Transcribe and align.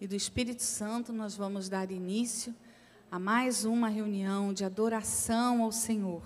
e 0.00 0.06
do 0.06 0.16
Espírito 0.16 0.62
Santo, 0.62 1.12
nós 1.12 1.36
vamos 1.36 1.68
dar 1.68 1.90
início 1.90 2.54
a 3.10 3.18
mais 3.18 3.66
uma 3.66 3.88
reunião 3.88 4.50
de 4.50 4.64
adoração 4.64 5.62
ao 5.62 5.70
Senhor, 5.70 6.22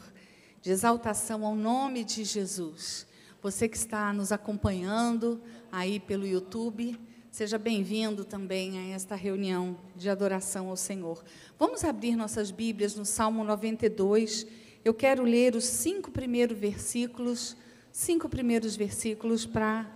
de 0.62 0.70
exaltação 0.70 1.44
ao 1.44 1.56
nome 1.56 2.04
de 2.04 2.22
Jesus. 2.22 3.04
Você 3.42 3.68
que 3.68 3.76
está 3.76 4.12
nos 4.12 4.30
acompanhando 4.30 5.42
aí 5.72 5.98
pelo 5.98 6.24
YouTube, 6.24 6.96
seja 7.32 7.58
bem-vindo 7.58 8.24
também 8.24 8.78
a 8.78 8.94
esta 8.94 9.16
reunião 9.16 9.76
de 9.96 10.08
adoração 10.08 10.68
ao 10.68 10.76
Senhor. 10.76 11.24
Vamos 11.58 11.82
abrir 11.82 12.14
nossas 12.14 12.52
Bíblias 12.52 12.94
no 12.94 13.04
Salmo 13.04 13.42
92. 13.42 14.46
Eu 14.84 14.94
quero 14.94 15.24
ler 15.24 15.56
os 15.56 15.64
cinco 15.64 16.12
primeiros 16.12 16.56
versículos, 16.56 17.56
cinco 17.90 18.28
primeiros 18.28 18.76
versículos 18.76 19.44
para 19.44 19.90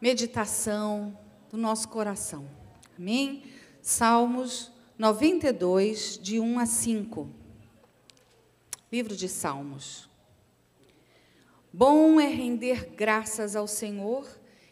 meditação 0.00 1.18
do 1.50 1.56
nosso 1.56 1.88
coração. 1.88 2.63
Amém? 2.96 3.42
Salmos 3.82 4.70
92, 4.96 6.16
de 6.22 6.38
1 6.38 6.60
a 6.60 6.64
5. 6.66 7.28
Livro 8.92 9.16
de 9.16 9.28
Salmos. 9.28 10.08
Bom 11.72 12.20
é 12.20 12.28
render 12.28 12.90
graças 12.94 13.56
ao 13.56 13.66
Senhor 13.66 14.24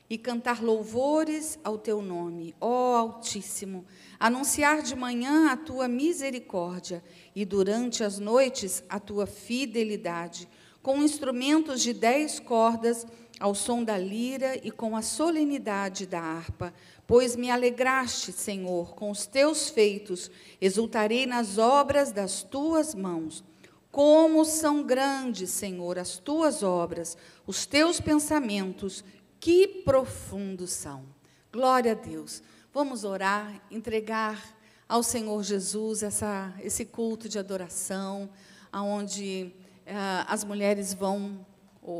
e 0.09 0.17
cantar 0.17 0.63
louvores 0.63 1.59
ao 1.65 1.77
teu 1.77 2.01
nome, 2.01 2.55
ó 2.61 2.97
Altíssimo, 2.97 3.85
anunciar 4.21 4.83
de 4.83 4.95
manhã 4.95 5.51
a 5.51 5.57
tua 5.57 5.89
misericórdia 5.89 7.03
e 7.35 7.45
durante 7.45 8.05
as 8.05 8.21
noites 8.21 8.85
a 8.89 9.01
tua 9.01 9.27
fidelidade, 9.27 10.49
com 10.81 11.03
instrumentos 11.03 11.83
de 11.83 11.93
dez 11.93 12.39
cordas, 12.39 13.05
ao 13.43 13.57
som 13.57 13.83
da 13.83 13.99
lira 13.99 14.57
e 14.65 14.71
com 14.71 14.97
a 14.97 15.03
solenidade 15.03 16.07
da 16.07 16.21
harpa 16.21 16.73
Pois 17.13 17.37
me 17.37 17.51
alegraste, 17.51 18.33
Senhor, 18.33 18.95
com 18.95 19.11
os 19.11 19.27
teus 19.27 19.69
feitos, 19.69 20.31
exultarei 20.59 21.27
nas 21.27 21.59
obras 21.59 22.11
das 22.11 22.43
tuas 22.43 22.95
mãos. 22.95 23.45
Como 23.91 24.47
são 24.47 24.83
grandes, 24.83 25.51
Senhor, 25.51 25.99
as 25.99 26.17
tuas 26.17 26.63
obras, 26.63 27.15
os 27.47 27.67
teus 27.67 28.01
pensamentos, 28.01 29.05
que 29.39 29.69
profundos 29.85 30.73
são. 30.73 31.05
Glória 31.53 31.93
a 31.93 31.95
Deus. 31.95 32.43
Vamos 32.73 33.05
orar, 33.05 33.63
entregar 33.71 34.43
ao 34.89 35.03
Senhor 35.03 35.43
Jesus 35.43 36.03
essa, 36.03 36.55
esse 36.63 36.87
culto 36.87 37.29
de 37.29 37.39
adoração, 37.39 38.31
aonde 38.73 39.55
eh, 39.85 39.95
as 40.27 40.45
mulheres 40.45 40.95
vão 40.95 41.45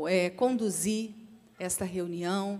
eh, 0.09 0.31
conduzir 0.31 1.11
esta 1.59 1.85
reunião. 1.85 2.59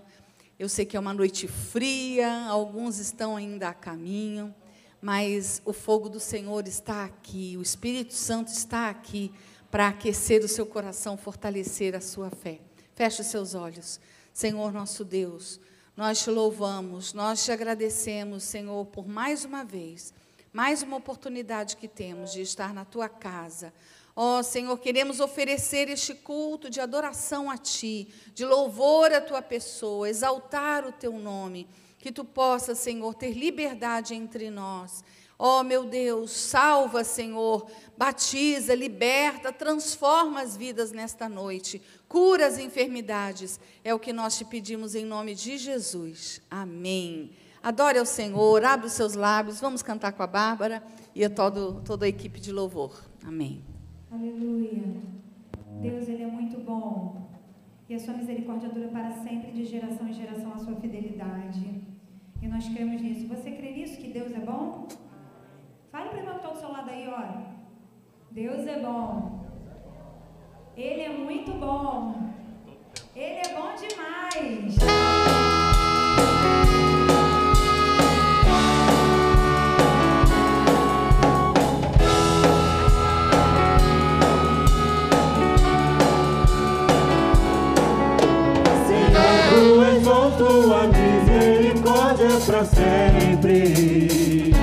Eu 0.63 0.69
sei 0.69 0.85
que 0.85 0.95
é 0.95 0.99
uma 1.01 1.13
noite 1.13 1.45
fria, 1.45 2.45
alguns 2.45 2.97
estão 2.97 3.35
ainda 3.35 3.67
a 3.67 3.73
caminho, 3.73 4.55
mas 5.01 5.61
o 5.65 5.73
fogo 5.73 6.07
do 6.07 6.21
Senhor 6.21 6.65
está 6.69 7.03
aqui, 7.03 7.57
o 7.57 7.61
Espírito 7.61 8.13
Santo 8.13 8.47
está 8.47 8.89
aqui 8.89 9.29
para 9.69 9.89
aquecer 9.89 10.41
o 10.41 10.47
seu 10.47 10.65
coração, 10.65 11.17
fortalecer 11.17 11.97
a 11.97 11.99
sua 11.99 12.29
fé. 12.29 12.61
Feche 12.95 13.19
os 13.19 13.27
seus 13.27 13.53
olhos. 13.53 13.99
Senhor 14.31 14.71
nosso 14.71 15.03
Deus, 15.03 15.59
nós 15.97 16.23
te 16.23 16.29
louvamos, 16.29 17.11
nós 17.11 17.43
te 17.43 17.51
agradecemos, 17.51 18.43
Senhor, 18.43 18.85
por 18.85 19.05
mais 19.05 19.43
uma 19.43 19.65
vez, 19.65 20.13
mais 20.53 20.81
uma 20.81 20.95
oportunidade 20.95 21.75
que 21.75 21.89
temos 21.89 22.31
de 22.31 22.39
estar 22.39 22.73
na 22.73 22.85
tua 22.85 23.09
casa 23.09 23.73
Ó 24.15 24.39
oh, 24.39 24.43
Senhor, 24.43 24.77
queremos 24.77 25.19
oferecer 25.19 25.89
este 25.89 26.13
culto 26.13 26.69
de 26.69 26.79
adoração 26.79 27.49
a 27.49 27.57
Ti, 27.57 28.07
de 28.33 28.45
louvor 28.45 29.11
à 29.11 29.19
Tua 29.19 29.41
pessoa, 29.41 30.07
exaltar 30.07 30.85
o 30.85 30.91
Teu 30.91 31.13
nome. 31.13 31.67
Que 31.97 32.11
Tu 32.11 32.23
possa, 32.23 32.75
Senhor, 32.75 33.15
ter 33.15 33.31
liberdade 33.31 34.13
entre 34.13 34.51
nós. 34.51 35.03
Ó 35.39 35.59
oh, 35.59 35.63
meu 35.63 35.85
Deus, 35.85 36.31
salva, 36.31 37.03
Senhor, 37.03 37.67
batiza, 37.97 38.75
liberta, 38.75 39.51
transforma 39.51 40.41
as 40.41 40.55
vidas 40.55 40.91
nesta 40.91 41.27
noite, 41.27 41.81
cura 42.07 42.45
as 42.45 42.59
enfermidades. 42.59 43.59
É 43.83 43.93
o 43.95 43.99
que 43.99 44.13
nós 44.13 44.37
te 44.37 44.45
pedimos 44.45 44.93
em 44.93 45.05
nome 45.05 45.33
de 45.33 45.57
Jesus. 45.57 46.39
Amém. 46.51 47.31
Adore 47.63 47.97
ao 47.97 48.05
Senhor, 48.05 48.63
abre 48.63 48.87
os 48.87 48.93
seus 48.93 49.15
lábios, 49.15 49.59
vamos 49.59 49.81
cantar 49.81 50.11
com 50.11 50.21
a 50.21 50.27
Bárbara 50.27 50.83
e 51.15 51.25
a 51.25 51.29
todo, 51.29 51.81
toda 51.83 52.05
a 52.05 52.09
equipe 52.09 52.39
de 52.39 52.51
louvor. 52.51 53.03
Amém. 53.23 53.72
Aleluia. 54.13 54.83
Deus, 55.81 56.07
Ele 56.07 56.21
é 56.21 56.27
muito 56.27 56.59
bom. 56.59 57.29
E 57.89 57.95
a 57.95 57.99
sua 57.99 58.13
misericórdia 58.13 58.69
dura 58.69 58.89
para 58.89 59.09
sempre, 59.09 59.51
de 59.51 59.65
geração 59.65 60.07
em 60.07 60.13
geração, 60.13 60.53
a 60.53 60.59
sua 60.59 60.75
fidelidade. 60.75 61.81
E 62.39 62.47
nós 62.47 62.69
cremos 62.69 63.01
nisso. 63.01 63.27
Você 63.27 63.49
crê 63.51 63.71
nisso, 63.71 63.97
que 63.99 64.09
Deus 64.09 64.31
é 64.31 64.39
bom? 64.39 64.87
Fale 65.91 66.09
para 66.09 66.17
o 66.17 66.19
irmão 66.19 66.33
que 66.33 66.39
está 66.41 66.49
ao 66.49 66.55
seu 66.55 66.71
lado 66.71 66.91
aí, 66.91 67.07
ó. 67.07 67.41
Deus 68.29 68.67
é 68.67 68.79
bom. 68.79 69.45
Ele 70.77 71.01
é 71.01 71.09
muito 71.09 71.51
bom. 71.53 72.15
Ele 73.15 73.39
é 73.39 73.55
bom 73.55 73.73
demais. 73.75 74.75
com 90.13 90.29
tua 90.31 90.83
misericórdia 90.87 92.29
para 92.45 92.63
sempre. 92.65 94.53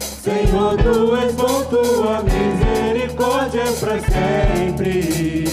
Senhor, 0.00 0.76
tu 0.82 1.16
és 1.16 1.32
bom, 1.34 1.62
tua 1.70 2.22
misericórdia 2.24 3.60
é 3.60 3.72
para 3.72 4.00
sempre. 4.00 5.44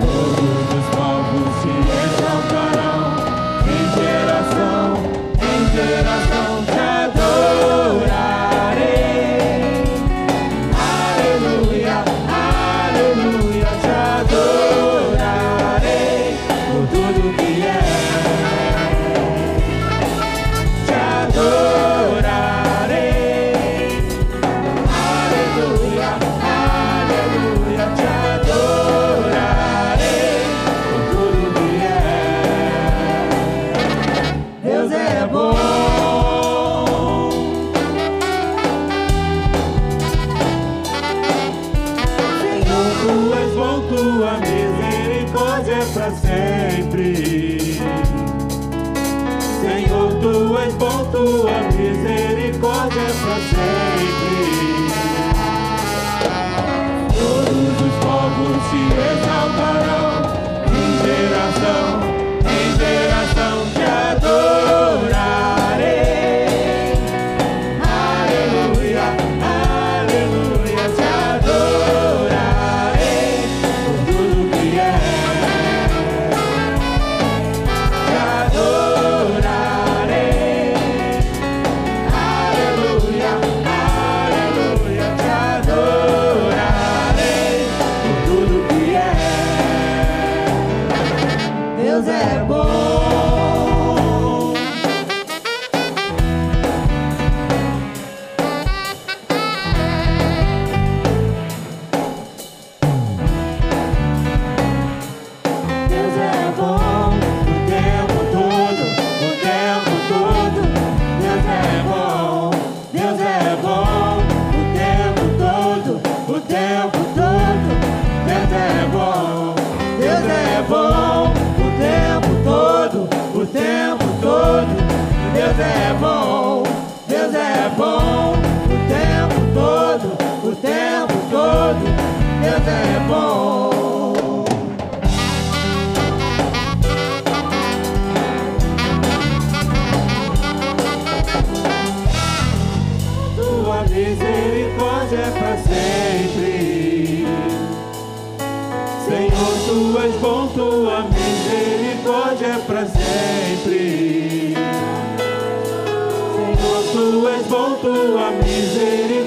Todos 0.00 0.66
os 0.78 0.86
povos 0.96 1.52
se 1.60 1.74
exaltarão 2.06 3.02
em 3.68 3.84
geração 3.98 4.86
em 5.42 5.60
geração. 5.76 6.35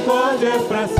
Pode 0.09 0.43
é 0.43 0.57
pra 0.67 0.87
sempre. 0.87 0.98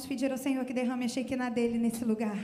Vamos 0.00 0.08
pedir 0.08 0.32
ao 0.32 0.38
Senhor 0.38 0.64
que 0.64 0.72
derrame 0.72 1.04
a 1.04 1.08
Shekinah 1.08 1.50
dele 1.50 1.76
nesse 1.76 2.06
lugar. 2.06 2.42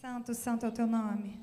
Santo, 0.00 0.34
santo 0.34 0.66
é 0.66 0.68
o 0.68 0.72
teu 0.72 0.84
nome. 0.84 1.38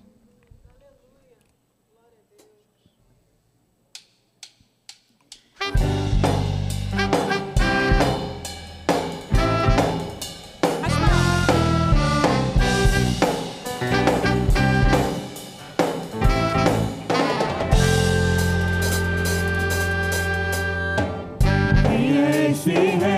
see. 22.67 23.17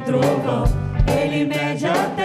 trovão, 0.00 0.64
ele 1.06 1.44
mede 1.44 1.86
a 1.86 2.15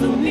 for 0.00 0.06
me. 0.16 0.29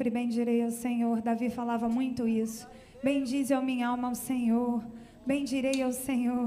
Sempre 0.00 0.08
bendirei 0.08 0.62
ao 0.64 0.70
Senhor. 0.70 1.20
Davi 1.20 1.50
falava 1.50 1.86
muito 1.86 2.26
isso. 2.26 2.66
Bendize 3.04 3.52
a 3.52 3.60
minha 3.60 3.88
alma 3.88 4.08
ao 4.08 4.14
Senhor. 4.14 4.82
Bendirei 5.26 5.82
ao 5.82 5.92
Senhor. 5.92 6.46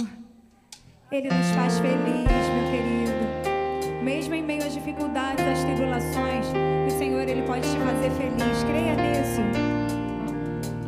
Ele 1.12 1.29
nos 1.29 1.51
faz 1.51 1.77
feliz, 1.77 2.45
meu 2.50 2.65
querido. 2.72 4.03
Mesmo 4.03 4.33
em 4.33 4.41
meio 4.41 4.65
às 4.65 4.74
dificuldades, 4.74 5.45
às 5.45 5.63
tribulações, 5.63 6.48
o 6.88 6.98
Senhor 6.98 7.29
ele 7.29 7.43
pode 7.43 7.62
te 7.62 7.77
fazer 7.77 8.10
feliz. 8.17 8.63
Creia 8.63 8.95
nisso. 8.95 9.41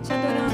Te 0.03 0.11
adoramos, 0.11 0.44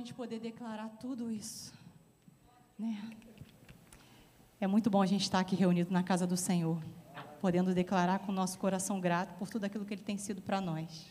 gente 0.00 0.14
poder 0.14 0.40
declarar 0.40 0.88
tudo 0.98 1.30
isso. 1.30 1.74
Né? 2.78 2.98
É 4.58 4.66
muito 4.66 4.88
bom 4.88 5.02
a 5.02 5.06
gente 5.06 5.20
estar 5.20 5.38
aqui 5.38 5.54
reunido 5.54 5.92
na 5.92 6.02
casa 6.02 6.26
do 6.26 6.38
Senhor, 6.38 6.82
podendo 7.38 7.74
declarar 7.74 8.20
com 8.20 8.32
o 8.32 8.34
nosso 8.34 8.58
coração 8.58 8.98
grato 8.98 9.34
por 9.34 9.50
tudo 9.50 9.64
aquilo 9.64 9.84
que 9.84 9.92
Ele 9.92 10.00
tem 10.02 10.16
sido 10.16 10.40
para 10.40 10.58
nós. 10.58 11.06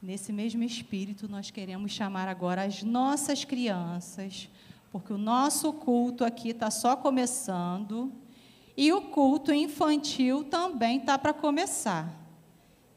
Nesse 0.00 0.32
mesmo 0.32 0.62
espírito, 0.62 1.28
nós 1.28 1.50
queremos 1.50 1.90
chamar 1.90 2.28
agora 2.28 2.62
as 2.62 2.84
nossas 2.84 3.44
crianças, 3.44 4.48
porque 4.92 5.12
o 5.12 5.18
nosso 5.18 5.72
culto 5.72 6.24
aqui 6.24 6.50
está 6.50 6.70
só 6.70 6.94
começando 6.94 8.12
e 8.76 8.92
o 8.92 9.02
culto 9.02 9.52
infantil 9.52 10.44
também 10.44 10.98
está 10.98 11.18
para 11.18 11.34
começar. 11.34 12.14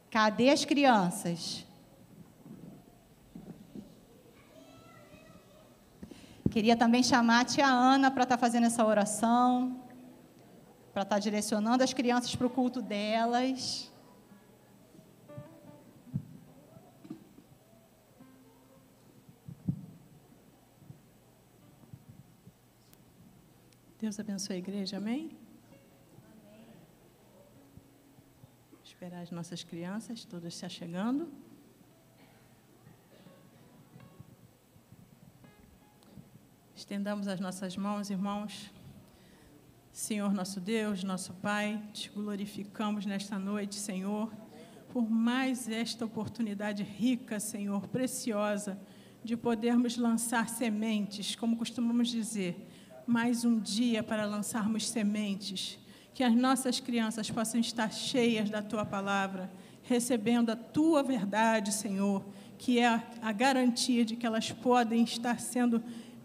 Cadê 0.08 0.50
as 0.50 0.64
crianças? 0.64 1.66
Queria 6.50 6.76
também 6.76 7.02
chamar 7.02 7.40
a 7.40 7.44
tia 7.44 7.66
Ana 7.66 8.10
para 8.10 8.22
estar 8.22 8.36
tá 8.36 8.40
fazendo 8.40 8.66
essa 8.66 8.84
oração, 8.84 9.80
para 10.92 11.02
estar 11.02 11.16
tá 11.16 11.18
direcionando 11.18 11.84
as 11.84 11.92
crianças 11.92 12.34
para 12.34 12.46
o 12.46 12.50
culto 12.50 12.80
delas. 12.80 13.92
Deus 24.00 24.18
abençoe 24.18 24.56
a 24.56 24.58
igreja, 24.58 24.96
amém? 24.96 25.36
esperar 28.98 29.22
as 29.22 29.30
nossas 29.30 29.62
crianças, 29.62 30.24
todas 30.24 30.54
se 30.56 30.66
achegando. 30.66 31.30
Estendamos 36.78 37.26
as 37.26 37.40
nossas 37.40 37.76
mãos, 37.76 38.08
irmãos. 38.08 38.72
Senhor 39.90 40.32
nosso 40.32 40.60
Deus, 40.60 41.02
nosso 41.02 41.32
Pai, 41.42 41.82
te 41.92 42.08
glorificamos 42.08 43.04
nesta 43.04 43.36
noite, 43.36 43.74
Senhor, 43.74 44.32
por 44.92 45.10
mais 45.10 45.68
esta 45.68 46.04
oportunidade 46.04 46.84
rica, 46.84 47.40
Senhor, 47.40 47.88
preciosa, 47.88 48.78
de 49.24 49.36
podermos 49.36 49.96
lançar 49.96 50.48
sementes, 50.48 51.34
como 51.34 51.56
costumamos 51.56 52.06
dizer, 52.06 52.70
mais 53.04 53.44
um 53.44 53.58
dia 53.58 54.00
para 54.00 54.24
lançarmos 54.24 54.88
sementes 54.88 55.80
que 56.14 56.22
as 56.22 56.34
nossas 56.34 56.80
crianças 56.80 57.30
possam 57.30 57.60
estar 57.60 57.92
cheias 57.92 58.50
da 58.50 58.62
tua 58.62 58.84
palavra, 58.84 59.48
recebendo 59.82 60.50
a 60.50 60.56
tua 60.56 61.02
verdade, 61.02 61.72
Senhor, 61.72 62.24
que 62.58 62.80
é 62.80 63.02
a, 63.22 63.32
garantia 63.32 64.04
de 64.04 64.16
que 64.16 64.26
elas 64.26 64.50
podem 64.50 65.04
estar 65.04 65.38
sendo 65.38 65.80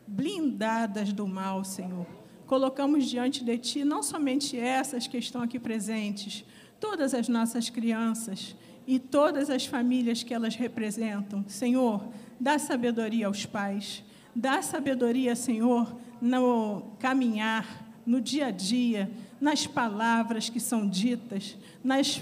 blindadas 0.07 1.13
do 1.13 1.27
mal, 1.27 1.63
Senhor. 1.63 2.05
Colocamos 2.45 3.05
diante 3.05 3.43
de 3.43 3.57
ti 3.57 3.83
não 3.83 4.03
somente 4.03 4.57
essas 4.57 5.07
que 5.07 5.17
estão 5.17 5.41
aqui 5.41 5.57
presentes, 5.57 6.45
todas 6.79 7.13
as 7.13 7.27
nossas 7.27 7.69
crianças 7.69 8.55
e 8.85 8.99
todas 8.99 9.49
as 9.49 9.65
famílias 9.65 10.23
que 10.23 10.33
elas 10.33 10.55
representam. 10.55 11.45
Senhor, 11.47 12.05
dá 12.39 12.59
sabedoria 12.59 13.27
aos 13.27 13.45
pais, 13.45 14.03
dá 14.35 14.61
sabedoria, 14.61 15.35
Senhor, 15.35 15.95
no 16.21 16.83
caminhar, 16.99 17.83
no 18.05 18.19
dia 18.19 18.47
a 18.47 18.51
dia, 18.51 19.09
nas 19.39 19.65
palavras 19.65 20.49
que 20.49 20.59
são 20.59 20.87
ditas, 20.87 21.57
nas 21.83 22.21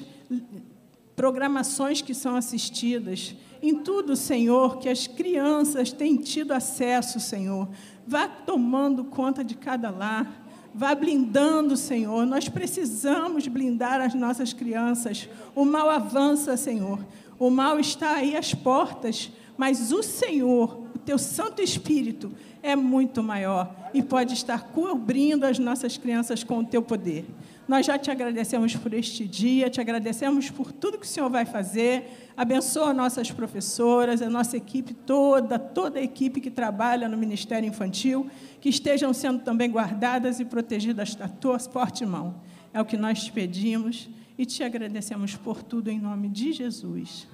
programações 1.15 2.01
que 2.01 2.13
são 2.13 2.35
assistidas, 2.35 3.35
em 3.61 3.75
tudo, 3.75 4.15
Senhor, 4.15 4.79
que 4.79 4.89
as 4.89 5.05
crianças 5.05 5.91
têm 5.91 6.17
tido 6.17 6.51
acesso, 6.51 7.19
Senhor. 7.19 7.69
Vá 8.07 8.27
tomando 8.27 9.03
conta 9.03 9.43
de 9.43 9.55
cada 9.55 9.91
lar, 9.91 10.45
vá 10.73 10.95
blindando, 10.95 11.77
Senhor. 11.77 12.25
Nós 12.25 12.49
precisamos 12.49 13.47
blindar 13.47 14.01
as 14.01 14.15
nossas 14.15 14.51
crianças. 14.51 15.29
O 15.53 15.63
mal 15.63 15.89
avança, 15.89 16.57
Senhor. 16.57 16.99
O 17.37 17.49
mal 17.49 17.79
está 17.79 18.15
aí 18.15 18.35
às 18.35 18.53
portas, 18.53 19.31
mas 19.55 19.91
o 19.91 20.01
Senhor, 20.01 20.79
o 20.95 20.99
teu 20.99 21.19
Santo 21.19 21.61
Espírito, 21.61 22.31
é 22.63 22.75
muito 22.75 23.23
maior 23.23 23.75
e 23.93 24.01
pode 24.01 24.33
estar 24.33 24.65
cobrindo 24.65 25.45
as 25.45 25.59
nossas 25.59 25.97
crianças 25.97 26.43
com 26.43 26.59
o 26.59 26.65
teu 26.65 26.81
poder. 26.81 27.25
Nós 27.67 27.85
já 27.85 27.97
te 27.97 28.11
agradecemos 28.11 28.75
por 28.75 28.93
este 28.93 29.25
dia, 29.25 29.69
te 29.69 29.79
agradecemos 29.79 30.49
por 30.49 30.71
tudo 30.71 30.97
que 30.97 31.05
o 31.05 31.09
Senhor 31.09 31.29
vai 31.29 31.45
fazer. 31.45 32.31
Abençoa 32.35 32.93
nossas 32.93 33.31
professoras, 33.31 34.21
a 34.21 34.29
nossa 34.29 34.57
equipe 34.57 34.93
toda, 34.93 35.57
toda 35.57 35.99
a 35.99 36.03
equipe 36.03 36.41
que 36.41 36.51
trabalha 36.51 37.07
no 37.07 37.17
Ministério 37.17 37.67
Infantil, 37.67 38.29
que 38.59 38.69
estejam 38.69 39.13
sendo 39.13 39.39
também 39.39 39.71
guardadas 39.71 40.39
e 40.39 40.45
protegidas 40.45 41.15
da 41.15 41.27
tua 41.27 41.59
forte 41.59 42.05
mão. 42.05 42.41
É 42.73 42.81
o 42.81 42.85
que 42.85 42.97
nós 42.97 43.23
te 43.23 43.31
pedimos 43.31 44.09
e 44.37 44.45
te 44.45 44.63
agradecemos 44.63 45.35
por 45.35 45.63
tudo 45.63 45.89
em 45.89 45.99
nome 45.99 46.29
de 46.29 46.51
Jesus. 46.51 47.27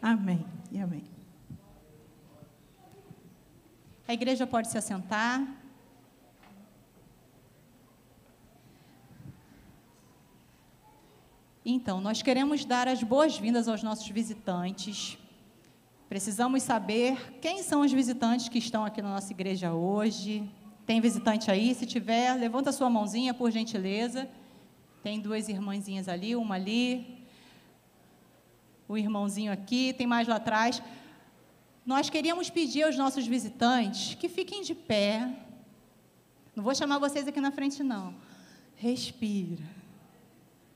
Amém 0.00 0.44
e 0.70 0.78
amém. 0.78 1.13
A 4.06 4.12
igreja 4.12 4.46
pode 4.46 4.68
se 4.68 4.76
assentar. 4.76 5.42
Então, 11.64 12.02
nós 12.02 12.20
queremos 12.20 12.66
dar 12.66 12.86
as 12.86 13.02
boas-vindas 13.02 13.66
aos 13.66 13.82
nossos 13.82 14.06
visitantes. 14.08 15.16
Precisamos 16.06 16.62
saber 16.62 17.38
quem 17.40 17.62
são 17.62 17.80
os 17.80 17.90
visitantes 17.90 18.50
que 18.50 18.58
estão 18.58 18.84
aqui 18.84 19.00
na 19.00 19.08
nossa 19.08 19.32
igreja 19.32 19.72
hoje. 19.72 20.46
Tem 20.84 21.00
visitante 21.00 21.50
aí? 21.50 21.74
Se 21.74 21.86
tiver, 21.86 22.34
levanta 22.34 22.72
sua 22.72 22.90
mãozinha, 22.90 23.32
por 23.32 23.50
gentileza. 23.50 24.28
Tem 25.02 25.18
duas 25.18 25.48
irmãzinhas 25.48 26.06
ali, 26.06 26.36
uma 26.36 26.56
ali. 26.56 27.24
O 28.86 28.98
irmãozinho 28.98 29.50
aqui, 29.50 29.94
tem 29.94 30.06
mais 30.06 30.28
lá 30.28 30.36
atrás. 30.36 30.82
Nós 31.84 32.08
queríamos 32.08 32.48
pedir 32.48 32.84
aos 32.84 32.96
nossos 32.96 33.26
visitantes 33.26 34.14
que 34.14 34.28
fiquem 34.28 34.62
de 34.62 34.74
pé. 34.74 35.30
Não 36.56 36.64
vou 36.64 36.74
chamar 36.74 36.98
vocês 36.98 37.28
aqui 37.28 37.40
na 37.40 37.50
frente, 37.50 37.82
não. 37.82 38.14
Respira. 38.74 39.62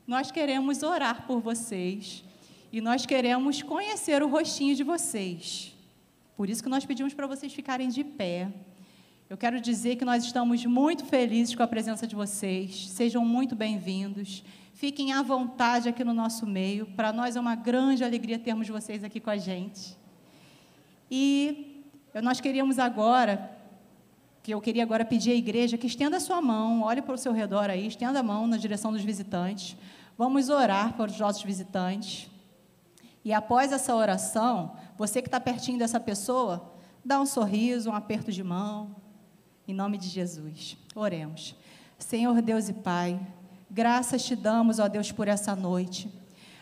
Nós 0.05 0.29
queremos 0.29 0.83
orar 0.83 1.25
por 1.25 1.39
vocês 1.39 2.23
e 2.71 2.79
nós 2.79 3.05
queremos 3.07 3.63
conhecer 3.63 4.21
o 4.21 4.27
rostinho 4.27 4.75
de 4.75 4.83
vocês. 4.83 5.73
Por 6.37 6.47
isso 6.47 6.61
que 6.61 6.69
nós 6.69 6.85
pedimos 6.85 7.13
para 7.13 7.25
vocês 7.25 7.51
ficarem 7.51 7.89
de 7.89 8.03
pé. 8.03 8.51
Eu 9.27 9.37
quero 9.37 9.59
dizer 9.59 9.95
que 9.95 10.05
nós 10.05 10.23
estamos 10.23 10.63
muito 10.65 11.05
felizes 11.05 11.55
com 11.55 11.63
a 11.63 11.67
presença 11.67 12.05
de 12.05 12.15
vocês. 12.15 12.87
Sejam 12.89 13.25
muito 13.25 13.55
bem-vindos. 13.55 14.43
Fiquem 14.73 15.11
à 15.11 15.23
vontade 15.23 15.89
aqui 15.89 16.03
no 16.03 16.13
nosso 16.13 16.45
meio. 16.45 16.85
Para 16.85 17.11
nós 17.11 17.35
é 17.35 17.39
uma 17.39 17.55
grande 17.55 18.03
alegria 18.03 18.37
termos 18.37 18.67
vocês 18.67 19.03
aqui 19.03 19.19
com 19.19 19.29
a 19.29 19.37
gente. 19.37 19.97
E 21.09 21.85
nós 22.21 22.39
queríamos 22.39 22.79
agora, 22.79 23.51
que 24.43 24.53
eu 24.53 24.61
queria 24.61 24.83
agora 24.83 25.05
pedir 25.05 25.31
à 25.31 25.35
igreja 25.35 25.77
que 25.77 25.87
estenda 25.87 26.17
a 26.17 26.19
sua 26.19 26.41
mão, 26.41 26.81
olhe 26.83 27.01
para 27.01 27.13
o 27.13 27.17
seu 27.17 27.31
redor 27.31 27.69
aí, 27.69 27.87
estenda 27.87 28.19
a 28.19 28.23
mão 28.23 28.47
na 28.47 28.57
direção 28.57 28.91
dos 28.91 29.03
visitantes. 29.03 29.75
Vamos 30.17 30.49
orar 30.49 30.93
para 30.93 31.09
os 31.09 31.19
nossos 31.19 31.43
visitantes. 31.43 32.29
E 33.23 33.33
após 33.33 33.71
essa 33.71 33.95
oração, 33.95 34.75
você 34.97 35.21
que 35.21 35.27
está 35.27 35.39
pertinho 35.39 35.79
dessa 35.79 35.99
pessoa, 35.99 36.73
dá 37.03 37.19
um 37.19 37.25
sorriso, 37.25 37.89
um 37.89 37.95
aperto 37.95 38.31
de 38.31 38.43
mão, 38.43 38.95
em 39.67 39.73
nome 39.73 39.97
de 39.97 40.07
Jesus. 40.07 40.77
Oremos. 40.95 41.55
Senhor 41.97 42.41
Deus 42.41 42.69
e 42.69 42.73
Pai, 42.73 43.19
graças 43.69 44.23
te 44.23 44.35
damos, 44.35 44.79
ó 44.79 44.87
Deus, 44.87 45.11
por 45.11 45.27
essa 45.27 45.55
noite. 45.55 46.11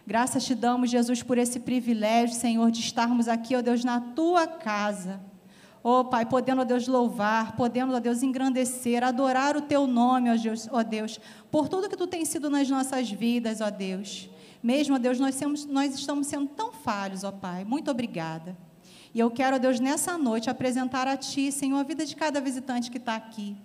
Graças 0.08 0.46
te 0.46 0.56
damos, 0.56 0.89
Jesus, 0.89 1.22
por 1.22 1.38
esse 1.38 1.60
privilégio, 1.60 2.34
Senhor, 2.34 2.72
de 2.72 2.80
estarmos 2.80 3.28
aqui, 3.28 3.58
ó 3.58 3.62
Deus, 3.62 3.84
na 3.84 4.00
tua 4.00 4.48
casa. 4.48 5.20
Ó 5.84 6.06
Pai, 6.06 6.26
podendo, 6.26 6.62
ó 6.62 6.63
Deus, 6.63 6.88
louvar, 6.88 7.58
podendo, 7.58 7.93
ó 7.93 8.00
Deus, 8.00 8.24
engrandecer, 8.24 9.04
adorar 9.04 9.58
o 9.58 9.62
teu 9.62 9.86
nome, 9.86 10.32
ó 10.32 10.38
Deus, 10.38 10.70
ó 10.72 10.82
Deus, 10.82 11.20
por 11.52 11.67
tudo 11.67 11.89
que 11.89 11.98
tu 11.98 12.08
tens 12.08 12.30
sido 12.30 12.50
nas 12.50 12.70
nossas 12.70 13.12
vidas, 13.12 13.60
ó 13.60 13.70
Deus. 13.70 14.30
Mesmo, 14.63 14.96
ó 14.96 14.98
Deus, 14.98 15.20
nós, 15.20 15.36
temos, 15.36 15.65
nós 15.65 15.93
estamos 15.93 16.28
sendo 16.28 16.48
tão 16.48 16.72
falhos, 16.72 17.26
ó 17.26 17.32
Pai. 17.34 17.65
Muito 17.65 17.91
obrigada. 17.91 18.58
E 19.13 19.20
eu 19.20 19.30
quero, 19.30 19.58
ó 19.58 19.60
Deus, 19.60 19.78
nessa 19.78 20.17
noite 20.17 20.50
apresentar 20.50 21.06
a 21.06 21.17
Ti, 21.17 21.52
Senhor, 21.52 21.80
a 21.80 21.84
vida 21.84 22.06
de 22.06 22.15
cada 22.15 22.39
visitante 22.39 22.89
que 22.89 22.98
está 22.98 23.17
aqui. 23.17 23.58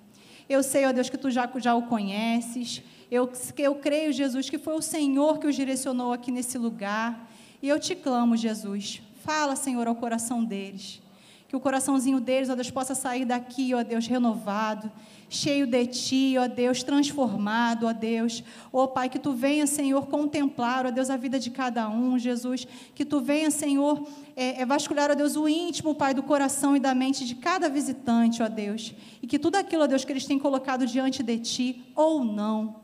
Eu 0.49 0.61
sei, 0.65 0.87
ó 0.87 0.93
Deus, 0.93 1.09
que 1.09 1.17
Tu 1.17 1.31
já, 1.31 1.49
já 1.59 1.73
o 1.77 1.83
conheces. 1.83 2.83
Eu, 3.13 3.31
eu 3.59 3.75
creio, 3.75 4.11
Jesus, 4.11 4.49
que 4.49 4.57
foi 4.57 4.73
o 4.73 4.81
Senhor 4.81 5.39
que 5.39 5.47
os 5.47 5.55
direcionou 5.55 6.15
aqui 6.15 6.33
nesse 6.33 6.57
lugar. 6.57 7.31
E 7.61 7.69
eu 7.69 7.79
te 7.79 7.95
clamo, 7.95 8.39
Jesus, 8.39 9.03
fala, 9.23 9.55
Senhor, 9.55 9.87
ao 9.87 9.95
coração 9.95 10.43
deles. 10.43 10.99
que 11.47 11.55
o 11.55 11.61
coraçãozinho 11.61 12.19
deles, 12.19 12.49
ó 12.49 12.55
Deus, 12.55 12.71
possa 12.71 12.95
sair 12.95 13.27
daqui, 13.27 13.75
ó 13.75 13.83
Deus, 13.83 14.07
renovado, 14.07 14.91
cheio 15.29 15.67
de 15.67 15.87
Ti, 15.89 16.37
ó 16.39 16.49
Deus, 16.49 16.83
transformado, 16.83 17.87
ó 17.87 17.93
Deus. 17.93 18.43
Ó 18.73 18.87
Pai, 18.87 19.11
que 19.11 19.19
Tu 19.19 19.31
venha, 19.35 19.67
Senhor, 19.67 20.07
contemplar, 20.07 20.87
ó 20.87 20.91
Deus, 20.91 21.11
a 21.11 21.17
vida 21.19 21.39
de 21.39 21.51
cada 21.51 21.91
um, 21.91 22.19
Jesus. 22.19 22.67
Que 22.95 23.05
Tu 23.05 23.21
venha, 23.21 23.51
Senhor, 23.51 24.09
é, 24.35 24.63
é 24.63 24.65
vasculhar, 24.65 25.11
ó 25.11 25.15
Deus, 25.15 25.37
o 25.37 25.47
íntimo, 25.47 25.95
Pai, 25.95 26.15
do 26.15 26.23
coração 26.23 26.75
e 26.75 26.81
da 26.81 26.95
mente 26.95 27.27
de 27.27 27.35
cada 27.35 27.69
visitante, 27.69 28.43
ó 28.43 28.49
Deus. 28.49 28.95
E 29.21 29.27
que 29.27 29.39
tudo 29.39 29.57
aquilo, 29.57 29.83
ó 29.83 29.87
Deus, 29.87 30.03
que 30.03 30.13
eles 30.15 30.25
têm 30.25 30.39
colocado 30.39 30.87
diante 30.87 31.23
de 31.23 31.39
Ti, 31.39 31.85
ou 31.95 32.25
não, 32.25 32.81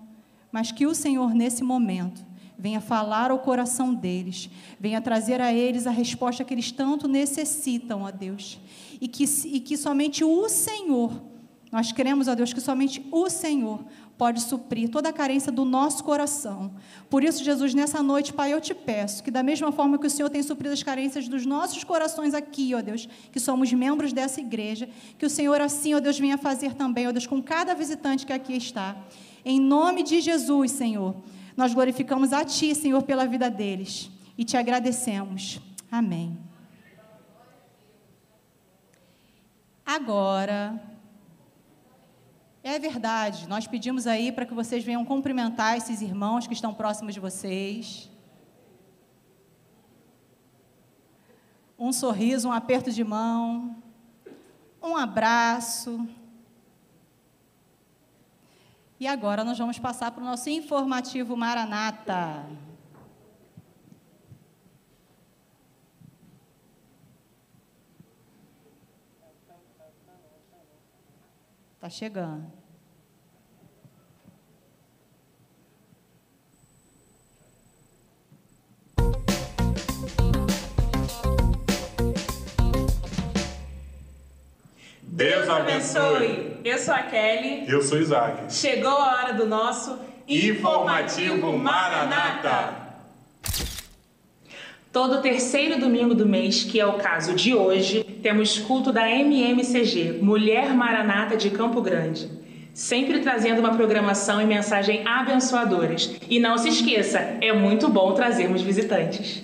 mas 0.50 0.72
que 0.72 0.86
o 0.86 0.94
Senhor, 0.94 1.34
nesse 1.34 1.62
momento, 1.62 2.24
venha 2.58 2.80
falar 2.80 3.30
ao 3.30 3.38
coração 3.38 3.94
deles, 3.94 4.50
venha 4.80 5.00
trazer 5.00 5.40
a 5.40 5.52
eles 5.52 5.86
a 5.86 5.90
resposta 5.90 6.44
que 6.44 6.52
eles 6.52 6.72
tanto 6.72 7.06
necessitam, 7.06 8.02
ó 8.02 8.10
Deus. 8.10 8.58
E 9.00 9.06
que, 9.06 9.24
e 9.46 9.60
que 9.60 9.76
somente 9.76 10.24
o 10.24 10.48
Senhor, 10.48 11.22
nós 11.70 11.92
queremos, 11.92 12.26
ó 12.26 12.34
Deus, 12.34 12.52
que 12.52 12.60
somente 12.60 13.06
o 13.12 13.30
Senhor 13.30 13.84
pode 14.18 14.40
suprir 14.40 14.88
toda 14.88 15.10
a 15.10 15.12
carência 15.12 15.52
do 15.52 15.64
nosso 15.64 16.02
coração. 16.02 16.72
Por 17.08 17.22
isso, 17.22 17.44
Jesus, 17.44 17.72
nessa 17.72 18.02
noite, 18.02 18.32
Pai, 18.32 18.52
eu 18.52 18.60
te 18.60 18.74
peço 18.74 19.22
que, 19.22 19.30
da 19.30 19.44
mesma 19.44 19.70
forma 19.70 19.96
que 19.96 20.08
o 20.08 20.10
Senhor 20.10 20.28
tem 20.28 20.42
suprido 20.42 20.74
as 20.74 20.82
carências 20.82 21.28
dos 21.28 21.46
nossos 21.46 21.84
corações 21.84 22.34
aqui, 22.34 22.74
ó 22.74 22.82
Deus, 22.82 23.08
que 23.30 23.38
somos 23.38 23.72
membros 23.72 24.12
dessa 24.12 24.40
igreja, 24.40 24.88
que 25.16 25.24
o 25.24 25.30
Senhor, 25.30 25.60
assim, 25.60 25.94
ó 25.94 26.00
Deus, 26.00 26.18
venha 26.18 26.36
fazer 26.36 26.74
também, 26.74 27.06
ó 27.06 27.12
Deus, 27.12 27.28
com 27.28 27.40
cada 27.40 27.72
visitante 27.74 28.26
que 28.26 28.32
aqui 28.32 28.54
está. 28.54 28.96
Em 29.44 29.60
nome 29.60 30.02
de 30.02 30.20
Jesus, 30.20 30.72
Senhor. 30.72 31.14
Nós 31.56 31.74
glorificamos 31.74 32.32
a 32.32 32.44
Ti, 32.44 32.74
Senhor, 32.74 33.02
pela 33.02 33.26
vida 33.26 33.50
deles 33.50 34.10
e 34.36 34.44
te 34.44 34.56
agradecemos. 34.56 35.60
Amém. 35.90 36.38
Agora, 39.84 40.80
é 42.62 42.78
verdade, 42.78 43.48
nós 43.48 43.66
pedimos 43.66 44.06
aí 44.06 44.30
para 44.30 44.44
que 44.44 44.52
vocês 44.52 44.84
venham 44.84 45.04
cumprimentar 45.04 45.76
esses 45.76 46.02
irmãos 46.02 46.46
que 46.46 46.52
estão 46.52 46.74
próximos 46.74 47.14
de 47.14 47.20
vocês. 47.20 48.10
Um 51.78 51.92
sorriso, 51.92 52.48
um 52.48 52.52
aperto 52.52 52.92
de 52.92 53.02
mão, 53.02 53.76
um 54.82 54.96
abraço. 54.96 56.06
E 59.00 59.06
agora 59.06 59.44
nós 59.44 59.56
vamos 59.56 59.78
passar 59.78 60.10
para 60.10 60.22
o 60.22 60.26
nosso 60.26 60.50
informativo 60.50 61.36
Maranata. 61.36 62.44
Está 71.76 71.88
chegando. 71.88 72.57
Deus 85.18 85.48
abençoe. 85.48 86.58
Eu 86.64 86.78
sou 86.78 86.94
a 86.94 87.02
Kelly. 87.02 87.64
Eu 87.66 87.82
sou 87.82 87.98
Isaac. 87.98 88.54
Chegou 88.54 88.92
a 88.92 89.16
hora 89.16 89.34
do 89.34 89.46
nosso 89.46 89.98
Informativo 90.28 91.58
Maranata. 91.58 92.72
Todo 94.92 95.20
terceiro 95.20 95.80
domingo 95.80 96.14
do 96.14 96.24
mês, 96.24 96.62
que 96.62 96.78
é 96.78 96.86
o 96.86 96.98
caso 96.98 97.34
de 97.34 97.52
hoje, 97.52 98.04
temos 98.22 98.60
culto 98.60 98.92
da 98.92 99.10
MMCG, 99.10 100.20
Mulher 100.22 100.72
Maranata 100.72 101.36
de 101.36 101.50
Campo 101.50 101.82
Grande. 101.82 102.30
Sempre 102.72 103.18
trazendo 103.18 103.58
uma 103.58 103.74
programação 103.74 104.40
e 104.40 104.46
mensagem 104.46 105.04
abençoadoras. 105.04 106.14
E 106.30 106.38
não 106.38 106.56
se 106.56 106.68
esqueça, 106.68 107.18
é 107.40 107.52
muito 107.52 107.88
bom 107.88 108.12
trazermos 108.12 108.62
visitantes. 108.62 109.42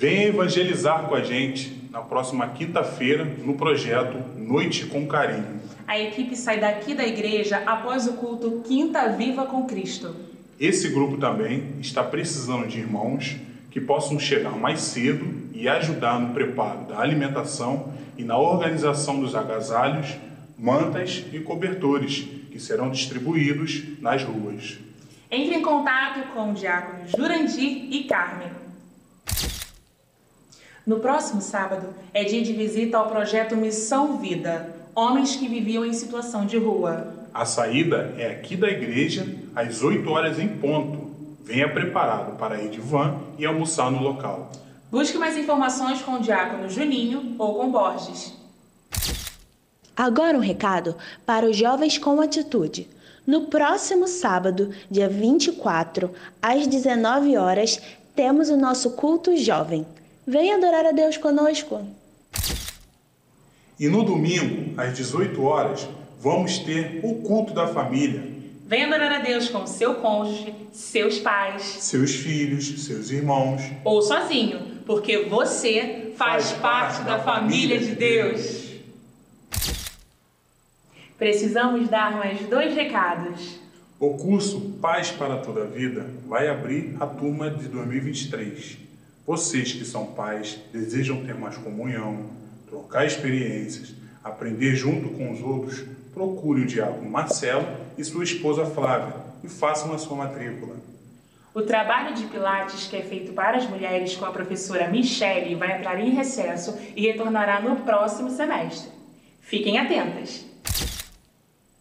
Venha 0.00 0.28
evangelizar 0.28 1.02
com 1.08 1.14
a 1.14 1.22
gente 1.22 1.78
na 1.90 2.00
próxima 2.00 2.48
quinta-feira 2.48 3.22
no 3.22 3.52
projeto 3.52 4.16
Noite 4.34 4.86
com 4.86 5.06
Carinho. 5.06 5.60
A 5.86 6.00
equipe 6.00 6.34
sai 6.36 6.58
daqui 6.58 6.94
da 6.94 7.06
igreja 7.06 7.62
após 7.66 8.06
o 8.06 8.14
culto 8.14 8.62
Quinta 8.64 9.10
Viva 9.10 9.44
com 9.44 9.66
Cristo. 9.66 10.16
Esse 10.58 10.88
grupo 10.88 11.18
também 11.18 11.74
está 11.80 12.02
precisando 12.02 12.66
de 12.66 12.78
irmãos 12.78 13.36
que 13.70 13.78
possam 13.78 14.18
chegar 14.18 14.56
mais 14.56 14.80
cedo 14.80 15.50
e 15.52 15.68
ajudar 15.68 16.18
no 16.18 16.32
preparo 16.32 16.86
da 16.86 16.98
alimentação 16.98 17.92
e 18.16 18.24
na 18.24 18.38
organização 18.38 19.20
dos 19.20 19.34
agasalhos, 19.34 20.16
mantas 20.58 21.26
e 21.30 21.40
cobertores 21.40 22.26
que 22.50 22.58
serão 22.58 22.88
distribuídos 22.88 23.82
nas 24.00 24.22
ruas. 24.22 24.78
Entre 25.30 25.56
em 25.56 25.60
contato 25.60 26.32
com 26.32 26.52
o 26.52 26.54
diácono 26.54 27.06
Jurandir 27.06 27.88
e 27.90 28.04
Carmen. 28.04 28.59
No 30.86 30.98
próximo 30.98 31.42
sábado 31.42 31.88
é 32.12 32.24
dia 32.24 32.42
de 32.42 32.52
visita 32.54 32.96
ao 32.96 33.08
projeto 33.08 33.54
Missão 33.54 34.16
Vida, 34.16 34.74
homens 34.94 35.36
que 35.36 35.46
viviam 35.46 35.84
em 35.84 35.92
situação 35.92 36.46
de 36.46 36.56
rua. 36.56 37.14
A 37.34 37.44
saída 37.44 38.14
é 38.16 38.28
aqui 38.28 38.56
da 38.56 38.68
igreja 38.68 39.26
às 39.54 39.82
8 39.82 40.08
horas 40.10 40.38
em 40.38 40.48
ponto. 40.48 41.10
Venha 41.44 41.70
preparado 41.70 42.36
para 42.38 42.62
ir 42.62 42.70
de 42.70 42.80
van 42.80 43.18
e 43.38 43.44
almoçar 43.44 43.90
no 43.90 44.02
local. 44.02 44.50
Busque 44.90 45.18
mais 45.18 45.36
informações 45.36 46.00
com 46.02 46.12
o 46.12 46.20
diácono 46.20 46.68
Juninho 46.68 47.36
ou 47.38 47.54
com 47.54 47.70
Borges. 47.70 48.34
Agora 49.94 50.36
um 50.36 50.40
recado 50.40 50.96
para 51.26 51.46
os 51.46 51.56
jovens 51.56 51.98
com 51.98 52.20
atitude. 52.20 52.88
No 53.26 53.42
próximo 53.42 54.08
sábado, 54.08 54.70
dia 54.90 55.08
24, 55.08 56.10
às 56.40 56.66
19 56.66 57.36
horas, 57.36 57.80
temos 58.16 58.48
o 58.48 58.56
nosso 58.56 58.92
culto 58.92 59.36
jovem. 59.36 59.86
Venha 60.26 60.56
adorar 60.56 60.84
a 60.86 60.92
Deus 60.92 61.16
conosco. 61.16 61.86
E 63.78 63.88
no 63.88 64.04
domingo, 64.04 64.78
às 64.78 64.94
18 64.94 65.42
horas, 65.42 65.88
vamos 66.20 66.58
ter 66.58 67.00
o 67.02 67.22
culto 67.22 67.54
da 67.54 67.66
família. 67.66 68.22
Venha 68.66 68.86
adorar 68.86 69.12
a 69.12 69.18
Deus 69.20 69.48
com 69.48 69.66
seu 69.66 69.94
cônjuge, 69.94 70.54
seus 70.72 71.18
pais, 71.18 71.62
seus 71.62 72.14
filhos, 72.14 72.84
seus 72.84 73.10
irmãos. 73.10 73.62
Ou 73.82 74.02
sozinho, 74.02 74.82
porque 74.86 75.24
você 75.24 76.12
faz, 76.16 76.50
faz 76.50 76.60
parte 76.60 77.02
da, 77.04 77.16
da 77.16 77.22
família 77.22 77.78
de 77.78 77.94
Deus. 77.94 78.68
Precisamos 81.18 81.88
dar 81.88 82.12
mais 82.12 82.40
dois 82.46 82.74
recados. 82.74 83.58
O 83.98 84.16
curso 84.16 84.60
Paz 84.80 85.10
para 85.10 85.38
Toda 85.38 85.64
a 85.64 85.66
Vida 85.66 86.06
vai 86.26 86.48
abrir 86.48 86.96
a 87.00 87.06
turma 87.06 87.50
de 87.50 87.68
2023. 87.68 88.89
Vocês 89.30 89.72
que 89.72 89.84
são 89.84 90.06
pais, 90.06 90.58
desejam 90.72 91.24
ter 91.24 91.36
mais 91.36 91.56
comunhão, 91.56 92.30
trocar 92.68 93.06
experiências, 93.06 93.94
aprender 94.24 94.74
junto 94.74 95.10
com 95.10 95.30
os 95.30 95.40
outros, 95.40 95.84
procure 96.12 96.62
o 96.62 96.66
diácono 96.66 97.08
Marcelo 97.08 97.64
e 97.96 98.02
sua 98.02 98.24
esposa 98.24 98.66
Flávia 98.66 99.14
e 99.44 99.48
façam 99.48 99.92
a 99.92 99.98
sua 99.98 100.16
matrícula. 100.16 100.74
O 101.54 101.62
trabalho 101.62 102.12
de 102.12 102.24
Pilates 102.24 102.88
que 102.88 102.96
é 102.96 103.02
feito 103.02 103.32
para 103.32 103.58
as 103.58 103.70
mulheres 103.70 104.16
com 104.16 104.24
a 104.24 104.32
professora 104.32 104.88
Michele 104.88 105.54
vai 105.54 105.78
entrar 105.78 106.00
em 106.00 106.10
recesso 106.10 106.76
e 106.96 107.02
retornará 107.02 107.60
no 107.60 107.76
próximo 107.82 108.30
semestre. 108.30 108.90
Fiquem 109.40 109.78
atentas! 109.78 110.44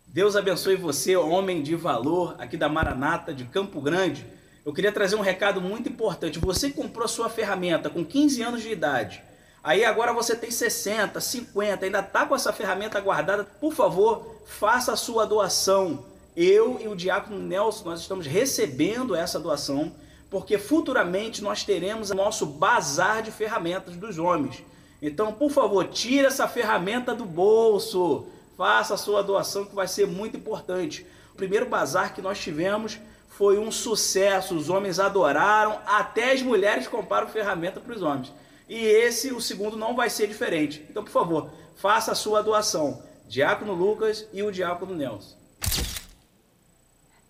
Deus 0.06 0.36
abençoe 0.36 0.76
você, 0.76 1.16
homem 1.16 1.64
de 1.64 1.76
valor 1.76 2.36
aqui 2.38 2.56
da 2.56 2.70
Maranata 2.70 3.34
de 3.34 3.46
Campo 3.46 3.82
Grande. 3.82 4.24
Eu 4.66 4.74
queria 4.74 4.92
trazer 4.92 5.16
um 5.16 5.22
recado 5.22 5.62
muito 5.62 5.90
importante. 5.90 6.40
Você 6.40 6.70
comprou 6.70 7.08
sua 7.08 7.30
ferramenta 7.30 7.90
com 7.90 8.06
15 8.06 8.42
anos 8.42 8.62
de 8.62 8.72
idade. 8.72 9.24
Aí 9.64 9.84
agora 9.84 10.14
você 10.14 10.36
tem 10.36 10.52
60, 10.52 11.20
50, 11.20 11.86
ainda 11.86 12.00
está 12.00 12.26
com 12.26 12.36
essa 12.36 12.54
ferramenta 12.54 13.00
guardada. 13.00 13.44
Por 13.44 13.74
favor, 13.74 14.36
faça 14.46 14.94
a 14.94 14.98
sua 14.98 15.26
doação. 15.26 16.06
Eu 16.36 16.80
e 16.82 16.88
o 16.88 16.96
diácono 16.96 17.40
Nelson, 17.40 17.90
nós 17.90 18.00
estamos 18.00 18.26
recebendo 18.26 19.16
essa 19.16 19.40
doação, 19.40 19.94
porque 20.30 20.58
futuramente 20.58 21.42
nós 21.42 21.64
teremos 21.64 22.10
o 22.12 22.16
nosso 22.16 22.46
bazar 22.46 23.22
de 23.22 23.32
ferramentas 23.32 23.96
dos 23.96 24.18
homens. 24.18 24.64
Então, 25.02 25.34
por 25.34 25.52
favor, 25.52 25.88
tire 25.88 26.26
essa 26.26 26.48
ferramenta 26.48 27.16
do 27.16 27.26
bolso 27.26 28.26
faça 28.60 28.96
a 28.96 28.98
sua 28.98 29.24
doação 29.24 29.64
que 29.64 29.74
vai 29.74 29.88
ser 29.88 30.06
muito 30.06 30.36
importante. 30.36 31.06
O 31.34 31.38
primeiro 31.38 31.66
bazar 31.66 32.14
que 32.14 32.22
nós 32.22 32.38
tivemos 32.38 33.00
foi 33.30 33.58
um 33.58 33.72
sucesso, 33.72 34.56
os 34.56 34.70
homens 34.70 35.00
adoraram, 35.00 35.80
até 35.86 36.34
as 36.34 36.42
mulheres 36.42 36.88
compraram 36.88 37.30
ferramenta 37.30 37.80
para 37.80 37.96
os 37.96 38.02
homens. 38.02 38.34
E 38.68 38.76
esse, 38.86 39.32
o 39.32 39.40
segundo, 39.40 39.78
não 39.78 39.96
vai 39.96 40.10
ser 40.10 40.28
diferente. 40.28 40.86
Então, 40.90 41.04
por 41.04 41.12
favor, 41.12 41.50
faça 41.76 42.12
a 42.12 42.16
sua 42.16 42.44
doação. 42.44 43.02
Diácono 43.28 43.74
Lucas 43.74 44.28
e 44.34 44.44
o 44.44 44.52
Diácono 44.52 44.94
Nelson. 44.94 45.38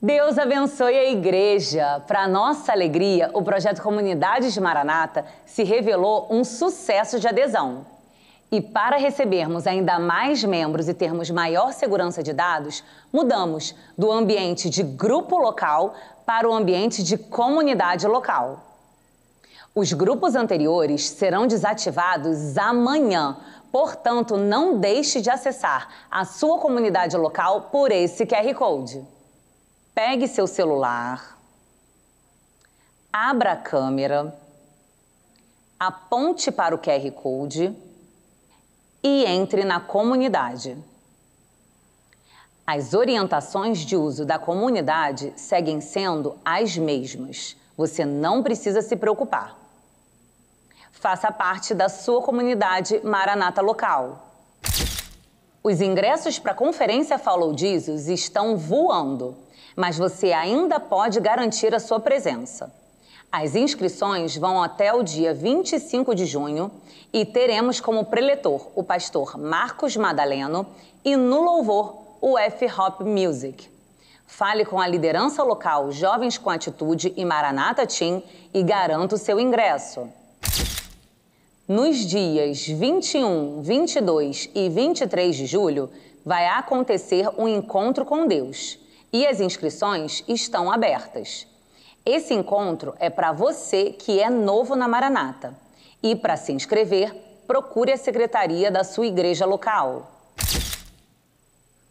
Deus 0.02 0.38
abençoe 0.38 0.98
a 0.98 1.12
igreja. 1.12 2.02
Para 2.08 2.28
nossa 2.28 2.72
alegria, 2.72 3.30
o 3.34 3.44
projeto 3.44 3.82
Comunidades 3.82 4.54
de 4.54 4.62
Maranata 4.62 5.26
se 5.46 5.64
revelou 5.64 6.28
um 6.32 6.44
sucesso 6.44 7.20
de 7.20 7.28
adesão. 7.28 7.86
E 8.52 8.62
para 8.62 8.98
recebermos 8.98 9.68
ainda 9.68 10.00
mais 10.00 10.44
membros 10.44 10.90
e 10.90 10.94
termos 10.94 11.30
maior 11.30 11.72
segurança 11.72 12.24
de 12.24 12.34
dados, 12.34 12.84
mudamos 13.14 13.76
do 13.96 14.12
ambiente 14.12 14.70
de 14.70 14.82
grupo 14.82 15.38
local 15.38 15.94
para 16.26 16.50
o 16.50 16.54
ambiente 16.54 17.04
de 17.04 17.16
comunidade 17.16 18.08
local. 18.08 18.66
Os 19.76 19.94
grupos 19.94 20.36
anteriores 20.36 21.10
serão 21.10 21.46
desativados 21.46 22.58
amanhã, 22.58 23.38
portanto, 23.72 24.36
não 24.36 24.80
deixe 24.80 25.22
de 25.22 25.30
acessar 25.30 25.88
a 26.10 26.26
sua 26.26 26.58
comunidade 26.58 27.16
local 27.16 27.70
por 27.72 27.92
esse 27.92 28.26
QR 28.26 28.52
Code. 28.56 29.06
Pegue 29.94 30.28
seu 30.28 30.48
celular, 30.48 31.38
abra 33.14 33.52
a 33.52 33.58
câmera, 33.58 34.36
aponte 35.80 36.52
para 36.52 36.74
o 36.74 36.80
QR 36.80 37.12
Code 37.12 37.89
e 39.04 39.26
entre 39.26 39.64
na 39.64 39.80
comunidade. 39.80 40.78
As 42.66 42.94
orientações 42.94 43.80
de 43.80 43.96
uso 43.96 44.26
da 44.26 44.38
comunidade 44.38 45.34
seguem 45.36 45.82
sendo 45.82 46.38
as 46.46 46.78
mesmas. 46.78 47.58
Você 47.76 48.06
não 48.06 48.44
precisa 48.44 48.82
se 48.82 48.96
preocupar. 48.96 49.58
Faça 50.92 51.32
parte 51.32 51.74
da 51.74 51.90
sua 51.90 52.22
comunidade 52.22 53.00
Maranata 53.04 53.62
local. 53.62 54.30
Os 55.64 55.82
ingressos 55.82 56.38
para 56.38 56.52
a 56.52 56.56
conferência 56.56 57.18
Follow 57.18 57.58
Jesus 57.58 58.08
estão 58.08 58.56
voando, 58.58 59.36
mas 59.76 59.98
você 59.98 60.32
ainda 60.32 60.80
pode 60.80 61.20
garantir 61.20 61.74
a 61.74 61.80
sua 61.80 62.00
presença. 62.00 62.72
As 63.32 63.56
inscrições 63.56 64.36
vão 64.36 64.64
até 64.64 64.92
o 64.92 65.04
dia 65.04 65.36
25 65.36 66.16
de 66.16 66.26
junho 66.26 66.72
e 67.14 67.24
teremos 67.24 67.80
como 67.80 68.06
preletor 68.06 68.70
o 68.76 68.84
pastor 68.84 69.38
Marcos 69.38 69.96
Madaleno 69.96 70.66
e 71.06 71.16
no 71.16 71.40
louvor 71.40 71.96
o 72.20 72.40
F-Hop 72.40 73.02
Music. 73.02 73.70
Fale 74.26 74.66
com 74.66 74.80
a 74.82 74.88
liderança 74.88 75.44
local 75.44 75.92
Jovens 75.92 76.40
com 76.40 76.50
Atitude 76.50 77.14
e 77.16 77.24
Maranata 77.24 77.86
Team 77.86 78.24
e 78.52 78.64
garanta 78.64 79.14
o 79.14 79.18
seu 79.18 79.40
ingresso. 79.40 80.10
Nos 81.68 81.98
dias 81.98 82.66
21, 82.66 83.62
22 83.62 84.50
e 84.56 84.70
23 84.70 85.36
de 85.36 85.46
julho, 85.46 85.88
vai 86.26 86.48
acontecer 86.48 87.30
um 87.38 87.48
encontro 87.48 88.04
com 88.06 88.26
Deus 88.26 88.80
e 89.14 89.28
as 89.28 89.40
inscrições 89.40 90.24
estão 90.28 90.72
abertas. 90.72 91.49
Esse 92.12 92.34
encontro 92.34 92.96
é 92.98 93.08
para 93.08 93.32
você 93.32 93.92
que 93.92 94.20
é 94.20 94.32
novo 94.32 94.76
na 94.76 94.88
Maranata. 94.88 95.54
E 96.02 96.16
para 96.16 96.36
se 96.36 96.52
inscrever, 96.52 97.14
procure 97.46 97.92
a 97.92 97.98
secretaria 97.98 98.72
da 98.72 98.84
sua 98.84 99.06
igreja 99.06 99.46
local. 99.46 100.12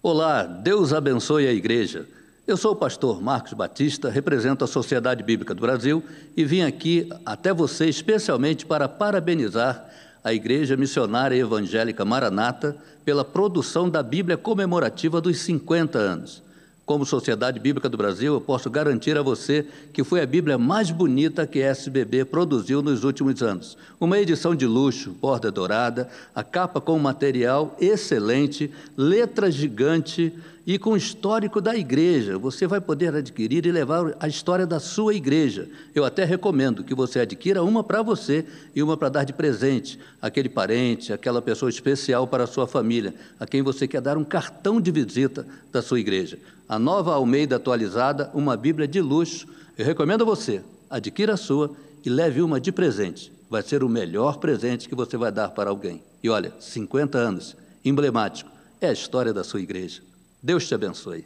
Olá, 0.03 0.43
Deus 0.43 0.93
abençoe 0.93 1.47
a 1.47 1.53
igreja. 1.53 2.05
Eu 2.49 2.57
sou 2.57 2.73
o 2.73 2.77
pastor 2.77 3.23
Marcos 3.23 3.53
Batista, 3.53 4.11
represento 4.11 4.65
a 4.65 4.67
Sociedade 4.67 5.23
Bíblica 5.23 5.55
do 5.55 5.61
Brasil 5.61 6.03
e 6.37 6.45
vim 6.45 6.63
aqui 6.63 7.09
até 7.25 7.55
você 7.55 7.89
especialmente 7.89 8.67
para 8.67 8.89
parabenizar 8.89 9.89
a 10.25 10.35
Igreja 10.35 10.77
Missionária 10.77 11.37
Evangélica 11.37 12.05
Maranata 12.05 12.77
pela 13.05 13.25
produção 13.25 13.89
da 13.89 14.03
Bíblia 14.03 14.37
comemorativa 14.37 15.21
dos 15.21 15.39
50 15.43 15.97
anos. 15.97 16.48
Como 16.89 17.05
Sociedade 17.05 17.61
Bíblica 17.61 17.87
do 17.87 17.99
Brasil, 17.99 18.33
eu 18.33 18.41
posso 18.41 18.71
garantir 18.71 19.15
a 19.19 19.23
você 19.23 19.67
que 19.93 20.03
foi 20.03 20.23
a 20.23 20.27
Bíblia 20.27 20.57
mais 20.57 20.91
bonita 20.91 21.47
que 21.47 21.63
a 21.63 21.67
SBB 21.67 22.25
produziu 22.25 22.81
nos 22.81 23.05
últimos 23.05 23.43
anos. 23.43 23.77
Uma 24.01 24.19
edição 24.19 24.55
de 24.55 24.65
luxo, 24.65 25.11
borda 25.11 25.53
dourada, 25.53 26.09
a 26.35 26.43
capa 26.43 26.81
com 26.81 26.99
material 26.99 27.77
excelente, 27.79 28.71
letra 28.97 29.51
gigante 29.51 30.33
e 30.67 30.79
com 30.79 30.97
histórico 30.97 31.61
da 31.61 31.77
igreja. 31.77 32.39
Você 32.39 32.67
vai 32.67 32.81
poder 32.81 33.15
adquirir 33.15 33.67
e 33.67 33.71
levar 33.71 34.15
a 34.19 34.27
história 34.27 34.67
da 34.67 34.81
sua 34.81 35.15
igreja. 35.15 35.69
Eu 35.95 36.07
até 36.07 36.25
recomendo 36.25 36.83
que 36.83 36.95
você 36.95 37.21
adquira 37.21 37.63
uma 37.63 37.85
para 37.85 38.01
você 38.01 38.47
e 38.75 38.83
uma 38.83 38.97
para 38.97 39.11
dar 39.11 39.25
de 39.25 39.35
presente 39.35 39.99
aquele 40.23 40.49
parente, 40.49 41.13
aquela 41.13 41.43
pessoa 41.43 41.69
especial 41.69 42.27
para 42.27 42.45
a 42.45 42.47
sua 42.47 42.67
família, 42.67 43.15
a 43.39 43.47
quem 43.47 43.61
você 43.61 43.87
quer 43.87 44.01
dar 44.01 44.17
um 44.17 44.25
cartão 44.25 44.81
de 44.81 44.91
visita 44.91 45.47
da 45.71 45.83
sua 45.83 46.01
igreja. 46.01 46.39
A 46.69 46.79
nova 46.79 47.15
Almeida 47.15 47.57
atualizada, 47.57 48.31
uma 48.35 48.55
Bíblia 48.55 48.87
de 48.87 49.01
luxo. 49.01 49.49
Eu 49.77 49.87
recomendo 49.87 50.21
a 50.21 50.27
você, 50.27 50.63
adquira 50.91 51.33
a 51.33 51.37
sua 51.37 51.71
e 52.05 52.11
leve 52.11 52.43
uma 52.43 52.61
de 52.61 52.71
presente. 52.71 53.33
Vai 53.49 53.63
ser 53.63 53.83
o 53.83 53.89
melhor 53.89 54.37
presente 54.37 54.87
que 54.87 54.95
você 54.95 55.17
vai 55.17 55.33
dar 55.33 55.49
para 55.49 55.71
alguém. 55.71 56.03
E 56.23 56.29
olha, 56.29 56.53
50 56.61 57.17
anos, 57.17 57.57
emblemático, 57.83 58.51
é 58.83 58.89
a 58.89 58.93
história 58.93 59.33
da 59.33 59.43
sua 59.43 59.63
igreja. 59.63 60.03
Deus 60.43 60.69
te 60.69 60.75
abençoe. 60.75 61.25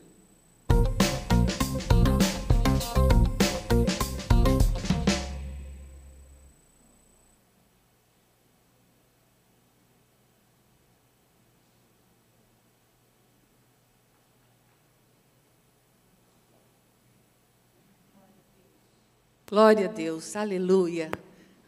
Glória 19.52 19.84
a 19.84 19.92
Deus, 19.92 20.34
aleluia, 20.34 21.10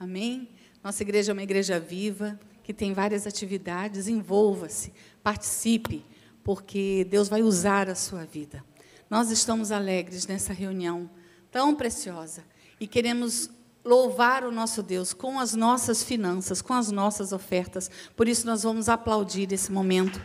amém. 0.01 0.49
Nossa 0.83 1.03
igreja 1.03 1.33
é 1.33 1.35
uma 1.35 1.43
igreja 1.43 1.79
viva, 1.79 2.41
que 2.63 2.73
tem 2.73 2.95
várias 2.95 3.27
atividades, 3.27 4.09
envolva-se, 4.09 4.91
participe 5.23 6.03
porque 6.43 7.07
Deus 7.11 7.29
vai 7.29 7.43
usar 7.43 7.91
a 7.91 7.95
sua 7.95 8.25
vida. 8.25 8.65
Nós 9.11 9.31
estamos 9.31 9.71
alegres 9.71 10.27
nessa 10.27 10.51
reunião 10.51 11.11
tão 11.51 11.75
preciosa 11.75 12.43
e 12.81 12.87
queremos 12.87 13.51
louvar 13.85 14.45
o 14.45 14.51
nosso 14.51 14.83
Deus 14.83 15.13
com 15.13 15.39
as 15.39 15.53
nossas 15.53 16.03
finanças, 16.03 16.63
com 16.63 16.73
as 16.73 16.91
nossas 16.91 17.35
ofertas. 17.35 17.91
Por 18.17 18.27
isso 18.27 18.47
nós 18.47 18.63
vamos 18.63 18.89
aplaudir 18.89 19.53
esse 19.53 19.71
momento 19.71 20.25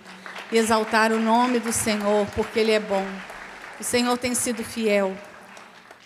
e 0.49 0.57
exaltar 0.57 1.11
o 1.11 1.19
nome 1.19 1.59
do 1.59 1.73
Senhor, 1.73 2.25
porque 2.37 2.57
ele 2.57 2.71
é 2.71 2.79
bom. 2.79 3.05
O 3.77 3.83
Senhor 3.83 4.17
tem 4.17 4.33
sido 4.33 4.63
fiel. 4.63 5.13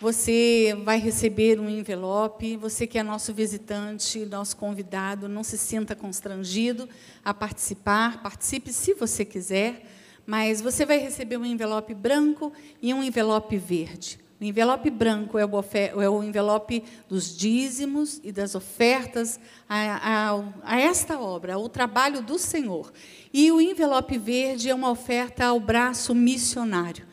Você 0.03 0.77
vai 0.83 0.99
receber 0.99 1.61
um 1.61 1.69
envelope, 1.69 2.57
você 2.57 2.85
que 2.85 2.97
é 2.97 3.03
nosso 3.03 3.33
visitante, 3.33 4.25
nosso 4.25 4.57
convidado, 4.57 5.29
não 5.29 5.45
se 5.45 5.57
sinta 5.57 5.95
constrangido 5.95 6.89
a 7.23 7.33
participar, 7.33 8.21
participe 8.21 8.73
se 8.73 8.93
você 8.93 9.23
quiser 9.23 9.81
mas 10.25 10.61
você 10.61 10.85
vai 10.85 10.97
receber 10.97 11.37
um 11.37 11.45
envelope 11.45 11.93
branco 11.93 12.51
e 12.81 12.93
um 12.93 13.01
envelope 13.01 13.57
verde. 13.57 14.19
O 14.39 14.43
envelope 14.43 14.89
branco 14.89 15.37
é 15.39 15.45
o, 15.45 16.21
é 16.21 16.25
envelope 16.25 16.83
dos 17.07 17.35
dízimos 17.35 18.19
e 18.23 18.31
das 18.31 18.55
ofertas 18.55 19.39
a, 19.69 20.31
a, 20.31 20.43
a 20.63 20.81
esta 20.81 21.17
obra, 21.19 21.53
ao 21.53 21.69
trabalho 21.69 22.21
do 22.21 22.37
Senhor. 22.37 22.91
E 23.33 23.51
o 23.51 23.61
envelope 23.61 24.17
verde 24.17 24.69
é 24.69 24.75
uma 24.75 24.89
oferta 24.89 25.45
ao 25.45 25.61
braço 25.61 26.13
missionário. 26.13 27.05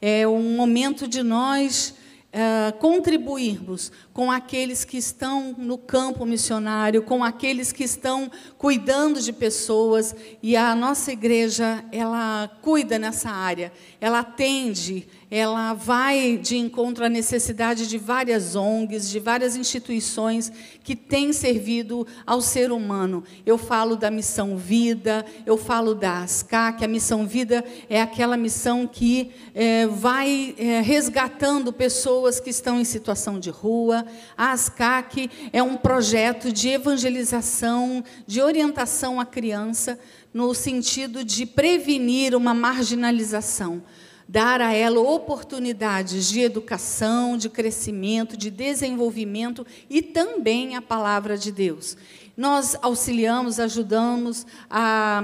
É 0.00 0.26
um 0.26 0.56
momento 0.56 1.06
de 1.06 1.22
nós 1.22 1.94
uh, 2.32 2.78
contribuirmos 2.78 3.92
com 4.12 4.30
aqueles 4.30 4.84
que 4.84 4.98
estão 4.98 5.54
no 5.56 5.78
campo 5.78 6.26
missionário, 6.26 7.02
com 7.02 7.24
aqueles 7.24 7.72
que 7.72 7.84
estão 7.84 8.30
cuidando 8.58 9.20
de 9.20 9.32
pessoas, 9.32 10.14
e 10.42 10.56
a 10.56 10.74
nossa 10.74 11.12
igreja, 11.12 11.84
ela 11.90 12.50
cuida 12.60 12.98
nessa 12.98 13.30
área, 13.30 13.72
ela 14.00 14.20
atende, 14.20 15.06
ela 15.34 15.72
vai 15.72 16.36
de 16.36 16.58
encontro 16.58 17.06
à 17.06 17.08
necessidade 17.08 17.88
de 17.88 17.96
várias 17.96 18.54
ONGs, 18.54 19.08
de 19.08 19.18
várias 19.18 19.56
instituições 19.56 20.52
que 20.84 20.94
têm 20.94 21.32
servido 21.32 22.06
ao 22.26 22.42
ser 22.42 22.70
humano. 22.70 23.24
Eu 23.46 23.56
falo 23.56 23.96
da 23.96 24.10
Missão 24.10 24.58
Vida, 24.58 25.24
eu 25.46 25.56
falo 25.56 25.94
da 25.94 26.18
ASCA, 26.22 26.74
que 26.74 26.84
a 26.84 26.88
Missão 26.88 27.26
Vida 27.26 27.64
é 27.88 28.02
aquela 28.02 28.36
missão 28.36 28.86
que 28.86 29.30
é, 29.54 29.86
vai 29.86 30.54
é, 30.58 30.82
resgatando 30.82 31.72
pessoas 31.72 32.38
que 32.38 32.50
estão 32.50 32.78
em 32.78 32.84
situação 32.84 33.40
de 33.40 33.48
rua. 33.48 34.01
A 34.36 34.52
ASCAC 34.52 35.30
é 35.52 35.62
um 35.62 35.76
projeto 35.76 36.52
de 36.52 36.68
evangelização, 36.68 38.04
de 38.26 38.40
orientação 38.40 39.20
à 39.20 39.26
criança, 39.26 39.98
no 40.32 40.54
sentido 40.54 41.24
de 41.24 41.46
prevenir 41.46 42.34
uma 42.34 42.54
marginalização 42.54 43.82
dar 44.28 44.62
a 44.62 44.72
ela 44.72 44.98
oportunidades 44.98 46.30
de 46.30 46.40
educação, 46.40 47.36
de 47.36 47.50
crescimento, 47.50 48.34
de 48.34 48.50
desenvolvimento 48.50 49.66
e 49.90 50.00
também 50.00 50.74
a 50.74 50.80
palavra 50.80 51.36
de 51.36 51.52
Deus. 51.52 51.98
Nós 52.34 52.74
auxiliamos, 52.80 53.60
ajudamos 53.60 54.46
a, 54.70 55.22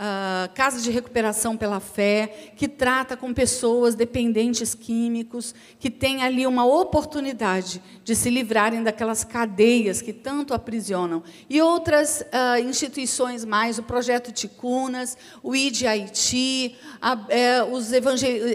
uh, 0.00 0.52
Casa 0.54 0.80
de 0.80 0.90
Recuperação 0.90 1.56
pela 1.56 1.78
Fé, 1.78 2.52
que 2.56 2.66
trata 2.66 3.16
com 3.16 3.34
pessoas 3.34 3.94
dependentes 3.94 4.74
químicos, 4.74 5.54
que 5.78 5.90
tem 5.90 6.22
ali 6.22 6.46
uma 6.46 6.64
oportunidade 6.64 7.82
de 8.02 8.16
se 8.16 8.30
livrarem 8.30 8.82
daquelas 8.82 9.22
cadeias 9.22 10.00
que 10.00 10.12
tanto 10.12 10.54
aprisionam. 10.54 11.22
E 11.48 11.60
outras 11.60 12.22
uh, 12.22 12.58
instituições 12.66 13.44
mais, 13.44 13.78
o 13.78 13.82
Projeto 13.82 14.32
Ticunas, 14.32 15.18
o 15.42 15.54
ID 15.54 15.82
Haiti, 15.82 16.76
a, 17.00 17.18
é, 17.28 17.62
os, 17.62 17.90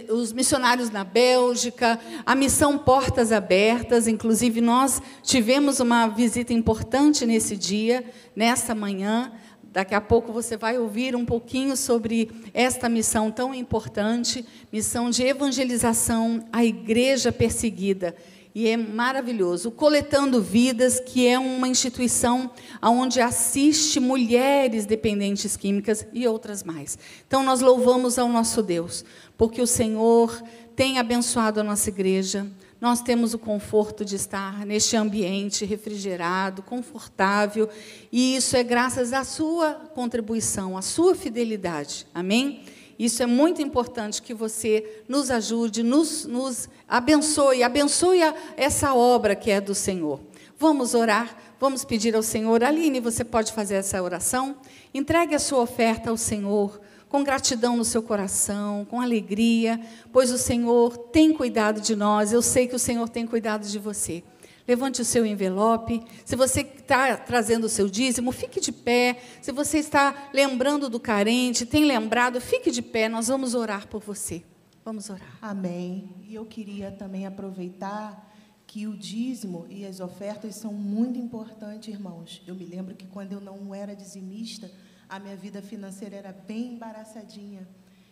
os 0.09 0.33
missionários 0.33 0.89
na 0.89 1.03
Bélgica, 1.03 1.99
a 2.25 2.33
Missão 2.33 2.77
Portas 2.77 3.31
Abertas, 3.31 4.07
inclusive 4.07 4.61
nós 4.61 5.01
tivemos 5.21 5.79
uma 5.79 6.07
visita 6.07 6.53
importante 6.53 7.25
nesse 7.25 7.55
dia, 7.55 8.03
nessa 8.35 8.73
manhã, 8.73 9.31
Daqui 9.75 9.93
a 9.93 9.99
pouco 9.99 10.31
você 10.31 10.55
vai 10.55 10.77
ouvir 10.77 11.17
um 11.17 11.25
pouquinho 11.25 11.75
sobre 11.75 12.31
esta 12.53 12.87
missão 12.87 13.29
tão 13.29 13.53
importante, 13.53 14.45
missão 14.71 15.09
de 15.09 15.21
evangelização 15.23 16.45
à 16.49 16.63
igreja 16.63 17.29
perseguida. 17.29 18.15
E 18.55 18.69
é 18.69 18.77
maravilhoso. 18.77 19.69
Coletando 19.69 20.41
Vidas, 20.41 21.01
que 21.01 21.27
é 21.27 21.37
uma 21.37 21.67
instituição 21.67 22.49
onde 22.81 23.19
assiste 23.19 23.99
mulheres 23.99 24.85
dependentes 24.85 25.57
químicas 25.57 26.07
e 26.13 26.25
outras 26.25 26.63
mais. 26.63 26.97
Então, 27.27 27.43
nós 27.43 27.59
louvamos 27.59 28.17
ao 28.17 28.29
nosso 28.29 28.63
Deus, 28.63 29.03
porque 29.37 29.61
o 29.61 29.67
Senhor 29.67 30.41
tem 30.73 30.99
abençoado 30.99 31.59
a 31.59 31.63
nossa 31.65 31.89
igreja, 31.89 32.47
nós 32.79 33.01
temos 33.01 33.33
o 33.33 33.39
conforto 33.39 34.03
de 34.03 34.15
estar 34.15 34.65
neste 34.65 34.95
ambiente 34.95 35.65
refrigerado, 35.65 36.61
confortável, 36.61 37.69
e 38.11 38.35
isso 38.35 38.55
é 38.55 38.63
graças 38.63 39.13
à 39.13 39.23
sua 39.23 39.73
contribuição, 39.93 40.77
à 40.77 40.81
sua 40.81 41.15
fidelidade. 41.15 42.05
Amém? 42.13 42.63
Isso 42.97 43.21
é 43.21 43.25
muito 43.25 43.61
importante 43.61 44.21
que 44.21 44.33
você 44.33 45.03
nos 45.07 45.29
ajude, 45.29 45.83
nos, 45.83 46.25
nos 46.25 46.69
abençoe, 46.87 47.61
abençoe 47.63 48.23
a, 48.23 48.33
essa 48.55 48.93
obra 48.93 49.35
que 49.35 49.51
é 49.51 49.59
do 49.59 49.75
Senhor. 49.75 50.19
Vamos 50.57 50.93
orar, 50.93 51.37
vamos 51.59 51.83
pedir 51.83 52.15
ao 52.15 52.23
Senhor. 52.23 52.63
Aline, 52.63 53.01
você 53.01 53.25
pode 53.25 53.51
fazer 53.51 53.75
essa 53.75 54.01
oração? 54.01 54.55
Entregue 54.93 55.35
a 55.35 55.39
sua 55.39 55.59
oferta 55.59 56.09
ao 56.09 56.15
Senhor 56.15 56.79
com 57.15 57.23
gratidão 57.23 57.77
no 57.77 57.85
seu 57.85 58.03
coração, 58.03 58.83
com 58.83 58.99
alegria, 58.99 59.79
pois 60.11 60.31
o 60.31 60.37
Senhor 60.37 60.97
tem 60.97 61.31
cuidado 61.31 61.79
de 61.79 61.95
nós, 61.95 62.33
eu 62.33 62.41
sei 62.41 62.67
que 62.67 62.75
o 62.75 62.79
Senhor 62.79 63.07
tem 63.07 63.25
cuidado 63.25 63.65
de 63.65 63.79
você. 63.79 64.21
Levante 64.67 65.01
o 65.01 65.05
seu 65.05 65.25
envelope. 65.25 66.03
Se 66.25 66.35
você 66.35 66.59
está 66.59 67.15
trazendo 67.15 67.67
o 67.67 67.69
seu 67.69 67.87
dízimo, 67.87 68.33
fique 68.33 68.59
de 68.59 68.73
pé. 68.73 69.17
Se 69.41 69.53
você 69.53 69.77
está 69.77 70.29
lembrando 70.33 70.89
do 70.89 70.99
carente, 70.99 71.65
tem 71.65 71.85
lembrado, 71.85 72.41
fique 72.41 72.69
de 72.69 72.81
pé. 72.81 73.07
Nós 73.07 73.29
vamos 73.29 73.55
orar 73.55 73.87
por 73.87 74.01
você. 74.01 74.43
Vamos 74.83 75.09
orar. 75.09 75.37
Amém. 75.41 76.09
E 76.27 76.35
eu 76.35 76.45
queria 76.45 76.91
também 76.91 77.25
aproveitar 77.25 78.29
que 78.67 78.87
o 78.87 78.97
dízimo 78.97 79.65
e 79.69 79.85
as 79.85 80.01
ofertas 80.01 80.55
são 80.55 80.73
muito 80.73 81.17
importantes, 81.17 81.87
irmãos. 81.87 82.41
Eu 82.45 82.55
me 82.55 82.65
lembro 82.65 82.93
que 82.93 83.05
quando 83.05 83.31
eu 83.31 83.39
não 83.39 83.73
era 83.73 83.95
dizimista, 83.95 84.69
a 85.09 85.19
minha 85.19 85.35
vida 85.35 85.61
financeira 85.61 86.15
era 86.15 86.31
bem 86.31 86.73
embaraçadinha. 86.73 87.67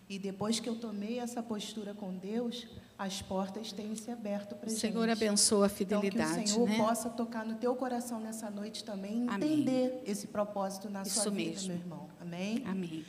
E 0.09 0.19
depois 0.19 0.59
que 0.59 0.67
eu 0.67 0.75
tomei 0.75 1.19
essa 1.19 1.41
postura 1.41 1.93
com 1.93 2.15
Deus, 2.15 2.67
as 2.97 3.21
portas 3.21 3.71
têm 3.71 3.95
se 3.95 4.11
aberto 4.11 4.55
para 4.55 4.69
gente. 4.69 4.79
Senhor 4.79 5.09
abençoa 5.09 5.67
a 5.67 5.69
fidelidade. 5.69 6.31
Então, 6.31 6.43
que 6.43 6.49
o 6.49 6.53
Senhor 6.53 6.69
né? 6.69 6.77
possa 6.77 7.09
tocar 7.09 7.45
no 7.45 7.55
teu 7.55 7.75
coração 7.75 8.19
nessa 8.19 8.49
noite 8.49 8.83
também, 8.83 9.25
entender 9.25 10.03
esse 10.05 10.27
propósito 10.27 10.89
na 10.89 11.01
Isso 11.03 11.21
sua 11.21 11.31
vida, 11.31 11.51
mesmo. 11.51 11.67
meu 11.69 11.77
irmão. 11.77 12.09
Amém? 12.19 12.63
Amém. 12.65 13.05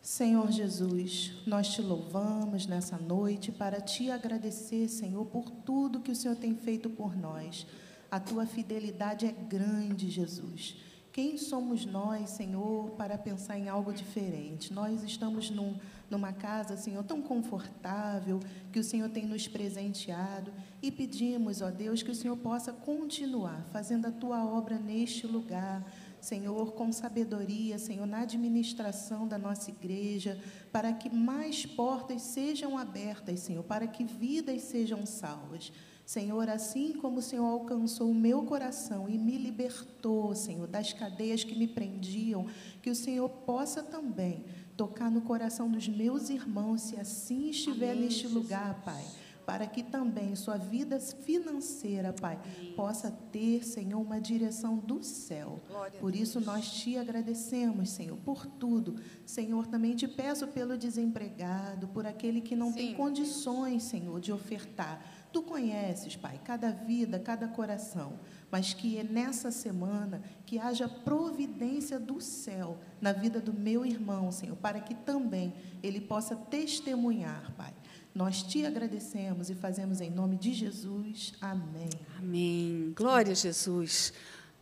Senhor 0.00 0.50
Jesus, 0.50 1.32
nós 1.46 1.68
te 1.68 1.82
louvamos 1.82 2.66
nessa 2.66 2.96
noite 2.96 3.52
para 3.52 3.80
te 3.80 4.10
agradecer, 4.10 4.88
Senhor, 4.88 5.26
por 5.26 5.50
tudo 5.50 6.00
que 6.00 6.12
o 6.12 6.16
Senhor 6.16 6.36
tem 6.36 6.54
feito 6.54 6.88
por 6.88 7.16
nós. 7.16 7.66
A 8.10 8.18
tua 8.18 8.46
fidelidade 8.46 9.26
é 9.26 9.32
grande, 9.32 10.08
Jesus. 10.08 10.76
Quem 11.18 11.36
somos 11.36 11.84
nós, 11.84 12.30
Senhor, 12.30 12.90
para 12.90 13.18
pensar 13.18 13.58
em 13.58 13.68
algo 13.68 13.92
diferente? 13.92 14.72
Nós 14.72 15.02
estamos 15.02 15.50
num, 15.50 15.76
numa 16.08 16.32
casa, 16.32 16.76
Senhor, 16.76 17.02
tão 17.02 17.20
confortável 17.20 18.38
que 18.70 18.78
o 18.78 18.84
Senhor 18.84 19.08
tem 19.08 19.26
nos 19.26 19.48
presenteado 19.48 20.52
e 20.80 20.92
pedimos, 20.92 21.60
ó 21.60 21.72
Deus, 21.72 22.04
que 22.04 22.12
o 22.12 22.14
Senhor 22.14 22.36
possa 22.36 22.72
continuar 22.72 23.66
fazendo 23.72 24.06
a 24.06 24.12
tua 24.12 24.44
obra 24.44 24.78
neste 24.78 25.26
lugar. 25.26 25.84
Senhor, 26.20 26.72
com 26.74 26.92
sabedoria, 26.92 27.80
Senhor, 27.80 28.06
na 28.06 28.20
administração 28.20 29.26
da 29.26 29.36
nossa 29.36 29.72
igreja, 29.72 30.40
para 30.70 30.92
que 30.92 31.12
mais 31.12 31.66
portas 31.66 32.22
sejam 32.22 32.78
abertas, 32.78 33.40
Senhor, 33.40 33.64
para 33.64 33.88
que 33.88 34.04
vidas 34.04 34.62
sejam 34.62 35.04
salvas. 35.04 35.72
Senhor, 36.08 36.48
assim 36.48 36.94
como 36.94 37.18
o 37.18 37.22
Senhor 37.22 37.44
alcançou 37.44 38.10
o 38.10 38.14
meu 38.14 38.42
coração 38.44 39.10
e 39.10 39.18
me 39.18 39.36
libertou, 39.36 40.34
Senhor, 40.34 40.66
das 40.66 40.90
cadeias 40.90 41.44
que 41.44 41.54
me 41.54 41.68
prendiam, 41.68 42.46
que 42.80 42.88
o 42.88 42.94
Senhor 42.94 43.28
possa 43.28 43.82
também 43.82 44.42
tocar 44.74 45.10
no 45.10 45.20
coração 45.20 45.70
dos 45.70 45.86
meus 45.86 46.30
irmãos, 46.30 46.80
se 46.80 46.96
assim 46.96 47.50
estiver 47.50 47.90
Amém, 47.90 48.04
neste 48.04 48.22
Jesus. 48.22 48.42
lugar, 48.42 48.82
Pai 48.82 49.04
para 49.48 49.66
que 49.66 49.82
também 49.82 50.36
sua 50.36 50.58
vida 50.58 51.00
financeira, 51.00 52.12
Pai, 52.12 52.38
possa 52.76 53.10
ter, 53.32 53.64
Senhor, 53.64 53.98
uma 53.98 54.20
direção 54.20 54.76
do 54.76 55.02
céu. 55.02 55.58
por 55.98 56.14
isso 56.14 56.38
nós 56.38 56.70
te 56.70 56.98
agradecemos, 56.98 57.88
Senhor, 57.88 58.18
por 58.18 58.44
tudo. 58.44 58.96
Senhor, 59.24 59.66
também 59.66 59.96
te 59.96 60.06
peço 60.06 60.46
pelo 60.48 60.76
desempregado, 60.76 61.88
por 61.88 62.06
aquele 62.06 62.42
que 62.42 62.54
não 62.54 62.68
Sim. 62.68 62.74
tem 62.74 62.94
condições, 62.94 63.84
Senhor, 63.84 64.20
de 64.20 64.30
ofertar. 64.30 65.02
Tu 65.32 65.42
conheces, 65.42 66.16
Pai, 66.16 66.40
cada 66.42 66.70
vida, 66.70 67.18
cada 67.18 67.48
coração, 67.48 68.18
mas 68.50 68.72
que 68.72 68.98
é 68.98 69.04
nessa 69.04 69.50
semana 69.50 70.22
que 70.46 70.58
haja 70.58 70.88
providência 70.88 71.98
do 71.98 72.20
céu 72.20 72.78
na 73.00 73.12
vida 73.12 73.40
do 73.40 73.52
meu 73.52 73.84
irmão, 73.84 74.32
Senhor, 74.32 74.56
para 74.56 74.80
que 74.80 74.94
também 74.94 75.52
ele 75.82 76.00
possa 76.00 76.34
testemunhar, 76.34 77.52
Pai. 77.56 77.74
Nós 78.14 78.42
te 78.42 78.64
agradecemos 78.64 79.50
e 79.50 79.54
fazemos 79.54 80.00
em 80.00 80.10
nome 80.10 80.36
de 80.36 80.52
Jesus. 80.52 81.34
Amém. 81.40 81.90
Amém. 82.18 82.92
Glória 82.96 83.32
a 83.32 83.34
Jesus. 83.34 84.14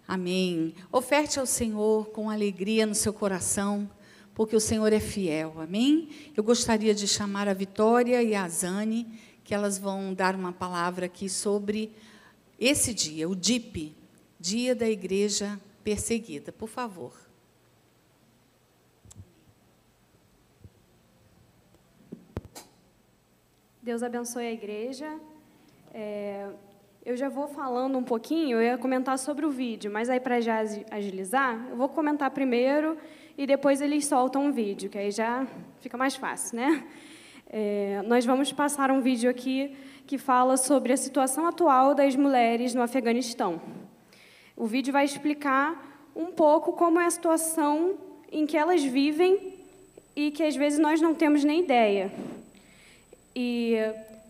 Amém. 0.07 0.75
Oferte 0.93 1.39
ao 1.39 1.47
Senhor 1.47 2.11
com 2.11 2.29
alegria 2.29 2.85
no 2.87 2.95
seu 2.95 3.13
coração, 3.13 3.89
porque 4.35 4.55
o 4.55 4.61
Senhor 4.61 4.93
é 4.93 5.01
fiel. 5.01 5.61
Amém. 5.61 6.09
Eu 6.37 6.45
gostaria 6.45 6.95
de 6.95 7.07
chamar 7.09 7.49
a 7.49 7.55
Vitória 7.55 8.23
e 8.23 8.35
a 8.35 8.49
Zane 8.49 9.07
que 9.47 9.55
elas 9.55 9.79
vão 9.79 10.13
dar 10.13 10.35
uma 10.35 10.53
palavra 10.53 11.07
aqui 11.07 11.29
sobre 11.29 11.93
esse 12.59 12.93
dia, 12.93 13.29
o 13.29 13.37
DIP, 13.37 13.95
Dia 14.41 14.75
da 14.75 14.91
Igreja 14.91 15.59
Perseguida. 15.85 16.51
Por 16.51 16.69
favor. 16.69 17.13
Deus 23.81 24.03
abençoe 24.03 24.47
a 24.47 24.53
igreja. 24.53 25.17
É, 25.95 26.49
eu 27.05 27.17
já 27.17 27.29
vou 27.29 27.47
falando 27.47 27.97
um 27.97 28.03
pouquinho, 28.03 28.57
eu 28.57 28.63
ia 28.63 28.77
comentar 28.77 29.17
sobre 29.17 29.47
o 29.47 29.51
vídeo, 29.51 29.93
mas 29.93 30.11
aí 30.11 30.19
para 30.19 30.41
já 30.41 30.59
agilizar, 30.91 31.69
eu 31.71 31.77
vou 31.77 31.89
comentar 31.89 32.33
primeiro 32.33 32.99
e 33.39 33.47
depois 33.47 33.81
eles 33.81 34.07
soltam 34.07 34.47
um 34.47 34.51
vídeo, 34.51 34.91
que 34.91 34.99
aí 34.99 35.13
já 35.13 35.47
fica 35.81 35.97
mais 35.97 36.17
fácil, 36.17 36.57
né? 36.57 36.85
É, 37.49 38.03
nós 38.07 38.25
vamos 38.25 38.53
passar 38.53 38.91
um 38.91 39.01
vídeo 39.01 39.31
aqui 39.31 39.77
que 40.07 40.19
fala 40.19 40.57
sobre 40.57 40.93
a 40.93 40.97
situação 40.97 41.47
atual 41.47 41.95
das 41.95 42.17
mulheres 42.17 42.75
no 42.75 42.83
Afeganistão. 42.83 43.61
O 44.57 44.67
vídeo 44.67 44.93
vai 44.93 45.05
explicar 45.05 46.11
um 46.15 46.27
pouco 46.27 46.73
como 46.73 46.99
é 46.99 47.07
a 47.07 47.11
situação 47.11 47.95
em 48.33 48.47
que 48.47 48.57
elas 48.57 48.83
vivem 48.83 49.55
e 50.15 50.31
que 50.31 50.43
às 50.43 50.57
vezes 50.57 50.79
nós 50.79 51.01
não 51.01 51.15
temos 51.15 51.45
nem 51.45 51.61
ideia. 51.61 52.11
E 53.35 53.77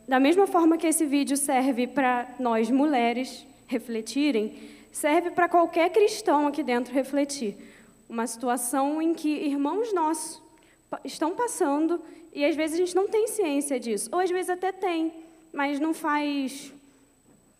da 0.06 0.20
mesma 0.20 0.46
forma 0.46 0.76
que 0.76 0.86
esse 0.86 1.06
vídeo 1.06 1.36
serve 1.36 1.86
para 1.86 2.28
nós 2.38 2.70
mulheres 2.70 3.46
refletirem, 3.66 4.54
serve 4.92 5.30
para 5.30 5.48
qualquer 5.48 5.90
cristão 5.90 6.46
aqui 6.46 6.62
dentro 6.62 6.92
refletir. 6.92 7.56
Uma 8.08 8.26
situação 8.26 9.00
em 9.00 9.14
que 9.14 9.28
irmãos 9.28 9.92
nossos 9.92 10.42
estão 11.04 11.34
passando 11.34 12.00
e 12.36 12.44
às 12.44 12.54
vezes 12.54 12.74
a 12.74 12.84
gente 12.84 12.94
não 12.94 13.08
tem 13.08 13.26
ciência 13.28 13.80
disso, 13.80 14.10
ou 14.12 14.20
às 14.20 14.30
vezes 14.30 14.50
até 14.50 14.70
tem, 14.70 15.10
mas 15.54 15.80
não 15.80 15.94
faz 15.94 16.70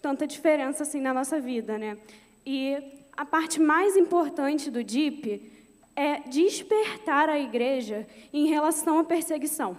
tanta 0.03 0.27
diferença 0.27 0.83
assim 0.83 1.01
na 1.01 1.15
nossa 1.15 1.41
vida, 1.41 1.79
né? 1.79 1.97
E 2.45 2.77
a 3.17 3.25
parte 3.25 3.59
mais 3.59 3.97
importante 3.97 4.71
do 4.71 4.85
DIP 4.85 5.51
é 5.97 6.21
despertar 6.29 7.31
a 7.31 7.39
igreja 7.39 8.07
em 8.31 8.49
relação 8.49 8.99
à 8.99 9.05
perseguição. 9.05 9.75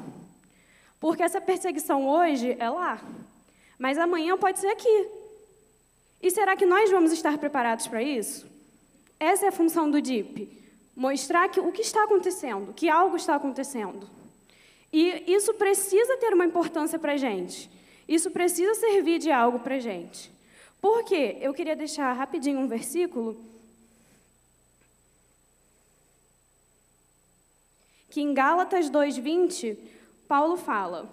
Porque 0.99 1.21
essa 1.21 1.39
perseguição 1.39 2.09
hoje 2.09 2.57
é 2.57 2.67
lá, 2.67 2.99
mas 3.77 3.99
amanhã 3.99 4.35
pode 4.35 4.57
ser 4.57 4.69
aqui. 4.69 5.07
E 6.23 6.31
será 6.31 6.55
que 6.55 6.65
nós 6.65 6.89
vamos 6.89 7.11
estar 7.11 7.37
preparados 7.37 7.85
para 7.85 8.01
isso? 8.01 8.47
Essa 9.19 9.45
é 9.45 9.49
a 9.49 9.51
função 9.51 9.91
do 9.91 10.01
DIP 10.01 10.57
mostrar 10.95 11.47
que 11.49 11.59
o 11.59 11.71
que 11.71 11.83
está 11.83 12.03
acontecendo, 12.03 12.73
que 12.73 12.89
algo 12.89 13.15
está 13.15 13.35
acontecendo. 13.35 14.16
E 14.99 15.31
isso 15.31 15.53
precisa 15.53 16.17
ter 16.17 16.33
uma 16.33 16.43
importância 16.43 16.97
para 16.97 17.13
a 17.13 17.17
gente. 17.17 17.69
Isso 18.07 18.31
precisa 18.31 18.73
servir 18.73 19.19
de 19.19 19.29
algo 19.31 19.59
para 19.59 19.75
a 19.75 19.79
gente. 19.79 20.31
Por 20.81 21.03
quê? 21.03 21.37
Eu 21.39 21.53
queria 21.53 21.75
deixar 21.75 22.11
rapidinho 22.13 22.59
um 22.59 22.67
versículo 22.67 23.37
que 28.09 28.21
em 28.21 28.33
Gálatas 28.33 28.89
2:20, 28.89 29.77
Paulo 30.27 30.57
fala: 30.57 31.07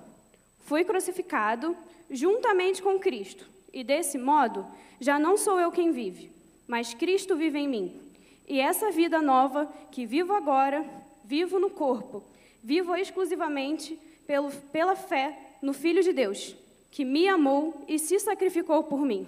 Fui 0.61 0.83
crucificado 0.83 1.77
juntamente 2.11 2.83
com 2.83 2.99
Cristo, 2.99 3.47
e 3.71 3.85
desse 3.85 4.17
modo 4.17 4.67
já 4.99 5.19
não 5.19 5.37
sou 5.37 5.61
eu 5.61 5.71
quem 5.71 5.93
vive, 5.93 6.33
mas 6.67 6.95
Cristo 6.95 7.37
vive 7.37 7.59
em 7.59 7.69
mim. 7.69 8.01
E 8.49 8.61
essa 8.61 8.91
vida 8.91 9.21
nova 9.21 9.71
que 9.91 10.07
vivo 10.07 10.33
agora, 10.33 10.83
vivo 11.23 11.59
no 11.61 11.69
corpo, 11.69 12.25
vivo 12.65 12.97
exclusivamente 12.97 13.99
pelo, 14.27 14.51
pela 14.73 14.97
fé 14.97 15.39
no 15.61 15.75
Filho 15.75 16.03
de 16.03 16.15
Deus, 16.15 16.57
que 16.91 17.05
me 17.05 17.29
amou 17.29 17.85
e 17.87 17.99
se 17.99 18.19
sacrificou 18.19 18.83
por 18.85 19.03
mim. 19.03 19.27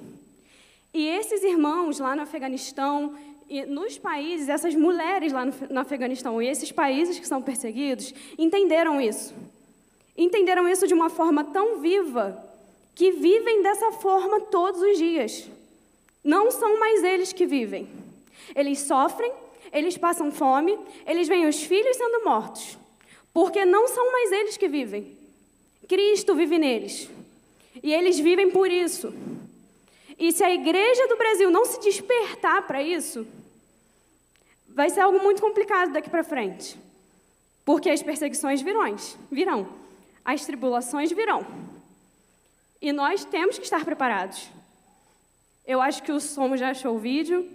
E 0.95 1.07
esses 1.07 1.45
irmãos 1.45 1.99
lá 1.99 2.17
no 2.17 2.23
Afeganistão, 2.23 3.15
e 3.49 3.65
nos 3.67 3.99
países, 3.99 4.49
essas 4.49 4.75
mulheres 4.75 5.35
lá 5.35 5.45
no, 5.45 5.53
no 5.71 5.81
Afeganistão 5.81 6.41
e 6.41 6.49
esses 6.49 6.73
países 6.73 7.19
que 7.19 7.29
são 7.29 7.43
perseguidos, 7.43 8.15
entenderam 8.39 8.99
isso. 8.99 9.35
Entenderam 10.17 10.67
isso 10.67 10.87
de 10.87 10.95
uma 10.95 11.11
forma 11.11 11.45
tão 11.45 11.79
viva 11.79 12.43
que 12.95 13.13
vivem 13.13 13.63
dessa 13.63 13.93
forma 13.93 14.41
todos 14.41 14.81
os 14.81 14.97
dias. 14.97 15.47
Não 16.25 16.51
são 16.51 16.81
mais 16.81 17.05
eles 17.05 17.35
que 17.35 17.45
vivem. 17.45 17.87
Eles 18.55 18.81
sofrem, 18.81 19.31
eles 19.71 19.99
passam 19.99 20.33
fome, 20.33 20.79
eles 21.07 21.29
veem 21.29 21.47
os 21.47 21.63
filhos 21.63 21.97
sendo 21.97 22.25
mortos, 22.25 22.79
porque 23.37 23.67
não 23.67 23.87
são 23.87 24.11
mais 24.11 24.33
eles 24.33 24.57
que 24.57 24.67
vivem. 24.67 25.15
Cristo 25.87 26.35
vive 26.35 26.59
neles. 26.59 27.11
E 27.83 27.93
eles 27.93 28.19
vivem 28.19 28.51
por 28.51 28.71
isso. 28.71 29.13
E 30.19 30.33
se 30.33 30.43
a 30.43 30.51
igreja 30.51 31.07
do 31.07 31.19
Brasil 31.19 31.51
não 31.51 31.67
se 31.67 31.79
despertar 31.79 32.67
para 32.67 32.83
isso, 32.83 33.27
vai 34.67 34.89
ser 34.89 35.01
algo 35.01 35.23
muito 35.23 35.43
complicado 35.43 35.93
daqui 35.93 36.09
para 36.09 36.25
frente. 36.25 36.79
Porque 37.63 37.91
as 37.91 38.03
perseguições 38.03 38.63
virão, 38.63 38.97
virão. 39.31 39.69
As 40.25 40.47
tribulações 40.47 41.13
virão. 41.13 41.47
E 42.81 42.91
nós 42.91 43.27
temos 43.27 43.59
que 43.59 43.65
estar 43.65 43.85
preparados. 43.85 44.49
Eu 45.67 45.83
acho 45.83 46.03
que 46.03 46.11
o 46.11 46.21
Somo 46.21 46.57
já 46.57 46.71
achou 46.71 46.97
o 46.97 46.99
vídeo. 46.99 47.47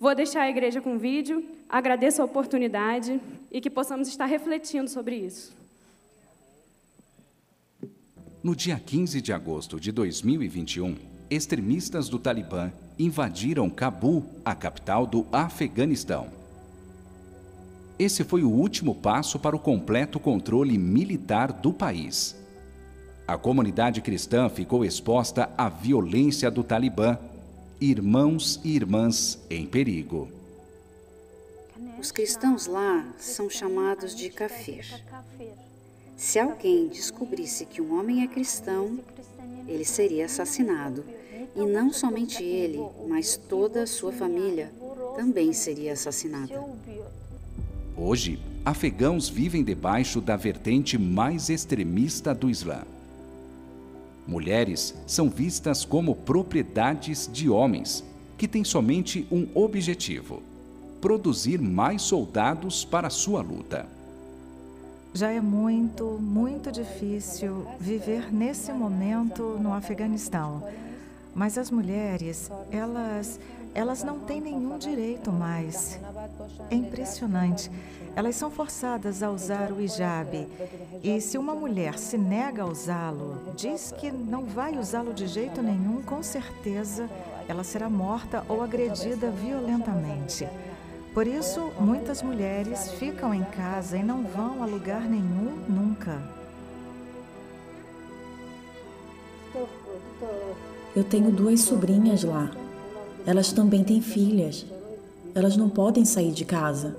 Vou 0.00 0.14
deixar 0.14 0.42
a 0.42 0.50
igreja 0.50 0.80
com 0.80 0.94
o 0.94 0.98
vídeo. 0.98 1.44
Agradeço 1.68 2.22
a 2.22 2.24
oportunidade 2.24 3.20
e 3.50 3.60
que 3.60 3.68
possamos 3.68 4.06
estar 4.06 4.26
refletindo 4.26 4.88
sobre 4.88 5.16
isso. 5.16 5.56
No 8.40 8.54
dia 8.54 8.78
15 8.78 9.20
de 9.20 9.32
agosto 9.32 9.80
de 9.80 9.90
2021, 9.90 10.96
extremistas 11.28 12.08
do 12.08 12.18
Talibã 12.18 12.72
invadiram 12.96 13.68
Cabul, 13.68 14.24
a 14.44 14.54
capital 14.54 15.04
do 15.04 15.26
Afeganistão. 15.32 16.28
Esse 17.98 18.22
foi 18.22 18.44
o 18.44 18.50
último 18.50 18.94
passo 18.94 19.40
para 19.40 19.56
o 19.56 19.58
completo 19.58 20.20
controle 20.20 20.78
militar 20.78 21.52
do 21.52 21.72
país. 21.72 22.36
A 23.26 23.36
comunidade 23.36 24.00
cristã 24.00 24.48
ficou 24.48 24.84
exposta 24.84 25.50
à 25.58 25.68
violência 25.68 26.48
do 26.48 26.62
Talibã, 26.62 27.18
irmãos 27.80 28.60
e 28.64 28.74
irmãs 28.74 29.38
em 29.48 29.64
perigo. 29.64 30.28
Os 31.98 32.10
cristãos 32.10 32.66
lá 32.66 33.06
são 33.16 33.48
chamados 33.48 34.14
de 34.14 34.30
kafir. 34.30 34.84
Se 36.16 36.38
alguém 36.38 36.88
descobrisse 36.88 37.64
que 37.64 37.80
um 37.80 37.98
homem 37.98 38.22
é 38.22 38.26
cristão, 38.26 38.98
ele 39.68 39.84
seria 39.84 40.24
assassinado. 40.24 41.04
E 41.54 41.60
não 41.64 41.92
somente 41.92 42.42
ele, 42.42 42.80
mas 43.08 43.36
toda 43.36 43.82
a 43.82 43.86
sua 43.86 44.12
família 44.12 44.72
também 45.16 45.52
seria 45.52 45.92
assassinada. 45.92 46.62
Hoje, 47.96 48.40
afegãos 48.64 49.28
vivem 49.28 49.64
debaixo 49.64 50.20
da 50.20 50.36
vertente 50.36 50.98
mais 50.98 51.48
extremista 51.48 52.34
do 52.34 52.50
Islã. 52.50 52.82
Mulheres 54.28 54.94
são 55.06 55.30
vistas 55.30 55.86
como 55.86 56.14
propriedades 56.14 57.30
de 57.32 57.48
homens, 57.48 58.04
que 58.36 58.46
têm 58.46 58.62
somente 58.62 59.26
um 59.32 59.48
objetivo: 59.54 60.42
produzir 61.00 61.58
mais 61.58 62.02
soldados 62.02 62.84
para 62.84 63.08
sua 63.08 63.40
luta. 63.40 63.86
Já 65.14 65.30
é 65.30 65.40
muito, 65.40 66.04
muito 66.20 66.70
difícil 66.70 67.66
viver 67.80 68.30
nesse 68.30 68.70
momento 68.70 69.58
no 69.58 69.72
Afeganistão. 69.72 70.62
Mas 71.34 71.56
as 71.56 71.70
mulheres, 71.70 72.50
elas, 72.70 73.40
elas 73.74 74.02
não 74.02 74.18
têm 74.20 74.40
nenhum 74.40 74.78
direito 74.78 75.32
mais. 75.32 75.98
É 76.70 76.74
impressionante. 76.74 77.70
Elas 78.16 78.36
são 78.36 78.50
forçadas 78.50 79.22
a 79.22 79.30
usar 79.30 79.70
o 79.70 79.80
hijab. 79.80 80.48
E 81.02 81.20
se 81.20 81.38
uma 81.38 81.54
mulher 81.54 81.98
se 81.98 82.18
nega 82.18 82.62
a 82.62 82.66
usá-lo, 82.66 83.38
diz 83.56 83.92
que 83.92 84.10
não 84.10 84.44
vai 84.44 84.76
usá-lo 84.76 85.12
de 85.12 85.26
jeito 85.26 85.62
nenhum, 85.62 86.02
com 86.02 86.22
certeza 86.22 87.08
ela 87.48 87.64
será 87.64 87.88
morta 87.88 88.44
ou 88.48 88.62
agredida 88.62 89.30
violentamente. 89.30 90.48
Por 91.14 91.26
isso, 91.26 91.72
muitas 91.80 92.22
mulheres 92.22 92.92
ficam 92.92 93.32
em 93.32 93.42
casa 93.42 93.96
e 93.96 94.02
não 94.02 94.22
vão 94.24 94.62
a 94.62 94.66
lugar 94.66 95.02
nenhum 95.02 95.56
nunca. 95.68 96.22
Eu 100.94 101.04
tenho 101.04 101.30
duas 101.30 101.60
sobrinhas 101.60 102.22
lá. 102.22 102.50
Elas 103.28 103.52
também 103.52 103.84
têm 103.84 104.00
filhas. 104.00 104.64
Elas 105.34 105.54
não 105.54 105.68
podem 105.68 106.02
sair 106.02 106.32
de 106.32 106.46
casa, 106.46 106.96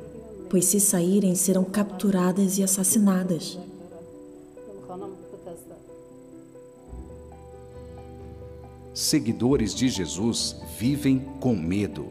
pois 0.47 0.65
se 0.65 0.79
saírem 0.79 1.33
serão 1.33 1.63
capturadas 1.63 2.59
e 2.59 2.63
assassinadas. 2.63 3.57
Seguidores 8.93 9.73
de 9.73 9.89
Jesus 9.89 10.57
vivem 10.77 11.17
com 11.39 11.55
medo. 11.55 12.09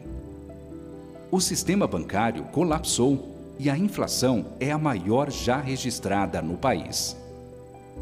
O 1.31 1.39
sistema 1.39 1.87
bancário 1.87 2.43
colapsou 2.51 3.29
e 3.57 3.69
a 3.69 3.77
inflação 3.77 4.47
é 4.59 4.69
a 4.69 4.77
maior 4.77 5.31
já 5.31 5.61
registrada 5.61 6.41
no 6.41 6.57
país. 6.57 7.15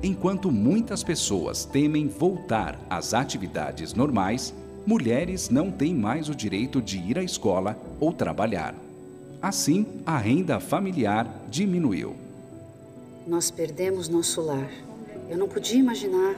Enquanto 0.01 0.51
muitas 0.51 1.03
pessoas 1.03 1.63
temem 1.63 2.07
voltar 2.07 2.79
às 2.89 3.13
atividades 3.13 3.93
normais, 3.93 4.51
mulheres 4.87 5.49
não 5.49 5.69
têm 5.69 5.93
mais 5.93 6.29
o 6.29 6.35
direito 6.35 6.81
de 6.81 6.97
ir 6.97 7.19
à 7.19 7.23
escola 7.23 7.77
ou 7.99 8.13
trabalhar. 8.13 8.73
Assim, 9.41 9.85
a 10.05 10.17
renda 10.17 10.61
familiar 10.61 11.29
diminuiu. 11.49 12.15
Nós 13.27 13.51
perdemos 13.51 14.07
nosso 14.07 14.41
lar. 14.41 14.71
Eu 15.29 15.37
não 15.37 15.49
podia 15.49 15.77
imaginar, 15.77 16.37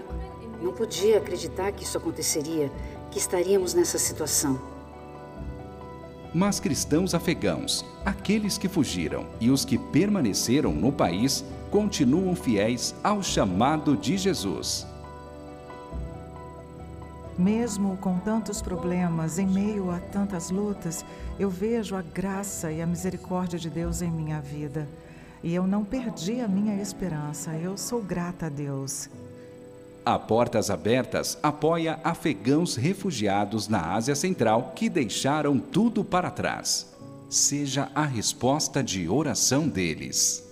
não 0.63 0.73
podia 0.73 1.19
acreditar 1.19 1.71
que 1.71 1.83
isso 1.83 1.95
aconteceria, 1.95 2.71
que 3.11 3.19
estaríamos 3.19 3.75
nessa 3.75 3.99
situação. 3.99 4.59
Mas 6.33 6.59
cristãos 6.59 7.13
afegãos, 7.13 7.85
aqueles 8.03 8.57
que 8.57 8.67
fugiram 8.67 9.27
e 9.39 9.51
os 9.51 9.63
que 9.63 9.77
permaneceram 9.77 10.73
no 10.73 10.91
país, 10.91 11.45
continuam 11.69 12.35
fiéis 12.35 12.95
ao 13.03 13.21
chamado 13.21 13.95
de 13.95 14.17
Jesus. 14.17 14.88
Mesmo 17.39 17.95
com 18.01 18.19
tantos 18.19 18.61
problemas, 18.61 19.39
em 19.39 19.47
meio 19.47 19.89
a 19.91 19.97
tantas 19.97 20.49
lutas, 20.49 21.05
eu 21.39 21.49
vejo 21.49 21.95
a 21.95 22.01
graça 22.01 22.69
e 22.69 22.81
a 22.81 22.85
misericórdia 22.85 23.57
de 23.57 23.69
Deus 23.69 24.01
em 24.01 24.11
minha 24.11 24.41
vida. 24.41 24.85
E 25.41 25.55
eu 25.55 25.65
não 25.65 25.85
perdi 25.85 26.41
a 26.41 26.49
minha 26.49 26.81
esperança. 26.81 27.51
Eu 27.51 27.77
sou 27.77 28.01
grata 28.01 28.47
a 28.47 28.49
Deus. 28.49 29.09
A 30.05 30.19
Portas 30.19 30.69
Abertas 30.69 31.39
apoia 31.41 32.01
afegãos 32.03 32.75
refugiados 32.75 33.69
na 33.69 33.93
Ásia 33.93 34.15
Central 34.15 34.73
que 34.75 34.89
deixaram 34.89 35.57
tudo 35.57 36.03
para 36.03 36.29
trás. 36.29 36.93
Seja 37.29 37.89
a 37.95 38.03
resposta 38.03 38.83
de 38.83 39.07
oração 39.07 39.65
deles. 39.65 40.48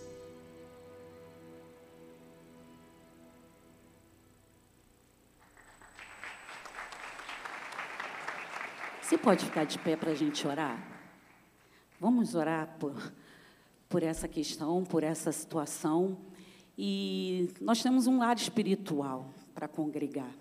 Você 9.08 9.18
pode 9.18 9.46
ficar 9.46 9.64
de 9.64 9.80
pé 9.80 9.96
para 9.96 10.12
a 10.12 10.14
gente 10.14 10.46
orar? 10.46 10.86
Vamos 11.98 12.36
orar 12.36 12.76
por, 12.78 13.14
por 13.88 14.04
essa 14.04 14.28
questão, 14.28 14.84
por 14.84 15.02
essa 15.02 15.32
situação. 15.32 16.18
E 16.78 17.50
nós 17.62 17.82
temos 17.82 18.06
um 18.06 18.18
lar 18.18 18.36
espiritual 18.36 19.34
para 19.56 19.66
congregar, 19.66 20.36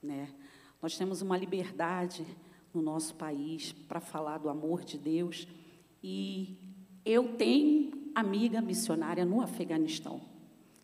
né? 0.00 0.28
Nós 0.80 0.96
temos 0.96 1.20
uma 1.20 1.36
liberdade 1.36 2.24
no 2.72 2.80
nosso 2.80 3.12
país 3.16 3.72
para 3.72 3.98
falar 3.98 4.38
do 4.38 4.48
amor 4.48 4.84
de 4.84 4.96
Deus 4.96 5.48
e 6.00 6.56
Eu 7.04 7.34
tenho 7.36 8.12
amiga 8.14 8.60
missionária 8.60 9.24
no 9.24 9.40
Afeganistão, 9.40 10.20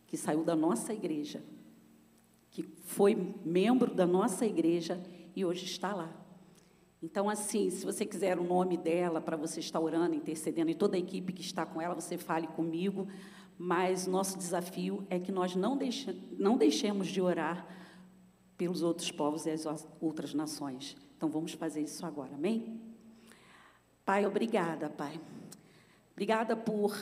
que 0.09 0.17
saiu 0.17 0.43
da 0.43 0.57
nossa 0.57 0.93
igreja, 0.93 1.41
que 2.51 2.65
foi 2.65 3.15
membro 3.45 3.95
da 3.95 4.09
nossa 4.09 4.45
igreja 4.45 5.01
e 5.37 5.45
hoje 5.45 5.67
está 5.67 5.95
lá. 5.95 6.27
Então, 7.03 7.29
assim, 7.29 7.71
se 7.71 7.85
você 7.85 8.05
quiser 8.05 8.39
o 8.39 8.43
nome 8.43 8.77
dela 8.77 9.21
para 9.21 9.37
você 9.37 9.61
estar 9.61 9.79
orando, 9.79 10.15
intercedendo, 10.15 10.71
e 10.71 10.75
toda 10.75 10.97
a 10.97 10.99
equipe 10.99 11.33
que 11.33 11.41
está 11.41 11.65
com 11.65 11.81
ela, 11.81 11.95
você 11.95 12.19
fale 12.19 12.47
comigo. 12.49 13.07
Mas 13.57 14.07
nosso 14.07 14.37
desafio 14.37 15.07
é 15.09 15.19
que 15.19 15.33
nós 15.33 15.55
não, 15.55 15.77
deixe, 15.77 16.17
não 16.39 16.57
deixemos 16.57 17.09
de 17.09 17.21
orar 17.21 17.67
pelos 18.57 18.83
outros 18.83 19.11
povos 19.13 19.47
e 19.47 19.51
as 19.51 19.67
outras 20.01 20.35
nações. 20.35 20.97
Então, 21.17 21.29
vamos 21.29 21.53
fazer 21.53 21.83
isso 21.83 22.05
agora, 22.05 22.35
amém? 22.35 22.81
Pai, 24.05 24.27
obrigada, 24.27 24.89
Pai. 24.89 25.21
Obrigada 26.13 26.57
por 26.57 26.97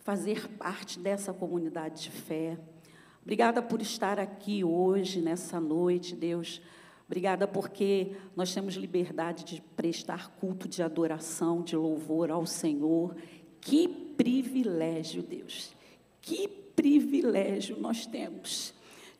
fazer 0.00 0.48
parte 0.58 0.98
dessa 0.98 1.32
comunidade 1.32 2.02
de 2.02 2.10
fé. 2.10 2.58
Obrigada 3.22 3.62
por 3.62 3.80
estar 3.80 4.18
aqui 4.18 4.64
hoje, 4.64 5.20
nessa 5.20 5.60
noite, 5.60 6.16
Deus 6.16 6.60
Obrigada 7.06 7.46
porque 7.46 8.12
nós 8.34 8.52
temos 8.52 8.74
liberdade 8.74 9.44
de 9.44 9.60
prestar 9.76 10.30
culto 10.36 10.66
de 10.66 10.82
adoração, 10.82 11.62
de 11.62 11.76
louvor 11.76 12.30
ao 12.30 12.46
Senhor. 12.46 13.14
Que 13.60 13.86
privilégio, 13.88 15.22
Deus. 15.22 15.74
Que 16.20 16.48
privilégio 16.48 17.78
nós 17.78 18.06
temos 18.06 18.74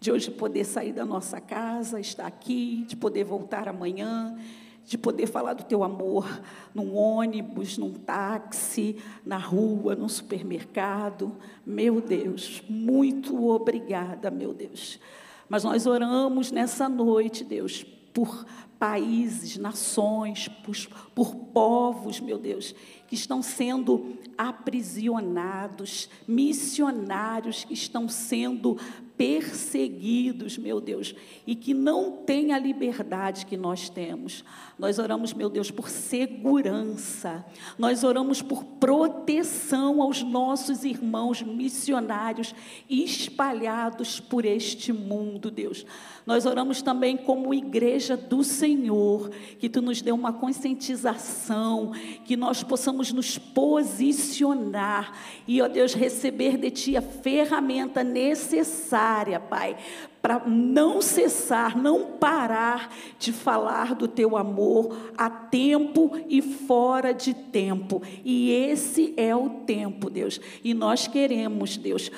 de 0.04 0.12
hoje 0.12 0.30
poder 0.30 0.64
sair 0.64 0.92
da 0.92 1.06
nossa 1.06 1.40
casa, 1.40 1.98
estar 1.98 2.26
aqui, 2.26 2.84
de 2.86 2.94
poder 2.94 3.24
voltar 3.24 3.68
amanhã, 3.68 4.36
de 4.84 4.98
poder 4.98 5.26
falar 5.26 5.54
do 5.54 5.64
teu 5.64 5.82
amor 5.82 6.42
num 6.74 6.94
ônibus, 6.94 7.78
num 7.78 7.94
táxi, 7.94 8.96
na 9.24 9.38
rua, 9.38 9.94
num 9.94 10.08
supermercado. 10.08 11.34
Meu 11.64 12.02
Deus, 12.02 12.62
muito 12.68 13.48
obrigada, 13.48 14.30
meu 14.30 14.52
Deus. 14.52 15.00
Mas 15.48 15.64
nós 15.64 15.86
oramos 15.86 16.50
nessa 16.50 16.88
noite, 16.88 17.44
Deus, 17.44 17.84
por 18.12 18.44
países, 18.78 19.56
nações, 19.56 20.48
por, 20.48 20.76
por, 21.14 21.34
povos, 21.34 22.20
meu 22.20 22.38
Deus, 22.38 22.74
que 23.06 23.14
estão 23.14 23.42
sendo 23.42 24.16
aprisionados, 24.36 26.08
missionários 26.26 27.64
que 27.64 27.74
estão 27.74 28.08
sendo 28.08 28.78
perseguidos, 29.16 30.58
meu 30.58 30.80
Deus, 30.80 31.14
e 31.46 31.54
que 31.54 31.72
não 31.72 32.12
têm 32.12 32.52
a 32.52 32.58
liberdade 32.58 33.46
que 33.46 33.56
nós 33.56 33.88
temos. 33.88 34.44
Nós 34.76 34.98
oramos, 34.98 35.32
meu 35.32 35.48
Deus, 35.48 35.70
por 35.70 35.88
segurança, 35.88 37.44
nós 37.78 38.02
oramos 38.02 38.42
por 38.42 38.64
proteção 38.64 40.02
aos 40.02 40.22
nossos 40.22 40.84
irmãos 40.84 41.42
missionários 41.42 42.54
espalhados 42.90 44.18
por 44.18 44.44
este 44.44 44.92
mundo, 44.92 45.50
Deus. 45.50 45.86
Nós 46.26 46.44
oramos 46.44 46.82
também 46.82 47.16
como 47.16 47.54
igreja 47.54 48.16
do 48.16 48.42
Senhor, 48.42 49.30
que 49.58 49.68
tu 49.68 49.80
nos 49.80 50.00
dê 50.02 50.10
uma 50.10 50.32
conscientização, 50.32 51.92
que 52.24 52.36
nós 52.36 52.62
possamos 52.62 53.12
nos 53.12 53.38
posicionar 53.38 55.12
e, 55.46 55.60
ó 55.62 55.68
Deus, 55.68 55.94
receber 55.94 56.56
de 56.56 56.70
ti 56.70 56.96
a 56.96 57.02
ferramenta 57.02 58.02
necessária, 58.02 59.03
Pai, 59.40 59.76
para 60.24 60.40
não 60.46 61.02
cessar, 61.02 61.76
não 61.76 62.12
parar 62.12 62.90
de 63.18 63.30
falar 63.30 63.94
do 63.94 64.08
teu 64.08 64.38
amor 64.38 65.12
a 65.18 65.28
tempo 65.28 66.12
e 66.30 66.40
fora 66.40 67.12
de 67.12 67.34
tempo. 67.34 68.00
E 68.24 68.50
esse 68.50 69.12
é 69.18 69.36
o 69.36 69.50
tempo, 69.50 70.08
Deus. 70.08 70.40
E 70.64 70.72
nós 70.72 71.06
queremos, 71.06 71.76
Deus, 71.76 72.10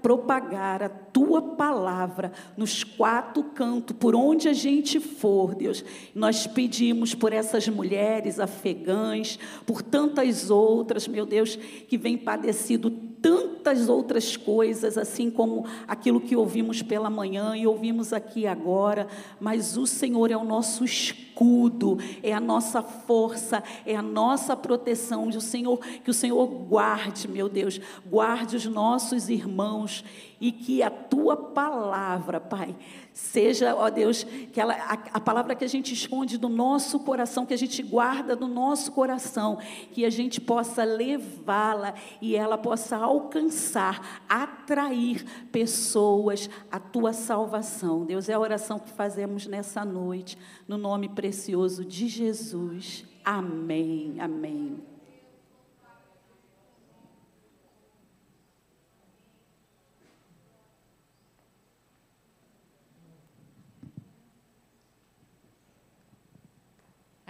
propagar 0.00 0.82
a 0.82 0.88
tua 0.88 1.42
palavra 1.42 2.32
nos 2.56 2.82
quatro 2.82 3.42
cantos, 3.44 3.94
por 3.94 4.16
onde 4.16 4.48
a 4.48 4.54
gente 4.54 4.98
for, 4.98 5.54
Deus. 5.54 5.84
Nós 6.14 6.46
pedimos 6.46 7.14
por 7.14 7.30
essas 7.30 7.68
mulheres 7.68 8.40
afegãs, 8.40 9.38
por 9.66 9.82
tantas 9.82 10.48
outras, 10.48 11.06
meu 11.06 11.26
Deus, 11.26 11.56
que 11.56 11.98
vêm 11.98 12.16
padecido 12.16 12.90
tantas 13.22 13.88
outras 13.88 14.36
coisas, 14.36 14.98
assim 14.98 15.30
como 15.30 15.64
aquilo 15.86 16.20
que 16.20 16.34
ouvimos 16.34 16.82
pela 16.82 17.01
manhã 17.10 17.56
e 17.56 17.66
ouvimos 17.66 18.12
aqui 18.12 18.46
agora, 18.46 19.06
mas 19.40 19.76
o 19.76 19.86
Senhor 19.86 20.30
é 20.30 20.36
o 20.36 20.44
nosso 20.44 20.84
escudo, 20.84 21.98
é 22.22 22.32
a 22.32 22.40
nossa 22.40 22.82
força, 22.82 23.62
é 23.84 23.94
a 23.94 24.02
nossa 24.02 24.56
proteção. 24.56 25.28
O 25.28 25.40
Senhor, 25.40 25.78
que 25.78 26.10
o 26.10 26.14
Senhor 26.14 26.46
guarde, 26.46 27.28
meu 27.28 27.48
Deus, 27.48 27.80
guarde 28.06 28.56
os 28.56 28.66
nossos 28.66 29.28
irmãos 29.28 30.04
e 30.40 30.50
que 30.50 30.82
a 30.82 30.90
tua 30.90 31.36
palavra, 31.36 32.40
Pai, 32.40 32.74
seja, 33.12 33.74
ó 33.74 33.90
Deus, 33.90 34.24
que 34.24 34.60
ela, 34.60 34.74
a, 34.74 34.92
a, 35.14 35.20
palavra 35.20 35.54
que 35.54 35.64
a 35.64 35.68
gente 35.68 35.92
esconde 35.92 36.38
do 36.38 36.48
nosso 36.48 37.00
coração, 37.00 37.44
que 37.44 37.54
a 37.54 37.58
gente 37.58 37.82
guarda 37.82 38.34
do 38.34 38.46
nosso 38.48 38.92
coração, 38.92 39.58
que 39.92 40.04
a 40.04 40.10
gente 40.10 40.40
possa 40.40 40.84
levá-la 40.84 41.94
e 42.20 42.34
ela 42.34 42.56
possa 42.56 42.96
alcançar, 42.96 44.22
atrair 44.28 45.24
pessoas 45.50 46.48
à 46.70 46.78
tua 46.78 47.12
salvação. 47.12 48.04
Deus, 48.04 48.28
é 48.28 48.34
a 48.34 48.40
oração 48.40 48.78
que 48.78 48.90
fazemos 48.90 49.46
nessa 49.46 49.84
noite, 49.84 50.38
no 50.66 50.78
nome 50.78 51.08
precioso 51.08 51.84
de 51.84 52.08
Jesus. 52.08 53.04
Amém. 53.24 54.16
Amém. 54.18 54.91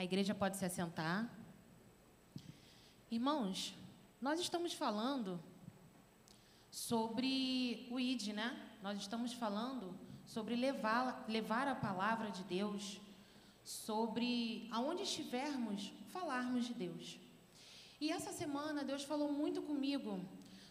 A 0.02 0.04
igreja 0.04 0.34
pode 0.34 0.56
se 0.56 0.64
assentar. 0.64 1.30
Irmãos, 3.08 3.72
nós 4.20 4.40
estamos 4.40 4.72
falando 4.72 5.40
sobre 6.72 7.86
o 7.88 8.00
ID, 8.00 8.32
né? 8.34 8.48
Nós 8.82 8.98
estamos 8.98 9.32
falando 9.32 9.96
sobre 10.26 10.56
levar, 10.56 11.24
levar 11.28 11.68
a 11.68 11.76
palavra 11.76 12.32
de 12.32 12.42
Deus, 12.42 13.00
sobre 13.62 14.68
aonde 14.72 15.04
estivermos, 15.04 15.92
falarmos 16.08 16.66
de 16.66 16.74
Deus. 16.74 17.16
E 18.00 18.10
essa 18.10 18.32
semana 18.32 18.82
Deus 18.82 19.04
falou 19.04 19.30
muito 19.30 19.62
comigo 19.62 20.20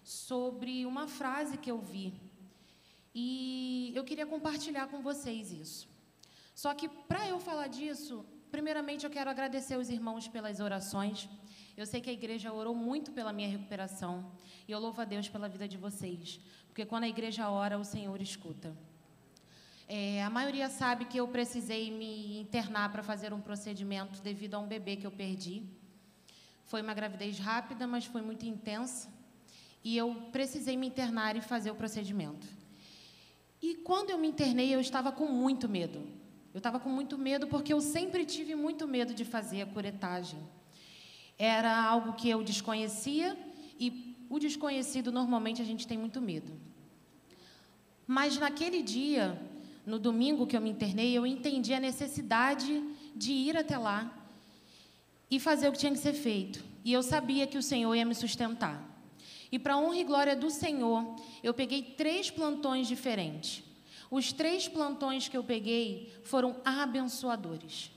sobre 0.04 0.86
uma 0.86 1.08
frase 1.08 1.58
que 1.58 1.72
eu 1.72 1.80
vi. 1.80 2.14
E 3.16 3.94
eu 3.96 4.04
queria 4.04 4.26
compartilhar 4.26 4.88
com 4.88 5.02
vocês 5.02 5.54
isso. 5.54 5.88
Só 6.54 6.74
que 6.74 6.90
para 6.90 7.30
eu 7.30 7.40
falar 7.40 7.68
disso, 7.68 8.26
Primeiramente, 8.52 9.06
eu 9.06 9.10
quero 9.10 9.30
agradecer 9.30 9.78
os 9.78 9.90
irmãos 9.90 10.28
pelas 10.28 10.60
orações. 10.60 11.30
Eu 11.78 11.86
sei 11.86 12.02
que 12.02 12.10
a 12.10 12.14
igreja 12.14 12.52
orou 12.52 12.76
muito 12.76 13.14
pela 13.14 13.32
minha 13.32 13.48
recuperação. 13.48 14.30
E 14.68 14.72
eu 14.74 14.80
louvo 14.80 15.00
a 15.00 15.06
Deus 15.06 15.30
pela 15.30 15.48
vida 15.48 15.70
de 15.70 15.78
vocês. 15.78 16.38
Porque 16.68 16.86
quando 16.86 17.06
a 17.06 17.08
igreja 17.08 17.50
ora, 17.50 17.80
o 17.80 17.86
Senhor 17.86 18.22
escuta. 18.22 18.76
É, 19.88 20.22
a 20.22 20.30
maioria 20.30 20.70
sabe 20.70 21.06
que 21.06 21.18
eu 21.18 21.30
precisei 21.30 21.90
me 21.92 22.42
internar 22.42 22.92
para 22.92 23.02
fazer 23.02 23.32
um 23.32 23.40
procedimento 23.40 24.22
devido 24.22 24.56
a 24.56 24.60
um 24.60 24.68
bebê 24.68 24.98
que 24.98 25.08
eu 25.08 25.12
perdi. 25.12 25.64
Foi 26.66 26.82
uma 26.82 26.94
gravidez 26.94 27.40
rápida, 27.40 27.88
mas 27.88 28.06
foi 28.06 28.22
muito 28.22 28.46
intensa. 28.46 29.08
E 29.82 29.96
eu 29.96 30.14
precisei 30.34 30.76
me 30.76 30.88
internar 30.88 31.38
e 31.38 31.42
fazer 31.42 31.72
o 31.72 31.76
procedimento. 31.76 32.46
E 33.62 33.76
quando 33.76 34.10
eu 34.10 34.18
me 34.18 34.28
internei, 34.28 34.76
eu 34.76 34.82
estava 34.82 35.10
com 35.12 35.26
muito 35.26 35.70
medo. 35.70 36.21
Eu 36.54 36.58
estava 36.58 36.80
com 36.80 36.90
muito 36.90 37.18
medo 37.18 37.48
porque 37.48 37.74
eu 37.74 37.80
sempre 37.80 38.26
tive 38.26 38.56
muito 38.56 38.88
medo 38.88 39.14
de 39.14 39.24
fazer 39.24 39.62
a 39.62 39.66
curetagem. 39.66 40.40
Era 41.38 41.74
algo 41.84 42.14
que 42.14 42.30
eu 42.30 42.44
desconhecia 42.44 43.38
e 43.80 44.16
o 44.30 44.38
desconhecido 44.38 45.12
normalmente 45.12 45.62
a 45.62 45.66
gente 45.66 45.88
tem 45.88 45.98
muito 45.98 46.20
medo. 46.20 46.52
Mas 48.06 48.38
naquele 48.38 48.82
dia, 48.82 49.40
no 49.86 49.98
domingo 49.98 50.46
que 50.46 50.58
eu 50.58 50.62
me 50.62 50.70
internei, 50.70 51.18
eu 51.18 51.26
entendi 51.26 51.74
a 51.74 51.80
necessidade 51.80 52.84
de 53.16 53.32
ir 53.32 53.56
até 53.56 53.78
lá 53.78 54.14
e 55.30 55.40
fazer 55.40 55.70
o 55.70 55.72
que 55.72 55.80
tinha 55.80 55.94
que 55.94 55.98
ser 55.98 56.14
feito. 56.14 56.64
E 56.84 56.92
eu 56.92 57.02
sabia 57.02 57.48
que 57.48 57.58
o 57.58 57.64
Senhor 57.64 57.96
ia 57.96 58.04
me 58.04 58.14
sustentar. 58.14 58.92
E 59.50 59.58
para 59.58 59.78
honra 59.78 59.98
e 59.98 60.04
glória 60.04 60.36
do 60.36 60.50
Senhor, 60.50 61.16
eu 61.42 61.54
peguei 61.54 61.82
três 61.82 62.30
plantões 62.30 62.88
diferentes. 62.88 63.64
Os 64.12 64.34
três 64.34 64.68
plantões 64.68 65.30
que 65.30 65.38
eu 65.38 65.44
peguei 65.44 66.14
foram 66.26 66.58
abençoadores. 66.66 67.90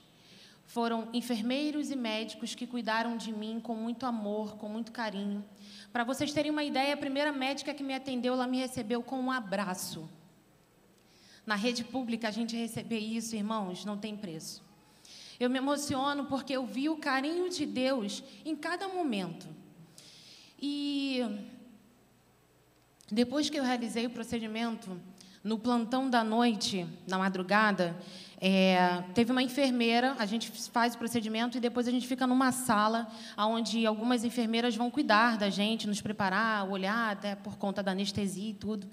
Foram 0.65 1.09
enfermeiros 1.13 1.91
e 1.91 1.95
médicos 1.95 2.55
que 2.55 2.65
cuidaram 2.65 3.17
de 3.17 3.33
mim 3.33 3.59
com 3.59 3.75
muito 3.75 4.05
amor, 4.05 4.55
com 4.55 4.69
muito 4.69 4.93
carinho. 4.93 5.43
Para 5.91 6.05
vocês 6.05 6.31
terem 6.31 6.51
uma 6.51 6.63
ideia, 6.63 6.93
a 6.93 6.97
primeira 6.97 7.33
médica 7.33 7.73
que 7.73 7.83
me 7.83 7.93
atendeu, 7.93 8.33
ela 8.33 8.47
me 8.47 8.57
recebeu 8.57 9.03
com 9.03 9.19
um 9.19 9.29
abraço. 9.29 10.09
Na 11.45 11.55
rede 11.55 11.83
pública, 11.83 12.29
a 12.29 12.31
gente 12.31 12.55
receber 12.55 12.99
isso, 12.99 13.35
irmãos, 13.35 13.83
não 13.83 13.97
tem 13.97 14.15
preço. 14.15 14.63
Eu 15.37 15.49
me 15.49 15.57
emociono 15.57 16.25
porque 16.25 16.53
eu 16.53 16.65
vi 16.65 16.87
o 16.87 16.95
carinho 16.95 17.49
de 17.49 17.65
Deus 17.65 18.23
em 18.45 18.55
cada 18.55 18.87
momento. 18.87 19.47
E 20.57 21.19
depois 23.11 23.49
que 23.49 23.59
eu 23.59 23.63
realizei 23.63 24.05
o 24.05 24.09
procedimento, 24.09 24.99
no 25.45 25.59
plantão 25.59 26.09
da 26.09 26.23
noite, 26.23 26.87
na 27.07 27.19
madrugada, 27.19 27.95
é, 28.41 29.03
teve 29.13 29.31
uma 29.31 29.43
enfermeira, 29.43 30.15
a 30.17 30.25
gente 30.25 30.49
faz 30.71 30.95
o 30.95 30.97
procedimento 30.97 31.55
e 31.55 31.61
depois 31.61 31.87
a 31.87 31.91
gente 31.91 32.07
fica 32.07 32.25
numa 32.25 32.51
sala 32.51 33.07
onde 33.37 33.85
algumas 33.85 34.23
enfermeiras 34.23 34.75
vão 34.75 34.89
cuidar 34.89 35.37
da 35.37 35.47
gente, 35.51 35.85
nos 35.85 36.01
preparar, 36.01 36.67
olhar, 36.67 37.11
até 37.11 37.35
por 37.35 37.57
conta 37.57 37.83
da 37.83 37.91
anestesia 37.91 38.49
e 38.49 38.53
tudo. 38.55 38.87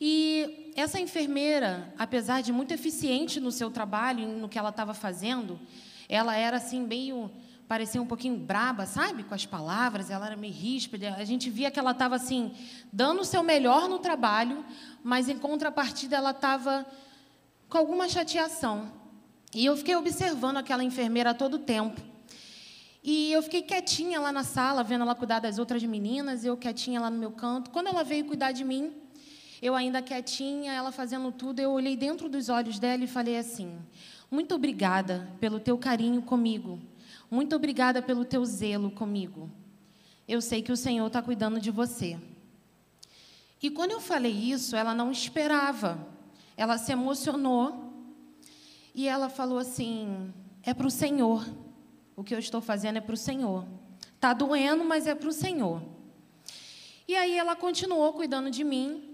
E 0.00 0.72
essa 0.74 0.98
enfermeira, 0.98 1.92
apesar 1.98 2.40
de 2.40 2.54
muito 2.54 2.72
eficiente 2.72 3.38
no 3.38 3.52
seu 3.52 3.70
trabalho, 3.70 4.26
no 4.28 4.48
que 4.48 4.58
ela 4.58 4.70
estava 4.70 4.94
fazendo, 4.94 5.60
ela 6.08 6.34
era 6.34 6.56
assim 6.56 6.80
meio 6.80 7.30
parecia 7.70 8.02
um 8.02 8.06
pouquinho 8.06 8.36
braba, 8.36 8.84
sabe, 8.84 9.22
com 9.22 9.32
as 9.32 9.46
palavras, 9.46 10.10
ela 10.10 10.26
era 10.26 10.36
meio 10.36 10.52
ríspida. 10.52 11.14
A 11.14 11.24
gente 11.24 11.48
via 11.48 11.70
que 11.70 11.78
ela 11.78 11.92
estava 11.92 12.16
assim 12.16 12.52
dando 12.92 13.20
o 13.20 13.24
seu 13.24 13.44
melhor 13.44 13.88
no 13.88 14.00
trabalho, 14.00 14.64
mas 15.04 15.28
em 15.28 15.38
contrapartida 15.38 16.16
ela 16.16 16.32
estava 16.32 16.84
com 17.68 17.78
alguma 17.78 18.08
chateação. 18.08 18.90
E 19.54 19.64
eu 19.64 19.76
fiquei 19.76 19.94
observando 19.94 20.56
aquela 20.56 20.82
enfermeira 20.82 21.32
todo 21.32 21.54
o 21.54 21.58
tempo. 21.60 22.00
E 23.04 23.30
eu 23.30 23.40
fiquei 23.40 23.62
quietinha 23.62 24.18
lá 24.18 24.32
na 24.32 24.42
sala, 24.42 24.82
vendo 24.82 25.02
ela 25.02 25.14
cuidar 25.14 25.38
das 25.38 25.56
outras 25.56 25.80
meninas, 25.84 26.44
eu 26.44 26.56
quietinha 26.56 27.00
lá 27.00 27.08
no 27.08 27.18
meu 27.18 27.30
canto. 27.30 27.70
Quando 27.70 27.86
ela 27.86 28.02
veio 28.02 28.24
cuidar 28.24 28.50
de 28.50 28.64
mim, 28.64 28.92
eu 29.62 29.76
ainda 29.76 30.02
quietinha, 30.02 30.72
ela 30.72 30.90
fazendo 30.90 31.30
tudo, 31.30 31.60
eu 31.60 31.70
olhei 31.70 31.96
dentro 31.96 32.28
dos 32.28 32.48
olhos 32.48 32.80
dela 32.80 33.04
e 33.04 33.06
falei 33.06 33.36
assim: 33.36 33.78
Muito 34.28 34.56
obrigada 34.56 35.30
pelo 35.38 35.60
teu 35.60 35.78
carinho 35.78 36.20
comigo. 36.20 36.89
Muito 37.30 37.54
obrigada 37.54 38.02
pelo 38.02 38.24
teu 38.24 38.44
zelo 38.44 38.90
comigo. 38.90 39.48
Eu 40.26 40.40
sei 40.40 40.62
que 40.62 40.72
o 40.72 40.76
Senhor 40.76 41.06
está 41.06 41.22
cuidando 41.22 41.60
de 41.60 41.70
você. 41.70 42.18
E 43.62 43.70
quando 43.70 43.92
eu 43.92 44.00
falei 44.00 44.32
isso, 44.32 44.74
ela 44.74 44.94
não 44.94 45.12
esperava. 45.12 46.06
Ela 46.56 46.76
se 46.76 46.92
emocionou 46.92 47.92
e 48.94 49.06
ela 49.06 49.28
falou 49.28 49.58
assim: 49.58 50.32
é 50.62 50.74
para 50.74 50.86
o 50.86 50.90
Senhor. 50.90 51.46
O 52.16 52.24
que 52.24 52.34
eu 52.34 52.38
estou 52.38 52.60
fazendo 52.60 52.96
é 52.96 53.00
para 53.00 53.14
o 53.14 53.18
Senhor. 53.18 53.64
Está 54.14 54.32
doendo, 54.32 54.84
mas 54.84 55.06
é 55.06 55.14
para 55.14 55.28
o 55.28 55.32
Senhor. 55.32 55.82
E 57.06 57.14
aí 57.16 57.36
ela 57.36 57.56
continuou 57.56 58.12
cuidando 58.12 58.50
de 58.50 58.62
mim. 58.62 59.09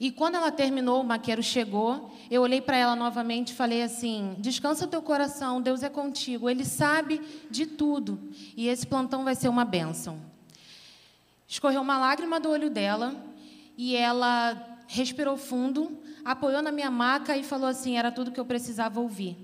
E 0.00 0.10
quando 0.10 0.34
ela 0.34 0.50
terminou, 0.50 1.00
o 1.00 1.04
maqueiro 1.04 1.42
chegou, 1.42 2.12
eu 2.28 2.42
olhei 2.42 2.60
para 2.60 2.76
ela 2.76 2.96
novamente 2.96 3.50
e 3.50 3.54
falei 3.54 3.82
assim: 3.82 4.34
descansa 4.38 4.88
teu 4.88 5.00
coração, 5.00 5.62
Deus 5.62 5.82
é 5.82 5.88
contigo, 5.88 6.50
Ele 6.50 6.64
sabe 6.64 7.20
de 7.50 7.64
tudo 7.64 8.18
e 8.56 8.68
esse 8.68 8.86
plantão 8.86 9.22
vai 9.22 9.34
ser 9.34 9.48
uma 9.48 9.64
bênção. 9.64 10.20
Escorreu 11.46 11.80
uma 11.80 11.98
lágrima 11.98 12.40
do 12.40 12.50
olho 12.50 12.68
dela 12.70 13.14
e 13.76 13.94
ela 13.94 14.78
respirou 14.88 15.36
fundo, 15.36 15.96
apoiou 16.24 16.60
na 16.60 16.72
minha 16.72 16.90
maca 16.90 17.36
e 17.36 17.44
falou 17.44 17.68
assim: 17.68 17.96
era 17.96 18.10
tudo 18.10 18.32
que 18.32 18.40
eu 18.40 18.44
precisava 18.44 18.98
ouvir. 19.00 19.36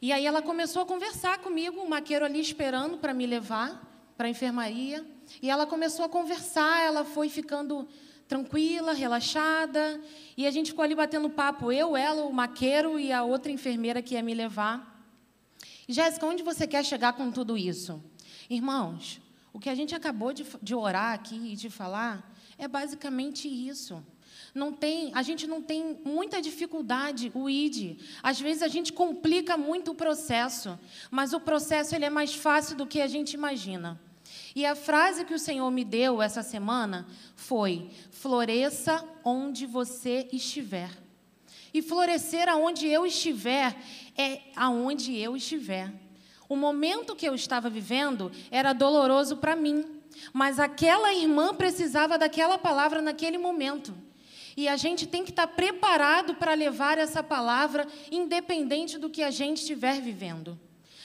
E 0.00 0.12
aí 0.12 0.24
ela 0.24 0.40
começou 0.40 0.82
a 0.82 0.86
conversar 0.86 1.38
comigo, 1.38 1.80
o 1.80 1.88
maqueiro 1.88 2.24
ali 2.24 2.38
esperando 2.38 2.98
para 2.98 3.12
me 3.12 3.26
levar 3.26 3.82
para 4.16 4.28
a 4.28 4.30
enfermaria. 4.30 5.04
E 5.42 5.50
ela 5.50 5.66
começou 5.66 6.04
a 6.04 6.08
conversar, 6.08 6.84
ela 6.84 7.04
foi 7.04 7.28
ficando 7.28 7.88
tranquila, 8.28 8.92
relaxada, 8.92 10.00
e 10.36 10.46
a 10.46 10.50
gente 10.50 10.70
ficou 10.70 10.82
ali 10.84 10.94
batendo 10.94 11.30
papo, 11.30 11.70
eu, 11.70 11.96
ela, 11.96 12.24
o 12.24 12.32
maqueiro 12.32 12.98
e 12.98 13.12
a 13.12 13.22
outra 13.22 13.52
enfermeira 13.52 14.02
que 14.02 14.14
ia 14.14 14.22
me 14.22 14.34
levar. 14.34 14.94
Jéssica, 15.88 16.26
onde 16.26 16.42
você 16.42 16.66
quer 16.66 16.84
chegar 16.84 17.12
com 17.12 17.30
tudo 17.30 17.56
isso? 17.56 18.02
Irmãos, 18.50 19.20
o 19.52 19.60
que 19.60 19.70
a 19.70 19.74
gente 19.74 19.94
acabou 19.94 20.32
de, 20.32 20.44
de 20.60 20.74
orar 20.74 21.14
aqui 21.14 21.52
e 21.52 21.56
de 21.56 21.70
falar 21.70 22.34
é 22.58 22.66
basicamente 22.66 23.48
isso. 23.48 24.04
Não 24.54 24.72
tem, 24.72 25.12
a 25.14 25.22
gente 25.22 25.46
não 25.46 25.62
tem 25.62 25.98
muita 26.04 26.40
dificuldade, 26.40 27.30
o 27.34 27.48
ID. 27.48 28.00
Às 28.22 28.40
vezes 28.40 28.62
a 28.62 28.68
gente 28.68 28.92
complica 28.92 29.56
muito 29.56 29.92
o 29.92 29.94
processo, 29.94 30.78
mas 31.10 31.32
o 31.32 31.40
processo 31.40 31.94
ele 31.94 32.06
é 32.06 32.10
mais 32.10 32.34
fácil 32.34 32.76
do 32.76 32.86
que 32.86 33.00
a 33.00 33.06
gente 33.06 33.34
imagina. 33.34 34.00
E 34.56 34.64
a 34.64 34.74
frase 34.74 35.26
que 35.26 35.34
o 35.34 35.38
Senhor 35.38 35.70
me 35.70 35.84
deu 35.84 36.22
essa 36.22 36.42
semana 36.42 37.06
foi: 37.34 37.90
floresça 38.10 39.06
onde 39.22 39.66
você 39.66 40.26
estiver. 40.32 40.88
E 41.74 41.82
florescer 41.82 42.48
aonde 42.48 42.86
eu 42.86 43.04
estiver 43.04 43.76
é 44.16 44.40
aonde 44.56 45.14
eu 45.14 45.36
estiver. 45.36 45.92
O 46.48 46.56
momento 46.56 47.14
que 47.14 47.28
eu 47.28 47.34
estava 47.34 47.68
vivendo 47.68 48.32
era 48.50 48.72
doloroso 48.72 49.36
para 49.36 49.54
mim, 49.54 50.00
mas 50.32 50.58
aquela 50.58 51.12
irmã 51.12 51.54
precisava 51.54 52.16
daquela 52.16 52.56
palavra 52.56 53.02
naquele 53.02 53.36
momento. 53.36 53.94
E 54.56 54.68
a 54.68 54.76
gente 54.78 55.06
tem 55.06 55.22
que 55.22 55.32
estar 55.32 55.48
preparado 55.48 56.34
para 56.34 56.54
levar 56.54 56.96
essa 56.96 57.22
palavra, 57.22 57.86
independente 58.10 58.96
do 58.96 59.10
que 59.10 59.22
a 59.22 59.30
gente 59.30 59.58
estiver 59.58 60.00
vivendo. 60.00 60.58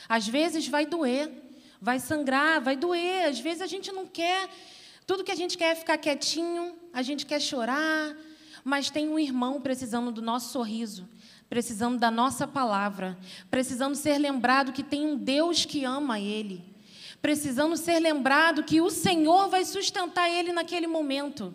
Às 0.08 0.26
vezes 0.26 0.70
vai 0.70 0.86
doer, 0.86 1.30
vai 1.82 1.99
sangrar, 1.99 2.61
vai 2.61 2.77
doer. 2.77 3.25
Às 3.25 3.39
vezes 3.39 3.61
a 3.61 3.67
gente 3.67 3.91
não 3.91 4.05
quer, 4.05 4.47
tudo 5.07 5.23
que 5.23 5.32
a 5.32 5.36
gente 5.36 5.57
quer 5.57 5.71
é 5.71 5.75
ficar 5.75 5.97
quietinho, 5.97 6.75
a 6.93 7.01
gente 7.01 7.25
quer 7.25 7.41
chorar, 7.41 8.15
mas 8.63 8.91
tem 8.91 9.09
um 9.09 9.17
irmão 9.17 9.59
precisando 9.59 10.11
do 10.11 10.21
nosso 10.21 10.51
sorriso, 10.51 11.09
precisando 11.49 11.97
da 11.97 12.11
nossa 12.11 12.47
palavra, 12.47 13.17
precisando 13.49 13.95
ser 13.95 14.19
lembrado 14.19 14.71
que 14.71 14.84
tem 14.84 15.05
um 15.05 15.17
Deus 15.17 15.65
que 15.65 15.84
ama 15.84 16.19
ele, 16.19 16.63
precisando 17.21 17.75
ser 17.75 17.99
lembrado 17.99 18.63
que 18.63 18.79
o 18.79 18.91
Senhor 18.91 19.49
vai 19.49 19.65
sustentar 19.65 20.29
ele 20.29 20.53
naquele 20.53 20.86
momento. 20.86 21.53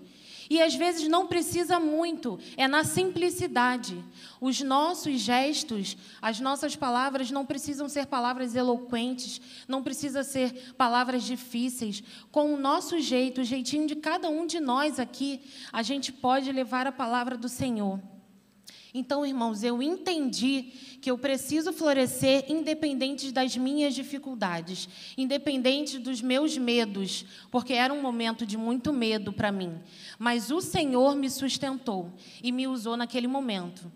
E 0.48 0.62
às 0.62 0.74
vezes 0.74 1.08
não 1.08 1.26
precisa 1.26 1.80
muito, 1.80 2.38
é 2.56 2.68
na 2.68 2.84
simplicidade. 2.84 4.02
Os 4.40 4.60
nossos 4.60 5.20
gestos, 5.20 5.96
as 6.22 6.40
nossas 6.40 6.76
palavras 6.76 7.30
não 7.30 7.44
precisam 7.44 7.88
ser 7.88 8.06
palavras 8.06 8.54
eloquentes, 8.54 9.40
não 9.66 9.82
precisa 9.82 10.22
ser 10.22 10.74
palavras 10.74 11.24
difíceis. 11.24 12.02
Com 12.30 12.54
o 12.54 12.56
nosso 12.56 13.00
jeito, 13.00 13.40
o 13.40 13.44
jeitinho 13.44 13.86
de 13.86 13.96
cada 13.96 14.28
um 14.28 14.46
de 14.46 14.60
nós 14.60 15.00
aqui, 15.00 15.40
a 15.72 15.82
gente 15.82 16.12
pode 16.12 16.50
levar 16.52 16.86
a 16.86 16.92
palavra 16.92 17.36
do 17.36 17.48
Senhor. 17.48 18.00
Então, 18.98 19.26
irmãos, 19.26 19.62
eu 19.62 19.82
entendi 19.82 20.72
que 21.02 21.10
eu 21.10 21.18
preciso 21.18 21.70
florescer 21.70 22.46
independente 22.48 23.30
das 23.30 23.54
minhas 23.54 23.94
dificuldades, 23.94 24.88
independente 25.18 25.98
dos 25.98 26.22
meus 26.22 26.56
medos, 26.56 27.26
porque 27.50 27.74
era 27.74 27.92
um 27.92 28.00
momento 28.00 28.46
de 28.46 28.56
muito 28.56 28.94
medo 28.94 29.34
para 29.34 29.52
mim. 29.52 29.78
Mas 30.18 30.50
o 30.50 30.62
Senhor 30.62 31.14
me 31.14 31.28
sustentou 31.28 32.10
e 32.42 32.50
me 32.50 32.66
usou 32.66 32.96
naquele 32.96 33.26
momento. 33.26 33.92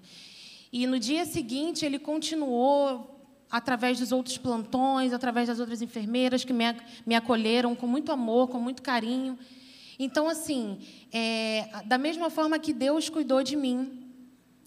E 0.71 0.87
no 0.87 0.99
dia 0.99 1.25
seguinte, 1.25 1.83
ele 1.83 1.99
continuou 1.99 3.25
através 3.51 3.99
dos 3.99 4.13
outros 4.13 4.37
plantões, 4.37 5.15
através 5.15 5.49
das 5.49 5.61
outras 5.61 5.81
enfermeiras 5.81 6.45
que 6.45 6.53
me, 6.53 7.15
acolheram 7.17 7.75
com 7.75 7.87
muito 7.87 8.13
amor, 8.13 8.49
com 8.49 8.61
muito 8.61 8.83
carinho. 8.83 9.39
Então, 9.99 10.29
assim, 10.29 10.79
é, 11.11 11.83
da 11.87 11.97
mesma 11.97 12.29
forma 12.29 12.59
que 12.59 12.75
Deus 12.75 13.09
cuidou 13.09 13.43
de 13.43 13.57
mim, 13.57 14.00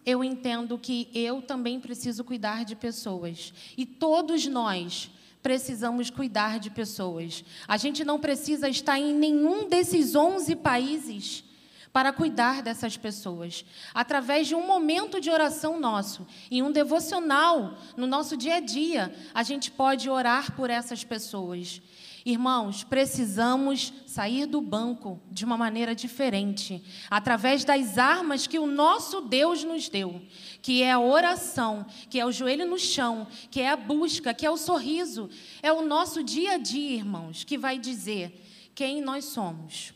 eu 0.06 0.24
entendo 0.24 0.78
que 0.78 1.10
eu 1.14 1.42
também 1.42 1.80
preciso 1.80 2.24
cuidar 2.24 2.66
de 2.66 2.76
pessoas. 2.76 3.54
E 3.78 3.86
todos 3.86 4.46
nós 4.48 5.10
precisamos 5.42 6.10
cuidar 6.10 6.60
de 6.60 6.70
pessoas. 6.70 7.44
A 7.68 7.78
gente 7.78 8.04
não 8.06 8.20
precisa 8.20 8.70
estar 8.70 8.98
em 8.98 9.14
nenhum 9.14 9.68
desses 9.68 10.16
11 10.16 10.56
países 10.56 11.44
para 11.92 12.12
cuidar 12.12 12.64
dessas 12.64 12.98
pessoas. 12.98 13.64
Através 13.94 14.48
de 14.48 14.56
um 14.56 14.66
momento 14.66 15.22
de 15.22 15.30
oração 15.30 15.80
nosso 15.80 16.26
e 16.50 16.64
um 16.64 16.72
devocional 16.72 17.78
no 17.96 18.08
nosso 18.08 18.36
dia 18.36 18.56
a 18.56 18.60
dia, 18.60 19.14
a 19.34 19.44
gente 19.44 19.70
pode 19.70 20.10
orar 20.10 20.56
por 20.56 20.72
essas 20.72 21.04
pessoas. 21.04 21.82
Irmãos, 22.26 22.86
precisamos 22.86 23.92
sair 24.06 24.46
do 24.46 24.62
banco 24.62 25.20
de 25.30 25.44
uma 25.44 25.58
maneira 25.58 25.94
diferente, 25.94 26.82
através 27.10 27.66
das 27.66 27.98
armas 27.98 28.48
que 28.48 28.58
o 28.58 28.66
nosso 28.66 29.20
Deus 29.20 29.64
nos 29.66 29.90
deu, 29.90 30.22
que 30.62 30.82
é 30.82 30.92
a 30.92 31.00
oração, 31.00 31.86
que 32.10 32.18
é 32.18 32.26
o 32.26 32.32
joelho 32.32 32.66
no 32.66 32.80
chão, 32.80 33.28
que 33.52 33.60
é 33.60 33.70
a 33.70 33.76
busca, 33.76 34.34
que 34.34 34.46
é 34.46 34.50
o 34.50 34.56
sorriso. 34.56 35.30
É 35.62 35.74
o 35.74 35.86
nosso 35.86 36.24
dia 36.24 36.54
a 36.54 36.58
dia, 36.58 36.96
irmãos, 36.96 37.44
que 37.44 37.58
vai 37.58 37.78
dizer 37.78 38.42
quem 38.74 39.02
nós 39.02 39.26
somos. 39.26 39.94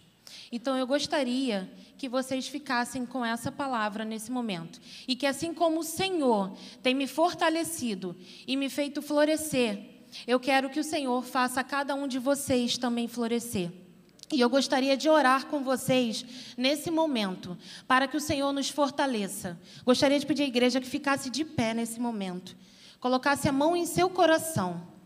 Então 0.52 0.78
eu 0.78 0.86
gostaria 0.86 1.72
que 1.98 2.10
vocês 2.10 2.48
ficassem 2.48 3.06
com 3.06 3.26
essa 3.26 3.52
palavra 3.52 4.04
nesse 4.04 4.32
momento. 4.32 4.80
E 5.08 5.16
que 5.16 5.26
assim 5.26 5.54
como 5.54 5.80
o 5.80 5.84
Senhor 5.84 6.56
tem 6.84 6.94
me 6.94 7.08
fortalecido 7.08 8.16
e 8.46 8.58
me 8.58 8.70
feito 8.70 9.02
florescer, 9.02 9.97
eu 10.26 10.40
quero 10.40 10.70
que 10.70 10.80
o 10.80 10.84
Senhor 10.84 11.24
faça 11.24 11.64
cada 11.64 11.94
um 11.94 12.08
de 12.08 12.18
vocês 12.18 12.78
também 12.78 13.08
florescer. 13.08 13.72
E 14.32 14.42
eu 14.42 14.50
gostaria 14.50 14.98
de 14.98 15.10
orar 15.10 15.46
com 15.46 15.64
vocês 15.64 16.26
nesse 16.58 16.92
momento, 16.92 17.58
para 17.88 18.08
que 18.08 18.18
o 18.18 18.22
Senhor 18.22 18.52
nos 18.52 18.70
fortaleça. 18.70 19.58
Gostaria 19.86 20.20
de 20.20 20.26
pedir 20.26 20.44
à 20.44 20.48
igreja 20.48 20.82
que 20.82 20.88
ficasse 20.88 21.30
de 21.30 21.46
pé 21.46 21.74
nesse 21.74 22.00
momento, 22.00 22.56
colocasse 23.00 23.48
a 23.48 23.54
mão 23.54 23.76
em 23.76 23.86
seu 23.86 24.10
coração 24.10 24.98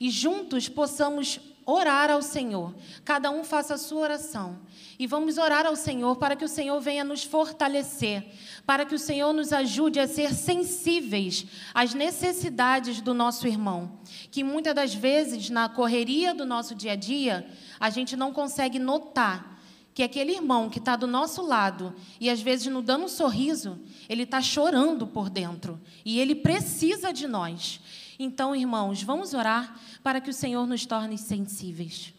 e 0.00 0.10
juntos 0.10 0.68
possamos 0.68 1.40
orar 1.70 2.10
ao 2.10 2.22
Senhor. 2.22 2.74
Cada 3.04 3.30
um 3.30 3.44
faça 3.44 3.74
a 3.74 3.78
sua 3.78 4.00
oração. 4.00 4.58
E 4.98 5.06
vamos 5.06 5.36
orar 5.36 5.66
ao 5.66 5.76
Senhor 5.76 6.16
para 6.16 6.34
que 6.34 6.44
o 6.44 6.48
Senhor 6.48 6.80
venha 6.80 7.04
nos 7.04 7.24
fortalecer, 7.24 8.26
para 8.64 8.86
que 8.86 8.94
o 8.94 8.98
Senhor 8.98 9.34
nos 9.34 9.52
ajude 9.52 10.00
a 10.00 10.08
ser 10.08 10.32
sensíveis 10.32 11.44
às 11.74 11.92
necessidades 11.92 13.02
do 13.02 13.12
nosso 13.12 13.46
irmão. 13.46 14.00
Que 14.30 14.42
muitas 14.42 14.74
das 14.74 14.94
vezes, 14.94 15.50
na 15.50 15.68
correria 15.68 16.34
do 16.34 16.46
nosso 16.46 16.74
dia 16.74 16.92
a 16.92 16.96
dia, 16.96 17.46
a 17.78 17.90
gente 17.90 18.16
não 18.16 18.32
consegue 18.32 18.78
notar 18.78 19.58
que 19.92 20.02
aquele 20.02 20.32
irmão 20.32 20.70
que 20.70 20.78
está 20.78 20.96
do 20.96 21.06
nosso 21.06 21.42
lado 21.42 21.94
e 22.18 22.30
às 22.30 22.40
vezes 22.40 22.68
nos 22.68 22.84
dando 22.84 23.04
um 23.04 23.08
sorriso, 23.08 23.78
ele 24.08 24.22
está 24.22 24.40
chorando 24.40 25.06
por 25.06 25.28
dentro 25.28 25.78
e 26.04 26.18
ele 26.18 26.34
precisa 26.34 27.12
de 27.12 27.26
nós. 27.26 27.80
Então, 28.20 28.54
irmãos, 28.54 29.00
vamos 29.00 29.32
orar 29.32 29.78
para 30.08 30.22
que 30.22 30.30
o 30.30 30.32
Senhor 30.32 30.66
nos 30.66 30.86
torne 30.86 31.18
sensíveis. 31.18 32.14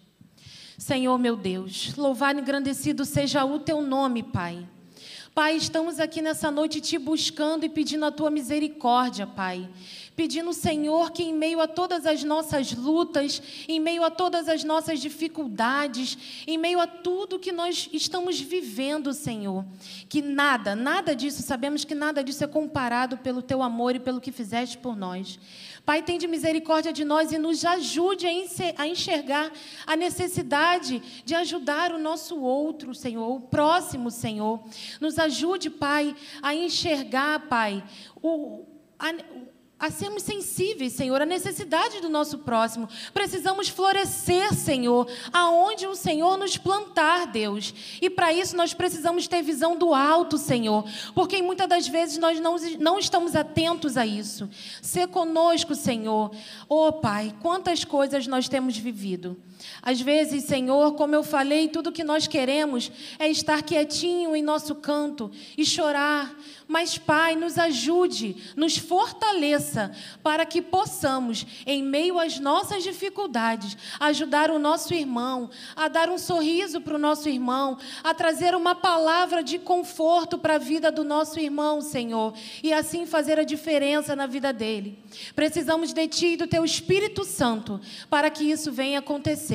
Senhor 0.78 1.18
meu 1.18 1.36
Deus, 1.36 1.96
louvado 1.96 2.38
e 2.38 2.42
engrandecido 2.44 3.04
seja 3.04 3.44
o 3.44 3.58
teu 3.58 3.82
nome, 3.82 4.22
Pai. 4.22 4.64
Pai, 5.34 5.56
estamos 5.56 6.00
aqui 6.00 6.22
nessa 6.22 6.52
noite 6.52 6.82
te 6.82 7.00
buscando 7.00 7.66
e 7.66 7.70
pedindo 7.70 8.06
a 8.06 8.12
tua 8.12 8.30
misericórdia, 8.30 9.26
Pai. 9.26 9.68
Pedindo, 10.16 10.54
Senhor, 10.54 11.12
que 11.12 11.24
em 11.24 11.34
meio 11.34 11.60
a 11.60 11.68
todas 11.68 12.06
as 12.06 12.24
nossas 12.24 12.74
lutas, 12.74 13.42
em 13.68 13.80
meio 13.80 14.04
a 14.04 14.12
todas 14.12 14.48
as 14.48 14.64
nossas 14.64 15.00
dificuldades, 15.00 16.16
em 16.46 16.60
meio 16.60 16.80
a 16.80 16.86
tudo 16.86 17.40
que 17.40 17.52
nós 17.52 17.90
estamos 17.92 18.40
vivendo, 18.40 19.14
Senhor, 19.14 19.66
que 20.08 20.22
nada, 20.22 20.76
nada 20.76 21.16
disso, 21.16 21.42
sabemos 21.42 21.84
que 21.84 21.96
nada 21.96 22.24
disso 22.24 22.44
é 22.44 22.48
comparado 22.48 23.18
pelo 23.18 23.42
teu 23.42 23.64
amor 23.64 23.96
e 23.96 24.00
pelo 24.00 24.22
que 24.22 24.32
fizeste 24.32 24.78
por 24.78 24.96
nós. 24.96 25.40
Pai, 25.90 26.04
tem 26.04 26.20
de 26.20 26.28
misericórdia 26.28 26.94
de 26.94 27.04
nós 27.04 27.32
e 27.32 27.40
nos 27.40 27.66
ajude 27.66 28.28
a 28.78 28.88
enxergar 28.88 29.52
a 29.88 29.96
necessidade 29.96 31.02
de 31.26 31.34
ajudar 31.34 31.92
o 31.92 31.98
nosso 31.98 32.40
outro, 32.40 32.94
Senhor, 32.94 33.28
o 33.28 33.42
próximo, 33.42 34.12
Senhor. 34.12 34.62
Nos 35.02 35.18
ajude, 35.18 35.68
Pai, 35.68 36.16
a 36.44 36.54
enxergar, 36.54 37.48
Pai, 37.48 37.84
o, 38.22 38.68
a, 39.00 39.16
a 39.80 39.90
sermos 39.90 40.24
sensíveis, 40.24 40.94
Senhor, 40.94 41.22
à 41.22 41.26
necessidade 41.26 42.02
do 42.02 42.10
nosso 42.10 42.40
próximo. 42.40 42.90
Precisamos 43.14 43.70
florescer, 43.70 44.54
Senhor, 44.54 45.08
aonde 45.32 45.88
o 45.88 45.96
Senhor 45.96 46.38
nos 46.38 46.58
plantar, 46.58 47.28
Deus. 47.28 47.74
E 48.02 48.10
para 48.10 48.34
isso 48.34 48.58
nós 48.58 48.74
precisamos 48.74 49.28
ter 49.28 49.42
visão 49.42 49.78
do 49.78 49.94
alto, 49.94 50.38
Senhor, 50.38 50.84
porque 51.16 51.42
muitas 51.42 51.70
das 51.70 51.88
vezes 51.88 52.18
nós 52.18 52.40
não, 52.40 52.58
não 52.80 53.00
estamos 53.00 53.36
atentos 53.36 53.96
a 53.96 54.06
isso. 54.06 54.50
Ser 54.82 55.08
conosco, 55.08 55.74
Senhor. 55.74 56.32
Oh, 56.68 56.92
Pai, 56.92 57.34
quantas 57.42 57.86
coisas 57.86 58.28
nós 58.28 58.50
temos 58.50 58.78
vivido. 58.78 59.38
Às 59.82 60.00
vezes, 60.02 60.44
Senhor, 60.44 60.94
como 60.96 61.16
eu 61.16 61.24
falei, 61.24 61.68
tudo 61.68 61.92
que 61.92 62.04
nós 62.04 62.28
queremos 62.28 62.92
é 63.18 63.30
estar 63.30 63.62
quietinho 63.64 64.36
em 64.36 64.42
nosso 64.42 64.76
canto 64.76 65.32
e 65.58 65.66
chorar. 65.66 66.36
Mas, 66.68 67.00
Pai, 67.00 67.36
nos 67.36 67.58
ajude, 67.58 68.36
nos 68.56 68.78
fortaleça 68.78 69.92
para 70.22 70.46
que 70.46 70.62
possamos, 70.62 71.46
em 71.66 71.82
meio 71.82 72.20
às 72.20 72.40
nossas 72.40 72.84
dificuldades, 72.84 73.76
ajudar 74.00 74.52
o 74.52 74.60
nosso 74.60 74.94
irmão, 74.94 75.50
a 75.76 75.88
dar 75.88 76.10
um 76.10 76.18
sorriso 76.18 76.80
para 76.80 76.94
o 76.94 77.00
nosso 77.00 77.28
irmão, 77.28 77.80
a 78.04 78.14
trazer 78.14 78.54
uma 78.54 78.76
palavra 78.76 79.42
de 79.42 79.58
conforto 79.58 80.38
para 80.38 80.56
a 80.56 80.60
vida 80.60 80.92
do 80.92 81.04
nosso 81.04 81.40
irmão, 81.40 81.82
Senhor, 81.82 82.36
e 82.62 82.72
assim 82.72 83.06
fazer 83.06 83.40
a 83.40 83.44
diferença 83.44 84.16
na 84.16 84.28
vida 84.28 84.54
dele. 84.54 85.00
Precisamos 85.34 85.92
de 85.92 86.08
Ti 86.08 86.28
e 86.28 86.38
do 86.38 86.46
Teu 86.46 86.64
Espírito 86.64 87.26
Santo 87.26 87.82
para 88.10 88.30
que 88.30 88.44
isso 88.44 88.72
venha 88.72 89.00
acontecer, 89.00 89.49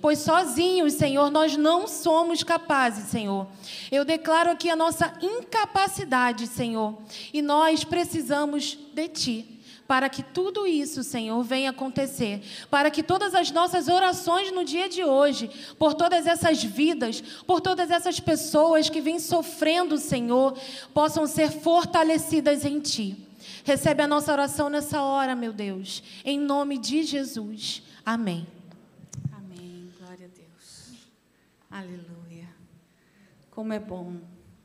pois 0.00 0.18
sozinhos, 0.18 0.94
Senhor, 0.94 1.30
nós 1.30 1.56
não 1.56 1.86
somos 1.86 2.42
capazes, 2.42 3.08
Senhor. 3.08 3.46
Eu 3.90 4.04
declaro 4.04 4.50
aqui 4.50 4.70
a 4.70 4.76
nossa 4.76 5.12
incapacidade, 5.20 6.46
Senhor, 6.46 6.98
e 7.32 7.42
nós 7.42 7.84
precisamos 7.84 8.78
de 8.92 9.08
Ti 9.08 9.58
para 9.88 10.10
que 10.10 10.22
tudo 10.22 10.66
isso, 10.66 11.02
Senhor, 11.02 11.42
venha 11.42 11.70
acontecer, 11.70 12.42
para 12.70 12.90
que 12.90 13.02
todas 13.02 13.34
as 13.34 13.50
nossas 13.50 13.88
orações 13.88 14.52
no 14.52 14.62
dia 14.62 14.86
de 14.86 15.02
hoje, 15.02 15.50
por 15.78 15.94
todas 15.94 16.26
essas 16.26 16.62
vidas, 16.62 17.22
por 17.46 17.62
todas 17.62 17.90
essas 17.90 18.20
pessoas 18.20 18.90
que 18.90 19.00
vêm 19.00 19.18
sofrendo, 19.18 19.96
Senhor, 19.96 20.58
possam 20.92 21.26
ser 21.26 21.50
fortalecidas 21.50 22.66
em 22.66 22.80
Ti. 22.80 23.16
Recebe 23.64 24.02
a 24.02 24.06
nossa 24.06 24.30
oração 24.30 24.68
nessa 24.68 25.00
hora, 25.00 25.34
meu 25.34 25.54
Deus, 25.54 26.02
em 26.22 26.38
nome 26.38 26.76
de 26.76 27.02
Jesus. 27.02 27.82
Amém. 28.04 28.46
Glória 29.98 30.26
a 30.26 30.36
Deus. 30.36 31.08
Aleluia. 31.70 32.48
Como 33.50 33.74
é 33.74 33.78
bom 33.78 34.20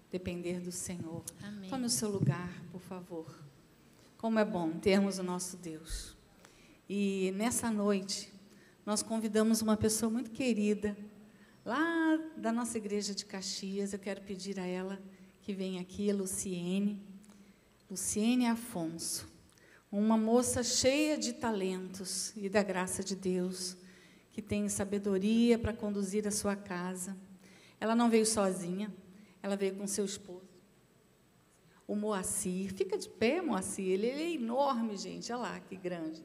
depender 0.09 0.61
do 0.61 0.71
Senhor. 0.71 1.21
Amém. 1.41 1.69
Tome 1.69 1.85
o 1.85 1.89
seu 1.89 2.09
lugar, 2.09 2.49
por 2.71 2.79
favor. 2.79 3.43
Como 4.17 4.39
é 4.39 4.45
bom 4.45 4.71
termos 4.79 5.19
o 5.19 5.23
nosso 5.23 5.57
Deus. 5.57 6.15
E 6.87 7.33
nessa 7.35 7.69
noite, 7.69 8.31
nós 8.85 9.03
convidamos 9.03 9.61
uma 9.61 9.75
pessoa 9.75 10.09
muito 10.09 10.31
querida, 10.31 10.95
lá 11.65 12.17
da 12.37 12.53
nossa 12.53 12.77
igreja 12.77 13.13
de 13.13 13.25
Caxias. 13.25 13.91
Eu 13.91 13.99
quero 13.99 14.21
pedir 14.21 14.57
a 14.57 14.65
ela 14.65 15.01
que 15.41 15.53
venha 15.53 15.81
aqui, 15.81 16.09
Luciene. 16.13 17.01
Luciene 17.91 18.47
Afonso, 18.47 19.27
uma 19.91 20.17
moça 20.17 20.63
cheia 20.63 21.17
de 21.17 21.33
talentos 21.33 22.31
e 22.37 22.47
da 22.47 22.63
graça 22.63 23.03
de 23.03 23.15
Deus, 23.15 23.75
que 24.33 24.41
tem 24.41 24.67
sabedoria 24.67 25.59
para 25.59 25.71
conduzir 25.71 26.27
a 26.27 26.31
sua 26.31 26.55
casa. 26.55 27.15
Ela 27.79 27.95
não 27.95 28.09
veio 28.09 28.25
sozinha, 28.25 28.91
ela 29.41 29.55
veio 29.55 29.75
com 29.75 29.85
seu 29.85 30.03
esposo. 30.03 30.51
O 31.87 31.95
Moacir, 31.95 32.73
fica 32.73 32.97
de 32.97 33.07
pé, 33.07 33.41
Moacir, 33.41 33.85
ele, 33.85 34.07
ele 34.07 34.23
é 34.23 34.31
enorme, 34.33 34.97
gente, 34.97 35.31
olha 35.31 35.41
lá 35.41 35.59
que 35.59 35.75
grande. 35.75 36.23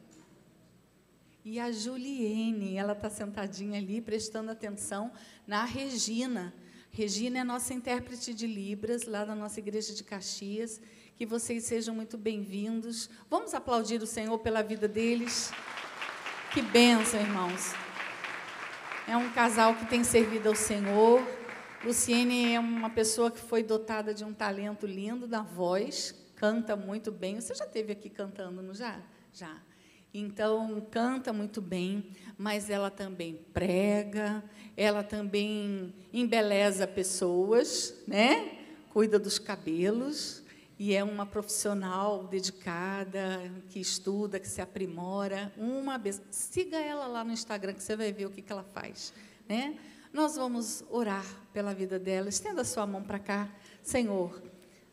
E 1.44 1.60
a 1.60 1.70
Juliene, 1.70 2.76
ela 2.76 2.92
está 2.92 3.10
sentadinha 3.10 3.78
ali, 3.78 4.00
prestando 4.00 4.50
atenção 4.50 5.12
na 5.46 5.64
Regina. 5.64 6.54
Regina 6.90 7.38
é 7.38 7.44
nossa 7.44 7.74
intérprete 7.74 8.34
de 8.34 8.46
Libras, 8.46 9.04
lá 9.04 9.24
da 9.24 9.34
nossa 9.34 9.60
igreja 9.60 9.94
de 9.94 10.02
Caxias. 10.02 10.80
Que 11.16 11.26
vocês 11.26 11.64
sejam 11.64 11.94
muito 11.94 12.16
bem-vindos. 12.16 13.08
Vamos 13.28 13.54
aplaudir 13.54 14.02
o 14.02 14.06
Senhor 14.06 14.38
pela 14.38 14.62
vida 14.62 14.86
deles. 14.86 15.50
Que 16.52 16.62
bênção, 16.62 17.20
irmãos. 17.20 17.87
É 19.08 19.16
um 19.16 19.30
casal 19.30 19.74
que 19.74 19.86
tem 19.86 20.04
servido 20.04 20.50
ao 20.50 20.54
Senhor. 20.54 21.26
Luciene 21.82 22.52
é 22.52 22.60
uma 22.60 22.90
pessoa 22.90 23.30
que 23.30 23.40
foi 23.40 23.62
dotada 23.62 24.12
de 24.12 24.22
um 24.22 24.34
talento 24.34 24.86
lindo 24.86 25.26
da 25.26 25.40
voz, 25.40 26.14
canta 26.36 26.76
muito 26.76 27.10
bem. 27.10 27.40
Você 27.40 27.54
já 27.54 27.64
esteve 27.64 27.90
aqui 27.92 28.10
cantando, 28.10 28.60
não 28.60 28.74
já? 28.74 29.00
Já. 29.32 29.56
Então, 30.12 30.86
canta 30.90 31.32
muito 31.32 31.62
bem, 31.62 32.10
mas 32.36 32.68
ela 32.68 32.90
também 32.90 33.40
prega, 33.54 34.44
ela 34.76 35.02
também 35.02 35.94
embeleza 36.12 36.86
pessoas, 36.86 37.94
né? 38.06 38.58
Cuida 38.90 39.18
dos 39.18 39.38
cabelos 39.38 40.42
e 40.78 40.94
é 40.94 41.02
uma 41.02 41.26
profissional 41.26 42.24
dedicada, 42.28 43.52
que 43.68 43.80
estuda, 43.80 44.38
que 44.38 44.46
se 44.46 44.60
aprimora. 44.60 45.52
Uma 45.56 46.00
siga 46.30 46.78
ela 46.78 47.06
lá 47.06 47.24
no 47.24 47.32
Instagram 47.32 47.74
que 47.74 47.82
você 47.82 47.96
vai 47.96 48.12
ver 48.12 48.26
o 48.26 48.30
que, 48.30 48.40
que 48.40 48.52
ela 48.52 48.62
faz, 48.62 49.12
né? 49.48 49.76
Nós 50.12 50.36
vamos 50.36 50.84
orar 50.88 51.26
pela 51.52 51.74
vida 51.74 51.98
dela. 51.98 52.28
Estenda 52.28 52.62
a 52.62 52.64
sua 52.64 52.86
mão 52.86 53.02
para 53.02 53.18
cá, 53.18 53.48
Senhor. 53.82 54.40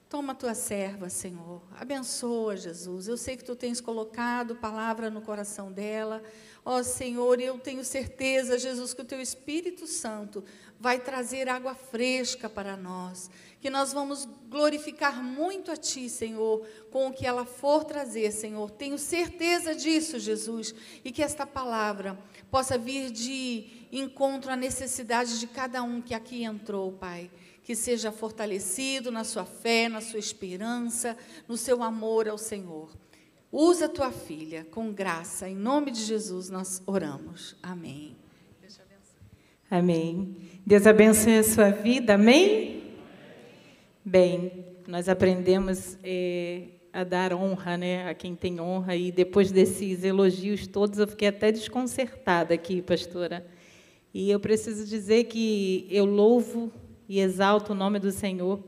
Toma 0.10 0.34
a 0.34 0.36
tua 0.36 0.54
serva, 0.54 1.10
Senhor. 1.10 1.62
Abençoa, 1.80 2.58
Jesus. 2.58 3.08
Eu 3.08 3.18
sei 3.18 3.38
que 3.38 3.44
tu 3.44 3.56
tens 3.56 3.80
colocado 3.80 4.56
palavra 4.56 5.10
no 5.10 5.22
coração 5.22 5.72
dela. 5.72 6.22
Ó 6.64 6.78
oh, 6.78 6.84
Senhor, 6.84 7.40
eu 7.40 7.60
tenho 7.60 7.84
certeza, 7.84 8.58
Jesus, 8.58 8.94
que 8.94 9.02
o 9.02 9.06
teu 9.06 9.22
Espírito 9.22 9.88
Santo 9.88 10.44
vai 10.80 11.00
trazer 11.00 11.48
água 11.48 11.76
fresca 11.76 12.50
para 12.50 12.76
nós. 12.76 13.30
Que 13.66 13.70
nós 13.72 13.92
vamos 13.92 14.30
glorificar 14.48 15.24
muito 15.24 15.72
a 15.72 15.76
Ti, 15.76 16.08
Senhor, 16.08 16.64
com 16.92 17.08
o 17.08 17.12
que 17.12 17.26
ela 17.26 17.46
for 17.46 17.84
trazer, 17.84 18.30
Senhor. 18.30 18.70
Tenho 18.70 18.96
certeza 18.96 19.74
disso, 19.74 20.20
Jesus. 20.20 20.76
E 21.04 21.12
que 21.12 21.24
esta 21.24 21.48
palavra 21.48 22.16
possa 22.52 22.78
vir 22.78 23.10
de 23.10 23.88
encontro 23.92 24.52
à 24.52 24.56
necessidade 24.56 25.40
de 25.40 25.48
cada 25.48 25.82
um 25.82 26.00
que 26.00 26.14
aqui 26.14 26.44
entrou, 26.44 26.92
Pai 26.92 27.32
que 27.64 27.76
seja 27.76 28.12
fortalecido 28.12 29.12
na 29.12 29.24
sua 29.24 29.46
fé, 29.46 29.90
na 29.90 30.00
sua 30.00 30.20
esperança, 30.20 31.18
no 31.48 31.58
seu 31.58 31.82
amor 31.82 32.30
ao 32.30 32.38
Senhor. 32.38 32.92
Usa 33.52 33.90
tua 33.90 34.12
filha 34.12 34.68
com 34.70 34.94
graça. 34.94 35.50
Em 35.50 35.56
nome 35.56 35.90
de 35.90 36.04
Jesus 36.04 36.52
nós 36.52 36.84
oramos. 36.86 37.56
Amém. 37.64 38.16
Amém. 39.72 40.36
Deus 40.64 40.86
abençoe 40.86 41.40
a 41.40 41.44
sua 41.44 41.72
vida. 41.72 42.14
Amém? 42.14 42.75
Bem, 44.08 44.64
nós 44.88 45.10
aprendemos 45.10 45.98
é, 46.04 46.66
a 46.94 47.04
dar 47.04 47.34
honra 47.34 47.76
né, 47.76 48.08
a 48.08 48.14
quem 48.14 48.36
tem 48.36 48.62
honra, 48.62 48.96
e 48.96 49.12
depois 49.12 49.52
desses 49.52 50.04
elogios 50.04 50.68
todos, 50.68 51.00
eu 51.00 51.08
fiquei 51.08 51.30
até 51.30 51.52
desconcertada 51.52 52.54
aqui, 52.54 52.84
pastora. 52.84 53.44
E 54.14 54.30
eu 54.30 54.40
preciso 54.40 54.86
dizer 54.86 55.24
que 55.24 55.88
eu 55.90 56.06
louvo 56.06 56.72
e 57.10 57.20
exalto 57.20 57.72
o 57.72 57.76
nome 57.76 57.98
do 57.98 58.12
Senhor 58.12 58.64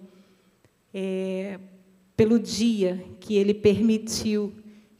é, 0.91 1.59
pelo 2.15 2.39
dia 2.39 3.05
que 3.19 3.35
Ele 3.35 3.53
permitiu 3.53 4.51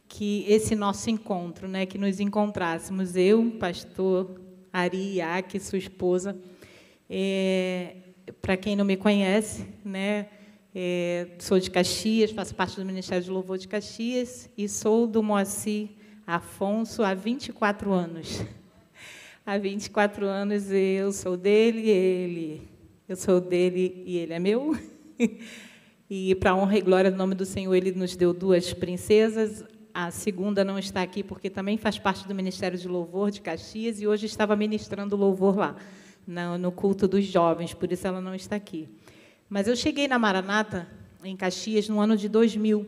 que 0.06 0.44
esse 0.46 0.76
nosso 0.76 1.10
encontro, 1.10 1.66
né, 1.66 1.84
que 1.84 1.98
nos 1.98 2.20
encontrássemos, 2.20 3.16
eu, 3.16 3.56
pastor 3.58 4.40
Ari 4.72 5.16
Iac, 5.16 5.58
sua 5.58 5.78
esposa, 5.78 6.38
é, 7.10 7.96
para 8.40 8.56
quem 8.56 8.76
não 8.76 8.84
me 8.84 8.96
conhece, 8.96 9.66
né, 9.84 10.28
é, 10.74 11.28
sou 11.38 11.58
de 11.58 11.70
Caxias, 11.70 12.30
faço 12.30 12.54
parte 12.54 12.76
do 12.76 12.84
Ministério 12.84 13.24
de 13.24 13.30
Louvor 13.30 13.58
de 13.58 13.66
Caxias 13.66 14.48
e 14.56 14.68
sou 14.68 15.06
do 15.06 15.22
Moacir 15.22 15.88
Afonso 16.26 17.02
há 17.02 17.14
24 17.14 17.92
anos. 17.92 18.44
Há 19.46 19.56
24 19.56 20.26
anos 20.26 20.70
eu 20.70 21.10
sou 21.10 21.34
dele, 21.34 21.88
ele, 21.88 22.68
eu 23.08 23.16
sou 23.16 23.40
dele 23.40 24.02
e 24.04 24.18
ele 24.18 24.34
é 24.34 24.38
meu. 24.38 24.76
E 26.10 26.34
para 26.36 26.56
honra 26.56 26.78
e 26.78 26.80
glória 26.80 27.10
do 27.10 27.18
nome 27.18 27.34
do 27.34 27.44
Senhor, 27.44 27.74
ele 27.74 27.92
nos 27.92 28.16
deu 28.16 28.32
duas 28.32 28.72
princesas. 28.72 29.62
A 29.92 30.10
segunda 30.10 30.64
não 30.64 30.78
está 30.78 31.02
aqui 31.02 31.22
porque 31.22 31.50
também 31.50 31.76
faz 31.76 31.98
parte 31.98 32.26
do 32.26 32.34
Ministério 32.34 32.78
de 32.78 32.88
Louvor 32.88 33.30
de 33.30 33.42
Caxias 33.42 34.00
e 34.00 34.06
hoje 34.06 34.24
estava 34.24 34.56
ministrando 34.56 35.16
louvor 35.16 35.58
lá, 35.58 35.76
no 36.58 36.70
culto 36.70 37.08
dos 37.08 37.24
jovens, 37.24 37.72
por 37.72 37.90
isso 37.90 38.06
ela 38.06 38.20
não 38.20 38.34
está 38.34 38.56
aqui. 38.56 38.88
Mas 39.48 39.66
eu 39.66 39.74
cheguei 39.74 40.06
na 40.06 40.18
Maranata, 40.18 40.86
em 41.24 41.34
Caxias, 41.34 41.88
no 41.88 41.98
ano 41.98 42.16
de 42.16 42.28
2000. 42.28 42.86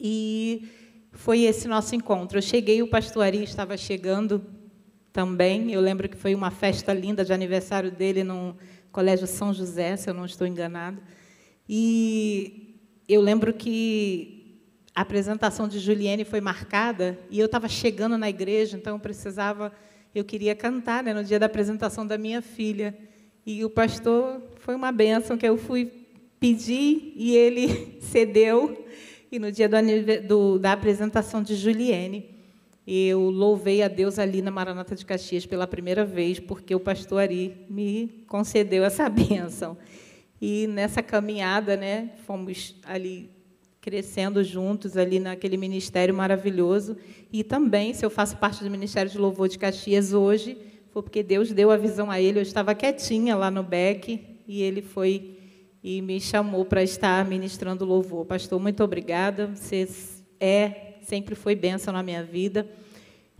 E 0.00 0.68
foi 1.12 1.42
esse 1.42 1.68
nosso 1.68 1.94
encontro. 1.94 2.38
Eu 2.38 2.42
cheguei, 2.42 2.82
o 2.82 2.88
pastor 2.88 3.24
Ari 3.24 3.44
estava 3.44 3.76
chegando 3.76 4.44
também. 5.12 5.72
Eu 5.72 5.80
lembro 5.80 6.08
que 6.08 6.16
foi 6.16 6.34
uma 6.34 6.50
festa 6.50 6.92
linda 6.92 7.24
de 7.24 7.32
aniversário 7.32 7.90
dele 7.92 8.24
no 8.24 8.56
Colégio 8.90 9.26
São 9.26 9.54
José, 9.54 9.96
se 9.96 10.10
eu 10.10 10.14
não 10.14 10.24
estou 10.24 10.46
enganado. 10.46 11.00
E 11.68 12.80
eu 13.08 13.20
lembro 13.20 13.52
que 13.52 14.60
a 14.94 15.02
apresentação 15.02 15.68
de 15.68 15.78
Juliane 15.78 16.24
foi 16.24 16.40
marcada 16.40 17.18
e 17.30 17.38
eu 17.38 17.46
estava 17.46 17.68
chegando 17.68 18.18
na 18.18 18.28
igreja, 18.28 18.76
então 18.76 18.94
eu 18.94 19.00
precisava, 19.00 19.72
eu 20.14 20.24
queria 20.24 20.54
cantar 20.54 21.02
né, 21.02 21.12
no 21.12 21.24
dia 21.24 21.38
da 21.38 21.46
apresentação 21.46 22.06
da 22.06 22.16
minha 22.16 22.40
filha. 22.40 22.96
E 23.44 23.64
o 23.64 23.70
pastor 23.70 24.40
foi 24.60 24.74
uma 24.74 24.92
benção 24.92 25.36
que 25.36 25.46
eu 25.46 25.56
fui 25.56 25.90
pedir 26.38 27.12
e 27.16 27.36
ele 27.36 27.98
cedeu. 28.00 28.86
E 29.30 29.38
no 29.38 29.50
dia 29.50 29.68
do, 29.68 29.76
do, 30.26 30.58
da 30.58 30.72
apresentação 30.72 31.42
de 31.42 31.56
Juliane, 31.56 32.30
eu 32.86 33.30
louvei 33.30 33.82
a 33.82 33.88
Deus 33.88 34.18
ali 34.18 34.40
na 34.40 34.50
Maranata 34.50 34.94
de 34.94 35.04
Caxias 35.04 35.46
pela 35.46 35.66
primeira 35.66 36.04
vez, 36.04 36.38
porque 36.38 36.74
o 36.74 36.80
pastor 36.80 37.22
Ari 37.22 37.66
me 37.68 38.24
concedeu 38.28 38.84
essa 38.84 39.08
bênção. 39.10 39.76
E 40.40 40.66
nessa 40.68 41.02
caminhada, 41.02 41.76
né, 41.76 42.10
fomos 42.26 42.76
ali 42.84 43.30
crescendo 43.84 44.42
juntos 44.42 44.96
ali 44.96 45.20
naquele 45.20 45.58
ministério 45.58 46.14
maravilhoso. 46.14 46.96
E 47.30 47.44
também, 47.44 47.92
se 47.92 48.02
eu 48.02 48.08
faço 48.08 48.38
parte 48.38 48.64
do 48.64 48.70
Ministério 48.70 49.12
de 49.12 49.18
Louvor 49.18 49.46
de 49.46 49.58
Caxias 49.58 50.14
hoje, 50.14 50.56
foi 50.88 51.02
porque 51.02 51.22
Deus 51.22 51.52
deu 51.52 51.70
a 51.70 51.76
visão 51.76 52.10
a 52.10 52.18
ele. 52.18 52.38
Eu 52.38 52.42
estava 52.42 52.74
quietinha 52.74 53.36
lá 53.36 53.50
no 53.50 53.62
BEC 53.62 54.40
e 54.48 54.62
ele 54.62 54.80
foi 54.80 55.36
e 55.82 56.00
me 56.00 56.18
chamou 56.18 56.64
para 56.64 56.82
estar 56.82 57.26
ministrando 57.26 57.84
louvor. 57.84 58.24
Pastor, 58.24 58.58
muito 58.58 58.82
obrigada. 58.82 59.48
Você 59.48 59.86
é, 60.40 60.94
sempre 61.02 61.34
foi 61.34 61.54
bênção 61.54 61.92
na 61.92 62.02
minha 62.02 62.22
vida. 62.22 62.66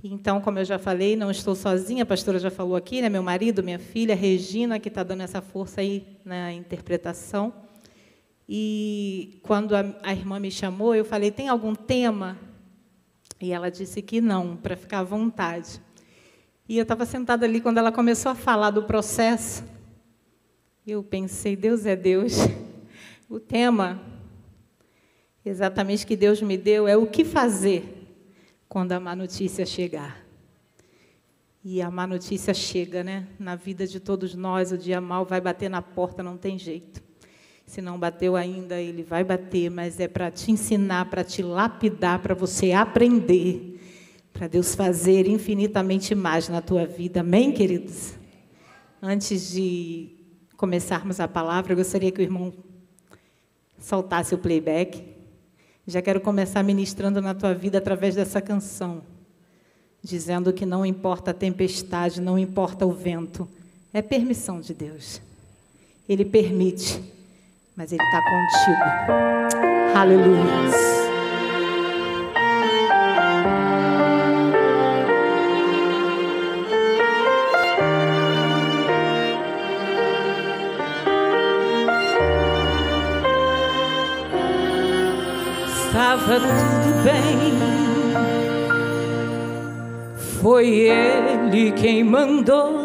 Então, 0.02 0.42
como 0.42 0.58
eu 0.58 0.64
já 0.66 0.78
falei, 0.78 1.16
não 1.16 1.30
estou 1.30 1.54
sozinha, 1.54 2.02
a 2.02 2.06
pastora 2.06 2.38
já 2.38 2.50
falou 2.50 2.76
aqui, 2.76 3.00
né? 3.00 3.08
meu 3.08 3.22
marido, 3.22 3.64
minha 3.64 3.78
filha, 3.78 4.14
Regina, 4.14 4.78
que 4.78 4.88
está 4.88 5.02
dando 5.02 5.22
essa 5.22 5.40
força 5.40 5.80
aí 5.80 6.18
na 6.22 6.52
interpretação. 6.52 7.63
E 8.48 9.40
quando 9.42 9.74
a, 9.74 9.84
a 10.02 10.12
irmã 10.12 10.38
me 10.38 10.50
chamou, 10.50 10.94
eu 10.94 11.04
falei: 11.04 11.30
tem 11.30 11.48
algum 11.48 11.74
tema? 11.74 12.38
E 13.40 13.52
ela 13.52 13.70
disse 13.70 14.02
que 14.02 14.20
não, 14.20 14.56
para 14.56 14.76
ficar 14.76 15.00
à 15.00 15.04
vontade. 15.04 15.80
E 16.68 16.78
eu 16.78 16.82
estava 16.82 17.04
sentada 17.04 17.44
ali 17.44 17.60
quando 17.60 17.78
ela 17.78 17.92
começou 17.92 18.32
a 18.32 18.34
falar 18.34 18.70
do 18.70 18.84
processo. 18.84 19.64
Eu 20.86 21.02
pensei: 21.02 21.56
Deus 21.56 21.86
é 21.86 21.96
Deus. 21.96 22.34
O 23.26 23.40
tema, 23.40 24.00
exatamente 25.44 26.06
que 26.06 26.14
Deus 26.14 26.42
me 26.42 26.58
deu, 26.58 26.86
é 26.86 26.94
o 26.94 27.06
que 27.06 27.24
fazer 27.24 28.06
quando 28.68 28.92
a 28.92 29.00
má 29.00 29.16
notícia 29.16 29.64
chegar. 29.64 30.24
E 31.64 31.80
a 31.80 31.90
má 31.90 32.06
notícia 32.06 32.52
chega, 32.52 33.02
né? 33.02 33.26
Na 33.38 33.56
vida 33.56 33.86
de 33.86 33.98
todos 33.98 34.34
nós, 34.34 34.72
o 34.72 34.78
dia 34.78 35.00
mal 35.00 35.24
vai 35.24 35.40
bater 35.40 35.70
na 35.70 35.80
porta, 35.80 36.22
não 36.22 36.36
tem 36.36 36.58
jeito. 36.58 37.02
Se 37.66 37.80
não 37.80 37.98
bateu 37.98 38.36
ainda, 38.36 38.80
ele 38.80 39.02
vai 39.02 39.24
bater, 39.24 39.70
mas 39.70 39.98
é 39.98 40.06
para 40.06 40.30
te 40.30 40.52
ensinar, 40.52 41.10
para 41.10 41.24
te 41.24 41.42
lapidar, 41.42 42.20
para 42.20 42.34
você 42.34 42.72
aprender, 42.72 43.80
para 44.32 44.46
Deus 44.46 44.74
fazer 44.74 45.26
infinitamente 45.26 46.14
mais 46.14 46.48
na 46.48 46.60
tua 46.60 46.86
vida. 46.86 47.20
Amém, 47.20 47.52
queridos? 47.52 48.14
Antes 49.02 49.50
de 49.50 50.10
começarmos 50.56 51.20
a 51.20 51.26
palavra, 51.26 51.72
eu 51.72 51.76
gostaria 51.76 52.12
que 52.12 52.20
o 52.20 52.22
irmão 52.22 52.52
soltasse 53.78 54.34
o 54.34 54.38
playback. 54.38 55.04
Já 55.86 56.00
quero 56.00 56.20
começar 56.20 56.62
ministrando 56.62 57.20
na 57.20 57.34
tua 57.34 57.54
vida 57.54 57.78
através 57.78 58.14
dessa 58.14 58.40
canção, 58.40 59.02
dizendo 60.02 60.52
que 60.52 60.64
não 60.64 60.86
importa 60.86 61.32
a 61.32 61.34
tempestade, 61.34 62.20
não 62.20 62.38
importa 62.38 62.86
o 62.86 62.92
vento, 62.92 63.48
é 63.92 64.00
permissão 64.00 64.60
de 64.60 64.72
Deus. 64.72 65.20
Ele 66.08 66.24
permite, 66.24 67.02
mas 67.76 67.92
Ele 67.92 68.02
está 68.02 68.20
contigo. 68.22 69.98
Aleluia. 69.98 70.94
estava 85.94 86.40
tudo 86.40 87.04
bem. 87.04 87.54
Foi 90.40 90.66
ele 90.68 91.70
quem 91.72 92.02
mandou. 92.02 92.83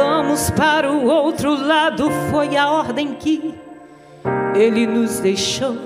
Vamos 0.00 0.48
para 0.50 0.88
o 0.88 1.06
outro 1.06 1.60
lado, 1.60 2.08
foi 2.30 2.56
a 2.56 2.70
ordem 2.70 3.14
que 3.14 3.52
ele 4.54 4.86
nos 4.86 5.18
deixou. 5.18 5.76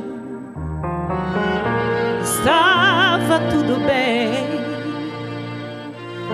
Estava 2.22 3.40
tudo 3.50 3.80
bem, 3.86 4.34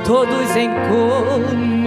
todos 0.04 0.56
em 0.56 0.70
comunhão 0.88 1.78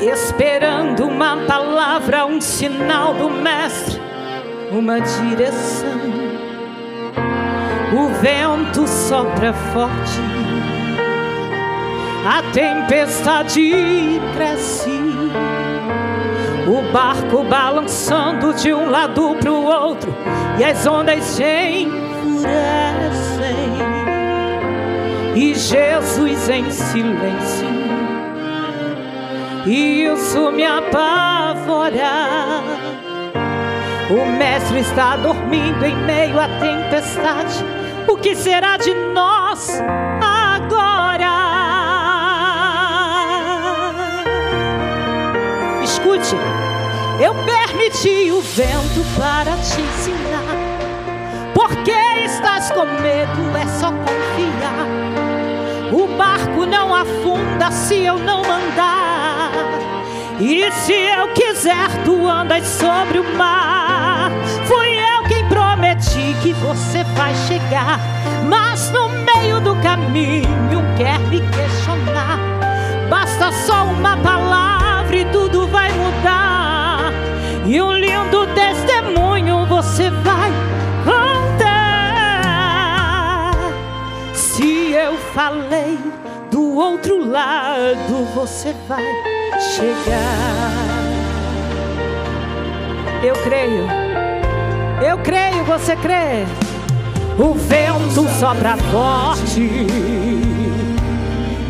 esperando 0.00 1.06
uma 1.06 1.36
palavra, 1.48 2.26
um 2.26 2.40
sinal 2.40 3.12
do 3.12 3.28
Mestre, 3.28 4.00
uma 4.70 5.00
direção. 5.00 5.98
O 7.92 8.06
vento 8.20 8.86
sopra 8.86 9.52
forte, 9.52 10.35
a 12.26 12.42
tempestade 12.52 14.20
cresce, 14.34 14.90
o 16.66 16.92
barco 16.92 17.44
balançando 17.44 18.52
de 18.52 18.74
um 18.74 18.90
lado 18.90 19.36
para 19.38 19.52
o 19.52 19.64
outro 19.64 20.12
e 20.58 20.64
as 20.64 20.84
ondas 20.84 21.22
se 21.22 21.44
enfurecem. 21.44 22.46
E 25.36 25.54
Jesus 25.54 26.48
em 26.48 26.68
silêncio 26.68 27.76
isso 29.64 30.50
me 30.50 30.64
apavora. 30.64 32.10
O 34.10 34.26
mestre 34.36 34.80
está 34.80 35.16
dormindo 35.16 35.84
em 35.84 35.96
meio 36.04 36.40
à 36.40 36.48
tempestade. 36.48 37.64
O 38.08 38.16
que 38.16 38.34
será 38.34 38.76
de 38.76 38.94
nós 39.12 39.80
permiti 47.86 48.32
o 48.32 48.40
vento 48.40 49.04
para 49.16 49.52
te 49.56 49.80
ensinar. 49.80 50.42
Porque 51.54 51.92
estás 52.24 52.70
com 52.72 52.84
medo, 52.84 53.56
é 53.56 53.66
só 53.78 53.90
confiar. 53.90 54.86
O 55.92 56.06
barco 56.16 56.66
não 56.66 56.94
afunda 56.94 57.70
se 57.70 58.02
eu 58.02 58.18
não 58.18 58.42
mandar. 58.42 59.52
E 60.40 60.70
se 60.72 60.92
eu 60.92 61.28
quiser, 61.32 61.88
tu 62.04 62.28
andas 62.28 62.66
sobre 62.66 63.20
o 63.20 63.36
mar. 63.36 64.30
Fui 64.66 64.98
eu 64.98 65.22
quem 65.28 65.48
prometi 65.48 66.36
que 66.42 66.52
você 66.54 67.04
vai 67.16 67.34
chegar, 67.46 68.00
mas 68.48 68.90
no 68.90 69.08
meio 69.08 69.60
do 69.60 69.76
caminho 69.76 70.82
quer 70.96 71.18
me 71.20 71.40
questionar. 71.40 72.38
Basta 73.08 73.52
só 73.52 73.84
uma 73.84 74.16
palavra 74.18 74.75
E 77.66 77.82
um 77.82 77.92
lindo 77.92 78.46
testemunho 78.54 79.66
você 79.66 80.08
vai 80.08 80.52
contar. 81.04 81.66
Se 84.32 84.92
eu 84.92 85.16
falei 85.34 85.98
do 86.48 86.76
outro 86.76 87.28
lado, 87.28 88.24
você 88.36 88.72
vai 88.88 89.04
chegar. 89.74 90.86
Eu 93.24 93.34
creio, 93.42 93.88
eu 95.04 95.18
creio, 95.18 95.64
você 95.64 95.96
crê. 95.96 96.46
O 97.36 97.52
vento 97.52 98.28
sopra 98.38 98.76
forte, 98.92 99.68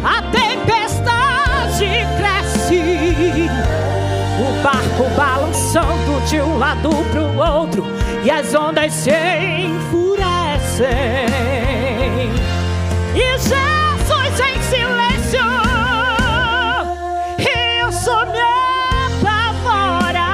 a 0.05 0.23
tempestade 0.31 1.89
cresce, 2.19 3.49
o 4.39 4.63
barco 4.63 5.05
balançando 5.77 6.21
de 6.27 6.41
um 6.41 6.57
lado 6.59 6.89
pro 7.11 7.37
outro 7.37 7.85
e 8.25 8.31
as 8.31 8.55
ondas 8.55 8.93
se 8.93 9.11
enfurecem. 9.11 10.87
E 13.15 13.39
Jesus 13.39 14.41
em 14.41 14.63
silêncio, 14.63 15.41
eu 17.79 17.93
sou 17.93 18.27
me 18.27 18.39
apavora. 19.21 20.31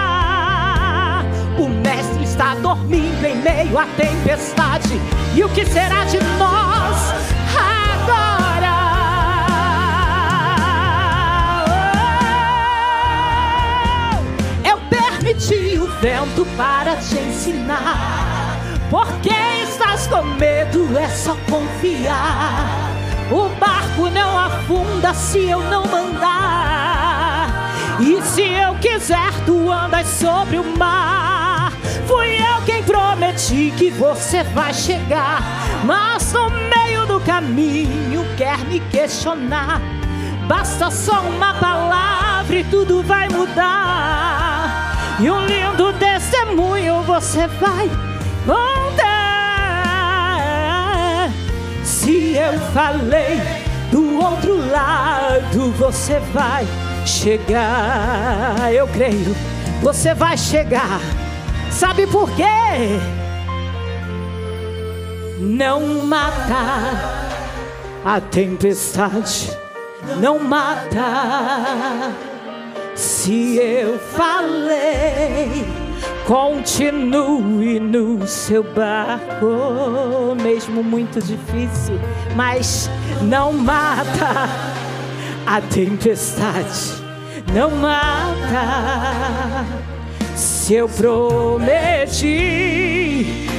O 1.58 1.68
mestre 1.68 2.22
está 2.22 2.54
dormindo 2.54 3.24
em 3.24 3.36
meio 3.36 3.78
à 3.78 3.86
tempestade. 3.96 5.00
E 5.34 5.42
o 5.42 5.48
que 5.48 5.64
será 5.66 6.04
de 6.04 6.18
nós 6.38 7.31
permiti 15.32 15.78
o 15.78 15.86
vento 16.00 16.46
para 16.56 16.96
te 16.96 17.16
ensinar. 17.16 18.58
Porque 18.90 19.32
estás 19.62 20.06
com 20.06 20.22
medo, 20.22 20.96
é 20.98 21.08
só 21.08 21.36
confiar. 21.48 22.90
O 23.30 23.48
barco 23.58 24.10
não 24.10 24.38
afunda 24.38 25.14
se 25.14 25.48
eu 25.48 25.60
não 25.62 25.86
mandar. 25.86 27.48
E 27.98 28.20
se 28.22 28.42
eu 28.42 28.74
quiser, 28.74 29.32
tu 29.46 29.70
andas 29.70 30.06
sobre 30.06 30.58
o 30.58 30.76
mar. 30.76 31.72
Fui 32.06 32.36
eu 32.36 32.62
quem 32.66 32.82
prometi 32.82 33.72
que 33.76 33.90
você 33.90 34.42
vai 34.42 34.74
chegar. 34.74 35.40
Mas 35.84 36.32
no 36.32 36.50
meio 36.50 37.06
do 37.06 37.20
caminho 37.20 38.26
quer 38.36 38.58
me 38.66 38.80
questionar. 38.80 39.80
Basta 40.46 40.90
só 40.90 41.20
uma 41.22 41.54
palavra 41.54 42.56
e 42.56 42.64
tudo 42.64 43.02
vai 43.02 43.28
mudar. 43.28 44.51
E 45.20 45.30
um 45.30 45.46
lindo 45.46 45.92
testemunho 45.94 47.02
você 47.02 47.46
vai 47.46 47.88
contar. 48.46 49.02
Se 51.84 52.34
eu 52.34 52.58
falei 52.72 53.40
do 53.90 54.18
outro 54.18 54.56
lado, 54.70 55.70
você 55.72 56.18
vai 56.32 56.66
chegar. 57.06 58.72
Eu 58.72 58.88
creio, 58.88 59.36
você 59.82 60.14
vai 60.14 60.36
chegar. 60.36 61.00
Sabe 61.70 62.06
por 62.06 62.30
quê? 62.30 62.98
Não 65.38 66.04
mata 66.04 67.22
a 68.04 68.20
tempestade, 68.20 69.56
não 70.18 70.38
mata. 70.38 72.31
Se 73.02 73.56
eu 73.56 73.98
falei, 73.98 75.66
continue 76.24 77.80
no 77.80 78.24
seu 78.28 78.62
barco, 78.62 80.36
mesmo 80.40 80.84
muito 80.84 81.20
difícil, 81.20 81.98
mas 82.36 82.88
não 83.22 83.52
mata 83.52 84.48
a 85.44 85.60
tempestade, 85.62 87.02
não 87.52 87.72
mata. 87.72 89.66
Se 90.36 90.74
eu 90.74 90.88
prometi, 90.88 92.06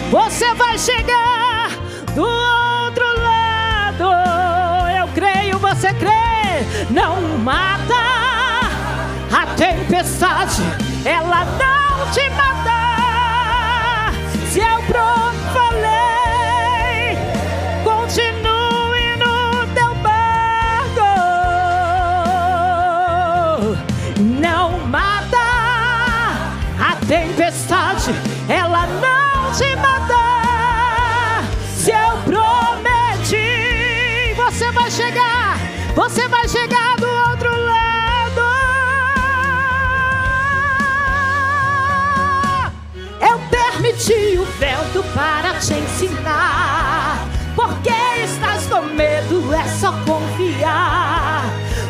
você 0.10 0.54
vai 0.54 0.80
chegar 0.80 1.70
do 2.16 2.22
outro 2.22 3.06
lado. 3.22 4.06
Eu 4.98 5.08
creio, 5.14 5.60
você 5.60 5.94
crê, 5.94 6.64
não 6.90 7.38
mata 7.40 8.13
a 9.34 9.48
tempestade, 9.56 10.62
ela 11.04 11.44
não 11.46 12.12
te 12.12 12.30
mata. 12.30 14.12
Se 14.52 14.60
eu 14.60 14.80
falei, 15.52 17.18
continue 17.84 19.18
no 19.18 19.66
teu 19.74 19.96
barco. 19.96 21.02
Não 24.40 24.78
mata 24.88 25.38
a 26.80 26.96
tempestade, 27.08 28.14
ela 28.48 28.86
não 28.86 29.52
te 29.52 29.76
mata. 29.78 31.44
Se 31.76 31.90
eu 31.90 32.18
prometi, 32.24 33.48
você 34.36 34.72
vai 34.72 34.92
chegar, 34.92 35.58
você 35.96 36.28
o 45.04 45.14
para 45.14 45.54
te 45.60 45.74
ensinar. 45.74 47.28
Porque 47.56 47.94
estás 48.24 48.66
com 48.68 48.82
medo, 48.82 49.54
é 49.54 49.68
só 49.68 49.92
confiar. 50.06 51.44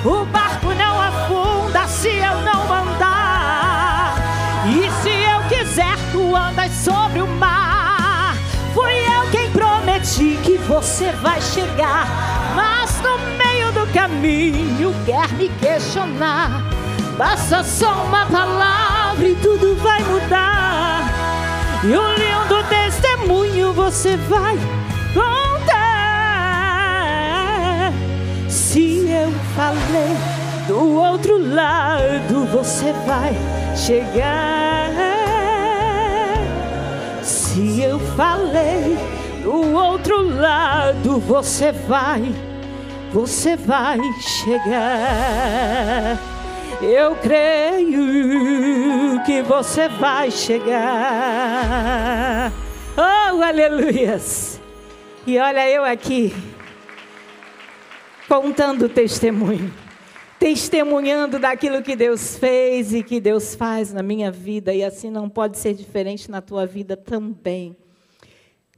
O 0.04 0.26
barco 0.26 0.74
não 0.74 1.02
afunda 1.02 1.88
se 1.88 2.10
eu 2.10 2.42
não 2.42 2.66
mandar. 2.68 4.16
E 4.66 4.90
se 5.02 5.10
eu 5.10 5.42
quiser, 5.48 5.96
tu 6.12 6.36
andas 6.36 6.72
sobre 6.72 7.22
o 7.22 7.28
mar. 7.28 8.36
Fui 8.74 8.92
eu 8.92 9.30
quem 9.32 9.50
prometi 9.52 10.38
que 10.44 10.58
você 10.58 11.12
vai 11.22 11.42
chegar. 11.42 12.08
Mas 12.56 13.02
no 13.02 13.18
meio 13.38 13.72
do 13.72 13.88
caminho 13.94 14.94
quer 15.06 15.32
me 15.34 15.50
questionar. 15.50 16.64
Basta 17.18 17.64
só 17.64 18.04
uma 18.04 18.26
palavra 18.26 19.28
e 19.28 19.36
tudo 19.36 19.76
vai 19.78 20.04
mudar. 20.04 21.04
E 21.84 21.98
um 21.98 22.14
lindo 22.14 22.64
testemunho 23.24 23.72
você 23.74 24.18
vai 24.18 24.58
contar. 25.14 25.74
Se 28.50 29.08
eu 29.10 29.32
falei 29.56 30.18
do 30.68 31.00
outro 31.00 31.38
lado, 31.38 32.46
você 32.52 32.92
vai 33.08 33.34
chegar. 33.76 34.92
Se 37.22 37.82
eu 37.82 37.98
falei 38.00 38.98
do 39.42 39.74
outro 39.74 40.22
lado, 40.38 41.20
você 41.20 41.72
vai, 41.72 42.34
você 43.14 43.56
vai 43.56 44.00
chegar. 44.20 46.20
Eu 46.82 47.16
creio 47.16 49.22
que 49.26 49.42
você 49.44 49.88
vai 49.88 50.30
chegar. 50.30 51.24
Oh, 52.96 53.42
aleluias! 53.42 54.62
E 55.26 55.40
olha 55.40 55.68
eu 55.68 55.84
aqui, 55.84 56.32
contando 58.28 58.88
testemunho, 58.88 59.74
testemunhando 60.38 61.40
daquilo 61.40 61.82
que 61.82 61.96
Deus 61.96 62.38
fez 62.38 62.94
e 62.94 63.02
que 63.02 63.20
Deus 63.20 63.56
faz 63.56 63.92
na 63.92 64.04
minha 64.04 64.32
vida, 64.32 64.76
e 64.76 64.84
assim 64.84 65.10
não 65.10 65.28
pode 65.28 65.58
ser 65.58 65.74
diferente 65.74 66.30
na 66.30 66.40
tua 66.40 66.68
vida 66.68 66.96
também. 66.96 67.76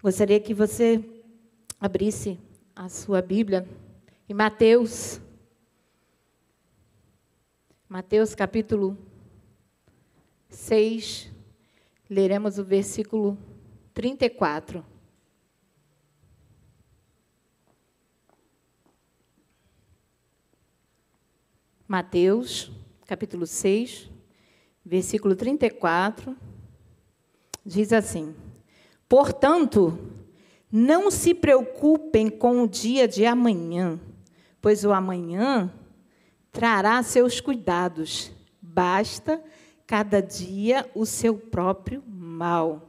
Gostaria 0.01 0.39
que 0.39 0.53
você 0.53 1.03
abrisse 1.77 2.39
a 2.73 2.87
sua 2.87 3.21
Bíblia 3.21 3.67
em 4.29 4.33
Mateus. 4.33 5.19
Mateus 7.89 8.33
capítulo 8.33 8.97
6, 10.47 11.29
leremos 12.09 12.57
o 12.57 12.63
versículo 12.63 13.37
34. 13.95 14.85
Mateus, 21.87 22.69
capítulo 23.07 23.47
6, 23.47 24.11
versículo 24.83 25.33
34, 25.33 26.35
diz 27.65 27.93
assim: 27.93 28.35
Portanto, 29.07 29.97
não 30.69 31.09
se 31.09 31.33
preocupem 31.33 32.29
com 32.29 32.63
o 32.63 32.67
dia 32.67 33.07
de 33.07 33.25
amanhã, 33.25 33.97
pois 34.61 34.83
o 34.83 34.91
amanhã 34.91 35.73
trará 36.51 37.01
seus 37.01 37.39
cuidados. 37.39 38.29
Basta 38.61 39.41
cada 39.87 40.19
dia 40.19 40.91
o 40.93 41.05
seu 41.05 41.37
próprio 41.37 42.03
mal. 42.05 42.84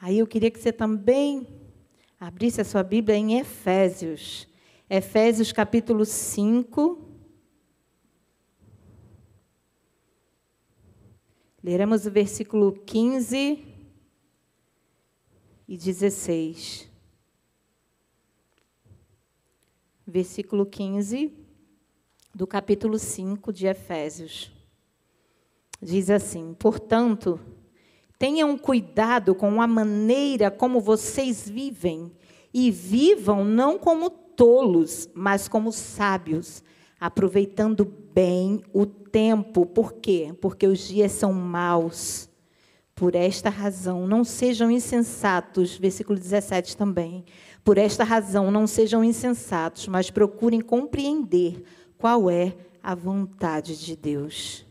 Aí 0.00 0.18
eu 0.18 0.26
queria 0.26 0.50
que 0.50 0.60
você 0.60 0.72
também 0.72 1.46
abrisse 2.20 2.60
a 2.60 2.64
sua 2.64 2.82
Bíblia 2.82 3.16
em 3.16 3.38
Efésios. 3.38 4.46
Efésios 4.90 5.52
capítulo 5.52 6.04
5. 6.04 7.02
Leremos 11.62 12.06
o 12.06 12.10
versículo 12.10 12.72
15 12.72 13.64
e 15.66 15.76
16. 15.76 16.88
Versículo 20.06 20.66
15 20.66 21.32
do 22.34 22.46
capítulo 22.46 22.98
5 22.98 23.50
de 23.50 23.66
Efésios. 23.66 24.52
Diz 25.80 26.10
assim: 26.10 26.54
Portanto, 26.54 27.40
tenham 28.18 28.56
cuidado 28.56 29.34
com 29.34 29.60
a 29.60 29.66
maneira 29.66 30.50
como 30.50 30.80
vocês 30.80 31.48
vivem, 31.48 32.12
e 32.52 32.70
vivam 32.70 33.44
não 33.44 33.78
como 33.78 34.08
tolos, 34.08 35.08
mas 35.14 35.46
como 35.46 35.70
sábios, 35.70 36.62
aproveitando 36.98 37.84
bem 37.84 38.62
o 38.72 38.86
tempo. 38.86 39.66
Por 39.66 39.92
quê? 39.94 40.34
Porque 40.40 40.66
os 40.66 40.88
dias 40.88 41.12
são 41.12 41.32
maus. 41.32 42.28
Por 42.94 43.14
esta 43.14 43.50
razão, 43.50 44.06
não 44.06 44.24
sejam 44.24 44.70
insensatos, 44.70 45.76
versículo 45.76 46.18
17 46.18 46.76
também. 46.76 47.26
Por 47.62 47.76
esta 47.76 48.04
razão, 48.04 48.50
não 48.50 48.66
sejam 48.66 49.04
insensatos, 49.04 49.86
mas 49.86 50.10
procurem 50.10 50.62
compreender 50.62 51.62
qual 51.98 52.30
é 52.30 52.56
a 52.82 52.94
vontade 52.94 53.76
de 53.76 53.94
Deus. 53.94 54.65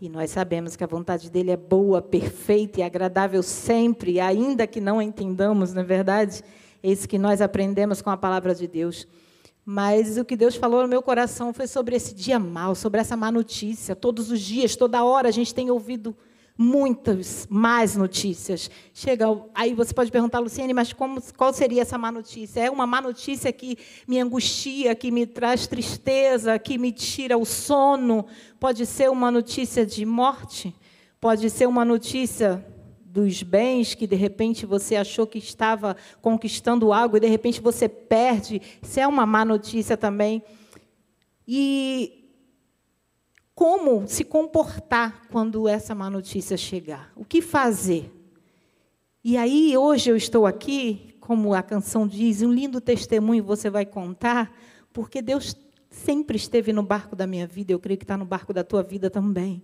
E 0.00 0.10
nós 0.10 0.30
sabemos 0.30 0.76
que 0.76 0.84
a 0.84 0.86
vontade 0.86 1.30
dele 1.30 1.50
é 1.50 1.56
boa, 1.56 2.02
perfeita 2.02 2.80
e 2.80 2.82
agradável 2.82 3.42
sempre, 3.42 4.20
ainda 4.20 4.66
que 4.66 4.80
não 4.80 5.00
entendamos, 5.00 5.72
não 5.72 5.80
é 5.80 5.84
verdade? 5.84 6.42
É 6.82 6.90
isso 6.90 7.08
que 7.08 7.18
nós 7.18 7.40
aprendemos 7.40 8.02
com 8.02 8.10
a 8.10 8.16
palavra 8.16 8.54
de 8.54 8.66
Deus. 8.66 9.08
Mas 9.64 10.18
o 10.18 10.24
que 10.24 10.36
Deus 10.36 10.54
falou 10.54 10.82
no 10.82 10.88
meu 10.88 11.02
coração 11.02 11.52
foi 11.52 11.66
sobre 11.66 11.96
esse 11.96 12.14
dia 12.14 12.38
mal, 12.38 12.74
sobre 12.74 13.00
essa 13.00 13.16
má 13.16 13.32
notícia. 13.32 13.96
Todos 13.96 14.30
os 14.30 14.40
dias, 14.40 14.76
toda 14.76 15.02
hora, 15.02 15.28
a 15.28 15.32
gente 15.32 15.54
tem 15.54 15.70
ouvido 15.70 16.14
muitas 16.56 17.46
más 17.50 17.96
notícias. 17.96 18.70
Chega, 18.94 19.26
aí 19.54 19.74
você 19.74 19.92
pode 19.92 20.10
perguntar, 20.10 20.38
Luciane, 20.38 20.72
mas 20.72 20.92
como, 20.92 21.20
qual 21.36 21.52
seria 21.52 21.82
essa 21.82 21.98
má 21.98 22.10
notícia? 22.10 22.60
É 22.60 22.70
uma 22.70 22.86
má 22.86 23.00
notícia 23.00 23.52
que 23.52 23.76
me 24.08 24.18
angustia, 24.18 24.94
que 24.94 25.10
me 25.10 25.26
traz 25.26 25.66
tristeza, 25.66 26.58
que 26.58 26.78
me 26.78 26.92
tira 26.92 27.36
o 27.36 27.44
sono. 27.44 28.26
Pode 28.58 28.86
ser 28.86 29.10
uma 29.10 29.30
notícia 29.30 29.84
de 29.84 30.06
morte, 30.06 30.74
pode 31.20 31.50
ser 31.50 31.66
uma 31.66 31.84
notícia 31.84 32.64
dos 33.04 33.42
bens 33.42 33.94
que 33.94 34.06
de 34.06 34.16
repente 34.16 34.66
você 34.66 34.94
achou 34.96 35.26
que 35.26 35.38
estava 35.38 35.96
conquistando 36.20 36.92
algo 36.92 37.16
e 37.16 37.20
de 37.20 37.26
repente 37.26 37.60
você 37.60 37.88
perde. 37.88 38.60
Isso 38.82 39.00
é 39.00 39.06
uma 39.06 39.26
má 39.26 39.44
notícia 39.44 39.96
também. 39.96 40.42
E 41.46 42.25
como 43.56 44.06
se 44.06 44.22
comportar 44.22 45.22
quando 45.30 45.66
essa 45.66 45.94
má 45.94 46.10
notícia 46.10 46.58
chegar? 46.58 47.10
O 47.16 47.24
que 47.24 47.40
fazer? 47.40 48.12
E 49.24 49.34
aí, 49.38 49.74
hoje 49.74 50.10
eu 50.10 50.16
estou 50.16 50.44
aqui, 50.44 51.16
como 51.20 51.54
a 51.54 51.62
canção 51.62 52.06
diz, 52.06 52.42
um 52.42 52.52
lindo 52.52 52.82
testemunho 52.82 53.42
você 53.42 53.70
vai 53.70 53.86
contar, 53.86 54.54
porque 54.92 55.22
Deus 55.22 55.56
sempre 55.88 56.36
esteve 56.36 56.70
no 56.70 56.82
barco 56.82 57.16
da 57.16 57.26
minha 57.26 57.46
vida, 57.46 57.72
eu 57.72 57.78
creio 57.78 57.96
que 57.96 58.04
está 58.04 58.18
no 58.18 58.26
barco 58.26 58.52
da 58.52 58.62
tua 58.62 58.82
vida 58.82 59.08
também. 59.08 59.62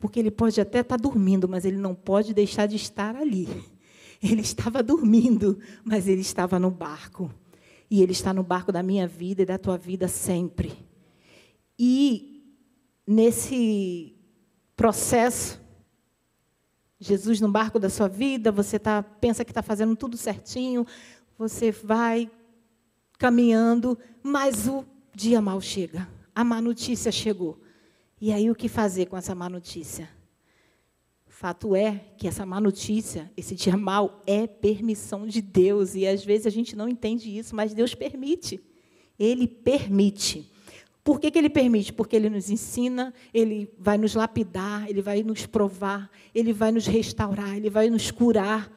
Porque 0.00 0.18
Ele 0.18 0.30
pode 0.30 0.58
até 0.58 0.80
estar 0.80 0.96
dormindo, 0.96 1.46
mas 1.46 1.66
Ele 1.66 1.76
não 1.76 1.94
pode 1.94 2.32
deixar 2.32 2.64
de 2.64 2.76
estar 2.76 3.14
ali. 3.14 3.46
Ele 4.24 4.40
estava 4.40 4.82
dormindo, 4.82 5.58
mas 5.84 6.08
Ele 6.08 6.22
estava 6.22 6.58
no 6.58 6.70
barco. 6.70 7.30
E 7.90 8.02
Ele 8.02 8.12
está 8.12 8.32
no 8.32 8.42
barco 8.42 8.72
da 8.72 8.82
minha 8.82 9.06
vida 9.06 9.42
e 9.42 9.46
da 9.46 9.58
tua 9.58 9.76
vida 9.76 10.08
sempre. 10.08 10.72
E 11.78 12.33
nesse 13.06 14.14
processo, 14.76 15.60
Jesus 16.98 17.40
no 17.40 17.50
barco 17.50 17.78
da 17.78 17.90
sua 17.90 18.08
vida, 18.08 18.50
você 18.50 18.78
tá, 18.78 19.02
pensa 19.02 19.44
que 19.44 19.50
está 19.50 19.62
fazendo 19.62 19.94
tudo 19.94 20.16
certinho, 20.16 20.86
você 21.36 21.70
vai 21.70 22.30
caminhando, 23.18 23.98
mas 24.22 24.66
o 24.66 24.84
dia 25.14 25.40
mal 25.40 25.60
chega, 25.60 26.08
a 26.34 26.42
má 26.42 26.60
notícia 26.60 27.12
chegou. 27.12 27.60
E 28.20 28.32
aí 28.32 28.50
o 28.50 28.54
que 28.54 28.68
fazer 28.68 29.06
com 29.06 29.16
essa 29.16 29.34
má 29.34 29.48
notícia? 29.48 30.08
Fato 31.26 31.74
é 31.74 31.98
que 32.16 32.28
essa 32.28 32.46
má 32.46 32.60
notícia, 32.60 33.30
esse 33.36 33.54
dia 33.54 33.76
mal, 33.76 34.22
é 34.26 34.46
permissão 34.46 35.26
de 35.26 35.42
Deus. 35.42 35.94
E 35.94 36.06
às 36.06 36.24
vezes 36.24 36.46
a 36.46 36.50
gente 36.50 36.76
não 36.76 36.88
entende 36.88 37.36
isso, 37.36 37.56
mas 37.56 37.74
Deus 37.74 37.94
permite. 37.94 38.60
Ele 39.18 39.46
permite. 39.46 40.50
Por 41.04 41.20
que, 41.20 41.30
que 41.30 41.38
ele 41.38 41.50
permite? 41.50 41.92
Porque 41.92 42.16
ele 42.16 42.30
nos 42.30 42.48
ensina, 42.48 43.12
ele 43.32 43.70
vai 43.78 43.98
nos 43.98 44.14
lapidar, 44.14 44.88
ele 44.88 45.02
vai 45.02 45.22
nos 45.22 45.44
provar, 45.44 46.10
ele 46.34 46.50
vai 46.50 46.72
nos 46.72 46.86
restaurar, 46.86 47.54
ele 47.54 47.68
vai 47.68 47.90
nos 47.90 48.10
curar 48.10 48.72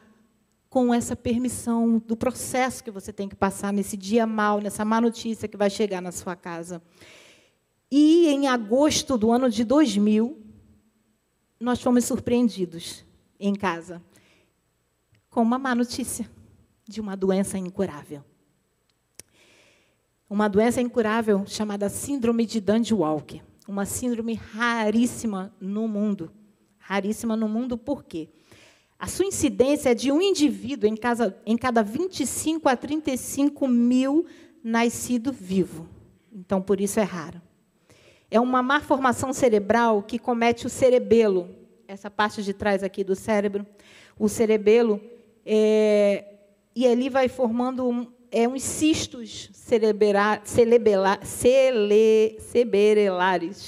com 0.68 0.92
essa 0.92 1.16
permissão 1.16 1.98
do 2.06 2.14
processo 2.14 2.84
que 2.84 2.90
você 2.90 3.14
tem 3.14 3.30
que 3.30 3.34
passar 3.34 3.72
nesse 3.72 3.96
dia 3.96 4.26
mal, 4.26 4.60
nessa 4.60 4.84
má 4.84 5.00
notícia 5.00 5.48
que 5.48 5.56
vai 5.56 5.70
chegar 5.70 6.02
na 6.02 6.12
sua 6.12 6.36
casa. 6.36 6.82
E 7.90 8.28
em 8.28 8.46
agosto 8.46 9.16
do 9.16 9.32
ano 9.32 9.48
de 9.48 9.64
2000, 9.64 10.36
nós 11.58 11.80
fomos 11.80 12.04
surpreendidos 12.04 13.06
em 13.40 13.54
casa 13.54 14.02
com 15.30 15.40
uma 15.40 15.58
má 15.58 15.74
notícia 15.74 16.28
de 16.86 17.00
uma 17.00 17.16
doença 17.16 17.56
incurável 17.56 18.22
uma 20.28 20.48
doença 20.48 20.80
incurável 20.80 21.44
chamada 21.46 21.88
Síndrome 21.88 22.44
de 22.44 22.60
Dandy-Walker. 22.60 23.40
Uma 23.66 23.84
síndrome 23.84 24.34
raríssima 24.34 25.52
no 25.60 25.88
mundo. 25.88 26.30
Raríssima 26.78 27.36
no 27.36 27.48
mundo 27.48 27.78
por 27.78 28.04
quê? 28.04 28.28
A 28.98 29.06
sua 29.06 29.26
incidência 29.26 29.90
é 29.90 29.94
de 29.94 30.10
um 30.10 30.20
indivíduo 30.20 30.88
em, 30.88 30.96
casa, 30.96 31.36
em 31.46 31.56
cada 31.56 31.82
25 31.82 32.68
a 32.68 32.76
35 32.76 33.68
mil 33.68 34.26
nascido 34.62 35.32
vivo. 35.32 35.88
Então, 36.32 36.60
por 36.60 36.80
isso 36.80 36.98
é 36.98 37.04
raro. 37.04 37.40
É 38.30 38.40
uma 38.40 38.62
má 38.62 38.80
formação 38.80 39.32
cerebral 39.32 40.02
que 40.02 40.18
comete 40.18 40.66
o 40.66 40.70
cerebelo, 40.70 41.48
essa 41.86 42.10
parte 42.10 42.42
de 42.42 42.52
trás 42.52 42.82
aqui 42.82 43.02
do 43.02 43.14
cérebro, 43.14 43.66
o 44.18 44.28
cerebelo, 44.28 45.00
é, 45.46 46.24
e 46.74 46.86
ali 46.86 47.08
vai 47.08 47.28
formando 47.28 48.12
é, 48.30 48.48
uns 48.48 48.62
cistos 48.62 49.50
cerebelares, 49.52 50.56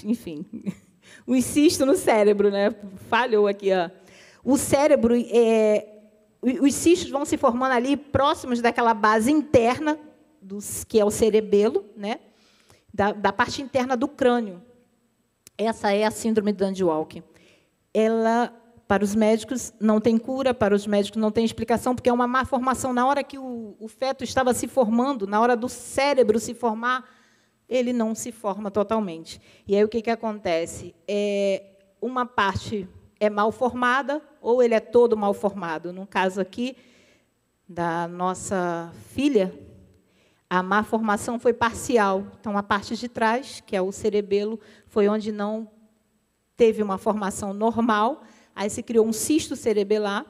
enfim. 0.04 0.46
Um 1.28 1.40
cisto 1.40 1.86
no 1.86 1.94
cérebro, 1.94 2.50
né? 2.50 2.74
Falhou 3.08 3.46
aqui, 3.46 3.70
ó. 3.72 3.88
O 4.42 4.56
cérebro, 4.56 5.14
é, 5.14 5.86
os 6.42 6.74
cistos 6.74 7.08
vão 7.08 7.24
se 7.24 7.36
formando 7.36 7.72
ali 7.72 7.96
próximos 7.96 8.60
daquela 8.60 8.92
base 8.94 9.30
interna, 9.30 9.96
dos, 10.42 10.82
que 10.82 10.98
é 10.98 11.04
o 11.04 11.10
cerebelo, 11.10 11.84
né? 11.96 12.18
Da, 12.92 13.12
da 13.12 13.32
parte 13.32 13.62
interna 13.62 13.96
do 13.96 14.08
crânio. 14.08 14.60
Essa 15.56 15.92
é 15.92 16.04
a 16.04 16.10
síndrome 16.10 16.50
de 16.50 16.58
Dandy-Walker. 16.58 17.22
Ela 17.94 18.52
para 18.90 19.04
os 19.04 19.14
médicos 19.14 19.72
não 19.78 20.00
tem 20.00 20.18
cura, 20.18 20.52
para 20.52 20.74
os 20.74 20.84
médicos 20.84 21.20
não 21.20 21.30
tem 21.30 21.44
explicação, 21.44 21.94
porque 21.94 22.10
é 22.10 22.12
uma 22.12 22.26
má 22.26 22.44
formação. 22.44 22.92
Na 22.92 23.06
hora 23.06 23.22
que 23.22 23.38
o, 23.38 23.76
o 23.78 23.86
feto 23.86 24.24
estava 24.24 24.52
se 24.52 24.66
formando, 24.66 25.28
na 25.28 25.40
hora 25.40 25.56
do 25.56 25.68
cérebro 25.68 26.40
se 26.40 26.54
formar, 26.54 27.08
ele 27.68 27.92
não 27.92 28.16
se 28.16 28.32
forma 28.32 28.68
totalmente. 28.68 29.40
E 29.64 29.76
aí 29.76 29.84
o 29.84 29.88
que, 29.88 30.02
que 30.02 30.10
acontece? 30.10 30.92
É, 31.06 31.66
uma 32.02 32.26
parte 32.26 32.88
é 33.20 33.30
mal 33.30 33.52
formada, 33.52 34.20
ou 34.42 34.60
ele 34.60 34.74
é 34.74 34.80
todo 34.80 35.16
mal 35.16 35.34
formado. 35.34 35.92
No 35.92 36.04
caso 36.04 36.40
aqui 36.40 36.76
da 37.68 38.08
nossa 38.08 38.92
filha, 39.14 39.54
a 40.50 40.64
má 40.64 40.82
formação 40.82 41.38
foi 41.38 41.52
parcial. 41.52 42.26
Então, 42.40 42.58
a 42.58 42.62
parte 42.64 42.96
de 42.96 43.08
trás, 43.08 43.62
que 43.64 43.76
é 43.76 43.80
o 43.80 43.92
cerebelo, 43.92 44.58
foi 44.88 45.06
onde 45.06 45.30
não 45.30 45.70
teve 46.56 46.82
uma 46.82 46.98
formação 46.98 47.54
normal, 47.54 48.24
Aí 48.60 48.68
se 48.68 48.82
criou 48.82 49.06
um 49.06 49.12
cisto 49.12 49.56
cerebelar, 49.56 50.26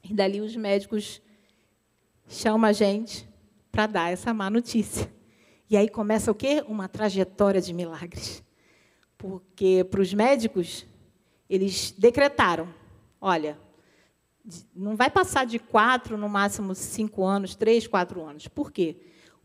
e 0.00 0.14
dali 0.14 0.40
os 0.40 0.54
médicos 0.54 1.20
chamam 2.28 2.70
a 2.70 2.72
gente 2.72 3.28
para 3.72 3.88
dar 3.88 4.12
essa 4.12 4.32
má 4.32 4.48
notícia. 4.48 5.12
E 5.68 5.76
aí 5.76 5.88
começa 5.88 6.30
o 6.30 6.34
quê? 6.36 6.64
Uma 6.68 6.86
trajetória 6.86 7.60
de 7.60 7.72
milagres. 7.72 8.44
Porque 9.18 9.84
para 9.90 10.00
os 10.00 10.14
médicos, 10.14 10.86
eles 11.50 11.90
decretaram: 11.98 12.72
olha, 13.20 13.58
não 14.72 14.94
vai 14.94 15.10
passar 15.10 15.46
de 15.46 15.58
quatro, 15.58 16.16
no 16.16 16.28
máximo 16.28 16.76
cinco 16.76 17.24
anos, 17.24 17.56
três, 17.56 17.88
quatro 17.88 18.24
anos. 18.24 18.46
Por 18.46 18.70
quê? 18.70 18.98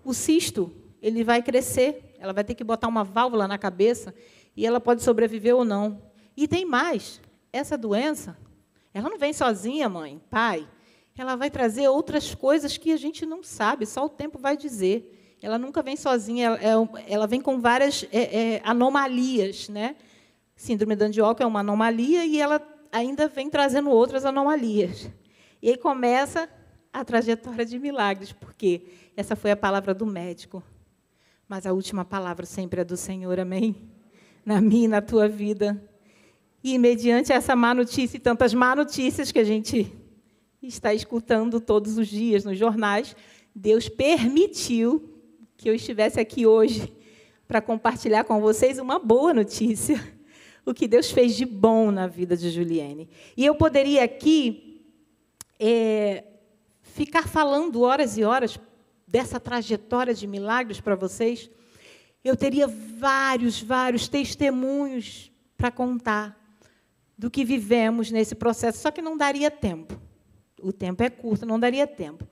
O 0.06 0.14
cisto 0.14 0.72
ele 1.02 1.24
vai 1.24 1.42
crescer, 1.42 2.14
ela 2.20 2.32
vai 2.32 2.44
ter 2.44 2.54
que 2.54 2.64
botar 2.64 2.88
uma 2.88 3.04
válvula 3.04 3.48
na 3.48 3.58
cabeça 3.58 4.14
e 4.56 4.68
ela 4.68 4.80
pode 4.80 5.02
sobreviver 5.02 5.56
ou 5.56 5.66
não. 5.66 6.00
E 6.38 6.48
tem 6.48 6.64
mais, 6.64 7.20
essa 7.52 7.78
doença, 7.78 8.38
ela 8.94 9.10
não 9.10 9.18
vem 9.18 9.34
sozinha, 9.34 9.88
mãe, 9.90 10.22
pai. 10.30 10.68
Ela 11.18 11.36
vai 11.36 11.50
trazer 11.50 11.88
outras 11.88 12.34
coisas 12.34 12.78
que 12.78 12.92
a 12.92 12.98
gente 12.98 13.26
não 13.26 13.44
sabe, 13.44 13.86
só 13.86 14.06
o 14.06 14.10
tempo 14.10 14.40
vai 14.40 14.58
dizer. 14.58 15.38
Ela 15.42 15.58
nunca 15.58 15.82
vem 15.82 15.96
sozinha, 15.96 16.58
ela, 16.62 16.90
é 17.08 17.28
vem 17.28 17.42
com 17.42 17.60
várias 17.60 18.06
é, 18.12 18.56
é, 18.56 18.62
anomalias, 18.64 19.70
né? 19.70 19.96
Síndrome 20.56 20.96
de 20.96 21.04
Andioca 21.06 21.44
é 21.44 21.48
uma 21.48 21.62
anomalia 21.62 22.26
e 22.26 22.40
ela 22.40 22.62
ainda 22.92 23.28
vem 23.28 23.50
trazendo 23.50 23.90
outras 23.90 24.26
anomalias. 24.26 25.10
E 25.62 25.70
aí 25.70 25.78
começa 25.78 26.50
a 26.94 27.04
trajetória 27.04 27.66
de 27.66 27.80
milagres, 27.80 28.32
porque 28.32 28.88
essa 29.16 29.36
foi 29.36 29.52
a 29.52 29.56
palavra 29.56 29.94
do 29.94 30.06
médico. 30.06 30.64
Mas 31.48 31.66
a 31.66 31.74
última 31.74 32.06
palavra 32.06 32.46
sempre 32.46 32.82
é 32.82 32.84
do 32.84 32.96
Senhor, 32.96 33.40
amém? 33.40 33.76
Na 34.46 34.62
minha 34.62 34.86
e 34.86 34.88
na 34.88 35.02
tua 35.02 35.28
vida. 35.28 35.82
E 36.64 36.78
mediante 36.78 37.32
essa 37.32 37.56
má 37.56 37.74
notícia 37.74 38.18
e 38.18 38.20
tantas 38.20 38.54
má 38.54 38.76
notícias 38.76 39.32
que 39.32 39.40
a 39.40 39.44
gente 39.44 39.92
está 40.62 40.94
escutando 40.94 41.60
todos 41.60 41.98
os 41.98 42.08
dias 42.08 42.46
nos 42.46 42.58
jornais, 42.58 43.16
Deus 43.56 43.90
permitiu 43.90 45.10
que 45.58 45.70
eu 45.70 45.76
estivesse 45.76 46.20
aqui 46.20 46.46
hoje 46.46 46.92
para 47.48 47.62
compartilhar 47.62 48.24
com 48.24 48.40
vocês 48.40 48.78
uma 48.80 49.00
boa 49.00 49.34
notícia 49.34 50.02
o 50.66 50.74
que 50.74 50.88
Deus 50.88 51.10
fez 51.12 51.36
de 51.36 51.46
bom 51.46 51.92
na 51.92 52.08
vida 52.08 52.38
de 52.38 52.50
Juliane. 52.50 53.10
E 53.36 53.46
eu 53.46 53.56
poderia 53.56 54.04
aqui 54.04 54.86
é, 55.60 56.24
ficar 56.82 57.28
falando 57.28 57.82
horas 57.82 58.18
e 58.18 58.24
horas 58.24 58.60
dessa 59.08 59.40
trajetória 59.40 60.14
de 60.14 60.28
milagres 60.28 60.80
para 60.80 60.96
vocês. 60.96 61.50
Eu 62.24 62.38
teria 62.38 62.68
vários, 62.68 63.62
vários 63.62 64.08
testemunhos 64.08 65.32
para 65.58 65.72
contar 65.72 66.41
do 67.22 67.30
que 67.30 67.46
vivemos 67.46 68.10
nesse 68.10 68.34
processo, 68.34 68.80
só 68.80 68.90
que 68.90 69.00
não 69.00 69.16
daria 69.16 69.52
tempo. 69.52 69.96
O 70.60 70.74
tempo 70.74 71.04
é 71.04 71.10
curto, 71.12 71.46
não 71.46 71.60
daria 71.60 71.86
tempo. 71.86 72.28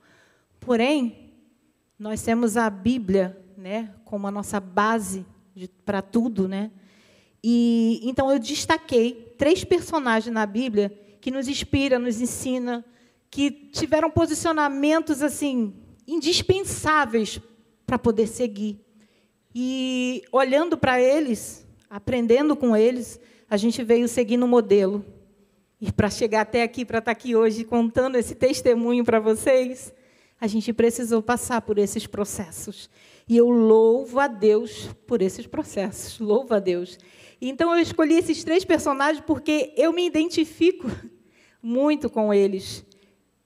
Porém, 0.58 1.30
nós 1.96 2.20
temos 2.22 2.56
a 2.56 2.68
Bíblia, 2.68 3.40
né, 3.56 3.94
como 4.04 4.26
a 4.26 4.32
nossa 4.32 4.58
base 4.58 5.24
para 5.84 6.02
tudo, 6.02 6.48
né? 6.48 6.72
E 7.40 8.00
então 8.02 8.32
eu 8.32 8.40
destaquei 8.40 9.32
três 9.38 9.62
personagens 9.62 10.34
na 10.34 10.44
Bíblia 10.44 10.92
que 11.20 11.30
nos 11.30 11.46
inspira, 11.46 11.96
nos 11.96 12.20
ensina, 12.20 12.84
que 13.30 13.48
tiveram 13.48 14.10
posicionamentos 14.10 15.22
assim 15.22 15.72
indispensáveis 16.04 17.40
para 17.86 17.96
poder 17.96 18.26
seguir. 18.26 18.84
E 19.54 20.24
olhando 20.32 20.76
para 20.76 21.00
eles, 21.00 21.64
aprendendo 21.88 22.56
com 22.56 22.76
eles, 22.76 23.20
a 23.50 23.56
gente 23.56 23.82
veio 23.82 24.06
seguindo 24.06 24.44
o 24.44 24.48
modelo. 24.48 25.04
E 25.80 25.90
para 25.90 26.08
chegar 26.08 26.42
até 26.42 26.62
aqui, 26.62 26.84
para 26.84 26.98
estar 26.98 27.06
tá 27.06 27.18
aqui 27.18 27.34
hoje 27.34 27.64
contando 27.64 28.14
esse 28.14 28.36
testemunho 28.36 29.04
para 29.04 29.18
vocês, 29.18 29.92
a 30.40 30.46
gente 30.46 30.72
precisou 30.72 31.20
passar 31.20 31.60
por 31.60 31.76
esses 31.76 32.06
processos. 32.06 32.88
E 33.28 33.36
eu 33.36 33.50
louvo 33.50 34.20
a 34.20 34.28
Deus 34.28 34.88
por 35.04 35.20
esses 35.20 35.48
processos. 35.48 36.20
Louvo 36.20 36.54
a 36.54 36.60
Deus. 36.60 36.96
Então 37.40 37.74
eu 37.74 37.82
escolhi 37.82 38.14
esses 38.14 38.44
três 38.44 38.64
personagens 38.64 39.24
porque 39.26 39.74
eu 39.76 39.92
me 39.92 40.06
identifico 40.06 40.88
muito 41.60 42.08
com 42.08 42.32
eles 42.32 42.84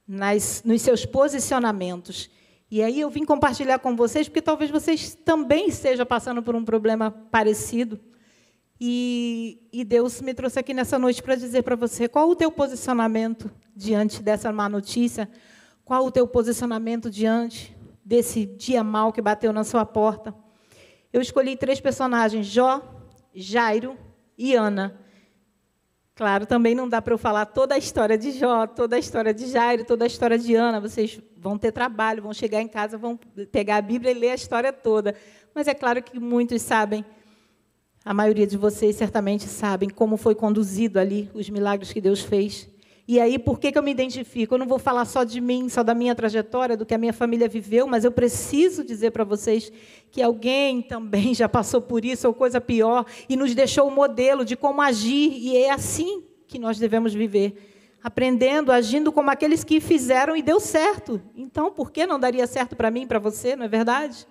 nas, 0.07 0.63
nos 0.65 0.83
seus 0.83 1.07
posicionamentos. 1.07 2.29
E 2.71 2.83
aí 2.83 3.01
eu 3.01 3.09
vim 3.09 3.25
compartilhar 3.25 3.79
com 3.79 3.97
vocês, 3.97 4.29
porque 4.29 4.43
talvez 4.43 4.71
vocês 4.71 5.15
também 5.25 5.69
estejam 5.69 6.05
passando 6.05 6.43
por 6.43 6.55
um 6.55 6.65
problema 6.65 7.11
parecido. 7.11 7.99
E, 8.81 9.69
e 9.73 9.85
Deus 9.85 10.21
me 10.21 10.35
trouxe 10.35 10.59
aqui 10.59 10.75
nessa 10.75 10.99
noite 10.99 11.23
para 11.23 11.37
dizer 11.37 11.63
para 11.63 11.77
você 11.77 12.09
qual 12.09 12.29
o 12.29 12.37
teu 12.37 12.51
posicionamento 12.51 13.51
diante 13.75 14.23
dessa 14.23 14.53
má 14.53 14.69
notícia, 14.69 15.29
qual 15.85 16.05
o 16.05 16.11
teu 16.11 16.27
posicionamento 16.27 17.11
diante 17.11 17.77
desse 18.05 18.45
dia 18.45 18.83
mal 18.85 19.13
que 19.13 19.23
bateu 19.23 19.53
na 19.53 19.65
sua 19.65 19.87
porta. 19.87 20.35
Eu 21.13 21.21
escolhi 21.21 21.57
três 21.57 21.81
personagens: 21.81 22.47
Jó, 22.47 22.83
Jairo 23.35 23.97
e 24.37 24.55
Ana. 24.55 25.01
Claro, 26.17 26.47
também 26.47 26.77
não 26.77 26.89
dá 26.89 27.03
para 27.03 27.13
eu 27.13 27.19
falar 27.19 27.47
toda 27.47 27.75
a 27.75 27.79
história 27.79 28.17
de 28.17 28.31
Jó, 28.33 28.69
toda 28.69 28.95
a 28.95 28.99
história 28.99 29.35
de 29.35 29.47
Jairo, 29.47 29.85
toda 29.85 30.05
a 30.05 30.07
história 30.07 30.39
de 30.39 30.55
Ana. 30.55 30.81
Vocês 30.81 31.21
vão 31.37 31.59
ter 31.59 31.73
trabalho, 31.73 32.23
vão 32.23 32.33
chegar 32.33 32.61
em 32.61 32.69
casa, 32.69 32.97
vão 32.97 33.19
pegar 33.51 33.77
a 33.77 33.83
Bíblia 33.83 34.13
e 34.13 34.15
ler 34.15 34.31
a 34.31 34.35
história 34.35 34.73
toda. 34.73 35.15
Mas 35.53 35.67
é 35.67 35.75
claro 35.75 36.01
que 36.03 36.21
muitos 36.21 36.63
sabem, 36.63 37.05
a 38.05 38.13
maioria 38.13 38.47
de 38.47 38.57
vocês 38.57 38.97
certamente 38.97 39.45
sabem 39.45 39.89
como 39.89 40.17
foi 40.17 40.35
conduzido 40.35 40.99
ali 40.99 41.31
os 41.35 41.49
milagres 41.49 41.93
que 41.93 42.01
Deus 42.01 42.21
fez 42.21 42.69
e 43.07 43.21
aí, 43.21 43.39
por 43.39 43.59
que, 43.59 43.71
que 43.71 43.77
eu 43.77 43.83
me 43.83 43.91
identifico? 43.91 44.55
Eu 44.55 44.59
não 44.59 44.67
vou 44.67 44.79
falar 44.79 45.05
só 45.05 45.25
de 45.25 45.39
mim, 45.39 45.69
só 45.69 45.83
da 45.83 45.95
minha 45.95 46.15
trajetória, 46.15 46.75
do 46.75 46.87
que 46.87 46.95
a 46.95 46.99
minha 46.99 47.13
família 47.13 47.47
viveu, 47.47 47.87
mas 47.87 48.03
eu 48.03 48.11
preciso 48.11 48.83
dizer 48.83 49.11
para 49.11 49.25
vocês 49.25 49.71
que 50.11 50.23
alguém 50.23 50.81
também 50.81 51.35
já 51.35 51.47
passou 51.47 51.83
por 51.83 52.03
isso, 52.03 52.27
ou 52.27 52.33
coisa 52.33 52.63
pior, 52.63 53.05
e 53.29 53.37
nos 53.37 53.55
deixou 53.55 53.85
o 53.85 53.89
um 53.89 53.95
modelo 53.95 54.43
de 54.43 54.57
como 54.57 54.81
agir, 54.81 55.33
e 55.33 55.55
é 55.55 55.71
assim 55.71 56.25
que 56.47 56.59
nós 56.59 56.79
devemos 56.79 57.13
viver. 57.13 57.73
Aprendendo, 58.03 58.73
agindo 58.73 59.13
como 59.13 59.31
aqueles 59.31 59.63
que 59.63 59.81
fizeram 59.81 60.35
e 60.35 60.43
deu 60.43 60.59
certo. 60.59 61.21
Então, 61.37 61.71
por 61.71 61.91
que 61.91 62.07
não 62.07 62.19
daria 62.19 62.47
certo 62.47 62.75
para 62.75 62.91
mim 62.91 63.07
para 63.07 63.19
você, 63.19 63.55
não 63.55 63.67
é 63.67 63.69
verdade? 63.69 64.27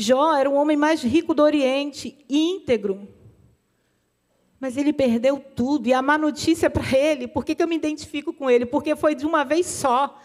Jó 0.00 0.34
era 0.34 0.48
o 0.48 0.54
homem 0.54 0.78
mais 0.78 1.02
rico 1.02 1.34
do 1.34 1.42
Oriente, 1.42 2.24
íntegro, 2.26 3.06
mas 4.58 4.78
ele 4.78 4.94
perdeu 4.94 5.38
tudo. 5.38 5.88
E 5.88 5.92
a 5.92 6.00
má 6.00 6.16
notícia 6.16 6.70
para 6.70 6.96
ele, 6.96 7.28
por 7.28 7.44
que, 7.44 7.54
que 7.54 7.62
eu 7.62 7.68
me 7.68 7.76
identifico 7.76 8.32
com 8.32 8.50
ele? 8.50 8.64
Porque 8.64 8.96
foi 8.96 9.14
de 9.14 9.26
uma 9.26 9.44
vez 9.44 9.66
só. 9.66 10.18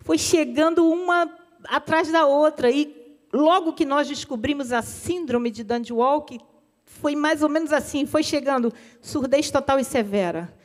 Foi 0.00 0.16
chegando 0.16 0.90
uma 0.90 1.30
atrás 1.64 2.10
da 2.10 2.24
outra. 2.24 2.70
E 2.70 3.18
logo 3.30 3.74
que 3.74 3.84
nós 3.84 4.08
descobrimos 4.08 4.72
a 4.72 4.80
síndrome 4.80 5.50
de 5.50 5.62
Dandy-Walk, 5.62 6.40
foi 6.86 7.14
mais 7.14 7.42
ou 7.42 7.50
menos 7.50 7.70
assim: 7.70 8.06
foi 8.06 8.22
chegando 8.22 8.72
surdez 9.02 9.50
total 9.50 9.78
e 9.78 9.84
severa, 9.84 10.56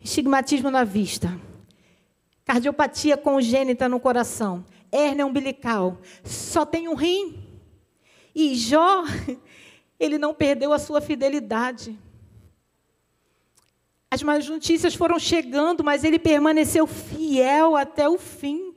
estigmatismo 0.00 0.72
na 0.72 0.82
vista, 0.82 1.40
cardiopatia 2.44 3.16
congênita 3.16 3.88
no 3.88 4.00
coração, 4.00 4.64
hérnia 4.90 5.24
umbilical, 5.24 5.98
só 6.24 6.66
tem 6.66 6.88
um 6.88 6.96
rim. 6.96 7.47
E 8.40 8.54
Jó, 8.54 9.02
ele 9.98 10.16
não 10.16 10.32
perdeu 10.32 10.72
a 10.72 10.78
sua 10.78 11.00
fidelidade. 11.00 11.98
As 14.08 14.22
más 14.22 14.48
notícias 14.48 14.94
foram 14.94 15.18
chegando, 15.18 15.82
mas 15.82 16.04
ele 16.04 16.20
permaneceu 16.20 16.86
fiel 16.86 17.74
até 17.74 18.08
o 18.08 18.16
fim. 18.16 18.72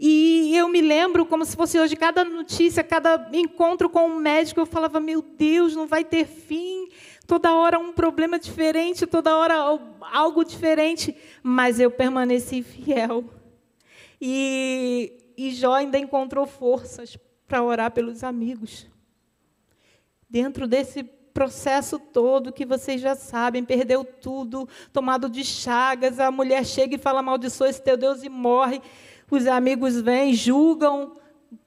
E 0.00 0.56
eu 0.56 0.70
me 0.70 0.80
lembro 0.80 1.26
como 1.26 1.44
se 1.44 1.54
fosse 1.54 1.78
hoje, 1.78 1.96
cada 1.96 2.24
notícia, 2.24 2.82
cada 2.82 3.28
encontro 3.34 3.90
com 3.90 4.08
um 4.08 4.18
médico, 4.18 4.58
eu 4.58 4.64
falava: 4.64 5.00
meu 5.00 5.20
Deus, 5.20 5.76
não 5.76 5.86
vai 5.86 6.02
ter 6.02 6.26
fim. 6.26 6.88
Toda 7.26 7.52
hora 7.52 7.78
um 7.78 7.92
problema 7.92 8.38
diferente, 8.38 9.06
toda 9.06 9.36
hora 9.36 9.54
algo 10.00 10.42
diferente. 10.42 11.14
Mas 11.42 11.78
eu 11.78 11.90
permaneci 11.90 12.62
fiel. 12.62 13.22
E, 14.18 15.12
e 15.36 15.50
Jó 15.50 15.74
ainda 15.74 15.98
encontrou 15.98 16.46
forças 16.46 17.18
para 17.46 17.62
orar 17.62 17.90
pelos 17.90 18.24
amigos. 18.24 18.86
Dentro 20.28 20.66
desse 20.66 21.04
processo 21.36 21.98
todo 21.98 22.52
que 22.52 22.64
vocês 22.64 23.00
já 23.00 23.14
sabem, 23.14 23.62
perdeu 23.62 24.02
tudo, 24.02 24.68
tomado 24.92 25.28
de 25.28 25.44
chagas, 25.44 26.18
a 26.18 26.30
mulher 26.30 26.64
chega 26.64 26.94
e 26.94 26.98
fala 26.98 27.20
amaldiçoa 27.20 27.68
esse 27.68 27.82
teu 27.82 27.96
Deus 27.96 28.22
e 28.22 28.28
morre. 28.28 28.80
Os 29.30 29.46
amigos 29.46 30.00
vêm, 30.00 30.32
julgam, 30.32 31.16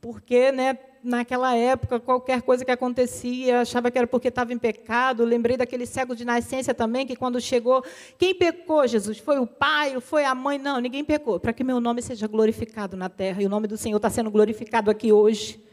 porque, 0.02 0.52
né, 0.52 0.78
naquela 1.04 1.56
época, 1.56 2.00
qualquer 2.00 2.42
coisa 2.42 2.66
que 2.66 2.72
acontecia, 2.72 3.62
achava 3.62 3.92
que 3.92 3.98
era 3.98 4.08
porque 4.08 4.30
estava 4.30 4.52
em 4.54 4.58
pecado. 4.58 5.24
Lembrei 5.24 5.56
daquele 5.56 5.86
cego 5.86 6.16
de 6.16 6.26
nascença 6.26 6.74
também, 6.74 7.06
que 7.06 7.16
quando 7.16 7.40
chegou, 7.40 7.84
quem 8.18 8.34
pecou, 8.34 8.88
Jesus? 8.88 9.20
Foi 9.20 9.40
o 9.40 9.48
pai, 9.48 10.00
foi 10.02 10.26
a 10.26 10.34
mãe? 10.34 10.58
Não, 10.58 10.80
ninguém 10.80 11.04
pecou. 11.04 11.40
Para 11.40 11.54
que 11.54 11.64
meu 11.64 11.80
nome 11.80 12.02
seja 12.02 12.28
glorificado 12.28 12.98
na 12.98 13.08
terra. 13.08 13.42
E 13.42 13.46
o 13.46 13.50
nome 13.50 13.68
do 13.68 13.78
Senhor 13.78 13.98
está 13.98 14.10
sendo 14.10 14.32
glorificado 14.32 14.90
aqui 14.90 15.12
hoje. 15.12 15.69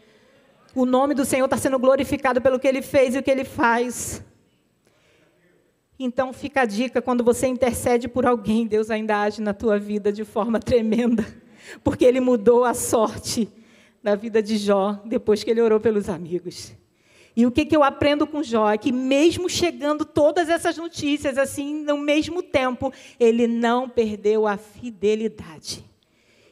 O 0.77 0.85
nome 0.85 1.15
do 1.15 1.25
Senhor 1.25 1.47
está 1.47 1.57
sendo 1.57 1.79
glorificado 1.79 2.39
pelo 2.39 2.61
que 2.61 2.69
ele 2.69 2.83
fez 2.83 3.15
e 3.15 3.19
o 3.19 3.23
que 3.23 3.31
ele 3.31 3.45
faz. 3.45 4.23
Então 5.99 6.35
fica 6.35 6.61
a 6.61 6.65
dica, 6.67 7.01
quando 7.01 7.25
você 7.25 7.47
intercede 7.47 8.07
por 8.07 8.27
alguém, 8.27 8.67
Deus 8.67 8.91
ainda 8.91 9.23
age 9.23 9.41
na 9.41 9.55
tua 9.55 9.79
vida 9.79 10.13
de 10.13 10.23
forma 10.23 10.61
tremenda, 10.61 11.25
porque 11.83 12.05
ele 12.05 12.21
mudou 12.21 12.63
a 12.63 12.75
sorte 12.75 13.49
da 14.03 14.15
vida 14.15 14.43
de 14.43 14.59
Jó 14.59 15.01
depois 15.07 15.43
que 15.43 15.51
ele 15.51 15.63
orou 15.63 15.81
pelos 15.81 16.11
amigos. 16.11 16.75
E 17.35 17.47
o 17.47 17.51
que, 17.51 17.65
que 17.65 17.75
eu 17.75 17.83
aprendo 17.83 18.27
com 18.27 18.43
Jó 18.43 18.71
é 18.71 18.77
que, 18.77 18.93
mesmo 18.93 19.49
chegando 19.49 20.05
todas 20.05 20.51
essas 20.51 20.77
notícias, 20.77 21.39
assim, 21.39 21.85
no 21.85 21.97
mesmo 21.97 22.43
tempo, 22.43 22.93
ele 23.19 23.47
não 23.47 23.89
perdeu 23.89 24.47
a 24.47 24.59
fidelidade. 24.59 25.83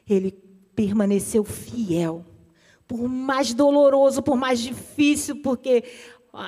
Ele 0.08 0.32
permaneceu 0.74 1.44
fiel. 1.44 2.24
Por 2.96 3.08
mais 3.08 3.52
doloroso, 3.52 4.22
por 4.22 4.36
mais 4.36 4.60
difícil, 4.60 5.42
porque 5.42 5.82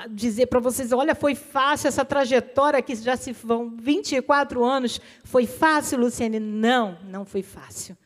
dizer 0.08 0.46
para 0.46 0.60
vocês, 0.60 0.92
olha, 0.92 1.12
foi 1.12 1.34
fácil 1.34 1.88
essa 1.88 2.04
trajetória 2.04 2.80
que 2.80 2.94
já 2.94 3.16
se 3.16 3.32
vão 3.32 3.68
24 3.76 4.64
anos, 4.64 5.00
foi 5.24 5.44
fácil, 5.44 5.98
Luciane? 5.98 6.38
Não, 6.38 6.98
não 7.02 7.24
foi 7.24 7.42
fácil. 7.42 7.96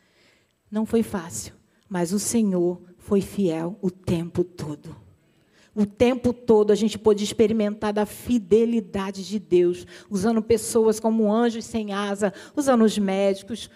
Não 0.70 0.86
foi 0.86 1.02
fácil, 1.02 1.52
mas 1.86 2.14
o 2.14 2.18
Senhor 2.18 2.80
foi 2.96 3.20
fiel 3.20 3.76
o 3.82 3.90
tempo 3.90 4.42
todo. 4.42 4.96
O 5.74 5.84
tempo 5.84 6.32
todo 6.32 6.70
a 6.70 6.74
gente 6.74 6.98
pôde 6.98 7.22
experimentar 7.22 7.92
da 7.92 8.06
fidelidade 8.06 9.22
de 9.22 9.38
Deus, 9.38 9.86
usando 10.08 10.40
pessoas 10.40 10.98
como 10.98 11.30
anjos 11.30 11.66
sem 11.66 11.92
asa, 11.92 12.32
usando 12.56 12.84
os 12.84 12.96
médicos. 12.96 13.68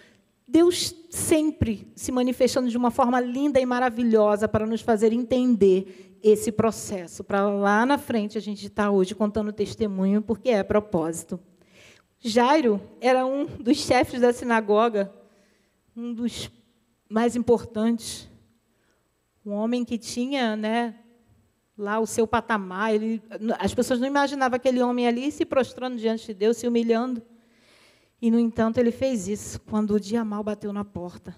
Deus 0.47 0.95
sempre 1.09 1.91
se 1.95 2.11
manifestando 2.11 2.69
de 2.69 2.77
uma 2.77 2.91
forma 2.91 3.19
linda 3.19 3.59
e 3.59 3.65
maravilhosa 3.65 4.47
para 4.47 4.65
nos 4.65 4.81
fazer 4.81 5.11
entender 5.11 6.17
esse 6.21 6.51
processo, 6.51 7.23
para 7.23 7.47
lá 7.47 7.85
na 7.85 7.97
frente 7.97 8.37
a 8.37 8.41
gente 8.41 8.65
estar 8.65 8.85
tá 8.85 8.91
hoje 8.91 9.13
contando 9.13 9.53
testemunho, 9.53 10.21
porque 10.21 10.49
é 10.49 10.63
propósito. 10.63 11.39
Jairo 12.19 12.81
era 12.99 13.25
um 13.25 13.45
dos 13.45 13.77
chefes 13.77 14.21
da 14.21 14.33
sinagoga, 14.33 15.13
um 15.95 16.13
dos 16.13 16.49
mais 17.07 17.35
importantes, 17.35 18.27
um 19.45 19.51
homem 19.51 19.85
que 19.85 19.97
tinha, 19.97 20.55
né, 20.55 20.95
lá 21.77 21.99
o 21.99 22.07
seu 22.07 22.25
patamar. 22.25 22.95
Ele, 22.95 23.21
as 23.59 23.73
pessoas 23.73 23.99
não 23.99 24.07
imaginavam 24.07 24.55
aquele 24.55 24.81
homem 24.81 25.07
ali 25.07 25.31
se 25.31 25.45
prostrando 25.45 25.97
diante 25.97 26.27
de 26.27 26.33
Deus, 26.33 26.57
se 26.57 26.67
humilhando. 26.67 27.21
E, 28.25 28.31
no 28.31 28.39
entanto, 28.39 28.79
ele 28.79 28.89
fez 28.89 29.27
isso 29.27 29.61
quando 29.69 29.91
o 29.93 29.99
dia 29.99 30.25
mal 30.25 30.43
bateu 30.43 30.73
na 30.73 30.83
porta. 30.83 31.35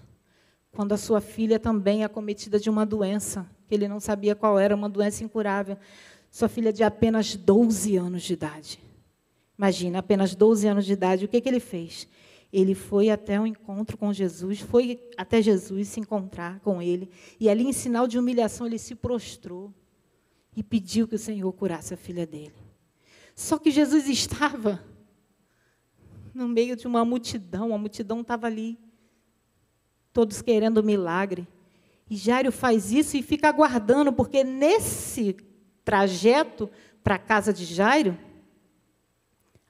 Quando 0.72 0.94
a 0.94 0.96
sua 0.96 1.20
filha 1.20 1.58
também 1.58 2.02
acometida 2.02 2.58
de 2.58 2.70
uma 2.70 2.86
doença, 2.86 3.46
que 3.68 3.74
ele 3.74 3.86
não 3.86 4.00
sabia 4.00 4.34
qual 4.34 4.58
era, 4.58 4.74
uma 4.74 4.88
doença 4.88 5.22
incurável. 5.22 5.76
Sua 6.30 6.48
filha 6.48 6.72
de 6.72 6.82
apenas 6.82 7.36
12 7.36 7.94
anos 7.98 8.22
de 8.22 8.32
idade. 8.32 8.80
Imagina, 9.58 9.98
apenas 9.98 10.34
12 10.34 10.66
anos 10.66 10.86
de 10.86 10.94
idade. 10.94 11.26
O 11.26 11.28
que, 11.28 11.42
que 11.42 11.48
ele 11.50 11.60
fez? 11.60 12.08
Ele 12.50 12.74
foi 12.74 13.10
até 13.10 13.38
o 13.38 13.42
um 13.42 13.46
encontro 13.46 13.98
com 13.98 14.10
Jesus, 14.10 14.60
foi 14.60 14.98
até 15.14 15.42
Jesus 15.42 15.88
se 15.88 16.00
encontrar 16.00 16.58
com 16.60 16.80
ele. 16.80 17.10
E 17.38 17.50
ali, 17.50 17.66
em 17.66 17.72
sinal 17.74 18.08
de 18.08 18.18
humilhação, 18.18 18.66
ele 18.66 18.78
se 18.78 18.94
prostrou 18.94 19.74
e 20.56 20.62
pediu 20.62 21.06
que 21.06 21.16
o 21.16 21.18
Senhor 21.18 21.52
curasse 21.52 21.92
a 21.92 21.98
filha 21.98 22.26
dele. 22.26 22.54
Só 23.34 23.58
que 23.58 23.70
Jesus 23.70 24.08
estava 24.08 24.82
no 26.38 26.48
meio 26.48 26.76
de 26.76 26.86
uma 26.86 27.04
multidão, 27.04 27.74
a 27.74 27.78
multidão 27.78 28.20
estava 28.20 28.46
ali, 28.46 28.78
todos 30.12 30.40
querendo 30.40 30.82
milagre. 30.82 31.46
E 32.08 32.16
Jairo 32.16 32.52
faz 32.52 32.92
isso 32.92 33.16
e 33.16 33.22
fica 33.22 33.48
aguardando, 33.48 34.12
porque 34.12 34.44
nesse 34.44 35.36
trajeto 35.84 36.70
para 37.02 37.16
a 37.16 37.18
casa 37.18 37.52
de 37.52 37.64
Jairo, 37.64 38.16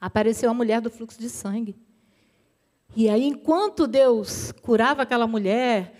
apareceu 0.00 0.50
a 0.50 0.54
mulher 0.54 0.80
do 0.80 0.90
fluxo 0.90 1.18
de 1.18 1.30
sangue. 1.30 1.76
E 2.94 3.08
aí, 3.08 3.24
enquanto 3.24 3.86
Deus 3.86 4.52
curava 4.62 5.02
aquela 5.02 5.26
mulher, 5.26 5.94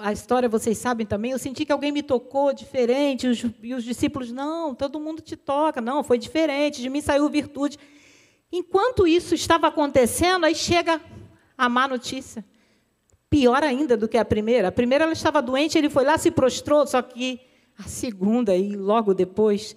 a 0.00 0.12
história 0.12 0.48
vocês 0.48 0.78
sabem 0.78 1.06
também, 1.06 1.30
eu 1.32 1.38
senti 1.38 1.64
que 1.64 1.72
alguém 1.72 1.92
me 1.92 2.02
tocou 2.02 2.52
diferente, 2.52 3.26
e 3.62 3.74
os 3.74 3.84
discípulos, 3.84 4.32
não, 4.32 4.74
todo 4.74 4.98
mundo 4.98 5.22
te 5.22 5.36
toca, 5.36 5.80
não, 5.80 6.02
foi 6.02 6.18
diferente, 6.18 6.82
de 6.82 6.88
mim 6.88 7.00
saiu 7.00 7.28
virtude. 7.28 7.78
Enquanto 8.50 9.06
isso 9.06 9.34
estava 9.34 9.68
acontecendo, 9.68 10.44
aí 10.44 10.54
chega 10.54 11.00
a 11.56 11.68
má 11.68 11.86
notícia. 11.86 12.44
Pior 13.28 13.62
ainda 13.62 13.96
do 13.96 14.08
que 14.08 14.16
a 14.16 14.24
primeira. 14.24 14.68
A 14.68 14.72
primeira 14.72 15.04
ela 15.04 15.12
estava 15.12 15.42
doente, 15.42 15.76
ele 15.76 15.90
foi 15.90 16.04
lá, 16.04 16.16
se 16.16 16.30
prostrou, 16.30 16.86
só 16.86 17.02
que 17.02 17.40
a 17.78 17.84
segunda, 17.84 18.56
e 18.56 18.74
logo 18.74 19.12
depois, 19.12 19.76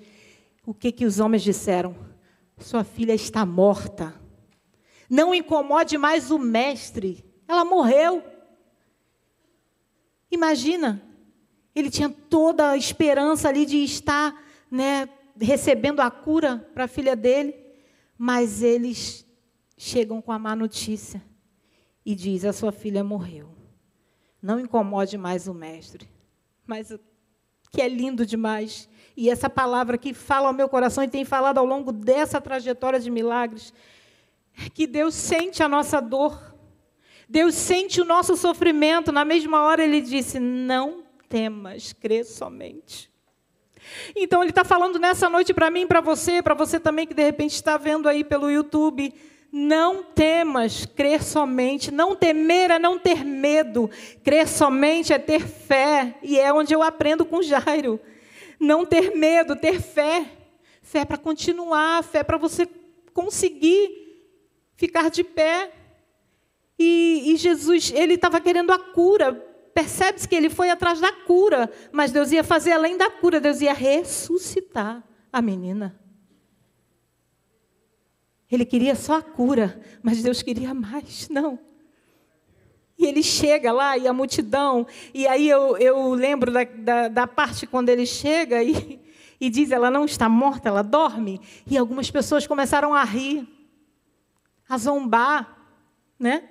o 0.66 0.74
que, 0.74 0.92
que 0.92 1.06
os 1.06 1.20
homens 1.20 1.44
disseram? 1.44 1.96
Sua 2.58 2.84
filha 2.84 3.14
está 3.14 3.46
morta. 3.46 4.14
Não 5.10 5.36
incomode 5.36 5.98
mais 5.98 6.32
o 6.32 6.40
mestre. 6.40 7.26
Ela 7.48 7.66
morreu. 7.66 8.24
Imagina, 10.32 11.02
ele 11.76 11.90
tinha 11.90 12.10
toda 12.10 12.70
a 12.70 12.78
esperança 12.78 13.50
ali 13.50 13.66
de 13.66 13.84
estar 13.84 14.42
né, 14.70 15.10
recebendo 15.38 16.00
a 16.00 16.10
cura 16.10 16.66
para 16.74 16.86
a 16.86 16.88
filha 16.88 17.16
dele, 17.16 17.54
mas 18.24 18.62
eles 18.62 19.26
chegam 19.76 20.22
com 20.22 20.32
a 20.32 20.38
má 20.38 20.56
notícia 20.56 21.24
e 22.06 22.14
diz: 22.14 22.46
a 22.46 22.54
sua 22.54 22.72
filha 22.72 23.04
morreu. 23.04 23.50
Não 24.40 24.60
incomode 24.60 25.18
mais 25.18 25.48
o 25.48 25.56
mestre. 25.56 26.08
Mas 26.68 26.96
que 27.72 27.82
é 27.82 27.90
lindo 27.90 28.24
demais. 28.24 28.88
E 29.18 29.28
essa 29.28 29.50
palavra 29.50 29.98
que 29.98 30.14
fala 30.14 30.50
ao 30.50 30.54
meu 30.54 30.70
coração 30.70 31.04
e 31.04 31.08
tem 31.08 31.26
falado 31.26 31.58
ao 31.58 31.66
longo 31.66 31.92
dessa 31.92 32.40
trajetória 32.40 33.00
de 33.00 33.10
milagres, 33.10 33.74
é 34.56 34.70
que 34.70 34.86
Deus 34.86 35.16
sente 35.16 35.64
a 35.64 35.68
nossa 35.68 36.00
dor 36.00 36.52
Deus 37.28 37.56
sente 37.56 38.00
o 38.00 38.06
nosso 38.06 38.38
sofrimento. 38.38 39.12
Na 39.12 39.26
mesma 39.26 39.64
hora, 39.64 39.84
ele 39.84 40.00
disse: 40.00 40.40
Não 40.40 41.04
temas, 41.28 41.92
crê 41.92 42.24
somente. 42.24 43.11
Então, 44.16 44.42
ele 44.42 44.52
está 44.52 44.64
falando 44.64 45.00
nessa 45.00 45.30
noite 45.30 45.54
para 45.54 45.70
mim, 45.70 45.88
para 45.88 46.02
você, 46.02 46.42
para 46.42 46.54
você 46.54 46.80
também 46.80 47.08
que 47.08 47.14
de 47.14 47.24
repente 47.24 47.54
está 47.54 47.78
vendo 47.78 48.08
aí 48.08 48.24
pelo 48.24 48.50
YouTube. 48.52 49.14
Não 49.52 50.02
temas, 50.02 50.86
crer 50.86 51.22
somente. 51.22 51.92
Não 51.92 52.16
temer 52.16 52.72
é 52.72 52.80
não 52.80 52.98
ter 52.98 53.26
medo. 53.26 53.90
Crer 54.24 54.48
somente 54.48 55.12
é 55.12 55.20
ter 55.20 55.42
fé. 55.42 56.16
E 56.24 56.40
é 56.40 56.54
onde 56.54 56.74
eu 56.74 56.82
aprendo 56.82 57.26
com 57.26 57.42
Jairo. 57.42 58.00
Não 58.60 58.86
ter 58.86 59.16
medo, 59.16 59.56
ter 59.56 59.82
fé. 59.82 60.26
Fé 60.82 61.04
para 61.04 61.18
continuar, 61.18 62.04
fé 62.04 62.24
para 62.24 62.38
você 62.38 62.68
conseguir 63.14 64.02
ficar 64.78 65.10
de 65.10 65.24
pé. 65.24 65.72
E, 66.80 67.34
e 67.34 67.36
Jesus, 67.36 67.92
ele 67.94 68.14
estava 68.14 68.40
querendo 68.40 68.72
a 68.72 68.80
cura. 68.80 69.51
Percebe-se 69.74 70.28
que 70.28 70.36
ele 70.36 70.50
foi 70.50 70.70
atrás 70.70 71.00
da 71.00 71.12
cura, 71.12 71.72
mas 71.92 72.12
Deus 72.12 72.32
ia 72.32 72.44
fazer 72.44 72.74
além 72.74 72.98
da 72.98 73.10
cura, 73.10 73.40
Deus 73.40 73.62
ia 73.62 73.74
ressuscitar 73.74 75.04
a 75.32 75.42
menina. 75.42 76.00
Ele 78.52 78.66
queria 78.66 78.96
só 78.96 79.18
a 79.18 79.22
cura, 79.22 79.82
mas 80.04 80.22
Deus 80.22 80.42
queria 80.42 80.74
mais, 80.74 81.30
não. 81.30 81.58
E 82.98 83.06
ele 83.06 83.24
chega 83.24 83.72
lá 83.72 83.98
e 83.98 84.08
a 84.08 84.14
multidão, 84.14 84.86
e 85.14 85.26
aí 85.26 85.50
eu, 85.50 85.78
eu 85.78 86.14
lembro 86.14 86.52
da, 86.52 86.64
da, 86.64 87.08
da 87.08 87.26
parte 87.26 87.66
quando 87.66 87.90
ele 87.90 88.06
chega 88.06 88.62
e, 88.62 89.02
e 89.40 89.50
diz: 89.50 89.72
ela 89.72 89.90
não 89.90 90.06
está 90.06 90.30
morta, 90.30 90.70
ela 90.70 90.84
dorme. 90.84 91.42
E 91.66 91.78
algumas 91.78 92.12
pessoas 92.12 92.46
começaram 92.46 92.94
a 92.94 93.04
rir, 93.04 93.48
a 94.70 94.78
zombar, 94.78 95.58
né? 96.20 96.48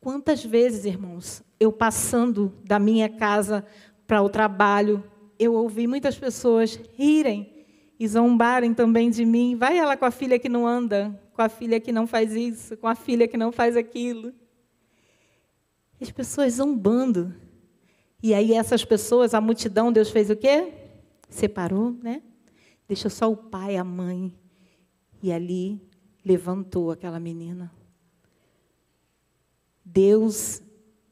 Quantas 0.00 0.44
vezes, 0.44 0.84
irmãos, 0.84 1.42
eu 1.58 1.72
passando 1.72 2.52
da 2.64 2.78
minha 2.78 3.08
casa 3.08 3.64
para 4.06 4.22
o 4.22 4.28
trabalho, 4.28 5.02
eu 5.38 5.54
ouvi 5.54 5.86
muitas 5.86 6.18
pessoas 6.18 6.78
rirem 6.94 7.64
e 7.98 8.06
zombarem 8.06 8.74
também 8.74 9.10
de 9.10 9.24
mim. 9.24 9.56
Vai 9.56 9.78
ela 9.78 9.96
com 9.96 10.04
a 10.04 10.10
filha 10.10 10.38
que 10.38 10.48
não 10.48 10.66
anda, 10.66 11.18
com 11.32 11.42
a 11.42 11.48
filha 11.48 11.80
que 11.80 11.92
não 11.92 12.06
faz 12.06 12.32
isso, 12.32 12.76
com 12.76 12.86
a 12.86 12.94
filha 12.94 13.26
que 13.26 13.36
não 13.36 13.50
faz 13.50 13.76
aquilo. 13.76 14.32
As 16.00 16.10
pessoas 16.10 16.54
zombando. 16.54 17.34
E 18.22 18.34
aí 18.34 18.52
essas 18.52 18.84
pessoas, 18.84 19.34
a 19.34 19.40
multidão, 19.40 19.92
Deus 19.92 20.10
fez 20.10 20.30
o 20.30 20.36
quê? 20.36 20.72
Separou, 21.28 21.92
né? 22.02 22.22
Deixou 22.86 23.10
só 23.10 23.30
o 23.30 23.36
pai, 23.36 23.76
a 23.76 23.84
mãe. 23.84 24.32
E 25.22 25.32
ali 25.32 25.80
levantou 26.24 26.90
aquela 26.90 27.18
menina. 27.18 27.72
Deus, 29.84 30.62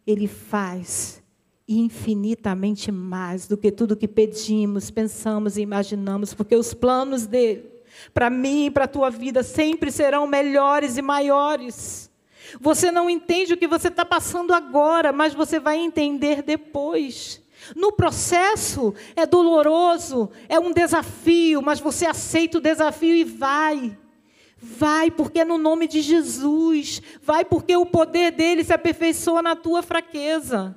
Ele 0.06 0.28
faz 0.28 1.22
infinitamente 1.66 2.92
mais 2.92 3.48
do 3.48 3.56
que 3.56 3.72
tudo 3.72 3.96
que 3.96 4.06
pedimos, 4.06 4.90
pensamos 4.90 5.56
e 5.56 5.62
imaginamos, 5.62 6.34
porque 6.34 6.54
os 6.54 6.74
planos 6.74 7.26
dele, 7.26 7.64
para 8.12 8.28
mim 8.28 8.66
e 8.66 8.70
para 8.70 8.84
a 8.84 8.88
tua 8.88 9.10
vida, 9.10 9.42
sempre 9.42 9.90
serão 9.90 10.26
melhores 10.26 10.96
e 10.96 11.02
maiores. 11.02 12.10
Você 12.60 12.90
não 12.90 13.08
entende 13.08 13.54
o 13.54 13.56
que 13.56 13.66
você 13.66 13.88
está 13.88 14.04
passando 14.04 14.52
agora, 14.52 15.12
mas 15.12 15.34
você 15.34 15.58
vai 15.58 15.78
entender 15.78 16.42
depois. 16.42 17.42
No 17.74 17.92
processo 17.92 18.94
é 19.16 19.24
doloroso, 19.24 20.30
é 20.48 20.58
um 20.58 20.72
desafio, 20.72 21.62
mas 21.62 21.80
você 21.80 22.04
aceita 22.06 22.58
o 22.58 22.60
desafio 22.60 23.14
e 23.14 23.24
vai. 23.24 23.96
Vai, 24.64 25.10
porque 25.10 25.40
é 25.40 25.44
no 25.44 25.58
nome 25.58 25.86
de 25.86 26.00
Jesus. 26.00 27.02
Vai, 27.22 27.44
porque 27.44 27.76
o 27.76 27.84
poder 27.84 28.32
dele 28.32 28.64
se 28.64 28.72
aperfeiçoa 28.72 29.42
na 29.42 29.54
tua 29.54 29.82
fraqueza. 29.82 30.74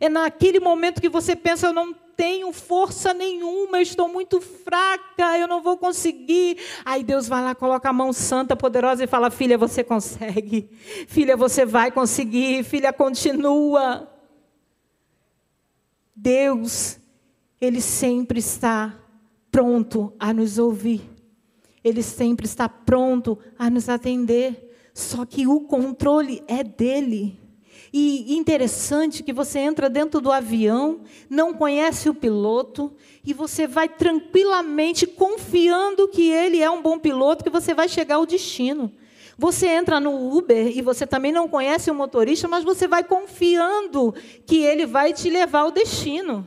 É 0.00 0.08
naquele 0.08 0.60
momento 0.60 1.00
que 1.00 1.08
você 1.08 1.34
pensa, 1.34 1.66
eu 1.66 1.72
não 1.72 1.92
tenho 1.92 2.52
força 2.52 3.12
nenhuma, 3.12 3.78
eu 3.78 3.82
estou 3.82 4.08
muito 4.08 4.40
fraca, 4.40 5.36
eu 5.36 5.48
não 5.48 5.60
vou 5.60 5.76
conseguir. 5.76 6.58
Aí 6.84 7.02
Deus 7.02 7.26
vai 7.26 7.42
lá, 7.42 7.56
coloca 7.56 7.88
a 7.88 7.92
mão 7.92 8.12
santa, 8.12 8.54
poderosa 8.54 9.02
e 9.02 9.08
fala: 9.08 9.30
Filha, 9.30 9.58
você 9.58 9.82
consegue. 9.82 10.70
Filha, 11.08 11.36
você 11.36 11.64
vai 11.64 11.90
conseguir. 11.90 12.62
Filha, 12.62 12.92
continua. 12.92 14.08
Deus, 16.14 16.98
Ele 17.60 17.80
sempre 17.80 18.38
está 18.38 18.94
pronto 19.50 20.12
a 20.20 20.32
nos 20.32 20.56
ouvir. 20.56 21.13
Ele 21.84 22.02
sempre 22.02 22.46
está 22.46 22.68
pronto 22.68 23.38
a 23.58 23.68
nos 23.68 23.88
atender. 23.88 24.72
Só 24.94 25.26
que 25.26 25.46
o 25.46 25.60
controle 25.60 26.42
é 26.48 26.64
dele. 26.64 27.38
E 27.92 28.36
interessante 28.36 29.22
que 29.22 29.32
você 29.32 29.60
entra 29.60 29.88
dentro 29.88 30.20
do 30.20 30.32
avião, 30.32 31.02
não 31.30 31.54
conhece 31.54 32.08
o 32.08 32.14
piloto, 32.14 32.92
e 33.24 33.32
você 33.32 33.68
vai 33.68 33.88
tranquilamente 33.88 35.06
confiando 35.06 36.08
que 36.08 36.28
ele 36.28 36.60
é 36.60 36.68
um 36.68 36.82
bom 36.82 36.98
piloto, 36.98 37.44
que 37.44 37.50
você 37.50 37.72
vai 37.72 37.88
chegar 37.88 38.16
ao 38.16 38.26
destino. 38.26 38.90
Você 39.38 39.68
entra 39.68 40.00
no 40.00 40.36
Uber 40.36 40.76
e 40.76 40.82
você 40.82 41.06
também 41.06 41.30
não 41.30 41.48
conhece 41.48 41.88
o 41.90 41.94
motorista, 41.94 42.48
mas 42.48 42.64
você 42.64 42.88
vai 42.88 43.04
confiando 43.04 44.12
que 44.46 44.56
ele 44.56 44.86
vai 44.86 45.12
te 45.12 45.30
levar 45.30 45.60
ao 45.60 45.70
destino. 45.70 46.46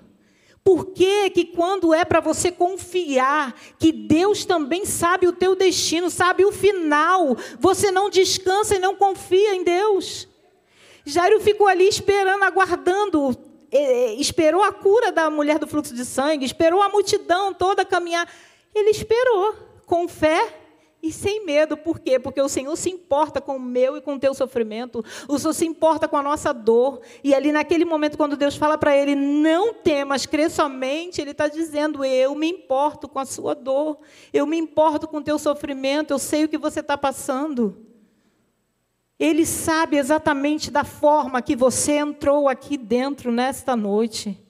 Por 0.67 0.87
que, 0.87 1.29
que 1.29 1.45
quando 1.45 1.93
é 1.93 2.03
para 2.03 2.19
você 2.19 2.51
confiar 2.51 3.57
que 3.79 3.89
Deus 3.89 4.43
também 4.43 4.85
sabe 4.85 5.25
o 5.25 5.31
teu 5.31 5.55
destino, 5.55 6.09
sabe 6.09 6.43
o 6.43 6.51
final, 6.51 7.37
você 7.57 7.89
não 7.89 8.09
descansa 8.09 8.75
e 8.75 8.79
não 8.79 8.93
confia 8.93 9.55
em 9.55 9.63
Deus? 9.63 10.27
Jairo 11.05 11.39
ficou 11.39 11.69
ali 11.69 11.87
esperando, 11.87 12.43
aguardando, 12.43 13.33
esperou 14.19 14.61
a 14.61 14.73
cura 14.73 15.09
da 15.09 15.29
mulher 15.29 15.57
do 15.57 15.67
fluxo 15.67 15.95
de 15.95 16.03
sangue, 16.03 16.45
esperou 16.45 16.81
a 16.81 16.89
multidão 16.89 17.53
toda 17.53 17.85
caminhar. 17.85 18.29
Ele 18.75 18.89
esperou 18.89 19.55
com 19.85 20.05
fé 20.05 20.53
e 21.01 21.11
sem 21.11 21.45
medo. 21.45 21.77
Por 21.77 21.99
quê? 21.99 22.19
Porque 22.19 22.41
o 22.41 22.49
Senhor 22.49 22.75
se 22.75 22.89
importa 22.89 23.39
com 23.39 23.57
o 23.57 23.59
meu 23.59 23.97
e 23.97 24.01
com 24.01 24.15
o 24.15 24.19
teu 24.19 24.33
sofrimento. 24.33 25.03
O 25.27 25.37
Senhor 25.37 25.53
se 25.53 25.65
importa 25.65 26.07
com 26.07 26.17
a 26.17 26.23
nossa 26.23 26.53
dor. 26.53 27.01
E 27.23 27.33
ali 27.33 27.51
naquele 27.51 27.85
momento, 27.85 28.17
quando 28.17 28.35
Deus 28.35 28.55
fala 28.55 28.77
para 28.77 28.95
ele, 28.95 29.15
não 29.15 29.73
temas, 29.73 30.25
crê 30.25 30.49
somente, 30.49 31.21
ele 31.21 31.31
está 31.31 31.47
dizendo, 31.47 32.03
eu 32.03 32.33
me 32.35 32.49
importo 32.49 33.07
com 33.07 33.19
a 33.19 33.25
sua 33.25 33.53
dor. 33.53 33.99
Eu 34.33 34.45
me 34.45 34.57
importo 34.57 35.07
com 35.07 35.17
o 35.17 35.23
teu 35.23 35.37
sofrimento. 35.37 36.11
Eu 36.11 36.19
sei 36.19 36.45
o 36.45 36.49
que 36.49 36.57
você 36.57 36.79
está 36.79 36.97
passando. 36.97 37.85
Ele 39.19 39.45
sabe 39.45 39.97
exatamente 39.97 40.69
da 40.69 40.83
forma 40.83 41.41
que 41.41 41.55
você 41.55 41.93
entrou 41.93 42.47
aqui 42.47 42.77
dentro 42.77 43.31
nesta 43.31 43.75
noite. 43.75 44.46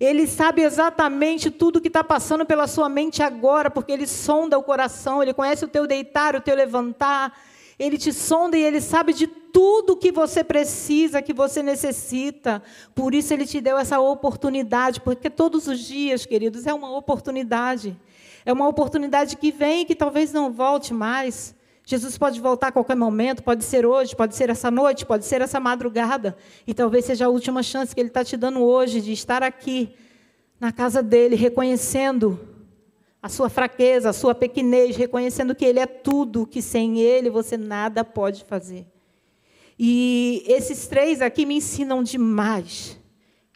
Ele 0.00 0.26
sabe 0.26 0.62
exatamente 0.62 1.50
tudo 1.50 1.80
que 1.80 1.88
está 1.88 2.04
passando 2.04 2.46
pela 2.46 2.66
sua 2.68 2.88
mente 2.88 3.22
agora, 3.22 3.70
porque 3.70 3.90
ele 3.90 4.06
sonda 4.06 4.56
o 4.56 4.62
coração, 4.62 5.22
ele 5.22 5.34
conhece 5.34 5.64
o 5.64 5.68
teu 5.68 5.86
deitar, 5.86 6.36
o 6.36 6.40
teu 6.40 6.54
levantar. 6.54 7.36
Ele 7.78 7.98
te 7.98 8.12
sonda 8.12 8.56
e 8.56 8.62
ele 8.62 8.80
sabe 8.80 9.12
de 9.12 9.26
tudo 9.26 9.96
que 9.96 10.12
você 10.12 10.44
precisa, 10.44 11.22
que 11.22 11.32
você 11.32 11.62
necessita. 11.62 12.62
Por 12.94 13.14
isso 13.14 13.32
ele 13.32 13.46
te 13.46 13.60
deu 13.60 13.76
essa 13.76 13.98
oportunidade, 13.98 15.00
porque 15.00 15.28
todos 15.28 15.66
os 15.66 15.80
dias, 15.80 16.24
queridos, 16.24 16.66
é 16.66 16.72
uma 16.72 16.96
oportunidade. 16.96 17.96
É 18.44 18.52
uma 18.52 18.68
oportunidade 18.68 19.36
que 19.36 19.50
vem 19.50 19.82
e 19.82 19.84
que 19.84 19.94
talvez 19.94 20.32
não 20.32 20.52
volte 20.52 20.94
mais. 20.94 21.54
Jesus 21.90 22.18
pode 22.18 22.38
voltar 22.38 22.68
a 22.68 22.72
qualquer 22.72 22.94
momento, 22.94 23.42
pode 23.42 23.64
ser 23.64 23.86
hoje, 23.86 24.14
pode 24.14 24.36
ser 24.36 24.50
essa 24.50 24.70
noite, 24.70 25.06
pode 25.06 25.24
ser 25.24 25.40
essa 25.40 25.58
madrugada. 25.58 26.36
E 26.66 26.74
talvez 26.74 27.06
seja 27.06 27.24
a 27.24 27.28
última 27.30 27.62
chance 27.62 27.94
que 27.94 28.00
Ele 28.02 28.10
está 28.10 28.22
te 28.22 28.36
dando 28.36 28.60
hoje 28.62 29.00
de 29.00 29.10
estar 29.10 29.42
aqui, 29.42 29.94
na 30.60 30.70
casa 30.70 31.02
dele, 31.02 31.34
reconhecendo 31.34 32.38
a 33.22 33.30
sua 33.30 33.48
fraqueza, 33.48 34.10
a 34.10 34.12
sua 34.12 34.34
pequenez, 34.34 34.96
reconhecendo 34.96 35.54
que 35.54 35.64
Ele 35.64 35.78
é 35.78 35.86
tudo, 35.86 36.46
que 36.46 36.60
sem 36.60 37.00
Ele 37.00 37.30
você 37.30 37.56
nada 37.56 38.04
pode 38.04 38.44
fazer. 38.44 38.86
E 39.78 40.44
esses 40.46 40.88
três 40.88 41.22
aqui 41.22 41.46
me 41.46 41.54
ensinam 41.54 42.02
demais 42.02 43.00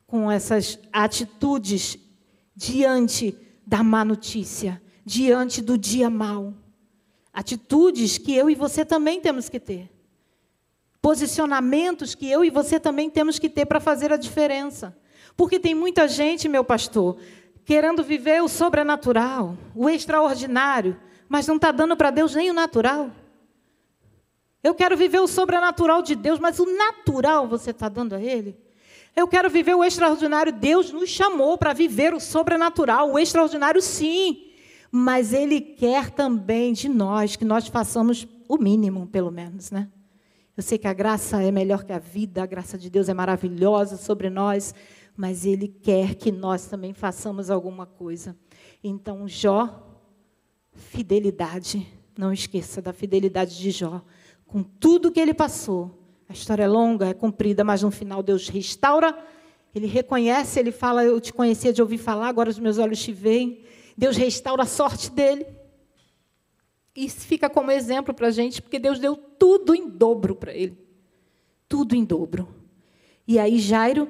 com 0.07 0.31
essas 0.31 0.79
atitudes 0.91 1.99
diante 2.57 3.37
da 3.67 3.83
má 3.83 4.03
notícia, 4.07 4.81
diante 5.05 5.61
do 5.61 5.77
dia 5.77 6.09
mau. 6.09 6.62
Atitudes 7.33 8.19
que 8.19 8.35
eu 8.37 8.51
e 8.51 8.55
você 8.55 8.85
também 8.85 9.21
temos 9.21 9.49
que 9.49 9.59
ter. 9.59 9.91
Posicionamentos 11.01 12.15
que 12.15 12.31
eu 12.31 12.45
e 12.45 12.51
você 12.51 12.79
também 12.79 13.09
temos 13.09 13.39
que 13.39 13.49
ter 13.49 13.65
para 13.65 13.81
fazer 13.81 14.13
a 14.13 14.17
diferença. 14.17 14.97
Porque 15.35 15.59
tem 15.59 15.75
muita 15.75 16.07
gente, 16.07 16.49
meu 16.49 16.63
pastor, 16.63 17.17
querendo 17.65 18.05
viver 18.05 18.43
o 18.43 18.49
sobrenatural, 18.49 19.57
o 19.75 19.89
extraordinário, 19.89 21.01
mas 21.27 21.47
não 21.47 21.57
está 21.57 21.73
dando 21.73 21.97
para 21.97 22.11
Deus 22.11 22.35
nem 22.35 22.51
o 22.51 22.55
natural. 22.55 23.11
Eu 24.63 24.75
quero 24.75 24.97
viver 24.97 25.21
o 25.21 25.27
sobrenatural 25.27 26.03
de 26.03 26.15
Deus, 26.15 26.39
mas 26.39 26.59
o 26.59 26.67
natural 26.67 27.49
você 27.49 27.71
está 27.71 27.89
dando 27.89 28.15
a 28.15 28.21
Ele? 28.21 28.57
Eu 29.17 29.27
quero 29.27 29.49
viver 29.49 29.75
o 29.75 29.83
extraordinário. 29.83 30.53
Deus 30.53 30.93
nos 30.93 31.09
chamou 31.09 31.57
para 31.57 31.73
viver 31.73 32.15
o 32.15 32.21
sobrenatural, 32.21 33.11
o 33.11 33.19
extraordinário, 33.19 33.81
sim 33.81 34.52
mas 34.95 35.33
Ele 35.33 35.59
quer 35.59 36.11
também 36.11 36.75
de 36.75 36.87
nós 36.87 37.35
que 37.35 37.47
nós 37.47 37.67
façamos 37.67 38.29
o 38.47 38.59
mínimo, 38.59 39.07
pelo 39.07 39.31
menos, 39.31 39.71
né? 39.71 39.89
Eu 40.55 40.63
sei 40.63 40.77
que 40.77 40.87
a 40.87 40.93
graça 40.93 41.43
é 41.43 41.51
melhor 41.51 41.83
que 41.83 41.95
a 41.95 41.99
vida, 41.99 42.43
a 42.43 42.47
graça 42.47 42.77
de 42.77 42.91
Deus 42.91 43.09
é 43.09 43.15
maravilhosa 43.15 43.97
sobre 43.97 44.29
nós, 44.29 44.75
mas 45.17 45.47
Ele 45.47 45.67
quer 45.67 46.15
que 46.15 46.31
nós 46.31 46.67
também 46.67 46.93
façamos 46.93 47.49
alguma 47.51 47.87
coisa. 47.87 48.37
Então, 48.85 49.27
Jó, 49.27 49.99
fidelidade, 50.75 51.87
não 52.17 52.31
esqueça 52.31 52.83
da 52.83 52.93
fidelidade 52.93 53.59
de 53.59 53.71
Jó, 53.71 54.03
com 54.45 54.63
tudo 54.63 55.11
que 55.11 55.21
ele 55.21 55.33
passou. 55.33 55.99
A 56.29 56.35
história 56.35 56.65
é 56.65 56.69
longa, 56.69 57.07
é 57.07 57.15
comprida, 57.15 57.65
mas 57.65 57.83
no 57.83 57.91
final 57.91 58.23
Deus 58.23 58.49
restaura, 58.49 59.17
ele 59.75 59.87
reconhece, 59.87 60.61
ele 60.61 60.71
fala: 60.71 61.03
Eu 61.03 61.19
te 61.19 61.33
conhecia 61.33 61.73
de 61.73 61.81
ouvir 61.81 61.97
falar, 61.97 62.29
agora 62.29 62.51
os 62.51 62.59
meus 62.59 62.77
olhos 62.77 63.03
te 63.03 63.11
veem. 63.11 63.62
Deus 63.97 64.17
restaura 64.17 64.63
a 64.63 64.67
sorte 64.67 65.11
dele. 65.11 65.47
Isso 66.95 67.21
fica 67.21 67.49
como 67.49 67.71
exemplo 67.71 68.13
para 68.13 68.29
a 68.29 68.31
gente, 68.31 68.61
porque 68.61 68.79
Deus 68.79 68.99
deu 68.99 69.17
tudo 69.17 69.75
em 69.75 69.89
dobro 69.89 70.35
para 70.35 70.55
ele. 70.55 70.79
Tudo 71.69 71.95
em 71.95 72.05
dobro. 72.05 72.49
E 73.27 73.39
aí 73.39 73.59
Jairo 73.59 74.09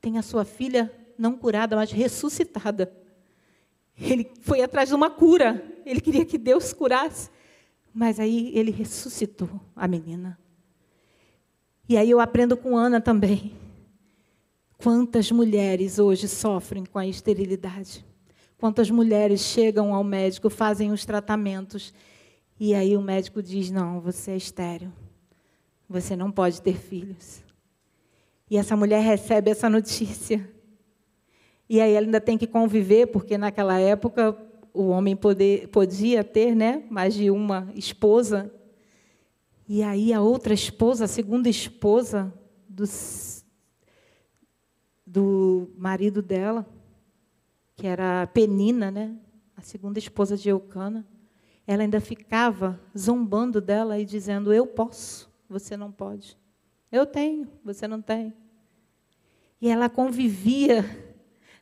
tem 0.00 0.16
a 0.16 0.22
sua 0.22 0.44
filha 0.44 0.92
não 1.18 1.36
curada, 1.36 1.76
mas 1.76 1.92
ressuscitada. 1.92 2.90
Ele 4.00 4.30
foi 4.40 4.62
atrás 4.62 4.88
de 4.88 4.94
uma 4.94 5.10
cura. 5.10 5.62
Ele 5.84 6.00
queria 6.00 6.24
que 6.24 6.38
Deus 6.38 6.72
curasse. 6.72 7.30
Mas 7.92 8.18
aí 8.18 8.50
ele 8.56 8.70
ressuscitou 8.70 9.48
a 9.76 9.86
menina. 9.86 10.38
E 11.88 11.96
aí 11.96 12.08
eu 12.08 12.20
aprendo 12.20 12.56
com 12.56 12.76
Ana 12.76 13.00
também. 13.00 13.52
Quantas 14.78 15.30
mulheres 15.30 15.98
hoje 15.98 16.26
sofrem 16.28 16.86
com 16.86 16.98
a 16.98 17.06
esterilidade? 17.06 18.04
Quantas 18.60 18.90
mulheres 18.90 19.40
chegam 19.40 19.94
ao 19.94 20.04
médico, 20.04 20.50
fazem 20.50 20.92
os 20.92 21.06
tratamentos, 21.06 21.94
e 22.58 22.74
aí 22.74 22.94
o 22.94 23.00
médico 23.00 23.42
diz: 23.42 23.70
Não, 23.70 24.02
você 24.02 24.32
é 24.32 24.36
estéreo. 24.36 24.92
Você 25.88 26.14
não 26.14 26.30
pode 26.30 26.60
ter 26.60 26.76
filhos. 26.76 27.42
E 28.50 28.58
essa 28.58 28.76
mulher 28.76 29.02
recebe 29.02 29.50
essa 29.50 29.70
notícia. 29.70 30.46
E 31.70 31.80
aí 31.80 31.94
ela 31.94 32.04
ainda 32.04 32.20
tem 32.20 32.36
que 32.36 32.46
conviver, 32.46 33.06
porque 33.06 33.38
naquela 33.38 33.80
época 33.80 34.36
o 34.74 34.88
homem 34.88 35.16
poder, 35.16 35.68
podia 35.68 36.22
ter 36.22 36.54
né, 36.54 36.84
mais 36.90 37.14
de 37.14 37.30
uma 37.30 37.66
esposa. 37.74 38.52
E 39.66 39.82
aí 39.82 40.12
a 40.12 40.20
outra 40.20 40.52
esposa, 40.52 41.06
a 41.06 41.08
segunda 41.08 41.48
esposa 41.48 42.30
do, 42.68 42.84
do 45.06 45.70
marido 45.78 46.20
dela, 46.20 46.66
que 47.80 47.86
era 47.86 48.26
Penina, 48.26 48.90
né? 48.90 49.16
a 49.56 49.62
segunda 49.62 49.98
esposa 49.98 50.36
de 50.36 50.50
Eucana, 50.50 51.06
ela 51.66 51.82
ainda 51.82 51.98
ficava 51.98 52.78
zombando 52.96 53.58
dela 53.58 53.98
e 53.98 54.04
dizendo: 54.04 54.52
Eu 54.52 54.66
posso, 54.66 55.30
você 55.48 55.78
não 55.78 55.90
pode. 55.90 56.36
Eu 56.92 57.06
tenho, 57.06 57.48
você 57.64 57.88
não 57.88 58.02
tem. 58.02 58.34
E 59.62 59.68
ela 59.68 59.88
convivia 59.88 60.84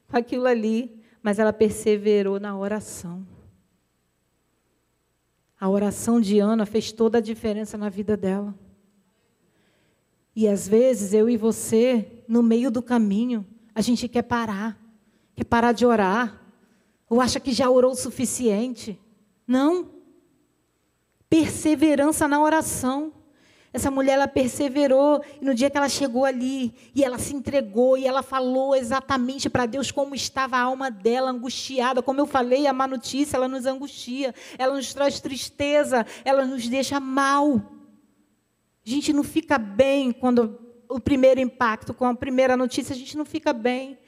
com 0.08 0.16
aquilo 0.16 0.46
ali, 0.46 1.00
mas 1.22 1.38
ela 1.38 1.52
perseverou 1.52 2.40
na 2.40 2.56
oração. 2.58 3.24
A 5.60 5.68
oração 5.68 6.20
de 6.20 6.40
Ana 6.40 6.66
fez 6.66 6.90
toda 6.90 7.18
a 7.18 7.20
diferença 7.20 7.78
na 7.78 7.88
vida 7.88 8.16
dela. 8.16 8.54
E 10.34 10.48
às 10.48 10.66
vezes 10.66 11.12
eu 11.12 11.28
e 11.28 11.36
você, 11.36 12.24
no 12.26 12.42
meio 12.42 12.72
do 12.72 12.82
caminho, 12.82 13.46
a 13.72 13.80
gente 13.80 14.08
quer 14.08 14.22
parar 14.22 14.87
quer 15.38 15.44
parar 15.44 15.70
de 15.70 15.86
orar, 15.86 16.42
ou 17.08 17.20
acha 17.20 17.38
que 17.38 17.52
já 17.52 17.70
orou 17.70 17.92
o 17.92 17.96
suficiente. 17.96 18.98
Não. 19.46 19.88
Perseverança 21.30 22.26
na 22.26 22.42
oração. 22.42 23.12
Essa 23.72 23.88
mulher 23.90 24.14
ela 24.14 24.26
perseverou 24.26 25.22
e 25.40 25.44
no 25.44 25.54
dia 25.54 25.70
que 25.70 25.76
ela 25.76 25.88
chegou 25.88 26.24
ali 26.24 26.74
e 26.92 27.04
ela 27.04 27.18
se 27.18 27.36
entregou 27.36 27.96
e 27.96 28.06
ela 28.06 28.22
falou 28.22 28.74
exatamente 28.74 29.48
para 29.48 29.66
Deus 29.66 29.92
como 29.92 30.14
estava 30.14 30.56
a 30.56 30.62
alma 30.62 30.90
dela 30.90 31.30
angustiada. 31.30 32.02
Como 32.02 32.20
eu 32.20 32.26
falei, 32.26 32.66
a 32.66 32.72
má 32.72 32.88
notícia 32.88 33.36
ela 33.36 33.46
nos 33.46 33.64
angustia, 33.64 34.34
ela 34.58 34.74
nos 34.74 34.92
traz 34.92 35.20
tristeza, 35.20 36.04
ela 36.24 36.44
nos 36.44 36.66
deixa 36.66 36.98
mal. 36.98 37.62
A 38.84 38.90
gente 38.90 39.12
não 39.12 39.22
fica 39.22 39.56
bem 39.56 40.10
quando 40.10 40.58
o 40.88 40.98
primeiro 40.98 41.38
impacto, 41.38 41.94
com 41.94 42.06
a 42.06 42.14
primeira 42.14 42.56
notícia, 42.56 42.92
a 42.94 42.98
gente 42.98 43.16
não 43.16 43.24
fica 43.24 43.52
bem. 43.52 43.98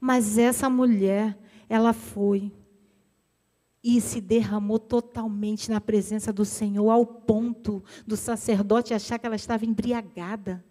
Mas 0.00 0.38
essa 0.38 0.70
mulher, 0.70 1.38
ela 1.68 1.92
foi 1.92 2.52
e 3.82 4.00
se 4.00 4.20
derramou 4.20 4.78
totalmente 4.78 5.70
na 5.70 5.80
presença 5.80 6.32
do 6.32 6.44
Senhor, 6.44 6.90
ao 6.90 7.06
ponto 7.06 7.82
do 8.06 8.16
sacerdote 8.16 8.92
achar 8.92 9.18
que 9.18 9.26
ela 9.26 9.36
estava 9.36 9.64
embriagada. 9.64 10.64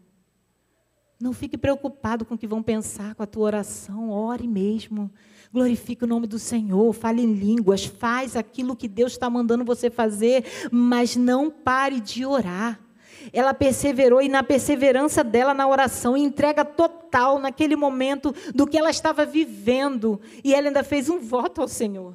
Não 1.19 1.33
fique 1.33 1.57
preocupado 1.57 2.23
com 2.23 2.35
o 2.35 2.37
que 2.37 2.45
vão 2.45 2.61
pensar 2.61 3.15
com 3.15 3.23
a 3.23 3.27
tua 3.27 3.45
oração, 3.45 4.11
ore 4.11 4.47
mesmo. 4.47 5.11
Glorifique 5.51 6.03
o 6.03 6.07
nome 6.07 6.27
do 6.27 6.37
Senhor, 6.37 6.93
fale 6.93 7.23
em 7.23 7.33
línguas, 7.33 7.85
faz 7.85 8.35
aquilo 8.35 8.75
que 8.75 8.87
Deus 8.87 9.13
está 9.13 9.29
mandando 9.29 9.65
você 9.65 9.89
fazer, 9.89 10.45
mas 10.71 11.15
não 11.15 11.49
pare 11.49 11.99
de 11.99 12.23
orar. 12.23 12.79
Ela 13.33 13.53
perseverou 13.53 14.21
e 14.21 14.29
na 14.29 14.43
perseverança 14.43 15.23
dela 15.23 15.53
na 15.53 15.67
oração, 15.67 16.15
entrega 16.17 16.63
total 16.63 17.39
naquele 17.39 17.75
momento 17.75 18.33
do 18.53 18.67
que 18.67 18.77
ela 18.77 18.89
estava 18.89 19.25
vivendo, 19.25 20.19
e 20.43 20.53
ela 20.53 20.67
ainda 20.67 20.83
fez 20.83 21.09
um 21.09 21.19
voto 21.19 21.61
ao 21.61 21.67
Senhor 21.67 22.13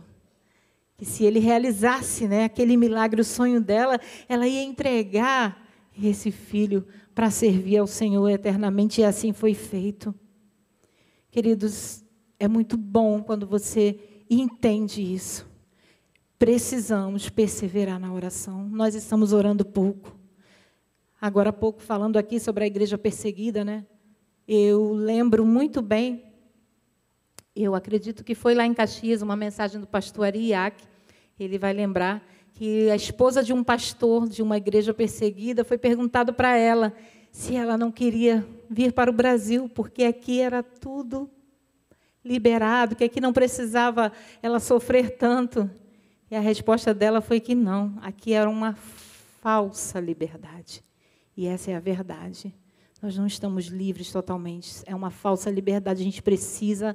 que 1.03 1.09
se 1.09 1.25
ele 1.25 1.41
realizasse 1.41 2.29
né, 2.29 2.45
aquele 2.45 2.77
milagre, 2.77 3.21
o 3.21 3.25
sonho 3.25 3.61
dela, 3.61 3.99
ela 4.29 4.47
ia 4.47 4.63
entregar 4.63 5.67
esse 6.01 6.31
filho 6.31 6.87
para 7.13 7.29
servir 7.29 7.79
ao 7.79 7.89
Senhor 7.89 8.29
eternamente, 8.29 9.01
e 9.01 9.05
assim 9.05 9.33
foi 9.33 9.53
feito. 9.53 10.15
Queridos, 11.29 12.05
é 12.39 12.47
muito 12.47 12.77
bom 12.77 13.21
quando 13.21 13.49
você 13.49 13.99
entende 14.31 15.03
isso. 15.03 15.45
Precisamos 16.39 17.29
perseverar 17.29 17.99
na 17.99 18.13
oração. 18.13 18.69
Nós 18.69 18.95
estamos 18.95 19.33
orando 19.33 19.65
pouco. 19.65 20.17
Agora 21.23 21.51
há 21.51 21.53
pouco, 21.53 21.81
falando 21.81 22.17
aqui 22.17 22.41
sobre 22.41 22.65
a 22.65 22.67
igreja 22.67 22.99
perseguida, 22.99 23.65
né? 23.65 23.87
Eu 24.49 24.93
lembro 24.93 25.47
muito 25.47 25.81
bem, 25.81 26.25
eu 27.55 27.77
acredito 27.77 28.25
que 28.25 28.35
foi 28.35 28.57
lá 28.57 28.67
em 28.67 28.75
Caxias, 28.75 29.23
uma 29.23 29.37
mensagem 29.37 29.81
do 29.81 29.87
pastor 29.87 30.25
Ariac, 30.25 30.83
ele 31.39 31.59
vai 31.59 31.73
lembrar 31.73 32.27
que 32.55 32.91
a 32.91 32.97
esposa 32.97 33.41
de 33.41 33.53
um 33.53 33.63
pastor 33.63 34.29
de 34.29 34.43
uma 34.43 34.57
igreja 34.57 34.93
perseguida 34.93 35.65
foi 35.65 35.79
perguntado 35.79 36.35
para 36.35 36.57
ela 36.57 36.93
se 37.31 37.55
ela 37.55 37.79
não 37.79 37.93
queria 37.93 38.45
vir 38.69 38.93
para 38.93 39.09
o 39.09 39.15
Brasil, 39.15 39.69
porque 39.69 40.03
aqui 40.03 40.41
era 40.41 40.61
tudo 40.61 41.31
liberado, 42.25 42.97
que 42.97 43.05
aqui 43.05 43.21
não 43.21 43.33
precisava 43.33 44.11
ela 44.43 44.59
sofrer 44.59 45.17
tanto. 45.17 45.71
E 46.29 46.35
a 46.35 46.41
resposta 46.41 46.93
dela 46.93 47.21
foi 47.21 47.39
que 47.39 47.55
não, 47.55 47.97
aqui 48.03 48.33
era 48.33 48.51
uma 48.51 48.75
falsa 49.41 50.01
liberdade. 50.01 50.83
E 51.43 51.47
essa 51.49 51.73
é 51.73 51.75
a 51.75 51.81
verdade. 51.81 52.55
Nós 53.03 53.19
não 53.19 53.27
estamos 53.27 53.67
livres 53.67 54.13
totalmente, 54.13 54.81
é 54.87 54.95
uma 54.95 55.11
falsa 55.11 55.51
liberdade. 55.51 56.01
A 56.01 56.05
gente 56.05 56.23
precisa 56.23 56.95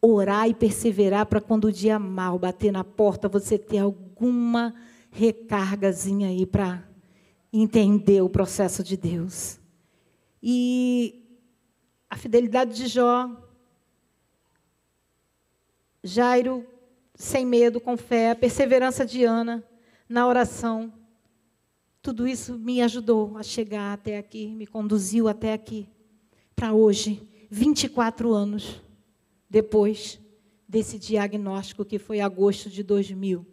orar 0.00 0.48
e 0.48 0.54
perseverar 0.54 1.26
para 1.26 1.38
quando 1.38 1.66
o 1.66 1.72
dia 1.72 1.98
mal 1.98 2.38
bater 2.38 2.72
na 2.72 2.82
porta, 2.82 3.28
você 3.28 3.58
ter 3.58 3.76
alguma 3.76 4.74
recargazinha 5.10 6.28
aí 6.28 6.46
para 6.46 6.82
entender 7.52 8.22
o 8.22 8.30
processo 8.30 8.82
de 8.82 8.96
Deus. 8.96 9.60
E 10.42 11.22
a 12.08 12.16
fidelidade 12.16 12.74
de 12.74 12.86
Jó, 12.86 13.30
Jairo, 16.02 16.66
sem 17.14 17.44
medo, 17.44 17.82
com 17.82 17.98
fé, 17.98 18.30
a 18.30 18.34
perseverança 18.34 19.04
de 19.04 19.24
Ana 19.24 19.62
na 20.08 20.26
oração, 20.26 20.90
tudo 22.04 22.28
isso 22.28 22.58
me 22.58 22.82
ajudou 22.82 23.34
a 23.38 23.42
chegar 23.42 23.94
até 23.94 24.18
aqui, 24.18 24.48
me 24.48 24.66
conduziu 24.66 25.26
até 25.26 25.54
aqui, 25.54 25.88
para 26.54 26.70
hoje, 26.74 27.26
24 27.50 28.30
anos 28.30 28.82
depois 29.48 30.20
desse 30.68 30.98
diagnóstico 30.98 31.82
que 31.82 31.98
foi 31.98 32.20
agosto 32.20 32.68
de 32.68 32.82
2000, 32.82 33.46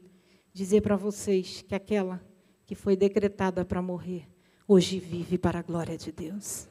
dizer 0.54 0.82
para 0.82 0.98
vocês 0.98 1.64
que 1.66 1.74
aquela 1.74 2.22
que 2.68 2.76
foi 2.76 2.98
decretada 2.98 3.64
para 3.64 3.82
morrer, 3.82 4.28
hoje 4.68 5.00
vive 5.00 5.38
para 5.38 5.60
a 5.60 5.64
glória 5.64 5.98
de 5.98 6.12
Deus. 6.12 6.68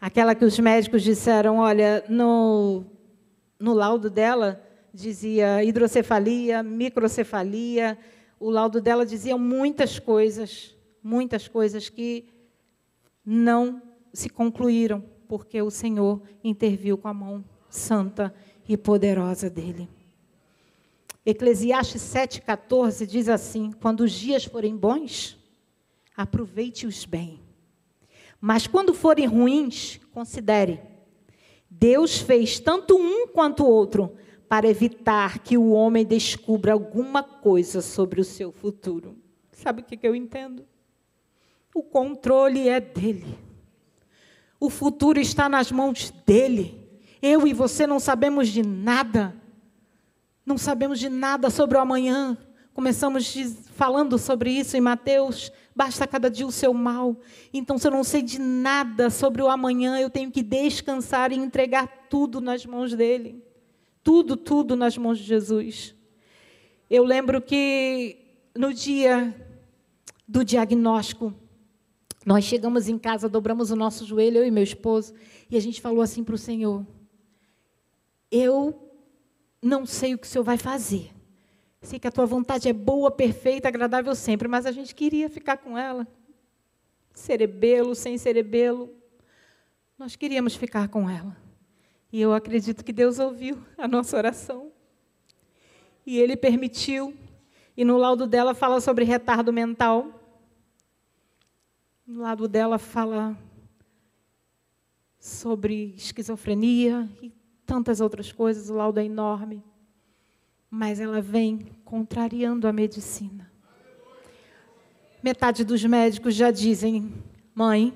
Aquela 0.00 0.36
que 0.36 0.44
os 0.44 0.56
médicos 0.56 1.02
disseram, 1.02 1.58
olha, 1.58 2.04
no, 2.08 2.84
no 3.58 3.74
laudo 3.74 4.08
dela 4.08 4.64
dizia 4.94 5.64
hidrocefalia, 5.64 6.62
microcefalia, 6.62 7.98
o 8.40 8.48
laudo 8.48 8.80
dela 8.80 9.04
dizia 9.04 9.36
muitas 9.36 9.98
coisas, 9.98 10.74
muitas 11.02 11.46
coisas 11.46 11.90
que 11.90 12.24
não 13.24 13.82
se 14.14 14.30
concluíram, 14.30 15.04
porque 15.28 15.60
o 15.60 15.70
Senhor 15.70 16.22
interviu 16.42 16.96
com 16.96 17.06
a 17.06 17.14
mão 17.14 17.44
santa 17.68 18.34
e 18.66 18.78
poderosa 18.78 19.50
dele. 19.50 19.88
Eclesiastes 21.24 22.00
7,14 22.00 23.06
diz 23.06 23.28
assim: 23.28 23.70
Quando 23.72 24.00
os 24.00 24.12
dias 24.12 24.46
forem 24.46 24.74
bons, 24.74 25.38
aproveite-os 26.16 27.04
bem. 27.04 27.40
Mas 28.40 28.66
quando 28.66 28.94
forem 28.94 29.26
ruins, 29.26 30.00
considere. 30.12 30.80
Deus 31.68 32.18
fez 32.18 32.58
tanto 32.58 32.96
um 32.96 33.28
quanto 33.28 33.64
o 33.64 33.70
outro 33.70 34.16
para 34.50 34.66
evitar 34.66 35.38
que 35.38 35.56
o 35.56 35.70
homem 35.70 36.04
descubra 36.04 36.72
alguma 36.72 37.22
coisa 37.22 37.80
sobre 37.80 38.20
o 38.20 38.24
seu 38.24 38.50
futuro. 38.50 39.16
Sabe 39.52 39.80
o 39.80 39.84
que 39.84 39.96
eu 40.02 40.12
entendo? 40.12 40.66
O 41.72 41.84
controle 41.84 42.68
é 42.68 42.80
dele. 42.80 43.38
O 44.58 44.68
futuro 44.68 45.20
está 45.20 45.48
nas 45.48 45.70
mãos 45.70 46.12
dele. 46.26 46.84
Eu 47.22 47.46
e 47.46 47.54
você 47.54 47.86
não 47.86 48.00
sabemos 48.00 48.48
de 48.48 48.60
nada. 48.60 49.36
Não 50.44 50.58
sabemos 50.58 50.98
de 50.98 51.08
nada 51.08 51.48
sobre 51.48 51.78
o 51.78 51.80
amanhã. 51.80 52.36
Começamos 52.74 53.32
falando 53.76 54.18
sobre 54.18 54.50
isso 54.50 54.76
em 54.76 54.80
Mateus. 54.80 55.52
Basta 55.76 56.08
cada 56.08 56.28
dia 56.28 56.44
o 56.44 56.50
seu 56.50 56.74
mal. 56.74 57.16
Então, 57.52 57.78
se 57.78 57.86
eu 57.86 57.92
não 57.92 58.02
sei 58.02 58.20
de 58.20 58.40
nada 58.40 59.10
sobre 59.10 59.42
o 59.42 59.48
amanhã, 59.48 60.00
eu 60.00 60.10
tenho 60.10 60.28
que 60.28 60.42
descansar 60.42 61.30
e 61.30 61.36
entregar 61.36 62.08
tudo 62.08 62.40
nas 62.40 62.66
mãos 62.66 62.96
dele. 62.96 63.48
Tudo, 64.02 64.36
tudo 64.36 64.76
nas 64.76 64.96
mãos 64.96 65.18
de 65.18 65.24
Jesus. 65.24 65.94
Eu 66.88 67.04
lembro 67.04 67.40
que 67.40 68.16
no 68.56 68.72
dia 68.72 69.34
do 70.26 70.44
diagnóstico, 70.44 71.34
nós 72.24 72.44
chegamos 72.44 72.88
em 72.88 72.98
casa, 72.98 73.28
dobramos 73.28 73.70
o 73.70 73.76
nosso 73.76 74.04
joelho, 74.04 74.38
eu 74.38 74.46
e 74.46 74.50
meu 74.50 74.62
esposo, 74.62 75.14
e 75.50 75.56
a 75.56 75.60
gente 75.60 75.80
falou 75.80 76.02
assim 76.02 76.22
para 76.22 76.34
o 76.34 76.38
Senhor: 76.38 76.86
eu 78.30 78.90
não 79.62 79.84
sei 79.84 80.14
o 80.14 80.18
que 80.18 80.26
o 80.26 80.30
Senhor 80.30 80.44
vai 80.44 80.56
fazer. 80.56 81.10
Sei 81.82 81.98
que 81.98 82.06
a 82.06 82.12
tua 82.12 82.26
vontade 82.26 82.68
é 82.68 82.72
boa, 82.72 83.10
perfeita, 83.10 83.68
agradável 83.68 84.14
sempre, 84.14 84.46
mas 84.46 84.66
a 84.66 84.72
gente 84.72 84.94
queria 84.94 85.30
ficar 85.30 85.56
com 85.56 85.76
ela. 85.76 86.06
Cerebelo, 87.14 87.94
sem 87.94 88.18
cerebelo. 88.18 88.94
Nós 89.98 90.14
queríamos 90.14 90.54
ficar 90.54 90.88
com 90.88 91.08
ela. 91.08 91.36
E 92.12 92.20
eu 92.20 92.32
acredito 92.32 92.84
que 92.84 92.92
Deus 92.92 93.18
ouviu 93.18 93.58
a 93.78 93.86
nossa 93.86 94.16
oração. 94.16 94.72
E 96.04 96.18
Ele 96.18 96.36
permitiu. 96.36 97.14
E 97.76 97.84
no 97.84 97.96
laudo 97.96 98.26
dela 98.26 98.54
fala 98.54 98.80
sobre 98.80 99.04
retardo 99.04 99.52
mental. 99.52 100.08
No 102.06 102.22
lado 102.22 102.48
dela 102.48 102.78
fala 102.78 103.38
sobre 105.18 105.94
esquizofrenia 105.96 107.08
e 107.22 107.30
tantas 107.64 108.00
outras 108.00 108.32
coisas, 108.32 108.68
o 108.70 108.74
laudo 108.74 108.98
é 108.98 109.04
enorme. 109.04 109.62
Mas 110.68 110.98
ela 110.98 111.20
vem 111.20 111.58
contrariando 111.84 112.66
a 112.66 112.72
medicina. 112.72 113.50
Metade 115.22 115.62
dos 115.64 115.84
médicos 115.84 116.34
já 116.34 116.50
dizem, 116.50 117.12
mãe, 117.54 117.94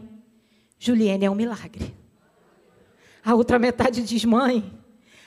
Juliane 0.78 1.24
é 1.24 1.30
um 1.30 1.34
milagre. 1.34 2.03
A 3.24 3.34
outra 3.34 3.58
metade 3.58 4.02
diz, 4.02 4.24
mãe, 4.24 4.70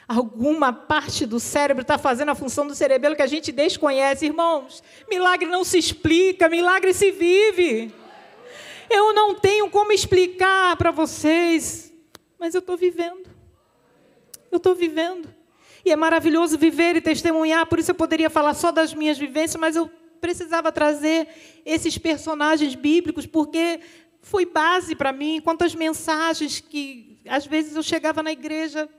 alguma 0.08 0.72
parte 0.72 1.26
do 1.26 1.40
cérebro 1.40 1.82
está 1.82 1.98
fazendo 1.98 2.30
a 2.30 2.36
função 2.36 2.68
do 2.68 2.76
cerebelo 2.76 3.16
que 3.16 3.22
a 3.22 3.28
gente 3.28 3.52
desconhece. 3.52 4.26
Irmãos, 4.26 4.84
milagre 5.10 5.50
não 5.50 5.64
se 5.64 5.78
explica, 5.78 6.48
milagre 6.48 6.94
se 6.94 7.12
vive. 7.12 7.92
Eu 8.90 9.14
não 9.14 9.36
tenho 9.36 9.70
como 9.70 9.92
explicar 9.92 10.78
para 10.78 10.92
vocês, 10.92 11.92
mas 12.40 12.54
eu 12.54 12.60
estou 12.60 12.78
vivendo. 12.78 13.30
Eu 14.52 14.58
estou 14.58 14.76
vivendo. 14.76 15.34
E 15.84 15.92
é 15.92 15.96
maravilhoso 15.96 16.58
viver 16.58 16.96
e 16.96 17.02
testemunhar, 17.02 17.66
por 17.66 17.80
isso 17.80 17.92
eu 17.92 17.96
poderia 17.96 18.30
falar 18.30 18.54
só 18.54 18.72
das 18.72 18.94
minhas 18.94 19.18
vivências, 19.18 19.60
mas 19.60 19.76
eu 19.76 19.90
precisava 20.20 20.72
trazer 20.72 21.28
esses 21.66 21.98
personagens 21.98 22.76
bíblicos, 22.76 23.26
porque 23.26 23.80
foi 24.22 24.46
base 24.46 24.96
para 24.96 25.14
mim. 25.14 25.40
Quantas 25.42 25.74
mensagens 25.74 26.60
que, 26.60 27.07
às 27.30 27.46
vezes, 27.46 27.76
eu 27.76 27.84
chegava 27.84 28.24
na 28.24 28.32
igreja 28.32 28.90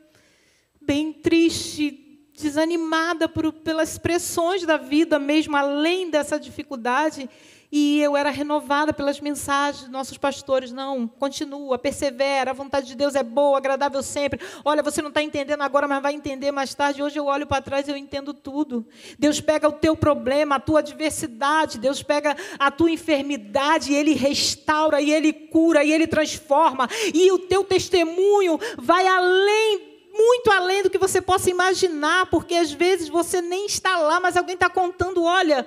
bem 0.81 1.13
triste, 1.13 2.09
desanimada 2.35 3.29
por, 3.29 3.53
pelas 3.53 3.99
pressões 3.99 4.65
da 4.65 4.77
vida, 4.77 5.19
mesmo 5.19 5.57
além 5.57 6.11
dessa 6.11 6.39
dificuldade. 6.39 7.29
E 7.71 8.01
eu 8.01 8.17
era 8.17 8.31
renovada 8.31 8.95
pelas 8.95 9.21
mensagens 9.21 9.83
dos 9.83 9.91
nossos 9.91 10.17
pastores. 10.17 10.73
Não, 10.73 11.07
continua, 11.07 11.79
persevera, 11.79 12.51
a 12.51 12.55
vontade 12.55 12.87
de 12.87 12.95
Deus 12.95 13.15
é 13.15 13.23
boa, 13.23 13.59
agradável 13.59 14.03
sempre. 14.03 14.41
Olha, 14.65 14.83
você 14.83 15.03
não 15.03 15.11
está 15.11 15.23
entendendo 15.23 15.61
agora, 15.61 15.87
mas 15.87 16.03
vai 16.03 16.15
entender 16.15 16.51
mais 16.51 16.73
tarde. 16.73 17.03
Hoje 17.03 17.19
eu 17.19 17.27
olho 17.27 17.47
para 17.47 17.61
trás 17.61 17.87
e 17.87 17.91
eu 17.91 17.97
entendo 17.97 18.33
tudo. 18.33 18.87
Deus 19.19 19.41
pega 19.41 19.69
o 19.69 19.73
teu 19.73 19.95
problema, 19.95 20.57
a 20.57 20.61
tua 20.61 20.79
adversidade, 20.79 21.79
Deus 21.79 22.03
pega 22.03 22.35
a 22.59 22.71
tua 22.71 22.91
enfermidade 22.91 23.93
e 23.93 23.97
Ele 23.97 24.15
restaura, 24.15 25.01
e 25.01 25.13
Ele 25.13 25.33
cura, 25.33 25.85
e 25.85 25.93
Ele 25.93 26.07
transforma. 26.07 26.89
E 27.13 27.31
o 27.31 27.39
teu 27.39 27.65
testemunho 27.65 28.59
vai 28.79 29.07
além 29.07 29.89
muito 30.11 30.51
além 30.51 30.83
do 30.83 30.91
que 30.91 30.99
você 30.99 31.21
possa 31.21 31.49
imaginar, 31.49 32.27
porque 32.27 32.55
às 32.55 32.73
vezes 32.73 33.09
você 33.09 33.41
nem 33.41 33.67
está 33.67 33.99
lá, 33.99 34.19
mas 34.19 34.37
alguém 34.37 34.55
está 34.55 34.69
contando: 34.69 35.23
olha, 35.23 35.65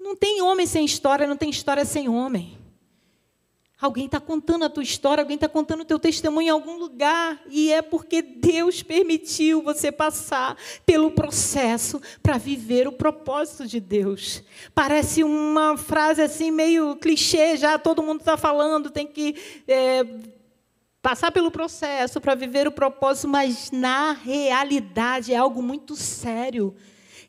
não 0.00 0.16
tem 0.16 0.40
homem 0.40 0.66
sem 0.66 0.84
história, 0.84 1.26
não 1.26 1.36
tem 1.36 1.50
história 1.50 1.84
sem 1.84 2.08
homem. 2.08 2.58
Alguém 3.80 4.04
está 4.06 4.20
contando 4.20 4.64
a 4.64 4.68
tua 4.68 4.82
história, 4.82 5.22
alguém 5.22 5.36
está 5.36 5.48
contando 5.48 5.80
o 5.80 5.84
teu 5.86 5.98
testemunho 5.98 6.48
em 6.48 6.50
algum 6.50 6.76
lugar, 6.76 7.40
e 7.48 7.72
é 7.72 7.80
porque 7.80 8.20
Deus 8.20 8.82
permitiu 8.82 9.62
você 9.62 9.90
passar 9.90 10.54
pelo 10.84 11.10
processo 11.10 12.00
para 12.22 12.36
viver 12.36 12.86
o 12.86 12.92
propósito 12.92 13.66
de 13.66 13.80
Deus. 13.80 14.42
Parece 14.74 15.24
uma 15.24 15.78
frase 15.78 16.20
assim 16.20 16.50
meio 16.50 16.96
clichê, 16.96 17.56
já 17.56 17.78
todo 17.78 18.02
mundo 18.02 18.20
está 18.20 18.36
falando, 18.36 18.90
tem 18.90 19.06
que 19.06 19.34
é, 19.66 20.04
passar 21.00 21.32
pelo 21.32 21.50
processo 21.50 22.20
para 22.20 22.34
viver 22.34 22.68
o 22.68 22.72
propósito, 22.72 23.28
mas 23.28 23.70
na 23.70 24.12
realidade 24.12 25.32
é 25.32 25.36
algo 25.36 25.62
muito 25.62 25.96
sério. 25.96 26.76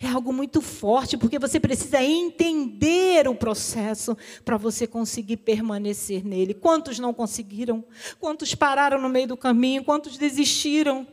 É 0.03 0.07
algo 0.07 0.33
muito 0.33 0.61
forte, 0.61 1.15
porque 1.15 1.37
você 1.37 1.59
precisa 1.59 2.01
entender 2.01 3.27
o 3.27 3.35
processo 3.35 4.17
para 4.43 4.57
você 4.57 4.87
conseguir 4.87 5.37
permanecer 5.37 6.25
nele. 6.25 6.55
Quantos 6.55 6.97
não 6.97 7.13
conseguiram? 7.13 7.83
Quantos 8.19 8.55
pararam 8.55 8.99
no 8.99 9.07
meio 9.07 9.27
do 9.27 9.37
caminho? 9.37 9.83
Quantos 9.83 10.17
desistiram? 10.17 11.05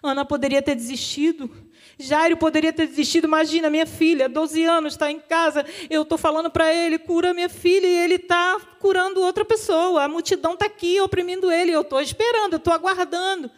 Ana 0.00 0.24
poderia 0.24 0.62
ter 0.62 0.76
desistido. 0.76 1.50
Jairo 1.98 2.36
poderia 2.36 2.72
ter 2.72 2.86
desistido. 2.86 3.26
Imagina, 3.26 3.68
minha 3.68 3.86
filha, 3.86 4.28
12 4.28 4.62
anos, 4.62 4.92
está 4.92 5.10
em 5.10 5.18
casa. 5.18 5.66
Eu 5.90 6.02
estou 6.02 6.16
falando 6.16 6.48
para 6.48 6.72
ele, 6.72 6.96
cura 6.96 7.34
minha 7.34 7.48
filha, 7.48 7.88
e 7.88 8.04
ele 8.04 8.14
está 8.14 8.60
curando 8.78 9.20
outra 9.20 9.44
pessoa. 9.44 10.04
A 10.04 10.08
multidão 10.08 10.52
está 10.52 10.66
aqui 10.66 11.00
oprimindo 11.00 11.50
ele. 11.50 11.72
Eu 11.72 11.80
estou 11.80 12.00
esperando, 12.00 12.52
eu 12.52 12.58
estou 12.58 12.72
aguardando. 12.72 13.50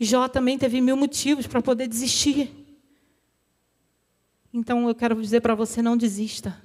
Jó 0.00 0.26
também 0.28 0.56
teve 0.56 0.80
mil 0.80 0.96
motivos 0.96 1.46
para 1.46 1.60
poder 1.60 1.86
desistir. 1.86 2.50
Então 4.52 4.88
eu 4.88 4.94
quero 4.94 5.20
dizer 5.20 5.42
para 5.42 5.54
você: 5.54 5.82
não 5.82 5.94
desista. 5.94 6.56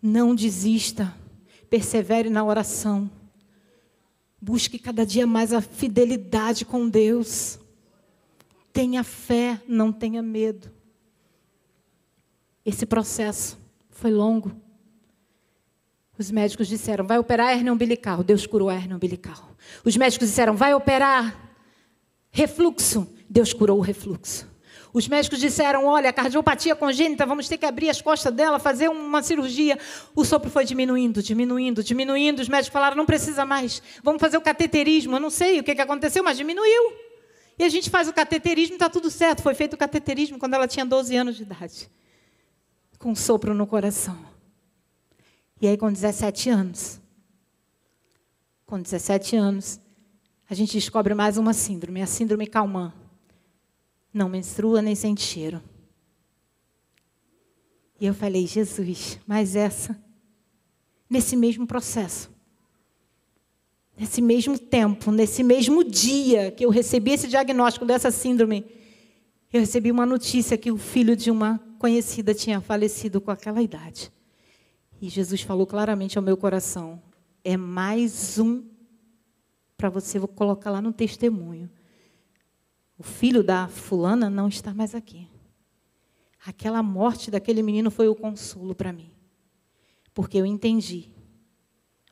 Não 0.00 0.34
desista. 0.34 1.14
Persevere 1.70 2.28
na 2.28 2.44
oração. 2.44 3.10
Busque 4.40 4.78
cada 4.78 5.06
dia 5.06 5.26
mais 5.26 5.54
a 5.54 5.62
fidelidade 5.62 6.66
com 6.66 6.86
Deus. 6.86 7.58
Tenha 8.74 9.02
fé, 9.02 9.60
não 9.66 9.90
tenha 9.90 10.22
medo. 10.22 10.70
Esse 12.64 12.84
processo 12.84 13.58
foi 13.90 14.10
longo. 14.10 14.52
Os 16.18 16.30
médicos 16.30 16.68
disseram: 16.68 17.06
vai 17.06 17.18
operar 17.18 17.48
a 17.48 17.52
hernia 17.52 17.72
umbilical. 17.72 18.22
Deus 18.22 18.46
curou 18.46 18.68
a 18.68 18.74
hernia 18.74 18.96
umbilical. 18.96 19.56
Os 19.82 19.96
médicos 19.96 20.28
disseram: 20.28 20.54
vai 20.54 20.74
operar 20.74 21.47
Refluxo, 22.38 23.12
Deus 23.28 23.52
curou 23.52 23.78
o 23.78 23.80
refluxo. 23.80 24.46
Os 24.92 25.08
médicos 25.08 25.40
disseram: 25.40 25.86
olha, 25.86 26.12
cardiopatia 26.12 26.76
congênita, 26.76 27.26
vamos 27.26 27.48
ter 27.48 27.58
que 27.58 27.66
abrir 27.66 27.90
as 27.90 28.00
costas 28.00 28.32
dela, 28.32 28.60
fazer 28.60 28.88
uma 28.88 29.24
cirurgia. 29.24 29.76
O 30.14 30.24
sopro 30.24 30.48
foi 30.48 30.64
diminuindo, 30.64 31.20
diminuindo, 31.20 31.82
diminuindo. 31.82 32.40
Os 32.40 32.48
médicos 32.48 32.72
falaram: 32.72 32.96
não 32.96 33.04
precisa 33.04 33.44
mais, 33.44 33.82
vamos 34.04 34.20
fazer 34.20 34.36
o 34.36 34.40
cateterismo. 34.40 35.16
Eu 35.16 35.20
não 35.20 35.30
sei 35.30 35.58
o 35.58 35.64
que 35.64 35.72
aconteceu, 35.72 36.22
mas 36.22 36.36
diminuiu. 36.36 36.92
E 37.58 37.64
a 37.64 37.68
gente 37.68 37.90
faz 37.90 38.06
o 38.06 38.12
cateterismo 38.12 38.74
e 38.74 38.76
está 38.76 38.88
tudo 38.88 39.10
certo. 39.10 39.42
Foi 39.42 39.54
feito 39.56 39.72
o 39.72 39.76
cateterismo 39.76 40.38
quando 40.38 40.54
ela 40.54 40.68
tinha 40.68 40.86
12 40.86 41.16
anos 41.16 41.36
de 41.36 41.42
idade, 41.42 41.90
com 43.00 43.10
um 43.10 43.16
sopro 43.16 43.52
no 43.52 43.66
coração. 43.66 44.16
E 45.60 45.66
aí, 45.66 45.76
com 45.76 45.90
17 45.90 46.50
anos, 46.50 47.00
com 48.64 48.80
17 48.80 49.34
anos, 49.34 49.80
a 50.48 50.54
gente 50.54 50.72
descobre 50.72 51.12
mais 51.14 51.36
uma 51.36 51.52
síndrome, 51.52 52.00
a 52.00 52.06
síndrome 52.06 52.46
Calman. 52.46 52.92
Não 54.12 54.28
menstrua 54.28 54.80
nem 54.80 54.94
sente 54.94 55.20
cheiro. 55.20 55.62
E 58.00 58.06
eu 58.06 58.14
falei, 58.14 58.46
Jesus, 58.46 59.18
mas 59.26 59.54
essa, 59.54 60.00
nesse 61.10 61.36
mesmo 61.36 61.66
processo, 61.66 62.30
nesse 63.96 64.22
mesmo 64.22 64.58
tempo, 64.58 65.10
nesse 65.10 65.42
mesmo 65.42 65.84
dia 65.84 66.50
que 66.50 66.64
eu 66.64 66.70
recebi 66.70 67.10
esse 67.10 67.28
diagnóstico 67.28 67.84
dessa 67.84 68.10
síndrome, 68.10 68.64
eu 69.52 69.60
recebi 69.60 69.90
uma 69.90 70.06
notícia 70.06 70.56
que 70.56 70.72
o 70.72 70.78
filho 70.78 71.14
de 71.14 71.30
uma 71.30 71.60
conhecida 71.78 72.32
tinha 72.32 72.60
falecido 72.60 73.20
com 73.20 73.30
aquela 73.30 73.60
idade. 73.60 74.10
E 75.00 75.08
Jesus 75.08 75.42
falou 75.42 75.66
claramente 75.66 76.16
ao 76.16 76.24
meu 76.24 76.36
coração: 76.36 77.02
é 77.44 77.56
mais 77.56 78.38
um 78.38 78.77
para 79.78 79.88
você 79.88 80.18
colocar 80.20 80.72
lá 80.72 80.82
no 80.82 80.92
testemunho. 80.92 81.70
O 82.98 83.02
filho 83.04 83.44
da 83.44 83.68
fulana 83.68 84.28
não 84.28 84.48
está 84.48 84.74
mais 84.74 84.92
aqui. 84.92 85.28
Aquela 86.44 86.82
morte 86.82 87.30
daquele 87.30 87.62
menino 87.62 87.88
foi 87.88 88.08
o 88.08 88.14
consolo 88.14 88.74
para 88.74 88.92
mim. 88.92 89.12
Porque 90.12 90.36
eu 90.36 90.44
entendi, 90.44 91.10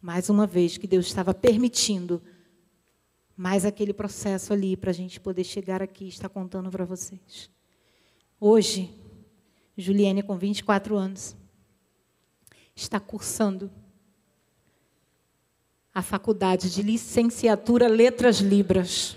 mais 0.01 0.30
uma 0.30 0.47
vez, 0.47 0.78
que 0.78 0.86
Deus 0.86 1.06
estava 1.06 1.34
permitindo 1.34 2.22
mais 3.36 3.64
aquele 3.64 3.93
processo 3.93 4.52
ali 4.52 4.76
para 4.76 4.90
a 4.90 4.94
gente 4.94 5.20
poder 5.20 5.43
chegar 5.43 5.82
aqui 5.82 6.05
e 6.05 6.09
estar 6.09 6.28
contando 6.28 6.70
para 6.70 6.84
vocês. 6.84 7.51
Hoje, 8.38 8.97
Juliane, 9.76 10.22
com 10.22 10.38
24 10.38 10.97
anos, 10.97 11.36
está 12.76 13.01
cursando 13.01 13.70
a 15.97 16.02
faculdade 16.02 16.68
de 16.68 16.82
licenciatura 16.82 17.89
Letras 17.89 18.36
Libras, 18.36 19.16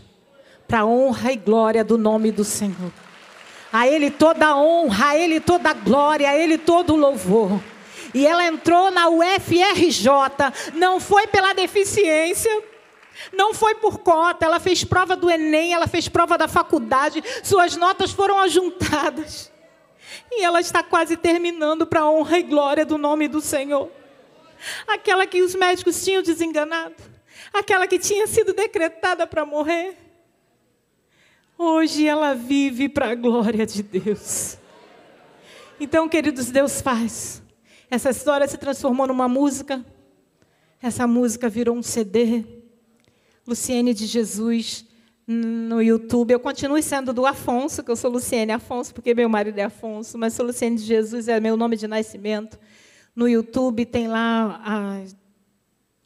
para 0.66 0.86
honra 0.86 1.34
e 1.34 1.36
glória 1.36 1.84
do 1.84 1.98
nome 1.98 2.32
do 2.32 2.46
Senhor. 2.46 2.94
A 3.70 3.86
Ele 3.86 4.10
toda 4.10 4.48
a 4.48 4.56
honra, 4.56 5.10
a 5.10 5.18
Ele 5.18 5.42
toda 5.42 5.72
a 5.72 5.74
glória, 5.74 6.30
a 6.30 6.38
Ele 6.38 6.58
todo 6.58 6.94
o 6.94 6.96
louvor. 6.96 7.62
E 8.14 8.26
ela 8.26 8.46
entrou 8.46 8.90
na 8.92 9.10
UFRJ, 9.10 10.08
não 10.74 11.02
foi 11.02 11.28
pela 11.28 11.52
deficiência, 11.52 12.64
não 13.34 13.54
foi 13.54 13.76
por 13.76 13.98
cota, 13.98 14.46
ela 14.46 14.62
fez 14.62 14.86
prova 14.86 15.18
do 15.18 15.30
Enem, 15.30 15.74
ela 15.74 15.86
fez 15.86 16.08
prova 16.08 16.38
da 16.38 16.48
faculdade, 16.48 17.22
suas 17.44 17.76
notas 17.76 18.12
foram 18.12 18.40
ajuntadas. 18.40 19.52
E 20.32 20.46
ela 20.46 20.62
está 20.62 20.82
quase 20.82 21.18
terminando 21.18 21.86
para 21.86 22.10
honra 22.10 22.40
e 22.40 22.44
glória 22.44 22.86
do 22.86 22.98
nome 22.98 23.28
do 23.28 23.42
Senhor 23.42 23.99
aquela 24.88 25.26
que 25.26 25.42
os 25.42 25.56
médicos 25.56 26.04
tinham 26.04 26.22
desenganado, 26.22 26.96
aquela 27.54 27.88
que 27.88 28.00
tinha 28.00 28.28
sido 28.28 28.54
decretada 28.54 29.26
para 29.28 29.46
morrer. 29.46 29.98
Hoje 31.58 32.08
ela 32.08 32.34
vive 32.34 32.88
para 32.88 33.12
a 33.12 33.16
glória 33.16 33.66
de 33.66 33.84
Deus. 33.84 34.58
Então, 35.80 36.08
queridos, 36.08 36.52
Deus 36.52 36.82
faz. 36.82 37.42
Essa 37.92 38.12
história 38.12 38.48
se 38.48 38.58
transformou 38.58 39.08
numa 39.08 39.28
música. 39.28 39.84
Essa 40.82 41.06
música 41.08 41.50
virou 41.50 41.76
um 41.76 41.84
CD. 41.84 42.46
Luciene 43.46 43.94
de 43.94 44.06
Jesus 44.06 44.86
no 45.28 45.82
YouTube. 45.82 46.32
Eu 46.32 46.40
continuo 46.40 46.82
sendo 46.82 47.14
do 47.14 47.26
Afonso, 47.26 47.84
que 47.84 47.92
eu 47.92 47.96
sou 47.96 48.10
Luciene 48.10 48.52
Afonso, 48.52 48.94
porque 48.94 49.14
meu 49.14 49.30
marido 49.30 49.60
é 49.60 49.64
Afonso, 49.64 50.18
mas 50.18 50.34
sou 50.34 50.46
Luciene 50.46 50.76
de 50.76 50.84
Jesus, 50.84 51.28
é 51.28 51.40
meu 51.40 51.56
nome 51.56 51.76
de 51.76 51.88
nascimento. 51.88 52.60
No 53.16 53.28
YouTube 53.28 53.86
tem 53.86 54.08
lá 54.08 54.62
a, 54.64 55.04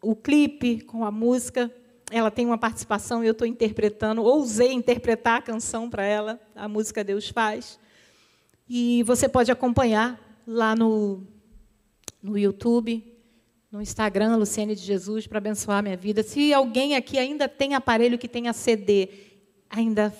o 0.01 0.15
clipe 0.15 0.81
com 0.81 1.05
a 1.05 1.11
música. 1.11 1.71
Ela 2.11 2.29
tem 2.29 2.45
uma 2.45 2.57
participação 2.57 3.23
e 3.23 3.27
eu 3.27 3.31
estou 3.31 3.47
interpretando. 3.47 4.23
Ousei 4.23 4.71
interpretar 4.71 5.39
a 5.39 5.41
canção 5.41 5.89
para 5.89 6.03
ela, 6.03 6.39
a 6.55 6.67
música 6.67 7.03
Deus 7.03 7.29
Faz. 7.29 7.79
E 8.67 9.03
você 9.03 9.27
pode 9.27 9.51
acompanhar 9.51 10.19
lá 10.47 10.75
no, 10.75 11.23
no 12.21 12.37
YouTube, 12.37 13.03
no 13.71 13.81
Instagram, 13.81 14.35
Luciene 14.37 14.75
de 14.75 14.81
Jesus, 14.81 15.27
para 15.27 15.39
abençoar 15.39 15.79
a 15.79 15.81
minha 15.81 15.97
vida. 15.97 16.23
Se 16.23 16.53
alguém 16.53 16.95
aqui 16.95 17.17
ainda 17.17 17.47
tem 17.47 17.73
aparelho 17.73 18.17
que 18.17 18.27
tenha 18.27 18.53
CD, 18.53 19.09
ainda 19.69 20.13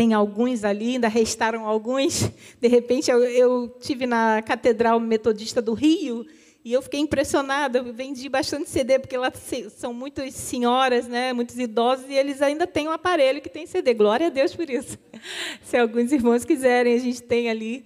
tem 0.00 0.14
alguns 0.14 0.64
ali, 0.64 0.94
ainda 0.94 1.08
restaram 1.08 1.66
alguns. 1.66 2.32
De 2.58 2.68
repente, 2.68 3.10
eu, 3.10 3.22
eu 3.22 3.68
tive 3.80 4.06
na 4.06 4.40
Catedral 4.40 4.98
Metodista 4.98 5.60
do 5.60 5.74
Rio 5.74 6.26
E 6.64 6.72
eu 6.72 6.80
fiquei 6.80 7.00
impressionada, 7.00 7.80
eu 7.80 7.92
vendi 7.92 8.26
bastante 8.26 8.70
CD, 8.70 8.98
porque 8.98 9.14
lá 9.18 9.30
são 9.76 9.92
muitas 9.92 10.32
senhoras, 10.32 11.06
né, 11.06 11.34
muitos 11.34 11.58
idosos, 11.58 12.06
e 12.08 12.14
eles 12.14 12.40
ainda 12.40 12.66
têm 12.66 12.88
um 12.88 12.92
aparelho 12.92 13.42
que 13.42 13.50
tem 13.50 13.66
CD. 13.66 13.92
Glória 13.92 14.28
a 14.28 14.30
Deus 14.30 14.56
por 14.56 14.70
isso. 14.70 14.96
Se 15.62 15.76
alguns 15.76 16.12
irmãos 16.12 16.46
quiserem, 16.46 16.94
a 16.94 16.98
gente 16.98 17.22
tem 17.22 17.50
ali. 17.50 17.84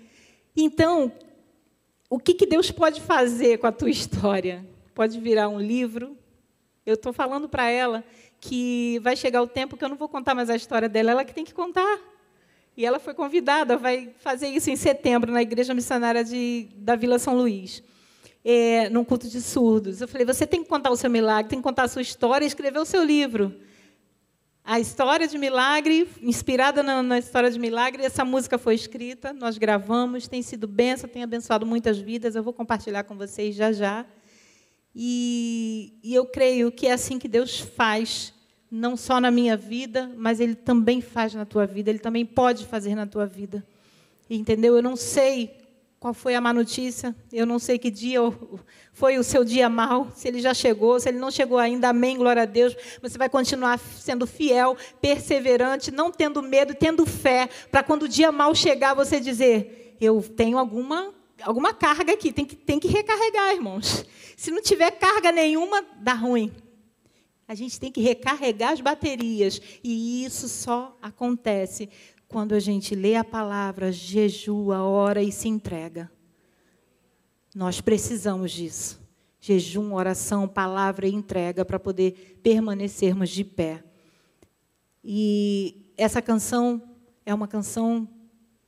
Então, 0.57 1.11
o 2.09 2.21
que, 2.21 2.33
que 2.33 2.47
Deus 2.47 2.71
pode 2.71 3.01
fazer 3.01 3.59
com 3.59 3.67
a 3.67 3.73
tua 3.73 3.91
história? 3.91 4.65
Pode 4.95 5.19
virar 5.19 5.49
um 5.49 5.59
livro. 5.59 6.17
Eu 6.87 6.95
estou 6.95 7.13
falando 7.13 7.49
para 7.49 7.69
ela 7.69 8.05
que 8.49 8.99
vai 9.03 9.17
chegar 9.17 9.43
o 9.43 9.47
tempo 9.47 9.77
que 9.77 9.85
eu 9.85 9.89
não 9.89 9.97
vou 9.97 10.09
contar 10.09 10.35
mais 10.35 10.51
a 10.51 10.57
história 10.57 10.89
dela, 10.89 11.13
ela 11.13 11.25
que 11.25 11.35
tem 11.35 11.45
que 11.45 11.55
contar. 11.55 11.99
E 12.77 12.85
ela 12.85 12.99
foi 12.99 13.15
convidada, 13.15 13.77
vai 13.77 14.13
fazer 14.19 14.49
isso 14.49 14.69
em 14.71 14.77
setembro, 14.77 15.33
na 15.33 15.43
Igreja 15.43 15.73
Missionária 15.73 16.23
de, 16.25 16.69
da 16.77 16.97
Vila 16.97 17.19
São 17.19 17.35
Luís 17.37 17.83
é, 18.45 18.91
num 18.91 19.05
culto 19.05 19.29
de 19.29 19.41
surdos. 19.41 20.01
Eu 20.01 20.09
falei: 20.09 20.27
você 20.27 20.47
tem 20.47 20.63
que 20.63 20.69
contar 20.69 20.91
o 20.91 20.97
seu 20.97 21.09
milagre, 21.09 21.49
tem 21.49 21.59
que 21.59 21.63
contar 21.63 21.85
a 21.85 21.89
sua 21.89 22.03
história 22.03 22.45
e 22.45 22.49
escrever 22.49 22.79
o 22.79 22.85
seu 22.85 23.03
livro. 23.03 23.55
A 24.63 24.81
história 24.81 25.29
de 25.29 25.37
milagre, 25.37 26.09
inspirada 26.23 26.83
na, 26.83 27.03
na, 27.03 27.19
história 27.19 27.51
de 27.51 27.59
milagre, 27.59 28.03
essa 28.03 28.25
música 28.25 28.57
foi 28.57 28.75
escrita, 28.75 29.33
nós 29.33 29.59
gravamos, 29.59 30.27
tem 30.27 30.41
sido 30.41 30.67
benção, 30.67 31.09
tem 31.09 31.23
abençoado 31.23 31.67
muitas 31.67 31.99
vidas. 31.99 32.35
Eu 32.35 32.43
vou 32.43 32.53
compartilhar 32.53 33.05
com 33.05 33.17
vocês 33.17 33.55
já 33.55 33.73
já. 33.73 34.07
E, 34.95 35.99
e 36.03 36.15
eu 36.15 36.25
creio 36.25 36.71
que 36.71 36.87
é 36.87 36.93
assim 36.93 37.19
que 37.19 37.29
Deus 37.29 37.59
faz, 37.59 38.33
não 38.75 38.97
só 38.97 39.21
na 39.21 39.31
minha 39.31 39.57
vida, 39.57 40.11
mas 40.17 40.41
Ele 40.41 40.55
também 40.55 41.01
faz 41.01 41.33
na 41.33 41.45
tua 41.45 41.65
vida, 41.65 41.91
Ele 41.91 42.01
também 42.01 42.27
pode 42.27 42.67
fazer 42.67 42.95
na 42.97 43.07
tua 43.07 43.25
vida. 43.25 43.65
Entendeu? 44.29 44.75
Eu 44.75 44.83
não 44.83 44.97
sei 44.97 45.65
qual 46.01 46.13
foi 46.13 46.35
a 46.35 46.41
má 46.41 46.53
notícia? 46.53 47.15
Eu 47.33 47.47
não 47.47 47.59
sei 47.59 47.79
que 47.79 47.91
dia 47.91 48.19
foi 48.93 49.17
o 49.17 49.23
seu 49.23 49.45
dia 49.45 49.69
mal, 49.69 50.09
se 50.15 50.29
ele 50.29 50.41
já 50.41 50.53
chegou, 50.53 50.99
se 50.99 51.09
ele 51.09 51.19
não 51.19 51.31
chegou 51.31 51.57
ainda, 51.57 51.89
amém, 51.89 52.19
glória 52.19 52.43
a 52.43 52.47
Deus. 52.47 52.77
Você 53.01 53.17
vai 53.17 53.29
continuar 53.29 53.79
sendo 53.79 54.27
fiel, 54.27 54.77
perseverante, 55.01 55.91
não 55.91 56.11
tendo 56.11 56.43
medo, 56.43 56.75
tendo 56.75 57.07
fé, 57.07 57.49
para 57.71 57.83
quando 57.83 58.03
o 58.03 58.09
dia 58.09 58.31
mal 58.33 58.55
chegar, 58.55 58.93
você 58.93 59.21
dizer: 59.21 59.97
Eu 60.01 60.21
tenho 60.21 60.59
alguma, 60.59 61.15
alguma 61.43 61.73
carga 61.73 62.13
aqui, 62.13 62.33
tem 62.33 62.45
que, 62.45 62.57
tem 62.57 62.79
que 62.79 62.89
recarregar, 62.89 63.55
irmãos. 63.55 64.05
Se 64.37 64.51
não 64.51 64.61
tiver 64.61 64.91
carga 64.91 65.33
nenhuma, 65.33 65.83
dá 66.01 66.13
ruim. 66.13 66.53
A 67.47 67.55
gente 67.55 67.79
tem 67.79 67.93
que 67.93 68.01
recarregar 68.01 68.73
as 68.73 68.81
baterias, 68.81 69.61
e 69.83 70.25
isso 70.25 70.49
só 70.49 70.97
acontece 71.03 71.89
quando 72.27 72.55
a 72.55 72.61
gente 72.61 72.95
lê 72.95 73.17
a 73.17 73.25
palavra, 73.25 73.93
jejua, 73.93 74.83
ora 74.83 75.23
e 75.23 75.31
se 75.31 75.49
entrega. 75.49 76.11
Nós 77.55 77.81
precisamos 77.81 78.51
disso. 78.51 79.01
Jejum, 79.41 79.93
oração, 79.93 80.49
palavra 80.49 81.07
e 81.07 81.15
entrega 81.15 81.65
para 81.65 81.79
poder 81.79 82.41
permanecermos 82.43 83.31
de 83.31 83.45
pé. 83.45 83.85
E 85.05 85.93
essa 85.97 86.21
canção 86.23 86.83
é 87.25 87.33
uma 87.33 87.47
canção 87.47 88.09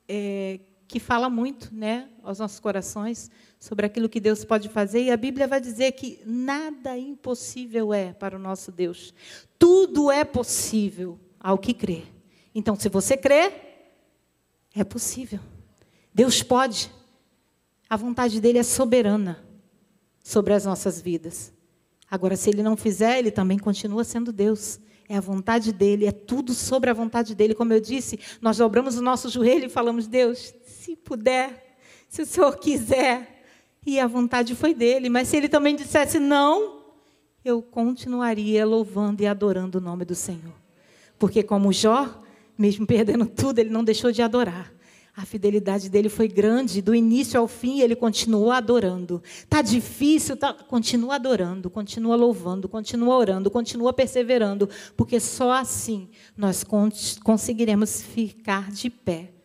é, 0.06 0.60
que 0.88 1.00
fala 1.00 1.28
muito 1.28 1.74
né, 1.74 2.08
aos 2.22 2.38
nossos 2.38 2.60
corações 2.60 3.30
sobre 3.58 3.86
aquilo 3.86 4.08
que 4.08 4.20
Deus 4.20 4.44
pode 4.44 4.68
fazer. 4.68 5.02
E 5.02 5.10
a 5.10 5.16
Bíblia 5.16 5.46
vai 5.46 5.60
dizer 5.60 5.92
que 5.92 6.20
nada 6.24 6.96
impossível 6.96 7.92
é 7.92 8.12
para 8.12 8.36
o 8.36 8.38
nosso 8.38 8.70
Deus. 8.70 9.12
Tudo 9.58 10.10
é 10.10 10.24
possível 10.24 11.18
ao 11.40 11.58
que 11.58 11.74
crer. 11.74 12.06
Então, 12.54 12.76
se 12.76 12.88
você 12.88 13.16
crê, 13.16 13.52
é 14.74 14.84
possível. 14.84 15.40
Deus 16.14 16.42
pode. 16.42 16.90
A 17.88 17.96
vontade 17.96 18.40
dele 18.40 18.58
é 18.58 18.62
soberana 18.62 19.44
sobre 20.22 20.54
as 20.54 20.64
nossas 20.64 21.00
vidas. 21.00 21.52
Agora, 22.10 22.36
se 22.36 22.50
ele 22.50 22.62
não 22.62 22.76
fizer, 22.76 23.18
ele 23.18 23.30
também 23.30 23.58
continua 23.58 24.04
sendo 24.04 24.32
Deus. 24.32 24.80
É 25.08 25.16
a 25.16 25.20
vontade 25.20 25.72
dele, 25.72 26.06
é 26.06 26.12
tudo 26.12 26.52
sobre 26.52 26.90
a 26.90 26.94
vontade 26.94 27.34
dele. 27.34 27.54
Como 27.54 27.72
eu 27.72 27.80
disse, 27.80 28.18
nós 28.40 28.56
dobramos 28.56 28.96
o 28.96 29.02
nosso 29.02 29.28
joelho 29.28 29.66
e 29.66 29.68
falamos: 29.68 30.06
Deus, 30.06 30.52
se 30.86 30.94
puder, 30.94 31.76
se 32.08 32.22
o 32.22 32.26
Senhor 32.26 32.56
quiser. 32.58 33.42
E 33.84 33.98
a 33.98 34.06
vontade 34.06 34.54
foi 34.54 34.72
dele. 34.72 35.08
Mas 35.08 35.26
se 35.26 35.36
ele 35.36 35.48
também 35.48 35.74
dissesse 35.74 36.20
não, 36.20 36.80
eu 37.44 37.60
continuaria 37.60 38.64
louvando 38.64 39.20
e 39.22 39.26
adorando 39.26 39.78
o 39.78 39.80
nome 39.80 40.04
do 40.04 40.14
Senhor. 40.14 40.54
Porque, 41.18 41.42
como 41.42 41.72
Jó, 41.72 42.22
mesmo 42.56 42.86
perdendo 42.86 43.26
tudo, 43.26 43.58
ele 43.58 43.70
não 43.70 43.82
deixou 43.82 44.12
de 44.12 44.22
adorar. 44.22 44.72
A 45.16 45.24
fidelidade 45.24 45.88
dele 45.88 46.08
foi 46.08 46.28
grande, 46.28 46.82
do 46.82 46.94
início 46.94 47.40
ao 47.40 47.48
fim 47.48 47.80
ele 47.80 47.96
continuou 47.96 48.52
adorando. 48.52 49.22
Tá 49.48 49.62
difícil, 49.62 50.36
tá, 50.36 50.52
continua 50.52 51.14
adorando, 51.14 51.70
continua 51.70 52.14
louvando, 52.14 52.68
continua 52.68 53.16
orando, 53.16 53.50
continua 53.50 53.94
perseverando, 53.94 54.68
porque 54.94 55.18
só 55.18 55.52
assim 55.52 56.10
nós 56.36 56.62
conseguiremos 57.24 58.02
ficar 58.02 58.70
de 58.70 58.90
pé. 58.90 59.35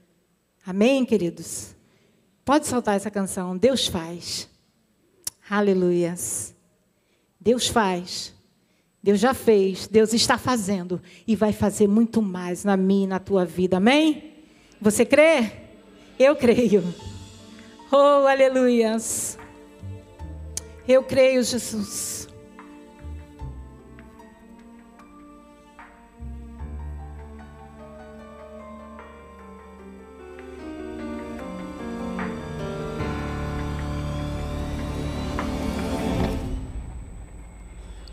Amém, 0.65 1.05
queridos. 1.05 1.75
Pode 2.45 2.67
soltar 2.67 2.95
essa 2.95 3.11
canção. 3.11 3.57
Deus 3.57 3.87
faz. 3.87 4.49
Aleluias. 5.49 6.55
Deus 7.39 7.67
faz. 7.67 8.33
Deus 9.03 9.19
já 9.19 9.33
fez, 9.33 9.87
Deus 9.87 10.13
está 10.13 10.37
fazendo 10.37 11.01
e 11.25 11.35
vai 11.35 11.51
fazer 11.51 11.87
muito 11.87 12.21
mais 12.21 12.63
na 12.63 12.77
minha 12.77 13.05
e 13.05 13.07
na 13.07 13.19
tua 13.19 13.43
vida. 13.45 13.77
Amém? 13.77 14.35
Você 14.79 15.03
crê? 15.03 15.51
Eu 16.19 16.35
creio. 16.35 16.83
Oh, 17.91 18.27
aleluias. 18.27 19.39
Eu 20.87 21.03
creio, 21.03 21.43
Jesus. 21.43 22.27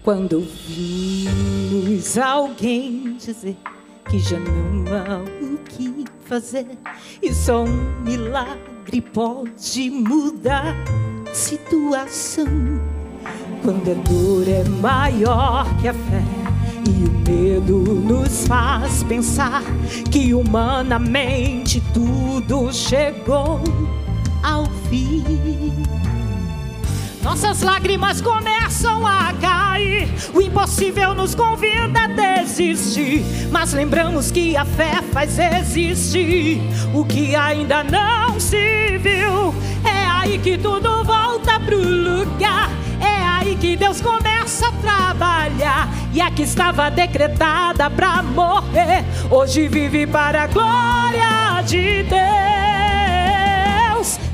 Quando 0.08 0.36
ouvimos 0.36 2.16
alguém 2.16 3.18
dizer 3.18 3.58
que 4.08 4.18
já 4.18 4.38
não 4.40 4.86
há 4.90 5.18
o 5.18 5.58
que 5.64 6.06
fazer 6.24 6.66
e 7.22 7.34
só 7.34 7.64
um 7.64 8.00
milagre 8.00 9.02
pode 9.02 9.90
mudar 9.90 10.74
a 11.30 11.34
situação. 11.34 12.46
Quando 13.62 13.90
a 13.90 13.94
dor 14.08 14.48
é 14.48 14.64
maior 14.80 15.66
que 15.78 15.88
a 15.88 15.92
fé 15.92 16.24
e 16.88 17.04
o 17.04 17.30
medo 17.30 17.76
nos 17.76 18.46
faz 18.46 19.02
pensar 19.02 19.62
que 20.10 20.32
humanamente 20.32 21.82
tudo 21.92 22.72
chegou 22.72 23.60
ao 24.42 24.64
fim. 24.88 25.22
Nossas 27.28 27.60
lágrimas 27.60 28.22
começam 28.22 29.06
a 29.06 29.34
cair. 29.38 30.08
O 30.32 30.40
impossível 30.40 31.14
nos 31.14 31.34
convida 31.34 32.04
a 32.04 32.06
desistir. 32.06 33.22
Mas 33.50 33.74
lembramos 33.74 34.30
que 34.30 34.56
a 34.56 34.64
fé 34.64 35.02
faz 35.12 35.38
existir. 35.38 36.58
O 36.94 37.04
que 37.04 37.36
ainda 37.36 37.84
não 37.84 38.40
se 38.40 38.96
viu. 38.96 39.54
É 39.84 40.06
aí 40.10 40.38
que 40.38 40.56
tudo 40.56 41.04
volta 41.04 41.60
pro 41.60 41.76
lugar. 41.76 42.70
É 42.98 43.22
aí 43.26 43.56
que 43.56 43.76
Deus 43.76 44.00
começa 44.00 44.68
a 44.68 44.72
trabalhar. 44.72 45.86
E 46.14 46.22
a 46.22 46.30
que 46.30 46.44
estava 46.44 46.90
decretada 46.90 47.90
para 47.90 48.22
morrer, 48.22 49.04
hoje 49.30 49.68
vive 49.68 50.06
para 50.06 50.44
a 50.44 50.46
glória 50.46 51.60
de 51.66 52.04
Deus. 52.04 52.18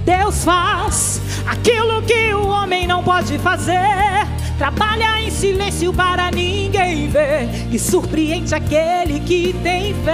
Deus 0.05 0.45
faz 0.45 1.25
aquilo 1.47 2.03
que 2.03 2.35
o 2.35 2.49
homem 2.49 2.87
não 2.87 3.03
pode 3.03 3.39
fazer. 3.39 4.27
Trabalha 4.59 5.21
em 5.21 5.31
silêncio 5.31 5.93
para 5.93 6.31
ninguém 6.31 7.09
ver 7.09 7.49
e 7.71 7.79
surpreende 7.79 8.55
aquele 8.55 9.21
que 9.21 9.53
tem 9.63 9.95
fé. 10.05 10.13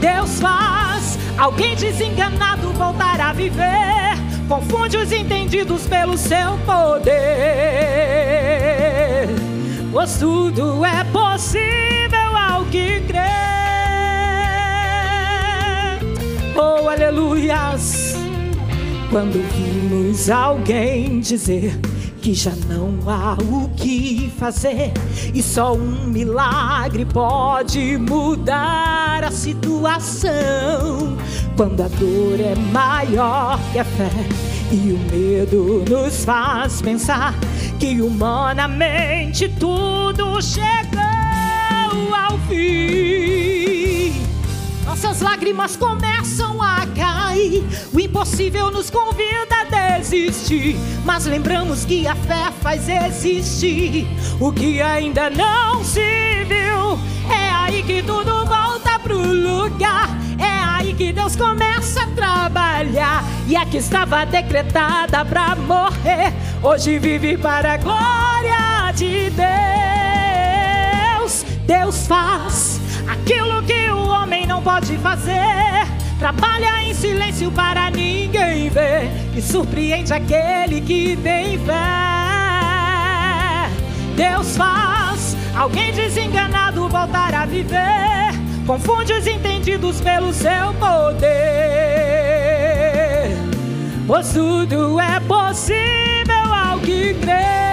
Deus 0.00 0.40
faz 0.40 1.18
alguém 1.36 1.76
desenganado 1.76 2.72
voltar 2.72 3.20
a 3.20 3.32
viver. 3.32 4.18
Confunde 4.48 4.96
os 4.96 5.12
entendidos 5.12 5.86
pelo 5.86 6.16
seu 6.16 6.58
poder. 6.66 7.10
Pois 9.92 10.18
tudo 10.18 10.84
é 10.84 11.04
possível 11.04 12.36
ao 12.36 12.64
que 12.64 13.00
crê. 13.02 13.18
Oh, 16.56 16.88
aleluias 16.88 18.29
quando 19.10 19.42
vimos 19.54 20.30
alguém 20.30 21.18
dizer 21.18 21.76
que 22.22 22.32
já 22.32 22.52
não 22.68 22.96
há 23.10 23.36
o 23.42 23.68
que 23.70 24.32
fazer 24.38 24.92
e 25.34 25.42
só 25.42 25.74
um 25.74 26.06
milagre 26.06 27.04
pode 27.04 27.98
mudar 27.98 29.24
a 29.24 29.30
situação. 29.32 31.16
Quando 31.56 31.82
a 31.82 31.88
dor 31.88 32.38
é 32.40 32.54
maior 32.72 33.58
que 33.72 33.80
a 33.80 33.84
fé 33.84 34.10
E 34.70 34.92
o 34.92 34.98
medo 35.10 35.84
nos 35.90 36.24
faz 36.24 36.80
pensar 36.80 37.34
que 37.80 38.00
humanamente 38.00 39.48
tudo 39.58 40.40
chegou 40.40 41.00
ao 42.14 42.38
fim. 42.48 44.12
Nossas 44.86 45.20
lágrimas 45.20 45.76
começam 45.76 46.62
a 46.62 46.86
cair. 46.94 47.19
O 47.92 48.00
impossível 48.00 48.70
nos 48.70 48.90
convida 48.90 49.56
a 49.60 49.98
desistir. 49.98 50.76
Mas 51.04 51.26
lembramos 51.26 51.84
que 51.84 52.06
a 52.06 52.14
fé 52.14 52.52
faz 52.60 52.88
existir. 52.88 54.06
O 54.40 54.52
que 54.52 54.80
ainda 54.82 55.30
não 55.30 55.84
se 55.84 56.44
viu. 56.46 56.98
É 57.30 57.50
aí 57.52 57.82
que 57.82 58.02
tudo 58.02 58.44
volta 58.46 58.98
pro 58.98 59.16
lugar. 59.16 60.08
É 60.38 60.64
aí 60.64 60.92
que 60.94 61.12
Deus 61.12 61.36
começa 61.36 62.02
a 62.02 62.06
trabalhar. 62.08 63.24
E 63.46 63.56
a 63.56 63.64
que 63.66 63.76
estava 63.78 64.24
decretada 64.26 65.24
para 65.24 65.54
morrer, 65.56 66.32
hoje 66.62 66.98
vive 66.98 67.36
para 67.36 67.74
a 67.74 67.76
glória 67.76 68.92
de 68.94 69.30
Deus. 69.30 69.50
Deus 71.66 72.06
faz 72.06 72.80
aquilo 73.08 73.62
que 73.62 73.90
o 73.90 74.08
homem 74.08 74.46
não 74.46 74.62
pode 74.62 74.96
fazer. 74.98 75.99
Trabalha 76.20 76.84
em 76.84 76.94
silêncio 76.94 77.50
para 77.50 77.90
ninguém 77.90 78.68
ver. 78.68 79.10
E 79.36 79.42
surpreende 79.42 80.12
aquele 80.12 80.80
que 80.82 81.16
tem 81.16 81.58
fé. 81.58 81.74
Deus 84.14 84.56
faz 84.56 85.36
alguém 85.56 85.92
desenganado 85.92 86.88
voltar 86.88 87.34
a 87.34 87.44
viver 87.44 88.20
confunde 88.70 89.12
os 89.12 89.26
entendidos 89.26 90.00
pelo 90.00 90.32
seu 90.32 90.72
poder. 90.78 91.28
Pois 94.06 94.32
tudo 94.32 95.00
é 95.00 95.18
possível 95.18 96.54
ao 96.54 96.78
que 96.78 97.14
crê. 97.14 97.69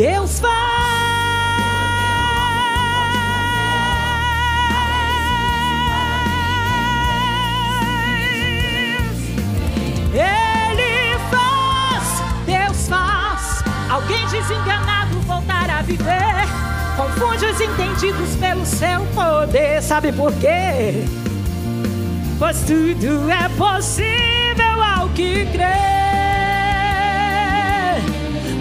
Deus 0.00 0.40
faz. 0.40 0.50
Ele 10.14 11.18
faz, 11.28 12.22
Deus 12.46 12.88
faz. 12.88 13.62
Alguém 13.90 14.26
desenganado 14.28 15.20
voltar 15.26 15.68
a 15.68 15.82
viver. 15.82 16.48
Confunde 16.96 17.44
os 17.44 17.60
entendidos 17.60 18.36
pelo 18.36 18.64
seu 18.64 19.04
poder. 19.14 19.82
Sabe 19.82 20.12
por 20.12 20.32
quê? 20.36 21.04
Pois 22.38 22.58
tudo 22.60 23.30
é 23.30 23.50
possível 23.50 24.82
ao 24.82 25.10
que 25.10 25.44
crê. 25.52 25.89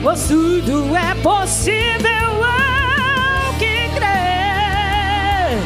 Pois 0.01 0.29
tudo 0.29 0.95
é 0.95 1.13
possível 1.15 2.43
ao 2.43 3.53
que 3.59 3.89
crê. 3.95 5.59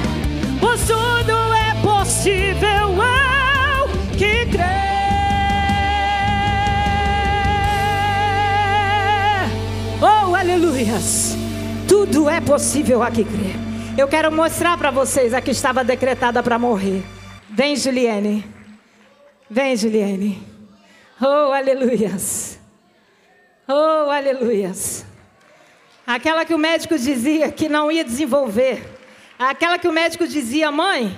Pois 0.59 0.81
tudo 0.87 1.53
é 1.53 1.75
possível 1.83 2.99
ao 2.99 3.87
que 4.17 4.45
crê. 4.47 4.63
Oh, 10.01 10.33
aleluias! 10.35 11.37
Tudo 11.87 12.27
é 12.27 12.41
possível 12.41 13.03
aqui 13.03 13.23
crer. 13.23 13.55
Eu 13.95 14.07
quero 14.07 14.31
mostrar 14.31 14.75
para 14.79 14.89
vocês 14.89 15.31
a 15.35 15.41
que 15.41 15.51
estava 15.51 15.83
decretada 15.83 16.41
para 16.41 16.57
morrer. 16.57 17.03
Vem, 17.51 17.75
Juliane. 17.75 18.43
Vem, 19.47 19.75
Juliane. 19.77 20.41
Oh, 21.21 21.51
aleluias. 21.53 22.52
Oh, 23.67 24.09
aleluias. 24.09 25.05
Aquela 26.05 26.43
que 26.43 26.53
o 26.53 26.57
médico 26.57 26.97
dizia 26.97 27.49
que 27.49 27.69
não 27.69 27.89
ia 27.89 28.03
desenvolver. 28.03 28.85
Aquela 29.39 29.79
que 29.79 29.87
o 29.87 29.91
médico 29.91 30.27
dizia, 30.27 30.69
mãe, 30.69 31.15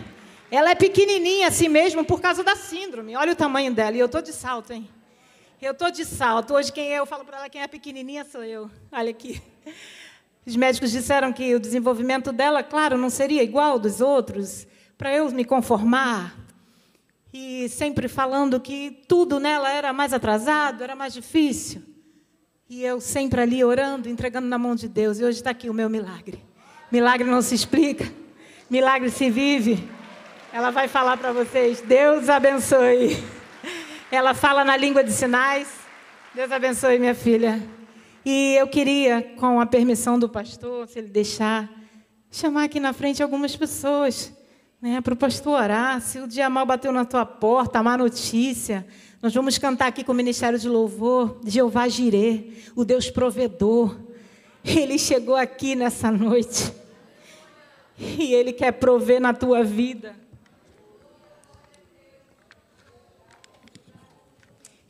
ela 0.51 0.69
é 0.69 0.75
pequenininha 0.75 1.47
assim 1.47 1.67
mesmo 1.67 2.05
por 2.05 2.21
causa 2.21 2.43
da 2.43 2.55
síndrome. 2.55 3.15
Olha 3.15 3.33
o 3.33 3.35
tamanho 3.35 3.73
dela. 3.73 3.97
E 3.97 3.99
eu 3.99 4.07
tô 4.07 4.21
de 4.21 4.31
salto, 4.31 4.71
hein? 4.73 4.87
Eu 5.59 5.73
tô 5.73 5.89
de 5.89 6.05
salto. 6.05 6.53
Hoje 6.53 6.71
quem 6.71 6.93
é, 6.93 6.99
eu 6.99 7.05
falo 7.07 7.25
para 7.25 7.37
ela 7.37 7.49
quem 7.49 7.63
é 7.63 7.67
pequenininha 7.67 8.23
sou 8.23 8.43
eu. 8.43 8.69
Olha 8.91 9.09
aqui. 9.09 9.41
Os 10.45 10.55
médicos 10.55 10.91
disseram 10.91 11.33
que 11.33 11.55
o 11.55 11.59
desenvolvimento 11.59 12.31
dela, 12.31 12.61
claro, 12.61 12.95
não 12.95 13.09
seria 13.09 13.41
igual 13.41 13.79
dos 13.79 14.01
outros, 14.01 14.67
para 14.95 15.11
eu 15.11 15.27
me 15.31 15.43
conformar. 15.43 16.37
E 17.33 17.67
sempre 17.69 18.07
falando 18.07 18.59
que 18.59 19.03
tudo 19.07 19.39
nela 19.39 19.71
era 19.71 19.91
mais 19.91 20.13
atrasado, 20.13 20.83
era 20.83 20.95
mais 20.95 21.11
difícil. 21.11 21.94
E 22.67 22.83
eu 22.83 22.99
sempre 22.99 23.39
ali 23.39 23.63
orando, 23.63 24.09
entregando 24.09 24.47
na 24.47 24.57
mão 24.57 24.75
de 24.75 24.87
Deus. 24.87 25.19
E 25.19 25.23
hoje 25.23 25.37
está 25.37 25.51
aqui 25.51 25.69
o 25.69 25.73
meu 25.73 25.87
milagre. 25.87 26.43
Milagre 26.91 27.29
não 27.29 27.39
se 27.39 27.53
explica, 27.53 28.11
milagre 28.67 29.11
se 29.11 29.29
vive. 29.29 29.87
Ela 30.51 30.71
vai 30.71 30.87
falar 30.87 31.15
para 31.17 31.31
vocês: 31.31 31.81
Deus 31.81 32.27
abençoe. 32.27 33.23
Ela 34.11 34.33
fala 34.33 34.63
na 34.63 34.75
língua 34.75 35.03
de 35.03 35.11
sinais. 35.11 35.67
Deus 36.33 36.51
abençoe, 36.51 36.97
minha 36.97 37.13
filha. 37.13 37.61
E 38.25 38.55
eu 38.55 38.67
queria, 38.67 39.21
com 39.37 39.59
a 39.59 39.67
permissão 39.67 40.17
do 40.17 40.27
pastor, 40.27 40.87
se 40.87 40.97
ele 40.97 41.09
deixar, 41.09 41.69
chamar 42.31 42.63
aqui 42.63 42.79
na 42.79 42.93
frente 42.93 43.21
algumas 43.21 43.55
pessoas, 43.55 44.33
né, 44.81 45.01
para 45.01 45.13
o 45.13 45.17
pastor 45.17 45.61
orar. 45.61 46.01
Se 46.01 46.19
o 46.19 46.27
dia 46.27 46.49
mal 46.49 46.65
bateu 46.65 46.91
na 46.91 47.05
tua 47.05 47.27
porta, 47.27 47.77
a 47.77 47.83
má 47.83 47.95
notícia, 47.95 48.87
nós 49.25 49.33
vamos 49.33 49.57
cantar 49.57 49.87
aqui 49.87 50.03
com 50.03 50.11
o 50.11 50.15
Ministério 50.15 50.59
de 50.59 50.69
Louvor, 50.69 51.39
Jeová 51.43 51.87
Jirê, 51.87 52.51
o 52.75 52.85
Deus 52.85 53.09
provedor. 53.09 53.97
Ele 54.63 54.99
chegou 54.99 55.35
aqui 55.35 55.73
nessa 55.73 56.11
noite 56.11 56.71
e 57.97 58.35
ele 58.35 58.53
quer 58.53 58.73
prover 58.73 59.19
na 59.19 59.33
tua 59.33 59.63
vida. 59.63 60.15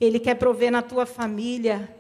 Ele 0.02 0.20
quer 0.20 0.36
prover 0.36 0.70
na 0.70 0.82
tua 0.82 1.06
família. 1.06 1.96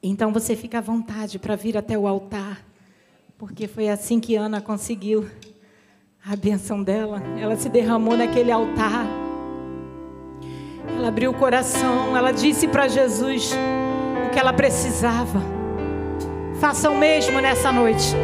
Então 0.00 0.32
você 0.32 0.54
fica 0.54 0.78
à 0.78 0.80
vontade 0.80 1.40
para 1.40 1.56
vir 1.56 1.76
até 1.76 1.98
o 1.98 2.06
altar, 2.06 2.64
porque 3.36 3.66
foi 3.66 3.88
assim 3.88 4.20
que 4.20 4.36
Ana 4.36 4.60
conseguiu 4.60 5.28
a 6.30 6.36
benção 6.36 6.82
dela. 6.82 7.22
Ela 7.40 7.56
se 7.56 7.70
derramou 7.70 8.16
naquele 8.16 8.52
altar. 8.52 9.06
Ela 10.94 11.08
abriu 11.08 11.30
o 11.30 11.34
coração, 11.34 12.14
ela 12.16 12.32
disse 12.32 12.68
para 12.68 12.86
Jesus 12.86 13.52
o 14.26 14.30
que 14.30 14.38
ela 14.38 14.52
precisava. 14.52 15.40
Faça 16.60 16.90
o 16.90 16.98
mesmo 16.98 17.40
nessa 17.40 17.72
noite. 17.72 18.14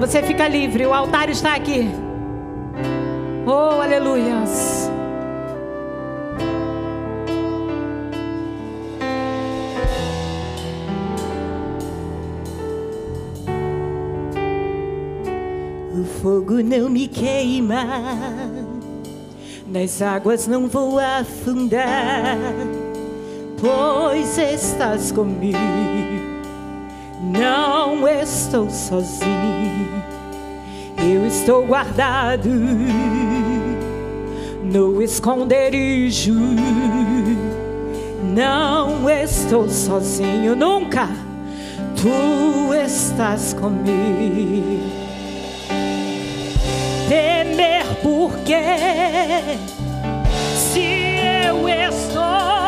Você 0.00 0.22
fica 0.22 0.48
livre, 0.48 0.84
o 0.86 0.92
altar 0.92 1.28
está 1.28 1.54
aqui. 1.54 1.88
Oh, 3.46 3.80
aleluias. 3.80 4.90
Fogo 16.22 16.62
não 16.62 16.88
me 16.88 17.08
queima, 17.08 17.84
nas 19.66 20.00
águas 20.00 20.46
não 20.46 20.68
vou 20.68 21.00
afundar, 21.00 22.38
pois 23.60 24.38
estás 24.38 25.10
comigo. 25.10 25.58
Não 27.24 28.06
estou 28.06 28.70
sozinho, 28.70 29.88
eu 30.98 31.26
estou 31.26 31.66
guardado 31.66 32.50
no 34.62 35.02
esconderijo. 35.02 36.34
Não 38.32 39.10
estou 39.10 39.68
sozinho 39.68 40.54
nunca, 40.54 41.08
tu 41.96 42.72
estás 42.72 43.52
comigo 43.54 45.01
temer 47.12 47.84
porque 48.02 48.56
se 50.56 50.80
eu 51.46 51.68
estou 51.68 52.61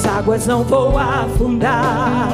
As 0.00 0.06
águas 0.06 0.46
não 0.46 0.64
vou 0.64 0.96
afundar, 0.96 2.30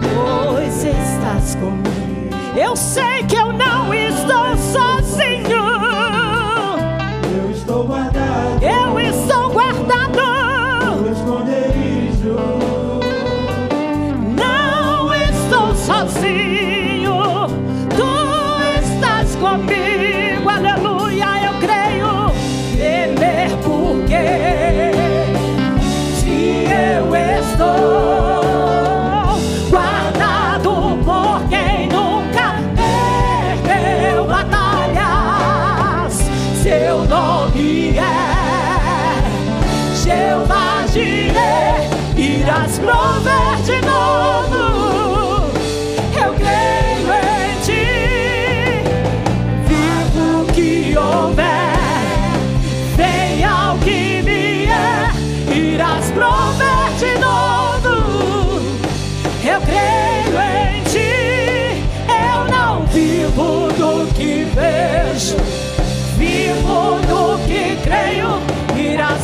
pois 0.00 0.84
estás 0.84 1.54
comigo. 1.56 2.34
Eu 2.56 2.74
sei 2.74 3.22
que 3.24 3.36
eu 3.36 3.52
não 3.52 3.92
estou 3.92 4.56
só. 4.72 4.99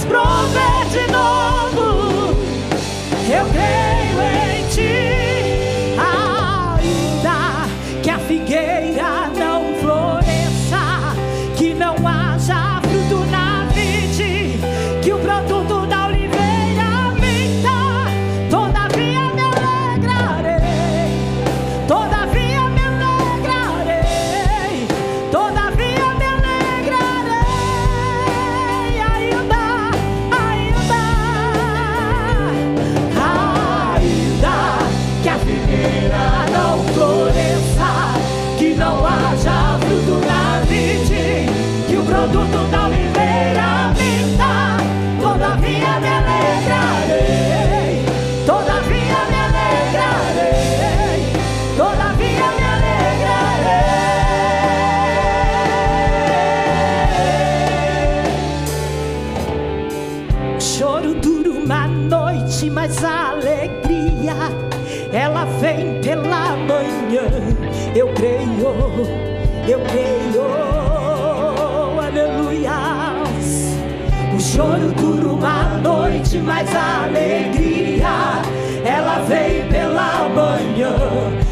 prover 0.06 0.88
de 0.90 1.12
novo. 1.12 2.36
Eu 3.28 3.44
creio. 3.52 3.95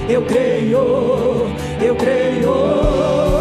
eu 0.08 0.22
creio, 0.22 0.78
eu 1.80 1.96
creio. 1.96 3.33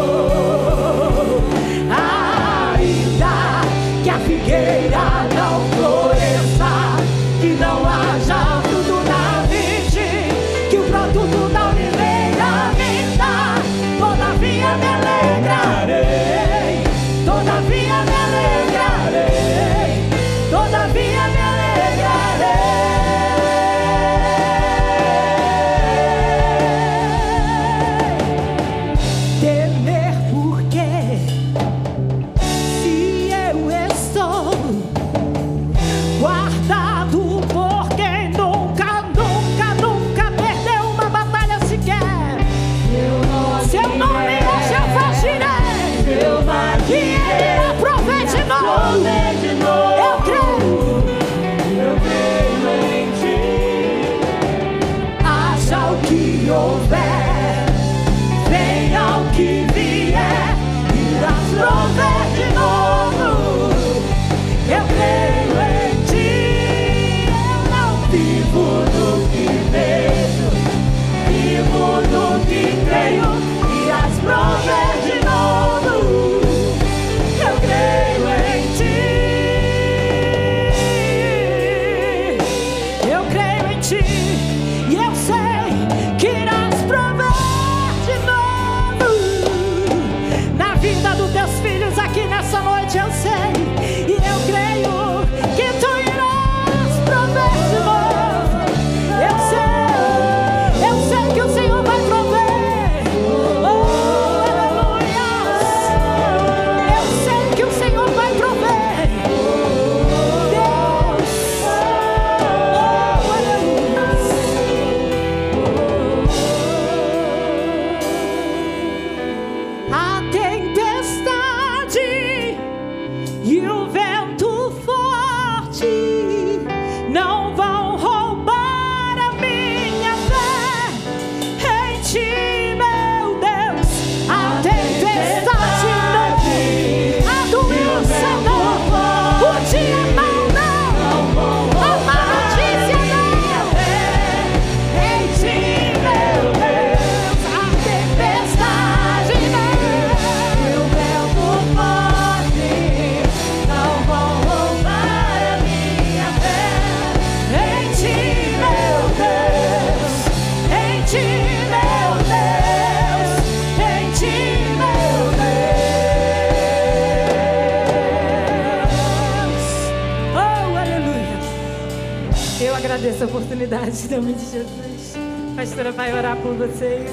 Essa 173.24 173.28
oportunidade, 173.28 174.06
em 174.06 174.10
nome 174.10 174.34
de 174.34 174.46
Jesus. 174.46 175.16
A 175.54 175.56
pastora 175.56 175.92
vai 175.94 176.14
orar 176.14 176.36
por 176.42 176.56
vocês. 176.56 177.10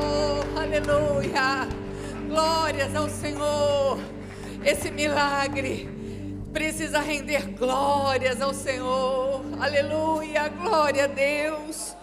Oh, 0.00 0.58
aleluia! 0.58 1.68
Glórias 2.28 2.94
ao 2.94 3.10
Senhor! 3.10 3.98
Esse 4.64 4.90
milagre 4.90 5.86
precisa 6.50 7.00
render 7.00 7.46
glórias 7.50 8.40
ao 8.40 8.54
Senhor. 8.54 9.42
Aleluia! 9.60 10.48
Glória 10.48 11.04
a 11.04 11.08
Deus! 11.08 11.94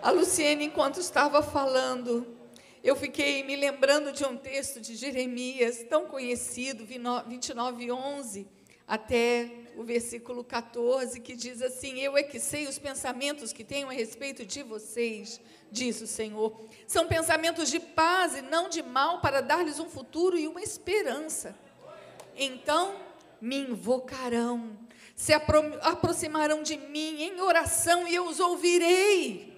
A 0.00 0.10
Luciene, 0.12 0.66
enquanto 0.66 1.00
estava 1.00 1.42
falando, 1.42 2.26
eu 2.82 2.94
fiquei 2.94 3.42
me 3.42 3.56
lembrando 3.56 4.12
de 4.12 4.24
um 4.24 4.36
texto 4.36 4.80
de 4.80 4.94
Jeremias, 4.94 5.82
tão 5.90 6.06
conhecido, 6.06 6.86
29, 6.86 7.90
11, 7.90 8.59
até 8.90 9.48
o 9.76 9.84
versículo 9.84 10.42
14, 10.42 11.20
que 11.20 11.36
diz 11.36 11.62
assim: 11.62 12.00
Eu 12.00 12.16
é 12.16 12.24
que 12.24 12.40
sei 12.40 12.66
os 12.66 12.76
pensamentos 12.76 13.52
que 13.52 13.62
tenho 13.62 13.88
a 13.88 13.92
respeito 13.92 14.44
de 14.44 14.64
vocês, 14.64 15.40
diz 15.70 16.00
o 16.00 16.08
Senhor. 16.08 16.60
São 16.88 17.06
pensamentos 17.06 17.70
de 17.70 17.78
paz 17.78 18.34
e 18.34 18.42
não 18.42 18.68
de 18.68 18.82
mal, 18.82 19.20
para 19.20 19.40
dar-lhes 19.40 19.78
um 19.78 19.88
futuro 19.88 20.36
e 20.36 20.48
uma 20.48 20.60
esperança. 20.60 21.56
Então 22.36 22.96
me 23.40 23.60
invocarão, 23.60 24.76
se 25.14 25.32
apro 25.32 25.60
aproximarão 25.82 26.60
de 26.60 26.76
mim 26.76 27.22
em 27.22 27.40
oração 27.40 28.08
e 28.08 28.14
eu 28.16 28.26
os 28.26 28.40
ouvirei. 28.40 29.56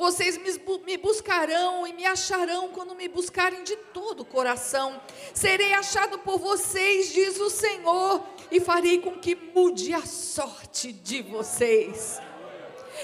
Vocês 0.00 0.38
me 0.38 0.96
buscarão 0.96 1.86
e 1.86 1.92
me 1.92 2.06
acharão 2.06 2.70
quando 2.70 2.94
me 2.94 3.06
buscarem 3.06 3.62
de 3.62 3.76
todo 3.92 4.20
o 4.20 4.24
coração. 4.24 4.98
Serei 5.34 5.74
achado 5.74 6.18
por 6.20 6.38
vocês, 6.38 7.12
diz 7.12 7.38
o 7.38 7.50
Senhor, 7.50 8.24
e 8.50 8.60
farei 8.60 8.98
com 8.98 9.18
que 9.18 9.34
mude 9.34 9.92
a 9.94 10.04
sorte 10.04 10.92
de 10.92 11.22
vocês. 11.22 12.20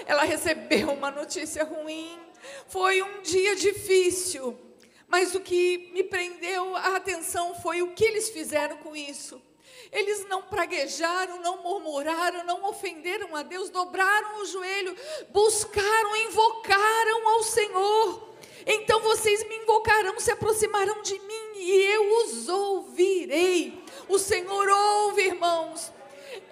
Ela 0.07 0.25
recebeu 0.25 0.91
uma 0.91 1.11
notícia 1.11 1.65
ruim. 1.65 2.19
Foi 2.67 3.03
um 3.03 3.23
dia 3.23 3.57
difícil. 3.57 4.59
Mas 5.09 5.35
o 5.35 5.41
que 5.41 5.91
me 5.93 6.03
prendeu 6.03 6.75
a 6.77 6.97
atenção 6.97 7.55
foi 7.55 7.81
o 7.81 7.93
que 7.93 8.05
eles 8.05 8.29
fizeram 8.31 8.77
com 8.79 8.95
isso. 8.95 9.41
Eles 9.93 10.27
não 10.27 10.43
praguejaram, 10.43 11.41
não 11.41 11.63
murmuraram, 11.63 12.45
não 12.45 12.65
ofenderam 12.69 13.37
a 13.37 13.43
Deus, 13.43 13.71
dobraram 13.71 14.41
o 14.41 14.47
joelho, 14.47 14.97
buscaram, 15.31 16.17
invocaram 16.17 17.29
ao 17.29 17.43
Senhor. 17.45 18.37
Então 18.67 19.01
vocês 19.01 19.47
me 19.49 19.57
invocarão, 19.59 20.19
se 20.19 20.33
aproximarão 20.33 21.01
de 21.03 21.19
mim 21.21 21.53
e 21.55 21.71
eu 21.93 22.25
os 22.25 22.49
ouvirei. 22.49 23.85
O 24.09 24.19
Senhor 24.19 24.69
ouve, 24.69 25.23
irmãos. 25.23 25.93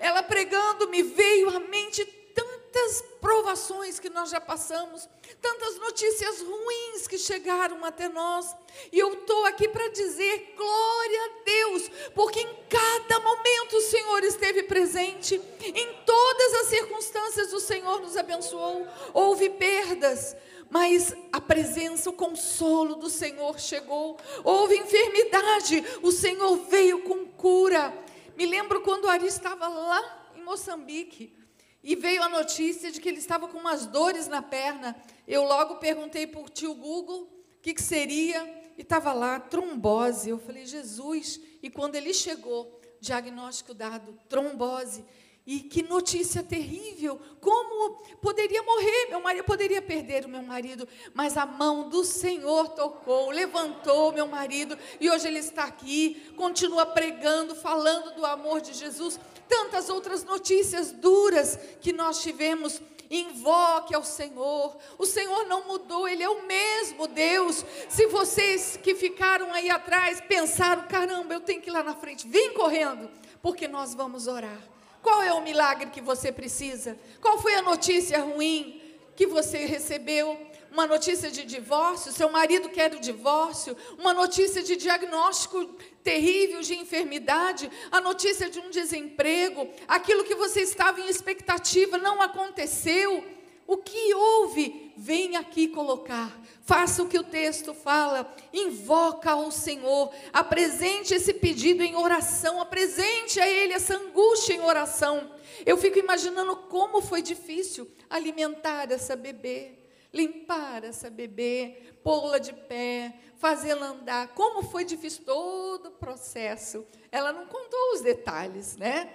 Ela 0.00 0.22
pregando, 0.22 0.88
me 0.88 1.02
veio 1.02 1.48
à 1.50 1.60
mente 1.60 2.04
tantas 2.04 3.02
provações 3.20 4.00
que 4.00 4.10
nós 4.10 4.30
já 4.30 4.40
passamos, 4.40 5.08
tantas 5.40 5.76
notícias 5.76 6.40
ruins 6.40 7.06
que 7.06 7.16
chegaram 7.16 7.84
até 7.84 8.08
nós. 8.08 8.54
E 8.90 8.98
eu 8.98 9.12
estou 9.12 9.44
aqui 9.46 9.68
para 9.68 9.88
dizer 9.88 10.54
glória 10.56 11.24
a 11.24 11.44
Deus, 11.44 11.90
porque 12.14 12.40
em 12.40 12.56
cada 12.68 13.20
momento 13.20 13.76
o 13.76 13.82
Senhor 13.82 14.24
esteve 14.24 14.64
presente, 14.64 15.40
em 15.60 15.94
todas 16.04 16.54
as 16.54 16.66
circunstâncias 16.66 17.52
o 17.52 17.60
Senhor 17.60 18.00
nos 18.00 18.16
abençoou. 18.16 18.86
Houve 19.12 19.50
perdas, 19.50 20.36
mas 20.74 21.14
a 21.30 21.40
presença, 21.40 22.10
o 22.10 22.14
consolo 22.14 22.96
do 22.96 23.08
Senhor 23.08 23.60
chegou. 23.60 24.18
Houve 24.42 24.76
enfermidade, 24.76 25.84
o 26.02 26.10
Senhor 26.10 26.56
veio 26.68 27.02
com 27.02 27.26
cura. 27.26 27.96
Me 28.36 28.44
lembro 28.44 28.80
quando 28.80 29.08
Ari 29.08 29.24
estava 29.24 29.68
lá 29.68 30.32
em 30.34 30.42
Moçambique 30.42 31.32
e 31.80 31.94
veio 31.94 32.24
a 32.24 32.28
notícia 32.28 32.90
de 32.90 33.00
que 33.00 33.08
ele 33.08 33.18
estava 33.20 33.46
com 33.46 33.56
umas 33.56 33.86
dores 33.86 34.26
na 34.26 34.42
perna. 34.42 35.00
Eu 35.28 35.44
logo 35.44 35.76
perguntei 35.76 36.26
para 36.26 36.40
o 36.40 36.48
tio 36.48 36.74
Google 36.74 37.22
o 37.22 37.62
que, 37.62 37.72
que 37.72 37.82
seria, 37.82 38.42
e 38.76 38.82
estava 38.82 39.12
lá, 39.12 39.38
trombose. 39.38 40.28
Eu 40.28 40.40
falei, 40.40 40.66
Jesus. 40.66 41.40
E 41.62 41.70
quando 41.70 41.94
ele 41.94 42.12
chegou, 42.12 42.80
diagnóstico 43.00 43.74
dado, 43.74 44.18
trombose. 44.28 45.04
E 45.46 45.60
que 45.60 45.82
notícia 45.82 46.42
terrível! 46.42 47.20
Como 47.38 47.96
poderia 48.22 48.62
morrer? 48.62 49.08
Meu 49.10 49.20
marido 49.20 49.44
poderia 49.44 49.82
perder 49.82 50.24
o 50.24 50.28
meu 50.28 50.42
marido, 50.42 50.88
mas 51.12 51.36
a 51.36 51.44
mão 51.44 51.90
do 51.90 52.02
Senhor 52.02 52.70
tocou, 52.70 53.30
levantou 53.30 54.10
meu 54.10 54.26
marido 54.26 54.78
e 54.98 55.10
hoje 55.10 55.26
ele 55.26 55.40
está 55.40 55.64
aqui, 55.64 56.32
continua 56.34 56.86
pregando, 56.86 57.54
falando 57.54 58.14
do 58.14 58.24
amor 58.24 58.62
de 58.62 58.72
Jesus. 58.72 59.20
Tantas 59.46 59.90
outras 59.90 60.24
notícias 60.24 60.92
duras 60.92 61.58
que 61.80 61.92
nós 61.92 62.22
tivemos. 62.22 62.80
Invoque 63.10 63.94
ao 63.94 64.02
Senhor. 64.02 64.74
O 64.98 65.04
Senhor 65.04 65.46
não 65.46 65.66
mudou, 65.68 66.08
Ele 66.08 66.22
é 66.22 66.28
o 66.28 66.46
mesmo 66.46 67.06
Deus. 67.06 67.62
Se 67.88 68.06
vocês 68.06 68.78
que 68.82 68.94
ficaram 68.94 69.52
aí 69.52 69.68
atrás 69.68 70.22
pensaram, 70.22 70.88
caramba, 70.88 71.34
eu 71.34 71.40
tenho 71.40 71.60
que 71.60 71.68
ir 71.68 71.72
lá 71.72 71.82
na 71.82 71.94
frente, 71.94 72.26
vem 72.26 72.54
correndo, 72.54 73.10
porque 73.42 73.68
nós 73.68 73.94
vamos 73.94 74.26
orar. 74.26 74.73
Qual 75.04 75.22
é 75.22 75.34
o 75.34 75.42
milagre 75.42 75.90
que 75.90 76.00
você 76.00 76.32
precisa? 76.32 76.98
Qual 77.20 77.38
foi 77.38 77.54
a 77.56 77.60
notícia 77.60 78.18
ruim 78.20 78.80
que 79.14 79.26
você 79.26 79.58
recebeu? 79.66 80.34
Uma 80.72 80.86
notícia 80.86 81.30
de 81.30 81.44
divórcio, 81.44 82.10
seu 82.10 82.30
marido 82.30 82.70
quer 82.70 82.92
o 82.94 82.98
divórcio, 82.98 83.76
uma 83.98 84.14
notícia 84.14 84.62
de 84.62 84.76
diagnóstico 84.76 85.62
terrível 86.02 86.62
de 86.62 86.74
enfermidade, 86.74 87.70
a 87.92 88.00
notícia 88.00 88.48
de 88.48 88.58
um 88.58 88.70
desemprego, 88.70 89.68
aquilo 89.86 90.24
que 90.24 90.34
você 90.34 90.62
estava 90.62 90.98
em 90.98 91.08
expectativa 91.08 91.98
não 91.98 92.22
aconteceu. 92.22 93.22
O 93.66 93.78
que 93.78 94.14
houve? 94.14 94.92
Vem 94.96 95.36
aqui 95.36 95.68
colocar. 95.68 96.40
Faça 96.62 97.02
o 97.02 97.08
que 97.08 97.18
o 97.18 97.24
texto 97.24 97.74
fala. 97.74 98.34
Invoca 98.52 99.32
ao 99.32 99.50
Senhor. 99.50 100.12
Apresente 100.32 101.14
esse 101.14 101.34
pedido 101.34 101.82
em 101.82 101.96
oração. 101.96 102.60
Apresente 102.60 103.40
a 103.40 103.48
Ele 103.48 103.72
essa 103.72 103.96
angústia 103.96 104.54
em 104.54 104.60
oração. 104.60 105.30
Eu 105.64 105.76
fico 105.76 105.98
imaginando 105.98 106.56
como 106.56 107.00
foi 107.00 107.22
difícil 107.22 107.90
alimentar 108.10 108.90
essa 108.90 109.16
bebê, 109.16 109.78
limpar 110.12 110.84
essa 110.84 111.08
bebê, 111.08 111.94
pô-la 112.02 112.38
de 112.38 112.52
pé, 112.52 113.14
fazê-la 113.36 113.86
andar. 113.86 114.28
Como 114.28 114.62
foi 114.62 114.84
difícil 114.84 115.24
todo 115.24 115.86
o 115.86 115.92
processo. 115.92 116.86
Ela 117.10 117.32
não 117.32 117.46
contou 117.46 117.94
os 117.94 118.02
detalhes, 118.02 118.76
né? 118.76 119.10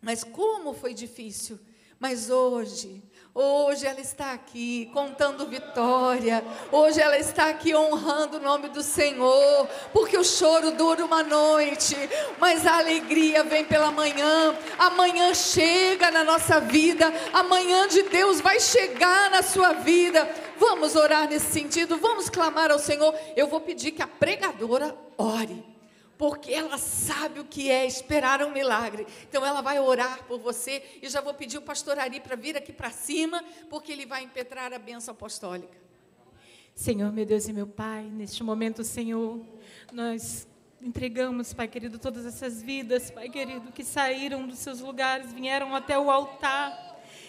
Mas 0.00 0.22
como 0.22 0.74
foi 0.74 0.94
difícil. 0.94 1.58
Mas 1.98 2.30
hoje, 2.30 3.02
Hoje 3.40 3.86
ela 3.86 4.00
está 4.00 4.32
aqui 4.32 4.90
contando 4.92 5.46
vitória. 5.46 6.42
Hoje 6.72 7.00
ela 7.00 7.16
está 7.16 7.48
aqui 7.48 7.72
honrando 7.72 8.38
o 8.38 8.40
nome 8.40 8.68
do 8.68 8.82
Senhor. 8.82 9.68
Porque 9.92 10.18
o 10.18 10.24
choro 10.24 10.72
dura 10.72 11.04
uma 11.04 11.22
noite, 11.22 11.94
mas 12.40 12.66
a 12.66 12.78
alegria 12.78 13.44
vem 13.44 13.64
pela 13.64 13.92
manhã. 13.92 14.56
Amanhã 14.76 15.32
chega 15.34 16.10
na 16.10 16.24
nossa 16.24 16.60
vida. 16.60 17.14
Amanhã 17.32 17.86
de 17.86 18.02
Deus 18.02 18.40
vai 18.40 18.58
chegar 18.58 19.30
na 19.30 19.40
sua 19.40 19.72
vida. 19.72 20.28
Vamos 20.56 20.96
orar 20.96 21.28
nesse 21.28 21.52
sentido. 21.52 21.96
Vamos 21.96 22.28
clamar 22.28 22.72
ao 22.72 22.78
Senhor. 22.80 23.14
Eu 23.36 23.46
vou 23.46 23.60
pedir 23.60 23.92
que 23.92 24.02
a 24.02 24.08
pregadora 24.08 24.96
ore 25.16 25.67
porque 26.18 26.52
ela 26.52 26.76
sabe 26.76 27.38
o 27.38 27.44
que 27.44 27.70
é 27.70 27.86
esperar 27.86 28.42
um 28.42 28.50
milagre. 28.50 29.06
Então 29.28 29.46
ela 29.46 29.62
vai 29.62 29.78
orar 29.78 30.24
por 30.24 30.40
você 30.40 30.82
e 31.00 31.08
já 31.08 31.20
vou 31.20 31.32
pedir 31.32 31.56
o 31.56 31.62
pastor 31.62 31.98
Ari 31.98 32.20
para 32.20 32.34
vir 32.34 32.56
aqui 32.56 32.72
para 32.72 32.90
cima, 32.90 33.42
porque 33.70 33.92
ele 33.92 34.04
vai 34.04 34.24
impetrar 34.24 34.72
a 34.72 34.78
bênção 34.78 35.12
apostólica. 35.12 35.78
Senhor, 36.74 37.12
meu 37.12 37.24
Deus 37.24 37.48
e 37.48 37.52
meu 37.52 37.66
Pai, 37.66 38.04
neste 38.04 38.42
momento, 38.42 38.84
Senhor, 38.84 39.40
nós 39.92 40.46
entregamos, 40.80 41.52
Pai 41.52 41.68
querido, 41.68 41.98
todas 41.98 42.26
essas 42.26 42.62
vidas, 42.62 43.10
Pai 43.10 43.28
querido, 43.28 43.72
que 43.72 43.84
saíram 43.84 44.46
dos 44.46 44.58
seus 44.58 44.80
lugares, 44.80 45.32
vieram 45.32 45.74
até 45.74 45.98
o 45.98 46.10
altar 46.10 46.87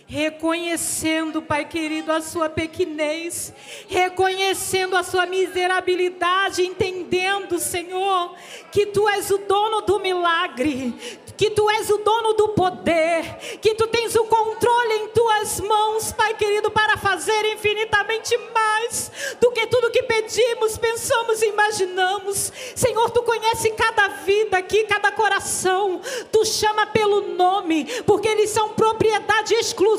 reconhecendo, 0.10 1.40
Pai 1.40 1.65
querido, 1.65 2.11
a 2.11 2.19
sua 2.19 2.49
pequenez, 2.49 3.53
reconhecendo 3.88 4.98
a 4.98 5.03
sua 5.03 5.27
miserabilidade, 5.27 6.64
entendendo, 6.64 7.60
Senhor, 7.60 8.34
que 8.72 8.88
tu 8.88 9.07
és 9.07 9.30
o 9.30 9.38
dono 9.38 9.81
do 9.81 9.99
milagre, 9.99 10.95
que 11.38 11.52
tu 11.52 11.69
és 11.69 11.90
o 11.91 11.99
dono 11.99 12.34
do 12.34 12.49
poder, 12.49 13.23
que 13.61 13.76
tu 13.76 13.86
tens 13.86 14.15
o 14.15 14.26
controle 14.26 14.94
em 14.95 15.07
tuas 15.10 15.60
mãos, 15.61 16.11
Pai 16.11 16.34
querido, 16.34 16.72
para 16.72 16.98
fazer 16.98 17.53
infinitamente 17.53 18.36
mais 18.52 19.11
do 19.40 19.52
que 19.52 19.68
tudo 19.68 19.91
que 19.91 20.02
pedimos, 20.03 20.76
pensamos 20.76 21.40
e 21.44 21.49
imaginamos. 21.49 22.52
Senhor, 22.76 23.11
tu 23.11 23.22
conhece 23.22 23.69
cada 23.72 24.07
vida 24.07 24.57
aqui, 24.57 24.86
cada 24.86 25.11
coração, 25.11 26.02
tu 26.31 26.44
chama 26.44 26.88
pelo 26.88 27.36
nome, 27.36 27.86
porque 28.07 28.27
eles 28.27 28.49
são 28.49 28.69
propriedade 28.69 29.53
exclusiva 29.53 29.98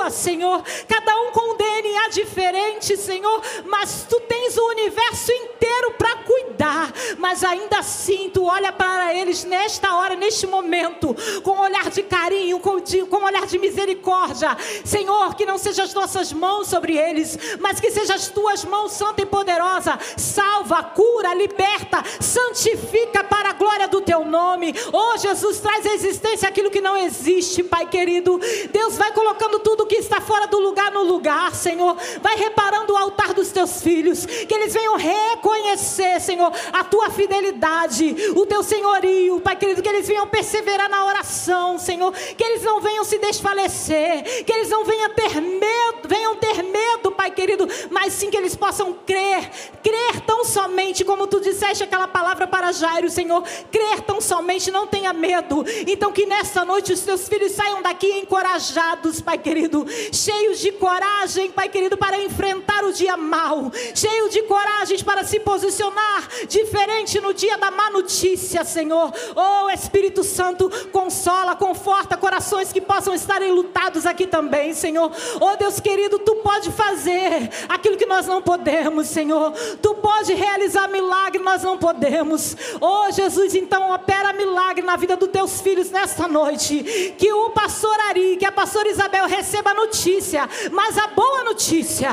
tua, 0.00 0.10
Senhor. 0.10 0.62
Cada 0.88 1.20
um 1.20 1.32
com 1.32 1.52
o 1.52 1.56
DNA 1.56 2.08
diferente, 2.08 2.96
Senhor, 2.96 3.42
mas 3.66 4.06
tu 4.08 4.20
tens 4.20 4.56
o 4.56 4.68
universo 4.68 5.32
inteiro 5.32 5.92
para 5.98 6.16
cuidar. 6.18 6.92
Mas 7.18 7.44
ainda 7.44 7.78
assim, 7.78 8.30
tu 8.32 8.44
olha 8.44 8.72
para 8.72 9.14
eles 9.14 9.44
nesta 9.44 9.94
hora, 9.96 10.14
neste 10.14 10.46
momento, 10.46 11.14
com 11.42 11.52
um 11.52 11.60
olhar 11.60 11.90
de 11.90 12.02
carinho, 12.02 12.58
com, 12.60 12.80
de, 12.80 13.02
com 13.06 13.18
um 13.18 13.24
olhar 13.24 13.46
de 13.46 13.58
misericórdia. 13.58 14.56
Senhor, 14.84 15.34
que 15.34 15.46
não 15.46 15.58
sejam 15.58 15.84
as 15.84 15.94
nossas 15.94 16.32
mãos 16.32 16.68
sobre 16.68 16.96
eles, 16.96 17.38
mas 17.60 17.80
que 17.80 17.90
sejam 17.90 18.16
as 18.16 18.28
tuas 18.28 18.64
mãos 18.64 18.92
santa 18.92 19.22
e 19.22 19.26
poderosa. 19.26 19.98
Salva, 20.16 20.82
cura, 20.82 21.34
liberta, 21.34 22.02
santifica 22.20 23.24
para 23.24 23.50
a 23.50 23.54
glória 23.54 23.88
do 23.88 24.00
teu 24.00 24.24
nome. 24.24 24.74
Oh, 24.92 25.16
Jesus, 25.18 25.60
traz 25.60 25.84
à 25.86 25.94
existência 25.94 26.48
aquilo 26.48 26.70
que 26.70 26.80
não 26.80 26.96
existe, 26.96 27.62
Pai 27.62 27.86
querido. 27.86 28.40
Deus 28.72 28.96
vai 29.00 29.12
colocando 29.12 29.58
tudo 29.60 29.86
que 29.86 29.96
está 29.96 30.20
fora 30.20 30.46
do 30.46 30.58
lugar 30.58 30.92
no 30.92 31.02
lugar, 31.02 31.54
Senhor. 31.54 31.96
Vai 32.20 32.36
reparando 32.36 32.92
o 32.92 32.96
altar 32.98 33.32
dos 33.32 33.48
teus 33.48 33.80
filhos, 33.80 34.26
que 34.26 34.52
eles 34.52 34.74
venham 34.74 34.94
reconhecer, 34.94 36.20
Senhor, 36.20 36.52
a 36.70 36.84
tua 36.84 37.08
fidelidade, 37.08 38.14
o 38.36 38.44
teu 38.44 38.62
senhorio, 38.62 39.40
Pai 39.40 39.56
querido, 39.56 39.80
que 39.80 39.88
eles 39.88 40.06
venham 40.06 40.26
perseverar 40.26 40.90
na 40.90 41.06
oração, 41.06 41.78
Senhor, 41.78 42.12
que 42.12 42.44
eles 42.44 42.62
não 42.62 42.78
venham 42.82 43.02
se 43.02 43.16
desfalecer, 43.18 44.44
que 44.44 44.52
eles 44.52 44.68
não 44.68 44.84
venham 44.84 45.08
ter 45.14 45.40
medo, 45.40 46.06
venham 46.06 46.36
ter 46.36 46.62
medo, 46.62 47.12
Pai 47.12 47.30
querido, 47.30 47.66
mas 47.90 48.12
sim 48.12 48.30
que 48.30 48.36
eles 48.36 48.54
possam 48.54 48.92
crer, 48.92 49.50
crer 49.82 50.20
tão 50.26 50.44
somente 50.44 51.06
como 51.06 51.26
tu 51.26 51.40
disseste 51.40 51.82
aquela 51.82 52.06
palavra 52.06 52.46
para 52.46 52.70
Jairo, 52.70 53.08
Senhor, 53.08 53.42
crer 53.72 54.02
tão 54.02 54.20
somente, 54.20 54.70
não 54.70 54.86
tenha 54.86 55.14
medo. 55.14 55.64
Então 55.86 56.12
que 56.12 56.26
nessa 56.26 56.66
noite 56.66 56.92
os 56.92 57.00
teus 57.00 57.26
filhos 57.26 57.52
saiam 57.52 57.80
daqui 57.80 58.10
encorajados, 58.18 58.89
Pai 59.24 59.38
querido, 59.38 59.86
cheios 60.12 60.58
de 60.58 60.72
coragem, 60.72 61.50
Pai 61.50 61.68
querido, 61.68 61.96
para 61.96 62.18
enfrentar 62.18 62.84
o 62.84 62.92
dia 62.92 63.16
mal, 63.16 63.70
cheios 63.94 64.32
de 64.32 64.42
coragem 64.42 65.02
para 65.04 65.24
se 65.24 65.38
posicionar 65.40 66.28
diferente 66.48 67.20
no 67.20 67.32
dia 67.32 67.56
da 67.56 67.70
má 67.70 67.90
notícia, 67.90 68.64
Senhor. 68.64 69.12
Oh 69.34 69.70
Espírito 69.70 70.24
Santo, 70.24 70.70
consola, 70.90 71.54
conforta 71.54 72.16
corações 72.16 72.72
que 72.72 72.80
possam 72.80 73.14
estar 73.14 73.40
enlutados 73.42 74.06
aqui 74.06 74.26
também, 74.26 74.74
Senhor. 74.74 75.10
Oh 75.40 75.56
Deus 75.56 75.80
querido, 75.80 76.18
tu 76.18 76.36
pode 76.36 76.70
fazer 76.72 77.50
aquilo 77.68 77.96
que 77.96 78.06
nós 78.06 78.26
não 78.26 78.42
podemos, 78.42 79.06
Senhor. 79.06 79.52
Tu 79.80 79.94
pode 79.96 80.34
realizar 80.34 80.88
milagre, 80.88 81.42
nós 81.42 81.62
não 81.62 81.78
podemos. 81.78 82.56
Oh 82.80 83.10
Jesus, 83.10 83.54
então 83.54 83.92
opera 83.92 84.32
milagre 84.32 84.84
na 84.84 84.96
vida 84.96 85.16
dos 85.16 85.28
teus 85.28 85.60
filhos 85.60 85.90
nesta 85.90 86.26
noite. 86.26 87.14
Que 87.18 87.32
o 87.32 87.50
pastor 87.50 87.98
Ari, 88.08 88.36
que 88.36 88.44
a 88.44 88.52
pastora 88.52 88.79
Isabel 88.86 89.26
receba 89.26 89.70
a 89.70 89.74
notícia, 89.74 90.48
mas 90.70 90.96
a 90.98 91.08
boa 91.08 91.44
notícia, 91.44 92.10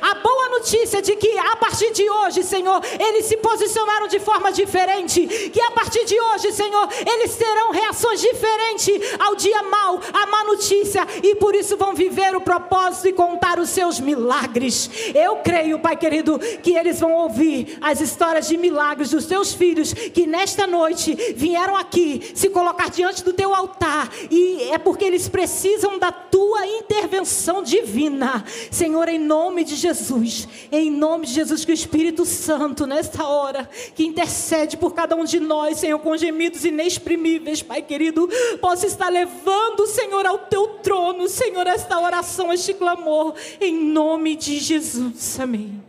a 0.00 0.14
boa 0.14 0.48
notícia 0.50 1.00
de 1.00 1.16
que 1.16 1.38
a 1.38 1.56
partir 1.56 1.92
de 1.92 2.08
hoje, 2.08 2.42
Senhor, 2.42 2.80
eles 2.98 3.26
se 3.26 3.36
posicionaram 3.36 4.08
de 4.08 4.18
forma 4.18 4.52
diferente. 4.52 5.26
Que 5.50 5.60
a 5.60 5.70
partir 5.70 6.04
de 6.04 6.20
hoje, 6.20 6.52
Senhor, 6.52 6.88
eles 7.06 7.36
terão 7.36 7.70
reações 7.70 8.20
diferentes 8.20 9.00
ao 9.18 9.34
dia 9.34 9.62
mau, 9.62 10.00
à 10.12 10.26
má 10.26 10.44
notícia, 10.44 11.06
e 11.22 11.34
por 11.36 11.54
isso 11.54 11.76
vão 11.76 11.94
viver 11.94 12.34
o 12.36 12.40
propósito 12.40 13.08
e 13.08 13.12
contar 13.12 13.58
os 13.58 13.70
seus 13.70 14.00
milagres. 14.00 14.90
Eu 15.14 15.36
creio, 15.36 15.78
Pai 15.78 15.96
querido, 15.96 16.38
que 16.62 16.74
eles 16.74 17.00
vão 17.00 17.12
ouvir 17.12 17.78
as 17.80 18.00
histórias 18.00 18.48
de 18.48 18.56
milagres 18.56 19.10
dos 19.10 19.26
teus 19.26 19.52
filhos 19.52 19.92
que 19.92 20.26
nesta 20.26 20.66
noite 20.66 21.14
vieram 21.36 21.76
aqui 21.76 22.32
se 22.34 22.48
colocar 22.50 22.90
diante 22.90 23.22
do 23.22 23.32
teu 23.32 23.54
altar, 23.54 24.10
e 24.30 24.70
é 24.72 24.78
porque 24.78 25.04
eles 25.04 25.28
precisam 25.28 25.98
da 26.00 26.10
tua 26.10 26.66
intervenção 26.66 27.62
divina. 27.62 28.44
Senhor, 28.70 29.08
em 29.08 29.18
nome 29.18 29.62
de 29.62 29.76
Jesus, 29.76 30.48
em 30.72 30.90
nome 30.90 31.26
de 31.26 31.34
Jesus, 31.34 31.64
que 31.64 31.70
o 31.70 31.74
Espírito 31.74 32.24
Santo, 32.24 32.86
nesta 32.86 33.26
hora, 33.26 33.68
que 33.94 34.04
intercede 34.04 34.76
por 34.76 34.94
cada 34.94 35.14
um 35.14 35.24
de 35.24 35.38
nós, 35.38 35.78
Senhor, 35.78 35.98
com 36.00 36.16
gemidos 36.16 36.64
inexprimíveis, 36.64 37.62
Pai 37.62 37.82
querido, 37.82 38.28
possa 38.60 38.86
estar 38.86 39.10
levando, 39.10 39.86
Senhor, 39.86 40.26
ao 40.26 40.38
teu 40.38 40.78
trono, 40.82 41.28
Senhor, 41.28 41.66
esta 41.66 42.00
oração, 42.00 42.52
este 42.52 42.74
clamor, 42.74 43.34
em 43.60 43.74
nome 43.74 44.34
de 44.34 44.58
Jesus. 44.58 45.38
Amém. 45.38 45.80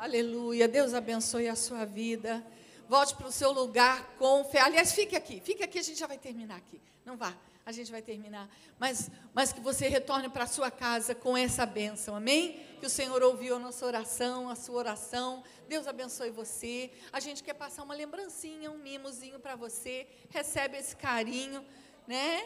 Aleluia. 0.00 0.66
Deus 0.66 0.94
abençoe 0.94 1.46
a 1.46 1.54
sua 1.54 1.84
vida. 1.84 2.42
Volte 2.88 3.14
para 3.14 3.28
o 3.28 3.32
seu 3.32 3.52
lugar 3.52 4.16
com 4.18 4.42
fé. 4.44 4.60
Aliás, 4.60 4.92
fique 4.92 5.14
aqui. 5.14 5.42
Fique 5.44 5.62
aqui, 5.62 5.78
a 5.78 5.82
gente 5.82 6.00
já 6.00 6.06
vai 6.06 6.16
terminar 6.16 6.56
aqui. 6.56 6.80
Não 7.04 7.16
vá, 7.16 7.34
a 7.70 7.72
gente 7.72 7.90
vai 7.90 8.02
terminar. 8.02 8.48
Mas, 8.78 9.10
mas 9.32 9.52
que 9.52 9.60
você 9.60 9.88
retorne 9.88 10.28
para 10.28 10.44
a 10.44 10.46
sua 10.46 10.70
casa 10.70 11.14
com 11.14 11.36
essa 11.36 11.64
bênção. 11.64 12.14
Amém? 12.14 12.60
Que 12.80 12.86
o 12.86 12.90
Senhor 12.90 13.22
ouviu 13.22 13.56
a 13.56 13.58
nossa 13.58 13.86
oração, 13.86 14.48
a 14.50 14.54
sua 14.54 14.76
oração. 14.76 15.42
Deus 15.68 15.86
abençoe 15.86 16.30
você. 16.30 16.90
A 17.12 17.20
gente 17.20 17.42
quer 17.42 17.54
passar 17.54 17.82
uma 17.84 17.94
lembrancinha, 17.94 18.70
um 18.70 18.78
mimozinho 18.78 19.38
para 19.38 19.54
você. 19.56 20.06
Recebe 20.28 20.78
esse 20.78 20.96
carinho, 20.96 21.64
né? 22.06 22.40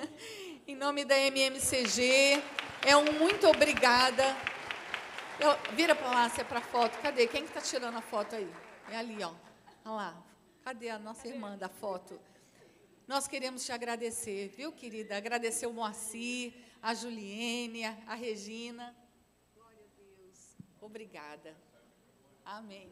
em 0.66 0.74
nome 0.74 1.04
da 1.04 1.18
MMCG. 1.18 2.42
É 2.86 2.96
um 2.96 3.12
muito 3.12 3.46
obrigada. 3.46 4.24
Eu, 5.38 5.56
vira 5.74 5.94
para 5.94 6.10
lá, 6.10 6.28
se 6.30 6.40
é 6.40 6.44
para 6.44 6.60
foto. 6.60 6.98
Cadê? 7.00 7.26
Quem 7.26 7.44
está 7.44 7.60
tá 7.60 7.66
tirando 7.66 7.96
a 7.96 8.02
foto 8.02 8.34
aí? 8.34 8.50
É 8.90 8.96
ali, 8.96 9.22
ó. 9.22 9.32
Olha 9.84 9.94
lá. 9.94 10.24
Cadê 10.62 10.88
a 10.88 10.98
nossa 10.98 11.28
irmã 11.28 11.58
da 11.58 11.68
foto? 11.68 12.18
Nós 13.06 13.28
queremos 13.28 13.62
te 13.62 13.70
agradecer, 13.70 14.48
viu, 14.48 14.72
querida? 14.72 15.14
Agradecer 15.16 15.66
o 15.66 15.72
Moacir, 15.74 16.54
a 16.80 16.94
Juliene, 16.94 17.84
a 17.84 18.14
Regina. 18.14 18.96
Glória 19.54 19.78
a 19.78 20.00
Deus. 20.00 20.56
Obrigada. 20.80 21.54
Amém. 22.42 22.90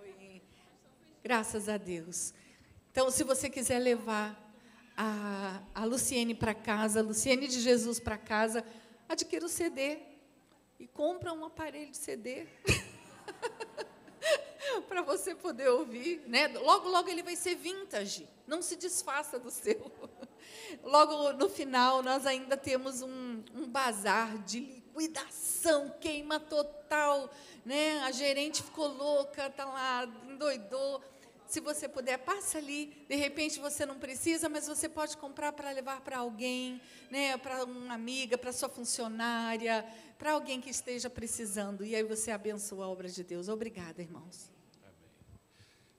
Oi. 0.00 0.42
Graças 1.22 1.68
a 1.68 1.76
Deus. 1.76 2.32
Então, 2.90 3.10
se 3.10 3.24
você 3.24 3.50
quiser 3.50 3.78
levar 3.78 4.50
a, 4.96 5.62
a 5.74 5.84
Luciene 5.84 6.34
para 6.34 6.54
casa, 6.54 7.00
a 7.00 7.02
Luciene 7.02 7.46
de 7.46 7.60
Jesus 7.60 8.00
para 8.00 8.16
casa, 8.16 8.64
adquira 9.06 9.44
o 9.44 9.50
CD 9.50 9.98
e 10.80 10.86
compra 10.86 11.30
um 11.34 11.44
aparelho 11.44 11.90
de 11.90 11.96
CD. 11.98 12.46
para 14.88 15.02
você 15.02 15.34
poder 15.34 15.68
ouvir, 15.68 16.22
né? 16.26 16.48
Logo, 16.48 16.88
logo 16.88 17.08
ele 17.08 17.22
vai 17.22 17.36
ser 17.36 17.54
vintage. 17.54 18.28
Não 18.46 18.62
se 18.62 18.76
desfaça 18.76 19.38
do 19.38 19.50
seu. 19.50 19.90
Logo 20.82 21.32
no 21.32 21.48
final 21.48 22.02
nós 22.02 22.26
ainda 22.26 22.56
temos 22.56 23.02
um, 23.02 23.42
um 23.54 23.66
bazar 23.68 24.38
de 24.44 24.78
liquidação, 24.98 25.94
queima 26.00 26.38
total, 26.38 27.30
né? 27.64 28.00
A 28.00 28.10
gerente 28.10 28.62
ficou 28.62 28.88
louca, 28.88 29.48
tá 29.50 29.64
lá, 29.64 30.08
endoidou. 30.28 31.02
Se 31.46 31.60
você 31.60 31.88
puder, 31.88 32.18
passa 32.18 32.58
ali. 32.58 32.86
De 33.08 33.16
repente 33.16 33.58
você 33.58 33.86
não 33.86 33.98
precisa, 33.98 34.48
mas 34.48 34.66
você 34.66 34.88
pode 34.88 35.16
comprar 35.16 35.52
para 35.52 35.70
levar 35.70 36.00
para 36.02 36.18
alguém, 36.18 36.80
né? 37.10 37.36
Para 37.38 37.64
uma 37.64 37.94
amiga, 37.94 38.36
para 38.36 38.52
sua 38.52 38.68
funcionária, 38.68 39.86
para 40.18 40.32
alguém 40.32 40.60
que 40.60 40.68
esteja 40.70 41.08
precisando. 41.08 41.84
E 41.84 41.96
aí 41.96 42.02
você 42.02 42.30
abençoa 42.30 42.84
a 42.84 42.88
obra 42.88 43.08
de 43.08 43.24
Deus. 43.24 43.48
Obrigada, 43.48 44.02
irmãos. 44.02 44.57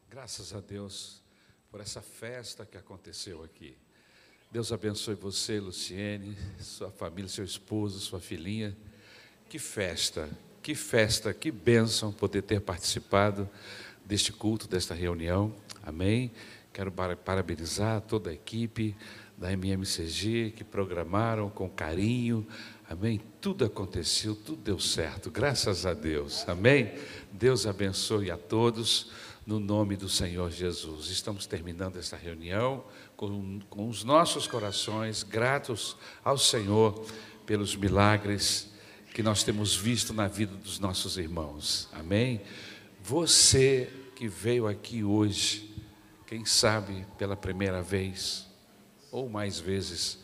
Graças 0.10 0.56
a 0.56 0.60
Deus 0.60 1.22
por 1.70 1.80
essa 1.80 2.02
festa 2.02 2.66
que 2.66 2.76
aconteceu 2.76 3.44
aqui. 3.44 3.78
Deus 4.52 4.72
abençoe 4.72 5.14
você, 5.14 5.60
Luciene, 5.60 6.36
sua 6.60 6.90
família, 6.90 7.30
seu 7.30 7.46
esposo, 7.46 8.00
sua 8.00 8.20
filhinha. 8.20 8.76
Que 9.48 9.60
festa, 9.60 10.28
que 10.64 10.74
festa, 10.74 11.32
que 11.32 11.52
bênção 11.52 12.12
poder 12.12 12.42
ter 12.42 12.60
participado 12.60 13.48
deste 14.04 14.34
culto, 14.34 14.68
desta 14.68 14.96
reunião. 14.96 15.56
Amém. 15.84 16.32
Quero 16.74 16.92
parabenizar 16.92 18.02
toda 18.02 18.32
a 18.32 18.34
equipe 18.34 18.96
da 19.38 19.54
MMCG 19.54 20.56
que 20.56 20.64
programaram 20.64 21.52
com 21.52 21.70
carinho. 21.70 22.48
Amém. 22.90 23.22
Tudo 23.40 23.64
aconteceu, 23.64 24.36
tudo 24.36 24.64
deu 24.64 24.80
certo. 24.80 25.30
Graças 25.30 25.86
a 25.86 25.94
Deus. 25.94 26.50
Amém. 26.50 26.96
Deus 27.32 27.68
abençoe 27.68 28.32
a 28.32 28.38
todos 28.38 29.29
no 29.50 29.60
nome 29.60 29.98
do 29.98 30.08
Senhor 30.08 30.52
Jesus. 30.52 31.08
Estamos 31.08 31.48
terminando 31.48 31.98
esta 31.98 32.16
reunião 32.16 32.84
com, 33.18 33.60
com 33.68 33.90
os 33.90 34.04
nossos 34.04 34.46
corações 34.46 35.24
gratos 35.24 35.98
ao 36.24 36.38
Senhor 36.38 37.04
pelos 37.48 37.76
milagres 37.76 38.70
que 39.12 39.24
nós 39.24 39.42
temos 39.42 39.76
visto 39.76 40.14
na 40.14 40.28
vida 40.28 40.56
dos 40.56 40.78
nossos 40.78 41.18
irmãos. 41.18 41.90
Amém. 41.92 42.42
Você 43.02 43.92
que 44.16 44.28
veio 44.28 44.68
aqui 44.68 45.04
hoje, 45.04 45.76
quem 46.28 46.46
sabe 46.46 47.08
pela 47.18 47.36
primeira 47.36 47.82
vez 47.82 48.46
ou 49.12 49.28
mais 49.28 49.60
vezes, 49.60 50.20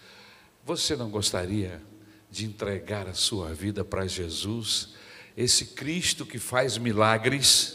você 0.64 0.96
não 0.96 1.10
gostaria 1.10 1.82
de 2.30 2.46
entregar 2.46 3.08
a 3.08 3.16
sua 3.16 3.56
vida 3.56 3.84
para 3.84 4.06
Jesus, 4.06 4.94
esse 5.36 5.66
Cristo 5.74 6.28
que 6.28 6.38
faz 6.38 6.78
milagres, 6.78 7.75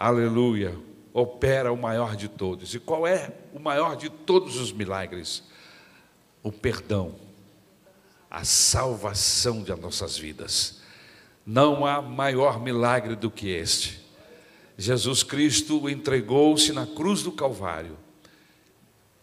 aleluia, 0.00 0.74
opera 1.12 1.70
o 1.70 1.76
maior 1.76 2.16
de 2.16 2.26
todos. 2.26 2.74
E 2.74 2.80
qual 2.80 3.06
é 3.06 3.30
o 3.52 3.60
maior 3.60 3.96
de 3.96 4.08
todos 4.08 4.56
os 4.56 4.72
milagres? 4.72 5.44
O 6.42 6.50
perdão, 6.50 7.14
a 8.30 8.42
salvação 8.42 9.62
de 9.62 9.74
nossas 9.76 10.16
vidas. 10.16 10.80
Não 11.44 11.84
há 11.84 12.00
maior 12.00 12.58
milagre 12.58 13.14
do 13.14 13.30
que 13.30 13.48
este. 13.48 14.00
Jesus 14.78 15.22
Cristo 15.22 15.90
entregou-se 15.90 16.72
na 16.72 16.86
cruz 16.86 17.22
do 17.22 17.32
Calvário. 17.32 17.98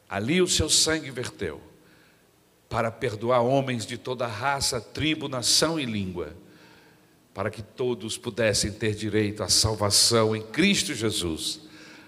Ali 0.08 0.42
o 0.42 0.48
seu 0.48 0.70
sangue 0.70 1.10
verteu 1.10 1.60
para 2.70 2.92
perdoar 2.92 3.42
homens 3.42 3.86
de 3.86 3.98
toda 3.98 4.28
raça, 4.28 4.80
tribo, 4.80 5.28
nação 5.28 5.80
e 5.80 5.86
língua, 5.86 6.36
para 7.38 7.52
que 7.52 7.62
todos 7.62 8.18
pudessem 8.18 8.72
ter 8.72 8.96
direito 8.96 9.44
à 9.44 9.48
salvação 9.48 10.36
em 10.36 10.42
Cristo 10.42 10.96
Jesus, 10.96 11.62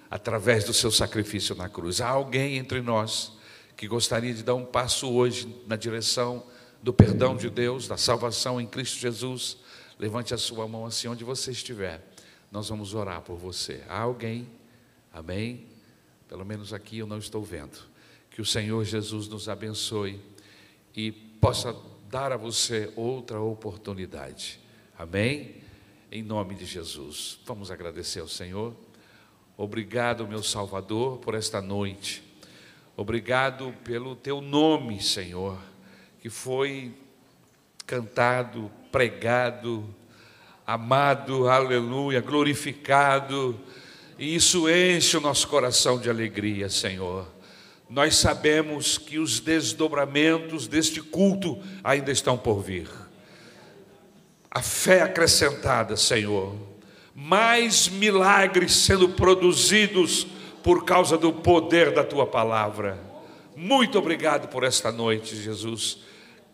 através 0.10 0.64
do 0.64 0.74
seu 0.74 0.90
sacrifício 0.90 1.54
na 1.54 1.70
cruz. 1.70 2.02
Há 2.02 2.10
alguém 2.10 2.58
entre 2.58 2.82
nós 2.82 3.34
que 3.78 3.88
gostaria 3.88 4.34
de 4.34 4.42
dar 4.42 4.56
um 4.56 4.66
passo 4.66 5.08
hoje 5.08 5.48
na 5.68 5.76
direção 5.76 6.44
do 6.82 6.92
perdão 6.92 7.38
de 7.38 7.48
Deus, 7.48 7.88
da 7.88 7.96
salvação 7.96 8.60
em 8.60 8.66
Cristo 8.66 8.98
Jesus? 8.98 9.58
Levante 10.00 10.34
a 10.34 10.38
sua 10.40 10.68
mão 10.68 10.84
assim 10.84 11.08
onde 11.08 11.24
você 11.24 11.52
estiver. 11.52 12.04
Nós 12.52 12.70
vamos 12.70 12.96
orar 12.96 13.22
por 13.22 13.38
você. 13.38 13.84
Há 13.88 14.00
alguém? 14.00 14.50
Amém? 15.14 15.68
Pelo 16.28 16.44
menos 16.44 16.74
aqui 16.74 16.98
eu 16.98 17.06
não 17.06 17.20
estou 17.20 17.44
vendo. 17.44 17.78
Que 18.32 18.42
o 18.42 18.46
Senhor 18.46 18.84
Jesus 18.84 19.28
nos 19.28 19.48
abençoe 19.48 20.20
e 20.96 21.12
possa 21.12 21.76
dar 22.10 22.32
a 22.32 22.36
você 22.36 22.92
outra 22.96 23.40
oportunidade. 23.40 24.60
Amém? 25.00 25.56
Em 26.12 26.22
nome 26.22 26.56
de 26.56 26.66
Jesus. 26.66 27.40
Vamos 27.46 27.72
agradecer 27.72 28.20
ao 28.20 28.28
Senhor. 28.28 28.76
Obrigado, 29.56 30.28
meu 30.28 30.44
Salvador, 30.44 31.20
por 31.20 31.36
esta 31.36 31.62
noite. 31.62 32.22
Obrigado 32.98 33.74
pelo 33.86 34.14
teu 34.14 34.42
nome, 34.42 35.02
Senhor, 35.02 35.58
que 36.20 36.30
foi 36.30 36.94
cantado, 37.88 38.70
pregado, 38.92 39.88
amado, 40.68 41.48
aleluia, 41.48 42.20
glorificado. 42.20 43.58
E 44.18 44.36
isso 44.36 44.70
enche 44.70 45.16
o 45.16 45.22
nosso 45.22 45.48
coração 45.48 45.98
de 45.98 46.10
alegria, 46.10 46.68
Senhor 46.68 47.40
nós 47.90 48.18
sabemos 48.18 49.00
que 49.00 49.18
os 49.18 49.40
desdobramentos 49.40 50.68
deste 50.68 51.02
culto 51.02 51.60
ainda 51.84 52.12
estão 52.12 52.38
por 52.38 52.62
vir. 52.62 52.88
A 54.52 54.62
fé 54.62 55.02
acrescentada, 55.02 55.96
Senhor, 55.96 56.56
mais 57.14 57.88
milagres 57.88 58.74
sendo 58.74 59.10
produzidos 59.10 60.26
por 60.64 60.86
causa 60.86 61.18
do 61.18 61.32
poder 61.32 61.92
da 61.92 62.04
tua 62.04 62.26
palavra. 62.26 63.00
Muito 63.56 64.00
obrigado 64.00 64.48
por 64.48 64.64
esta 64.64 64.92
noite, 64.92 65.36
Jesus. 65.36 66.00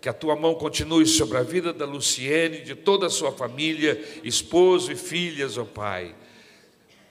Que 0.02 0.10
a 0.10 0.14
tua 0.14 0.36
mão 0.36 0.56
continue 0.56 1.06
sobre 1.06 1.38
a 1.38 1.44
vida 1.44 1.72
da 1.72 1.86
Luciene, 1.86 2.62
de 2.62 2.76
toda 2.76 3.08
a 3.08 3.10
sua 3.10 3.32
família, 3.32 4.04
esposo 4.24 4.92
e 4.92 4.96
filhas, 4.96 5.58
ó 5.58 5.62
oh 5.62 5.66
Pai. 5.66 6.14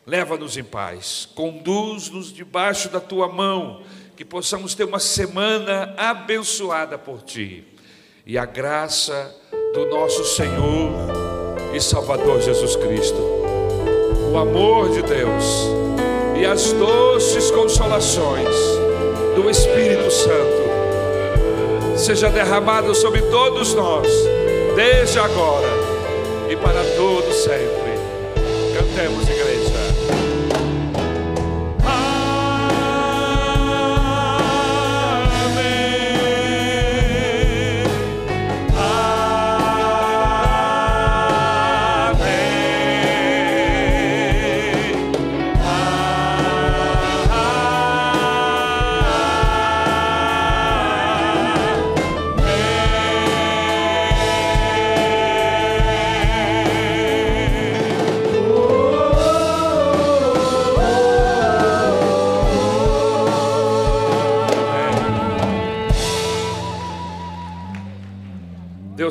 Leva-nos 0.06 0.56
em 0.56 0.64
paz, 0.64 1.28
conduz-nos 1.34 2.30
debaixo 2.32 2.90
da 2.90 3.00
tua 3.00 3.26
mão 3.26 3.82
que 4.16 4.24
possamos 4.24 4.74
ter 4.74 4.84
uma 4.84 5.00
semana 5.00 5.94
abençoada 5.96 6.98
por 6.98 7.22
Ti. 7.22 7.73
E 8.26 8.38
a 8.38 8.46
graça 8.46 9.34
do 9.74 9.84
nosso 9.90 10.24
Senhor 10.24 10.90
e 11.74 11.80
Salvador 11.80 12.40
Jesus 12.40 12.74
Cristo, 12.74 13.18
o 14.32 14.38
amor 14.38 14.88
de 14.88 15.02
Deus 15.02 15.68
e 16.34 16.46
as 16.46 16.72
doces 16.72 17.50
consolações 17.50 18.48
do 19.36 19.50
Espírito 19.50 20.10
Santo 20.10 21.98
seja 21.98 22.30
derramado 22.30 22.94
sobre 22.94 23.20
todos 23.22 23.74
nós, 23.74 24.08
desde 24.74 25.18
agora 25.18 25.68
e 26.48 26.56
para 26.56 26.82
todos 26.96 27.36
sempre. 27.36 27.92
Cantemos, 28.74 29.28
igreja. 29.28 29.53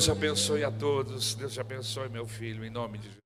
Deus 0.04 0.18
abençoe 0.18 0.66
a 0.66 0.72
todos. 0.72 1.34
Deus 1.34 1.58
abençoe 1.58 2.10
meu 2.10 2.28
filho, 2.28 2.66
em 2.66 2.70
nome 2.70 2.98
de 2.98 3.06
Jesus. 3.06 3.23